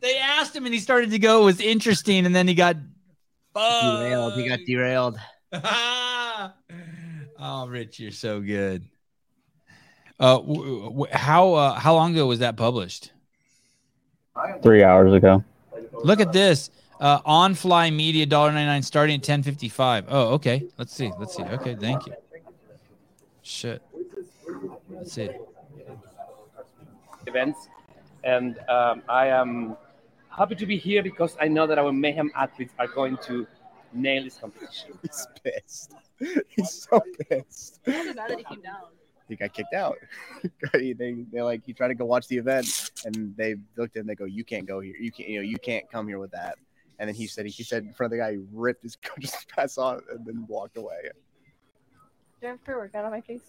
They 0.00 0.16
asked 0.18 0.56
him 0.56 0.64
and 0.64 0.74
he 0.74 0.80
started 0.80 1.10
to 1.10 1.18
go, 1.18 1.42
it 1.42 1.44
was 1.44 1.60
interesting, 1.60 2.26
and 2.26 2.34
then 2.34 2.48
he 2.48 2.54
got 2.54 2.76
Derailed. 3.54 4.34
He 4.34 4.48
got 4.48 4.58
fucked. 4.58 4.66
derailed. 4.66 5.18
oh, 7.38 7.66
Rich, 7.68 8.00
you're 8.00 8.10
so 8.12 8.40
good. 8.40 8.84
Uh, 10.20 10.36
w- 10.36 10.82
w- 10.84 11.12
how 11.12 11.54
uh, 11.54 11.72
how 11.74 11.94
long 11.94 12.12
ago 12.12 12.26
was 12.26 12.40
that 12.40 12.54
published? 12.56 13.10
Three 14.62 14.84
hours 14.84 15.14
ago. 15.14 15.42
Look 16.04 16.20
at 16.20 16.32
this. 16.32 16.70
Uh, 17.00 17.20
on 17.24 17.54
fly 17.54 17.88
media 17.90 18.26
dollar 18.26 18.52
ninety 18.52 18.66
nine 18.66 18.82
starting 18.82 19.16
at 19.16 19.22
ten 19.22 19.42
fifty 19.42 19.70
five. 19.70 20.04
Oh, 20.08 20.34
okay. 20.34 20.68
Let's 20.76 20.94
see. 20.94 21.10
Let's 21.18 21.34
see. 21.34 21.42
Okay, 21.42 21.74
thank 21.74 22.06
you. 22.06 22.12
Shit. 23.40 23.82
Let's 24.90 25.12
see. 25.14 25.30
events, 27.26 27.68
and 28.22 28.58
um, 28.68 29.02
I 29.08 29.28
am 29.28 29.76
happy 30.28 30.54
to 30.56 30.66
be 30.66 30.76
here 30.76 31.02
because 31.02 31.34
I 31.40 31.48
know 31.48 31.66
that 31.66 31.78
our 31.78 31.92
mayhem 31.92 32.30
athletes 32.34 32.74
are 32.78 32.88
going 32.88 33.16
to 33.28 33.46
nail 33.94 34.24
this 34.24 34.36
competition. 34.36 34.98
He's 35.00 35.26
pissed. 35.42 35.94
He's 36.48 36.70
so 36.70 37.00
pissed. 37.28 37.80
How 39.38 39.46
bad 39.46 39.54
that 39.54 39.70
he 39.70 39.74
came 39.74 39.74
down? 39.74 39.74
He 39.74 39.74
got 39.74 39.74
kicked 39.74 39.74
out. 39.74 39.98
they 40.72 40.92
they 40.92 41.42
like 41.42 41.62
he 41.64 41.72
tried 41.72 41.88
to 41.88 41.94
go 41.94 42.04
watch 42.04 42.26
the 42.28 42.36
event, 42.36 42.90
and 43.04 43.36
they 43.36 43.56
looked 43.76 43.96
at 43.96 44.00
him. 44.00 44.06
They 44.06 44.14
go, 44.14 44.24
"You 44.24 44.44
can't 44.44 44.66
go 44.66 44.80
here. 44.80 44.96
You 44.98 45.10
can't. 45.10 45.28
You 45.28 45.36
know, 45.38 45.44
you 45.44 45.58
can't 45.58 45.90
come 45.90 46.08
here 46.08 46.18
with 46.18 46.32
that." 46.32 46.56
And 47.00 47.08
then 47.08 47.14
he 47.14 47.26
said, 47.26 47.46
he 47.46 47.62
said 47.62 47.82
in 47.82 47.94
front 47.94 48.12
of 48.12 48.18
the 48.18 48.22
guy, 48.22 48.32
he 48.32 48.40
ripped 48.52 48.82
his 48.82 48.96
coach's 49.02 49.34
pass 49.48 49.78
on 49.78 50.02
and 50.10 50.24
then 50.26 50.44
walked 50.46 50.76
away. 50.76 51.10
Do 52.40 52.46
I 52.46 52.50
have 52.50 52.64
pre 52.64 52.74
workout 52.74 53.06
on 53.06 53.10
my 53.10 53.22
face? 53.22 53.40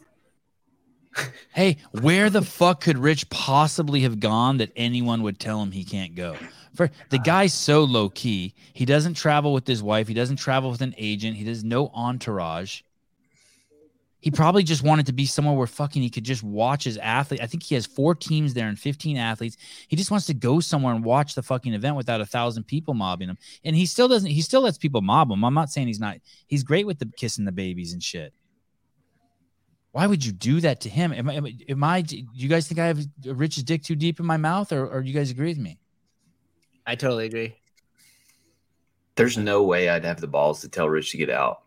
Hey, 1.53 1.77
where 1.91 2.29
the 2.29 2.41
fuck 2.41 2.79
could 2.79 2.97
Rich 2.97 3.29
possibly 3.29 4.01
have 4.01 4.21
gone 4.21 4.57
that 4.57 4.71
anyone 4.77 5.23
would 5.23 5.39
tell 5.39 5.61
him 5.61 5.71
he 5.71 5.83
can't 5.83 6.15
go? 6.15 6.37
For 6.73 6.89
the 7.09 7.19
guy's 7.19 7.53
so 7.53 7.83
low 7.83 8.09
key. 8.09 8.53
He 8.71 8.85
doesn't 8.85 9.15
travel 9.15 9.51
with 9.51 9.67
his 9.67 9.83
wife. 9.83 10.07
He 10.07 10.13
doesn't 10.13 10.37
travel 10.37 10.71
with 10.71 10.81
an 10.81 10.95
agent. 10.97 11.35
He 11.35 11.43
does 11.43 11.65
no 11.65 11.91
entourage. 11.93 12.81
He 14.21 14.29
probably 14.29 14.61
just 14.61 14.83
wanted 14.83 15.07
to 15.07 15.13
be 15.13 15.25
somewhere 15.25 15.55
where 15.55 15.65
fucking 15.65 16.01
he 16.01 16.09
could 16.09 16.23
just 16.23 16.43
watch 16.43 16.83
his 16.83 16.97
athlete. 16.97 17.41
I 17.41 17.47
think 17.47 17.63
he 17.63 17.73
has 17.73 17.87
four 17.87 18.13
teams 18.13 18.53
there 18.53 18.67
and 18.67 18.77
15 18.77 19.17
athletes. 19.17 19.57
He 19.87 19.95
just 19.95 20.11
wants 20.11 20.27
to 20.27 20.35
go 20.35 20.59
somewhere 20.59 20.93
and 20.93 21.03
watch 21.03 21.33
the 21.33 21.41
fucking 21.41 21.73
event 21.73 21.95
without 21.95 22.21
a 22.21 22.25
thousand 22.25 22.65
people 22.65 22.93
mobbing 22.93 23.29
him. 23.29 23.37
And 23.65 23.75
he 23.75 23.87
still 23.87 24.07
doesn't, 24.07 24.29
he 24.29 24.43
still 24.43 24.61
lets 24.61 24.77
people 24.77 25.01
mob 25.01 25.31
him. 25.31 25.43
I'm 25.43 25.55
not 25.55 25.71
saying 25.71 25.87
he's 25.87 25.99
not, 25.99 26.17
he's 26.45 26.63
great 26.63 26.85
with 26.85 26.99
the 26.99 27.11
kissing 27.17 27.45
the 27.45 27.51
babies 27.51 27.93
and 27.93 28.03
shit. 28.03 28.31
Why 29.91 30.05
would 30.05 30.23
you 30.23 30.31
do 30.31 30.61
that 30.61 30.81
to 30.81 30.89
him? 30.89 31.11
Am 31.11 31.27
I, 31.27 31.33
am 31.33 31.47
am 31.67 31.83
I 31.83 32.01
do 32.01 32.23
you 32.33 32.47
guys 32.47 32.67
think 32.67 32.79
I 32.79 32.85
have 32.87 32.99
Rich's 33.25 33.63
dick 33.63 33.83
too 33.83 33.95
deep 33.95 34.19
in 34.19 34.25
my 34.25 34.37
mouth 34.37 34.71
or, 34.71 34.87
or 34.87 35.01
do 35.01 35.09
you 35.09 35.15
guys 35.15 35.31
agree 35.31 35.49
with 35.49 35.57
me? 35.57 35.79
I 36.85 36.95
totally 36.95 37.25
agree. 37.25 37.55
There's 39.15 39.37
no 39.37 39.63
way 39.63 39.89
I'd 39.89 40.05
have 40.05 40.21
the 40.21 40.27
balls 40.27 40.61
to 40.61 40.69
tell 40.69 40.87
Rich 40.87 41.11
to 41.11 41.17
get 41.17 41.29
out. 41.29 41.63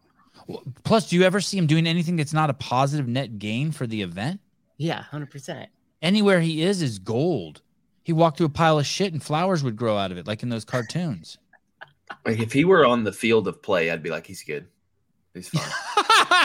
Plus, 0.85 1.09
do 1.09 1.17
you 1.17 1.23
ever 1.23 1.41
see 1.41 1.57
him 1.57 1.67
doing 1.67 1.87
anything 1.87 2.17
that's 2.17 2.33
not 2.33 2.51
a 2.51 2.55
positive 2.55 3.09
net 3.09 3.39
gain 3.39 3.73
for 3.73 3.87
the 3.87 4.03
event? 4.03 4.41
Yeah, 4.77 5.03
hundred 5.03 5.31
percent. 5.31 5.71
Anywhere 6.03 6.41
he 6.41 6.63
is 6.63 6.83
is 6.83 6.99
gold. 6.99 7.63
He 8.03 8.13
walked 8.13 8.37
through 8.37 8.47
a 8.47 8.51
pile 8.51 8.79
of 8.79 8.87
shit 8.87 9.13
and 9.13 9.23
flowers 9.23 9.65
would 9.65 9.77
grow 9.77 9.97
out 9.97 10.13
of 10.13 10.19
it, 10.19 10.27
like 10.27 10.43
in 10.43 10.49
those 10.49 10.65
cartoons. 10.65 11.39
Like 12.27 12.39
if 12.39 12.53
he 12.53 12.67
were 12.67 12.85
on 12.85 13.03
the 13.03 13.13
field 13.13 13.49
of 13.49 13.63
play, 13.63 13.91
I'd 13.91 14.03
be 14.03 14.11
like, 14.11 14.27
he's 14.27 14.43
good. 14.45 14.67
He's 15.33 15.49
fine. 15.49 15.63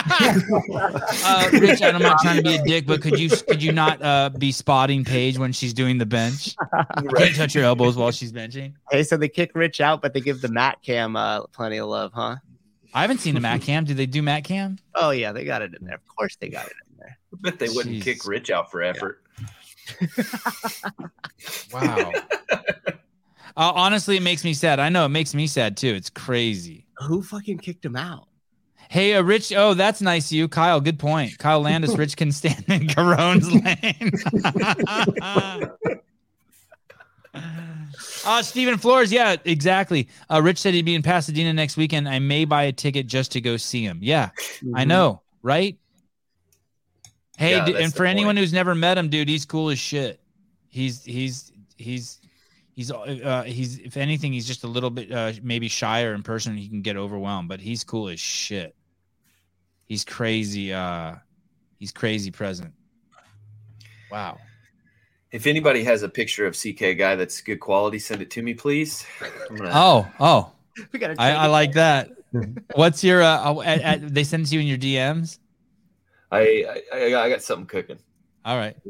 Uh, 1.22 1.50
Rich, 1.52 1.82
I'm 1.82 2.00
not 2.00 2.18
trying 2.22 2.36
to 2.36 2.42
be 2.42 2.54
a 2.54 2.62
dick, 2.62 2.86
but 2.86 3.02
could 3.02 3.18
you 3.18 3.28
could 3.28 3.62
you 3.62 3.70
not 3.72 4.00
uh, 4.02 4.30
be 4.30 4.50
spotting 4.52 5.04
Paige 5.04 5.36
when 5.36 5.52
she's 5.52 5.74
doing 5.74 5.98
the 5.98 6.06
bench? 6.06 6.56
You 7.02 7.08
Can't 7.10 7.36
touch 7.36 7.54
your 7.54 7.64
elbows 7.64 7.96
while 7.96 8.10
she's 8.10 8.32
benching. 8.32 8.72
Hey, 8.90 9.02
so 9.02 9.18
they 9.18 9.28
kick 9.28 9.50
Rich 9.54 9.80
out, 9.82 10.00
but 10.00 10.14
they 10.14 10.20
give 10.20 10.40
the 10.40 10.48
Matt 10.48 10.80
Cam 10.82 11.16
uh, 11.16 11.42
plenty 11.48 11.76
of 11.76 11.88
love, 11.88 12.12
huh? 12.14 12.36
I 12.92 13.02
haven't 13.02 13.18
seen 13.18 13.34
the 13.34 13.40
Matt 13.40 13.62
Cam. 13.62 13.84
Do 13.84 13.94
they 13.94 14.06
do 14.06 14.22
Matt 14.22 14.44
Cam? 14.44 14.78
Oh 14.94 15.10
yeah, 15.10 15.32
they 15.32 15.44
got 15.44 15.62
it 15.62 15.74
in 15.78 15.86
there. 15.86 15.94
Of 15.96 16.06
course 16.06 16.36
they 16.36 16.48
got 16.48 16.66
it 16.66 16.72
in 16.90 16.96
there. 16.98 17.18
I 17.32 17.36
bet 17.40 17.58
they 17.58 17.68
wouldn't 17.68 18.02
kick 18.02 18.26
Rich 18.26 18.50
out 18.50 18.70
for 18.70 18.82
effort. 18.82 19.22
Wow. 21.72 22.12
Uh, 23.56 23.72
honestly, 23.74 24.16
it 24.16 24.22
makes 24.22 24.44
me 24.44 24.54
sad. 24.54 24.78
I 24.78 24.88
know 24.88 25.04
it 25.04 25.08
makes 25.08 25.34
me 25.34 25.46
sad 25.46 25.76
too. 25.76 25.88
It's 25.88 26.10
crazy. 26.10 26.86
Who 26.98 27.22
fucking 27.22 27.58
kicked 27.58 27.84
him 27.84 27.96
out? 27.96 28.28
Hey, 28.88 29.14
uh, 29.14 29.22
Rich. 29.22 29.52
Oh, 29.52 29.74
that's 29.74 30.00
nice 30.00 30.26
of 30.26 30.32
you, 30.32 30.48
Kyle. 30.48 30.80
Good 30.80 30.98
point. 30.98 31.38
Kyle 31.38 31.60
Landis. 31.60 31.96
Rich 31.96 32.16
can 32.16 32.32
stand 32.32 32.64
in 32.68 32.88
Caron's 32.88 33.52
lane. 33.52 34.12
uh, 38.24 38.42
Stephen 38.42 38.78
Flores. 38.78 39.12
Yeah, 39.12 39.36
exactly. 39.44 40.08
Uh, 40.30 40.40
Rich 40.42 40.58
said 40.58 40.74
he'd 40.74 40.84
be 40.84 40.94
in 40.94 41.02
Pasadena 41.02 41.52
next 41.52 41.76
weekend. 41.76 42.08
I 42.08 42.18
may 42.18 42.44
buy 42.44 42.64
a 42.64 42.72
ticket 42.72 43.06
just 43.06 43.32
to 43.32 43.40
go 43.40 43.56
see 43.56 43.82
him. 43.84 43.98
Yeah, 44.02 44.30
I 44.74 44.84
Mhm. 44.84 44.88
know, 44.88 45.22
right? 45.42 45.76
Hey, 47.36 47.52
Yeah, 47.56 47.64
d- 47.66 47.76
and 47.76 47.94
for 47.94 48.04
anyone 48.04 48.36
who's 48.36 48.52
never 48.52 48.74
met 48.74 48.98
him, 48.98 49.08
dude, 49.08 49.28
he's 49.28 49.46
cool 49.46 49.70
as 49.70 49.78
shit. 49.78 50.20
He's 50.68 51.02
he's 51.04 51.52
he's 51.78 52.18
he's 52.74 52.90
uh 52.92 53.44
he's 53.46 53.78
if 53.78 53.96
anything, 53.96 54.32
he's 54.32 54.46
just 54.46 54.62
a 54.64 54.68
little 54.68 54.90
bit 54.90 55.10
uh 55.10 55.32
maybe 55.42 55.68
shyer 55.68 56.12
in 56.14 56.22
person. 56.22 56.56
He 56.56 56.68
can 56.68 56.82
get 56.82 56.96
overwhelmed, 56.96 57.48
but 57.48 57.60
he's 57.60 57.82
cool 57.82 58.08
as 58.08 58.20
shit. 58.20 58.74
He's 59.86 60.04
crazy. 60.04 60.72
Uh, 60.72 61.16
he's 61.78 61.90
crazy 61.92 62.30
present. 62.30 62.72
Wow. 64.12 64.38
If 65.32 65.46
anybody 65.46 65.84
has 65.84 66.02
a 66.02 66.08
picture 66.08 66.44
of 66.46 66.56
CK 66.56 66.98
guy 66.98 67.14
that's 67.14 67.40
good 67.40 67.60
quality, 67.60 68.00
send 68.00 68.20
it 68.20 68.30
to 68.32 68.42
me, 68.42 68.52
please. 68.54 69.06
Gonna- 69.48 69.70
Oh, 69.72 70.08
oh. 70.18 70.52
We 70.92 70.98
gotta 70.98 71.14
I, 71.18 71.32
I 71.32 71.46
like 71.46 71.72
that. 71.74 72.10
What's 72.74 73.04
your 73.04 73.22
uh? 73.22 73.52
uh, 73.54 73.60
At, 73.60 73.80
at, 73.82 74.14
they 74.14 74.24
send 74.24 74.44
it 74.44 74.48
to 74.48 74.54
you 74.56 74.60
in 74.60 74.66
your 74.66 74.78
DMs. 74.78 75.38
I, 76.32 76.64
I 76.92 77.14
I 77.14 77.28
got 77.28 77.42
something 77.42 77.66
cooking. 77.66 77.98
All 78.44 78.56
right. 78.56 78.74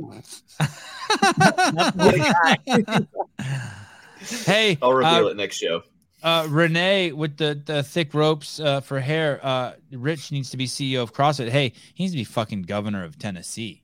hey, 4.46 4.78
I'll 4.82 4.92
reveal 4.92 5.26
uh, 5.26 5.30
it 5.30 5.36
next 5.36 5.56
show. 5.56 5.82
uh, 6.22 6.46
Renee 6.48 7.12
with 7.12 7.36
the, 7.36 7.60
the 7.64 7.82
thick 7.82 8.14
ropes 8.14 8.60
uh, 8.60 8.80
for 8.80 9.00
hair. 9.00 9.40
Uh, 9.42 9.72
Rich 9.92 10.32
needs 10.32 10.50
to 10.50 10.56
be 10.56 10.66
CEO 10.66 11.02
of 11.02 11.12
CrossFit. 11.12 11.48
Hey, 11.48 11.72
he 11.94 12.04
needs 12.04 12.12
to 12.12 12.18
be 12.18 12.24
fucking 12.24 12.62
governor 12.62 13.04
of 13.04 13.18
Tennessee. 13.18 13.82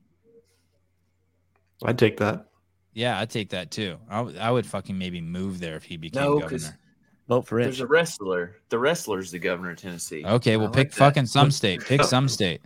I'd 1.85 1.99
take 1.99 2.17
that. 2.19 2.47
Yeah, 2.95 3.19
I'd 3.21 3.31
take 3.31 3.51
that 3.51 3.71
too. 3.71 3.99
I, 4.09 4.21
would- 4.21 4.39
I 4.39 4.51
would 4.51 4.67
fucking 4.67 4.97
maybe 4.97 5.21
move 5.21 5.61
there 5.61 5.77
if 5.77 5.85
he 5.85 5.97
became 5.97 6.23
No, 6.23 6.41
because 6.41 6.65
governor. 6.65 6.81
Vote 7.29 7.43
for 7.43 7.59
it. 7.61 7.65
there's 7.65 7.81
a 7.81 7.87
wrestler. 7.87 8.57
The 8.69 8.79
wrestler's 8.79 9.31
the 9.33 9.39
governor 9.41 9.71
of 9.73 9.79
Tennessee. 9.79 10.25
Okay, 10.25 10.57
well, 10.57 10.69
I 10.69 10.71
pick 10.71 10.77
like 10.77 10.91
that. 10.91 10.97
fucking 10.97 11.27
some 11.27 11.51
state. 11.51 11.85
Pick 11.85 12.03
some 12.05 12.29
state. 12.29 12.61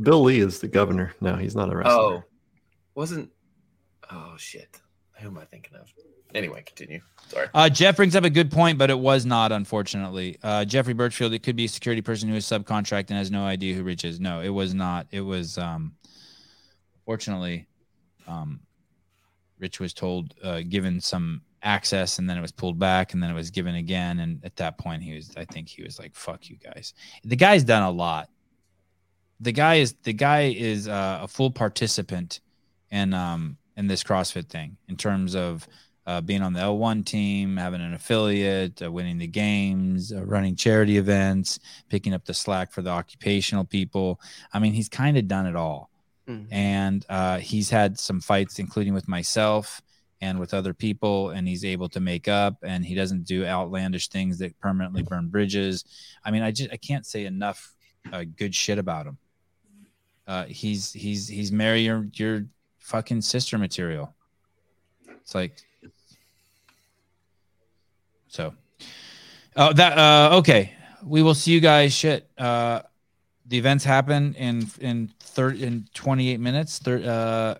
Bill 0.00 0.22
Lee 0.22 0.38
is 0.40 0.60
the 0.60 0.68
governor. 0.68 1.12
No, 1.20 1.34
he's 1.36 1.54
not 1.56 1.72
a 1.72 1.76
wrestler. 1.76 1.92
Oh, 1.94 2.22
wasn't. 2.94 3.30
Oh 4.10 4.34
shit. 4.38 4.80
Who 5.20 5.28
am 5.28 5.38
I 5.38 5.44
thinking 5.44 5.74
of? 5.76 5.92
Anyway, 6.34 6.62
continue. 6.66 7.00
Sorry. 7.28 7.46
Uh, 7.54 7.68
Jeff 7.68 7.96
brings 7.96 8.16
up 8.16 8.24
a 8.24 8.30
good 8.30 8.50
point, 8.50 8.76
but 8.78 8.90
it 8.90 8.98
was 8.98 9.24
not, 9.24 9.52
unfortunately. 9.52 10.36
Uh, 10.42 10.64
Jeffrey 10.64 10.92
Birchfield, 10.94 11.32
it 11.32 11.44
could 11.44 11.54
be 11.56 11.66
a 11.66 11.68
security 11.68 12.02
person 12.02 12.28
who 12.28 12.34
is 12.34 12.44
subcontract 12.44 13.08
and 13.10 13.18
has 13.18 13.30
no 13.30 13.44
idea 13.44 13.74
who 13.74 13.84
Rich 13.84 14.04
is. 14.04 14.18
No, 14.20 14.40
it 14.40 14.48
was 14.48 14.74
not. 14.74 15.06
It 15.12 15.20
was, 15.20 15.58
um, 15.58 15.94
fortunately, 17.04 17.66
um, 18.26 18.60
Rich 19.58 19.80
was 19.80 19.94
told, 19.94 20.34
uh, 20.42 20.62
given 20.68 21.00
some 21.00 21.42
access, 21.62 22.18
and 22.18 22.28
then 22.28 22.36
it 22.36 22.40
was 22.40 22.52
pulled 22.52 22.78
back, 22.78 23.14
and 23.14 23.22
then 23.22 23.30
it 23.30 23.34
was 23.34 23.50
given 23.50 23.74
again. 23.74 24.20
And 24.20 24.44
at 24.44 24.56
that 24.56 24.78
point, 24.78 25.02
he 25.02 25.14
was, 25.14 25.32
I 25.36 25.44
think 25.44 25.68
he 25.68 25.82
was 25.82 25.98
like, 25.98 26.14
"Fuck 26.14 26.48
you 26.48 26.56
guys." 26.56 26.94
The 27.24 27.36
guy's 27.36 27.64
done 27.64 27.82
a 27.82 27.90
lot. 27.90 28.28
The 29.40 29.52
guy 29.52 29.76
is 29.76 29.94
the 30.02 30.12
guy 30.12 30.54
is 30.56 30.88
uh, 30.88 31.20
a 31.22 31.28
full 31.28 31.50
participant 31.50 32.40
in 32.90 33.14
um 33.14 33.56
in 33.76 33.86
this 33.86 34.04
CrossFit 34.04 34.48
thing 34.48 34.76
in 34.88 34.96
terms 34.96 35.34
of 35.34 35.66
uh, 36.06 36.20
being 36.20 36.42
on 36.42 36.52
the 36.52 36.60
L1 36.60 37.04
team, 37.04 37.56
having 37.56 37.80
an 37.80 37.94
affiliate, 37.94 38.82
uh, 38.82 38.92
winning 38.92 39.18
the 39.18 39.26
games, 39.26 40.12
uh, 40.12 40.22
running 40.24 40.54
charity 40.54 40.98
events, 40.98 41.58
picking 41.88 42.12
up 42.12 42.24
the 42.26 42.34
slack 42.34 42.72
for 42.72 42.82
the 42.82 42.90
occupational 42.90 43.64
people. 43.64 44.20
I 44.52 44.58
mean, 44.58 44.74
he's 44.74 44.88
kind 44.88 45.16
of 45.16 45.28
done 45.28 45.46
it 45.46 45.56
all. 45.56 45.90
Mhm. 46.28 46.46
And 46.50 47.04
uh, 47.08 47.38
he's 47.38 47.70
had 47.70 47.98
some 47.98 48.20
fights, 48.20 48.58
including 48.58 48.94
with 48.94 49.08
myself 49.08 49.82
and 50.20 50.38
with 50.40 50.54
other 50.54 50.72
people, 50.72 51.30
and 51.30 51.46
he's 51.46 51.64
able 51.64 51.88
to 51.90 52.00
make 52.00 52.28
up. 52.28 52.56
And 52.62 52.84
he 52.84 52.94
doesn't 52.94 53.24
do 53.24 53.44
outlandish 53.44 54.08
things 54.08 54.38
that 54.38 54.58
permanently 54.58 55.02
burn 55.02 55.28
bridges. 55.28 55.84
I 56.24 56.30
mean, 56.30 56.42
I 56.42 56.50
just 56.50 56.72
I 56.72 56.76
can't 56.76 57.04
say 57.04 57.26
enough 57.26 57.74
uh, 58.12 58.24
good 58.36 58.54
shit 58.54 58.78
about 58.78 59.06
him. 59.06 59.18
Uh, 60.26 60.44
he's 60.46 60.92
he's 60.92 61.28
he's 61.28 61.52
marry 61.52 61.82
your 61.82 62.08
your 62.14 62.46
fucking 62.78 63.20
sister 63.20 63.58
material. 63.58 64.14
It's 65.20 65.34
like 65.34 65.58
so. 68.28 68.54
Oh, 69.56 69.72
that 69.74 69.98
uh 69.98 70.36
okay. 70.38 70.72
We 71.02 71.22
will 71.22 71.34
see 71.34 71.52
you 71.52 71.60
guys. 71.60 71.92
Shit. 71.92 72.30
Uh, 72.38 72.80
the 73.54 73.58
events 73.58 73.84
happen 73.84 74.34
in 74.34 74.66
in 74.80 75.12
third 75.20 75.60
in 75.60 75.86
twenty 75.94 76.30
eight 76.30 76.40
minutes. 76.40 76.80
Third. 76.80 77.04
Uh, 77.06 77.54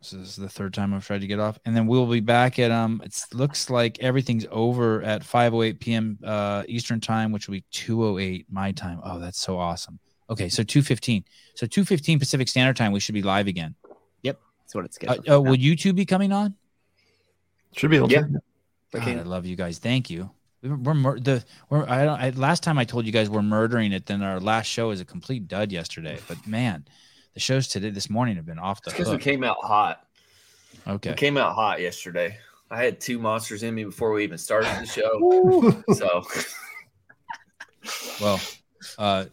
so 0.00 0.16
this 0.16 0.28
is 0.28 0.36
the 0.36 0.48
third 0.48 0.72
time 0.72 0.94
I've 0.94 1.04
tried 1.04 1.22
to 1.22 1.26
get 1.26 1.40
off, 1.40 1.58
and 1.64 1.74
then 1.76 1.88
we'll 1.88 2.06
be 2.06 2.20
back 2.20 2.60
at 2.60 2.70
um. 2.70 3.02
It 3.04 3.20
looks 3.32 3.68
like 3.68 3.98
everything's 3.98 4.46
over 4.48 5.02
at 5.02 5.24
five 5.24 5.52
oh 5.54 5.62
eight 5.62 5.80
p.m. 5.80 6.20
uh 6.24 6.62
Eastern 6.68 7.00
time, 7.00 7.32
which 7.32 7.48
will 7.48 7.54
be 7.54 7.64
two 7.72 8.04
oh 8.04 8.18
eight 8.18 8.46
my 8.48 8.70
time. 8.70 9.00
Oh, 9.02 9.18
that's 9.18 9.40
so 9.40 9.58
awesome. 9.58 9.98
Okay, 10.30 10.48
so 10.48 10.62
two 10.62 10.82
fifteen. 10.82 11.24
So 11.56 11.66
two 11.66 11.84
fifteen 11.84 12.20
Pacific 12.20 12.46
Standard 12.46 12.76
Time, 12.76 12.92
we 12.92 13.00
should 13.00 13.16
be 13.16 13.22
live 13.22 13.48
again. 13.48 13.74
Yep, 14.22 14.38
that's 14.60 14.74
what 14.76 14.84
it's 14.84 14.96
Uh, 14.98 15.14
scheduled. 15.14 15.28
uh, 15.28 15.42
will 15.42 15.56
you 15.58 15.74
two 15.74 15.92
be 15.92 16.06
coming 16.06 16.30
on? 16.32 16.54
Should 17.76 17.90
be 17.90 17.96
able 17.96 18.12
Yeah. 18.12 18.20
to. 18.20 18.40
God, 18.92 19.08
I 19.08 19.22
love 19.22 19.46
you 19.46 19.56
guys. 19.56 19.80
Thank 19.80 20.10
you. 20.10 20.30
We 20.62 20.68
We're, 20.70 20.76
we're 20.76 20.94
mur- 20.94 21.18
the 21.20 21.44
we're 21.68 21.88
I 21.88 22.04
don't 22.04 22.20
I, 22.20 22.30
last 22.30 22.62
time 22.62 22.78
I 22.78 22.84
told 22.84 23.06
you 23.06 23.12
guys 23.12 23.30
we're 23.30 23.42
murdering 23.42 23.92
it. 23.92 24.06
Then 24.06 24.22
our 24.22 24.40
last 24.40 24.66
show 24.66 24.90
is 24.90 25.00
a 25.00 25.04
complete 25.04 25.48
dud 25.48 25.72
yesterday. 25.72 26.18
But 26.28 26.46
man, 26.46 26.84
the 27.34 27.40
shows 27.40 27.68
today 27.68 27.90
this 27.90 28.10
morning 28.10 28.36
have 28.36 28.46
been 28.46 28.58
off 28.58 28.82
the 28.82 28.90
Because 28.90 29.08
we 29.10 29.18
came 29.18 29.42
out 29.44 29.56
hot. 29.62 30.04
Okay. 30.86 31.10
We 31.10 31.16
came 31.16 31.36
out 31.36 31.54
hot 31.54 31.80
yesterday. 31.80 32.36
I 32.70 32.82
had 32.84 33.00
two 33.00 33.18
monsters 33.18 33.62
in 33.62 33.74
me 33.74 33.84
before 33.84 34.12
we 34.12 34.22
even 34.22 34.38
started 34.38 34.70
the 34.80 34.86
show. 34.86 35.82
so 35.94 36.22
Well, 38.20 38.40
uh, 38.98 39.24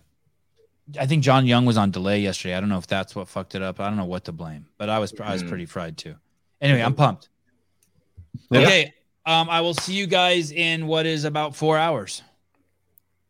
I 1.00 1.06
think 1.06 1.24
John 1.24 1.46
Young 1.46 1.66
was 1.66 1.78
on 1.78 1.92
delay 1.92 2.22
yesterday. 2.22 2.56
I 2.56 2.60
don't 2.62 2.70
know 2.70 2.78
if 2.78 2.88
that's 2.88 3.14
what 3.16 3.28
fucked 3.28 3.56
it 3.56 3.62
up. 3.62 3.80
I 3.80 3.88
don't 3.88 3.98
know 3.98 4.06
what 4.06 4.26
to 4.26 4.32
blame, 4.32 4.68
but 4.78 4.90
I 4.90 5.00
was 5.00 5.14
I 5.20 5.34
was 5.34 5.44
Mhm. 5.44 5.50
pretty 5.50 5.66
fried 5.66 5.98
too. 5.98 6.16
Anyway, 6.62 6.82
I'm 6.82 6.96
pumped. 6.96 7.30
Yeah. 8.50 8.62
Okay, 8.62 8.94
um, 9.28 9.50
I 9.50 9.60
will 9.60 9.74
see 9.74 9.94
you 9.94 10.08
guys 10.08 10.52
in 10.52 10.88
what 10.88 11.06
is 11.06 11.26
about 11.26 11.54
four 11.56 11.78
hours. 11.78 12.24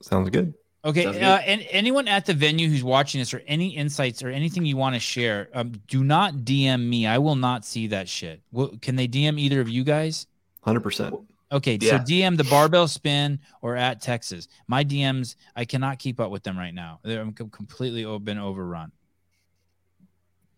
Sounds 0.01 0.29
good. 0.29 0.53
Okay. 0.85 1.03
Sounds 1.03 1.17
Uh, 1.17 1.41
and 1.43 1.65
anyone 1.71 2.07
at 2.07 2.27
the 2.27 2.35
venue 2.35 2.69
who's 2.69 2.83
watching 2.83 3.19
this 3.19 3.33
or 3.33 3.41
any 3.47 3.69
insights 3.75 4.21
or 4.21 4.29
anything 4.29 4.63
you 4.63 4.77
want 4.77 4.93
to 4.93 4.99
share, 4.99 5.49
um, 5.55 5.73
do 5.87 6.03
not 6.03 6.35
DM 6.35 6.87
me. 6.87 7.07
I 7.07 7.17
will 7.17 7.35
not 7.35 7.65
see 7.65 7.87
that 7.87 8.07
shit. 8.07 8.41
Will, 8.51 8.77
can 8.79 8.95
they 8.95 9.07
DM 9.07 9.39
either 9.39 9.59
of 9.59 9.67
you 9.67 9.83
guys? 9.83 10.27
Hundred 10.61 10.81
percent. 10.81 11.15
Okay. 11.51 11.79
Yeah. 11.81 11.97
So 11.97 12.03
DM 12.03 12.37
the 12.37 12.43
barbell 12.43 12.87
spin 12.87 13.39
or 13.63 13.75
at 13.75 13.99
Texas. 13.99 14.47
My 14.67 14.83
DMs, 14.83 15.35
I 15.55 15.65
cannot 15.65 15.97
keep 15.97 16.19
up 16.19 16.29
with 16.29 16.43
them 16.43 16.57
right 16.57 16.73
now. 16.73 16.99
They're 17.03 17.21
I'm 17.21 17.33
completely 17.33 18.05
been 18.19 18.37
overrun. 18.37 18.91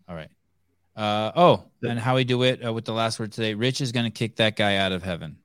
All 0.09 0.15
right. 0.15 0.29
Uh, 0.99 1.31
oh, 1.35 1.63
and 1.81 1.97
Howie 1.97 2.25
DeWitt 2.25 2.65
uh, 2.65 2.73
with 2.73 2.83
the 2.83 2.91
last 2.93 3.19
word 3.19 3.31
today. 3.31 3.53
Rich 3.53 3.79
is 3.79 3.93
going 3.93 4.03
to 4.05 4.11
kick 4.11 4.35
that 4.35 4.57
guy 4.57 4.75
out 4.75 4.91
of 4.91 5.01
heaven. 5.01 5.37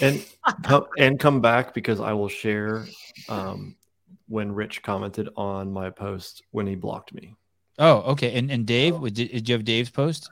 And 0.00 0.24
come, 0.64 0.86
and 0.98 1.20
come 1.20 1.40
back 1.40 1.74
because 1.74 2.00
I 2.00 2.12
will 2.12 2.28
share 2.28 2.86
um, 3.28 3.76
when 4.26 4.50
Rich 4.50 4.82
commented 4.82 5.28
on 5.36 5.72
my 5.72 5.90
post 5.90 6.42
when 6.50 6.66
he 6.66 6.74
blocked 6.74 7.14
me. 7.14 7.36
Oh, 7.78 7.98
okay. 8.12 8.36
And 8.36 8.50
and 8.50 8.66
Dave, 8.66 9.00
did, 9.00 9.14
did 9.14 9.48
you 9.48 9.52
have 9.52 9.64
Dave's 9.64 9.90
post? 9.90 10.30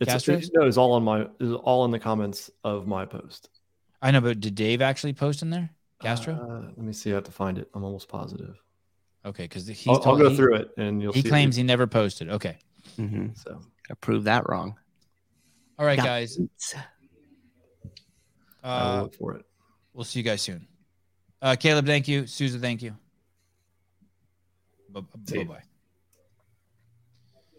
It's 0.00 0.10
Castro's? 0.10 0.50
no, 0.52 0.66
it's 0.66 0.76
all 0.76 0.92
on 0.92 1.04
my 1.04 1.28
it's 1.38 1.52
all 1.62 1.84
in 1.84 1.90
the 1.92 1.98
comments 2.00 2.50
of 2.64 2.86
my 2.88 3.06
post. 3.06 3.48
I 4.02 4.10
know, 4.10 4.20
but 4.20 4.40
did 4.40 4.54
Dave 4.56 4.82
actually 4.82 5.12
post 5.12 5.40
in 5.40 5.50
there? 5.50 5.70
Castro? 6.02 6.34
Uh, 6.34 6.66
let 6.76 6.78
me 6.78 6.92
see. 6.92 7.12
I 7.12 7.14
have 7.14 7.24
to 7.24 7.30
find 7.32 7.58
it. 7.58 7.70
I'm 7.74 7.84
almost 7.84 8.08
positive. 8.08 8.56
Okay, 9.24 9.44
because 9.44 9.66
he's 9.66 9.86
I'll, 9.86 10.02
I'll 10.04 10.16
go 10.16 10.30
he- 10.30 10.36
through 10.36 10.56
it 10.56 10.70
and 10.76 11.00
you'll 11.00 11.12
He 11.12 11.22
see. 11.22 11.28
claims 11.28 11.54
he 11.56 11.62
never 11.62 11.86
posted. 11.86 12.28
Okay. 12.28 12.58
Mm-hmm. 12.98 13.28
So 13.34 13.60
I 13.90 13.94
proved 13.94 14.24
that 14.26 14.48
wrong. 14.48 14.78
All 15.78 15.84
right, 15.86 15.96
Got 15.96 16.04
guys. 16.06 16.36
boots. 16.36 16.74
I 18.62 18.68
Uh, 18.68 19.02
look 19.02 19.14
for 19.14 19.34
it. 19.36 19.44
we'll 19.92 20.04
see 20.04 20.20
you 20.20 20.24
guys 20.24 20.40
soon. 20.42 20.66
Uh, 21.42 21.56
Caleb, 21.58 21.84
thank 21.86 22.08
you. 22.08 22.26
Souza, 22.26 22.58
thank 22.58 22.80
you. 22.82 22.96
Bye 24.90 25.44
bye. 25.44 25.62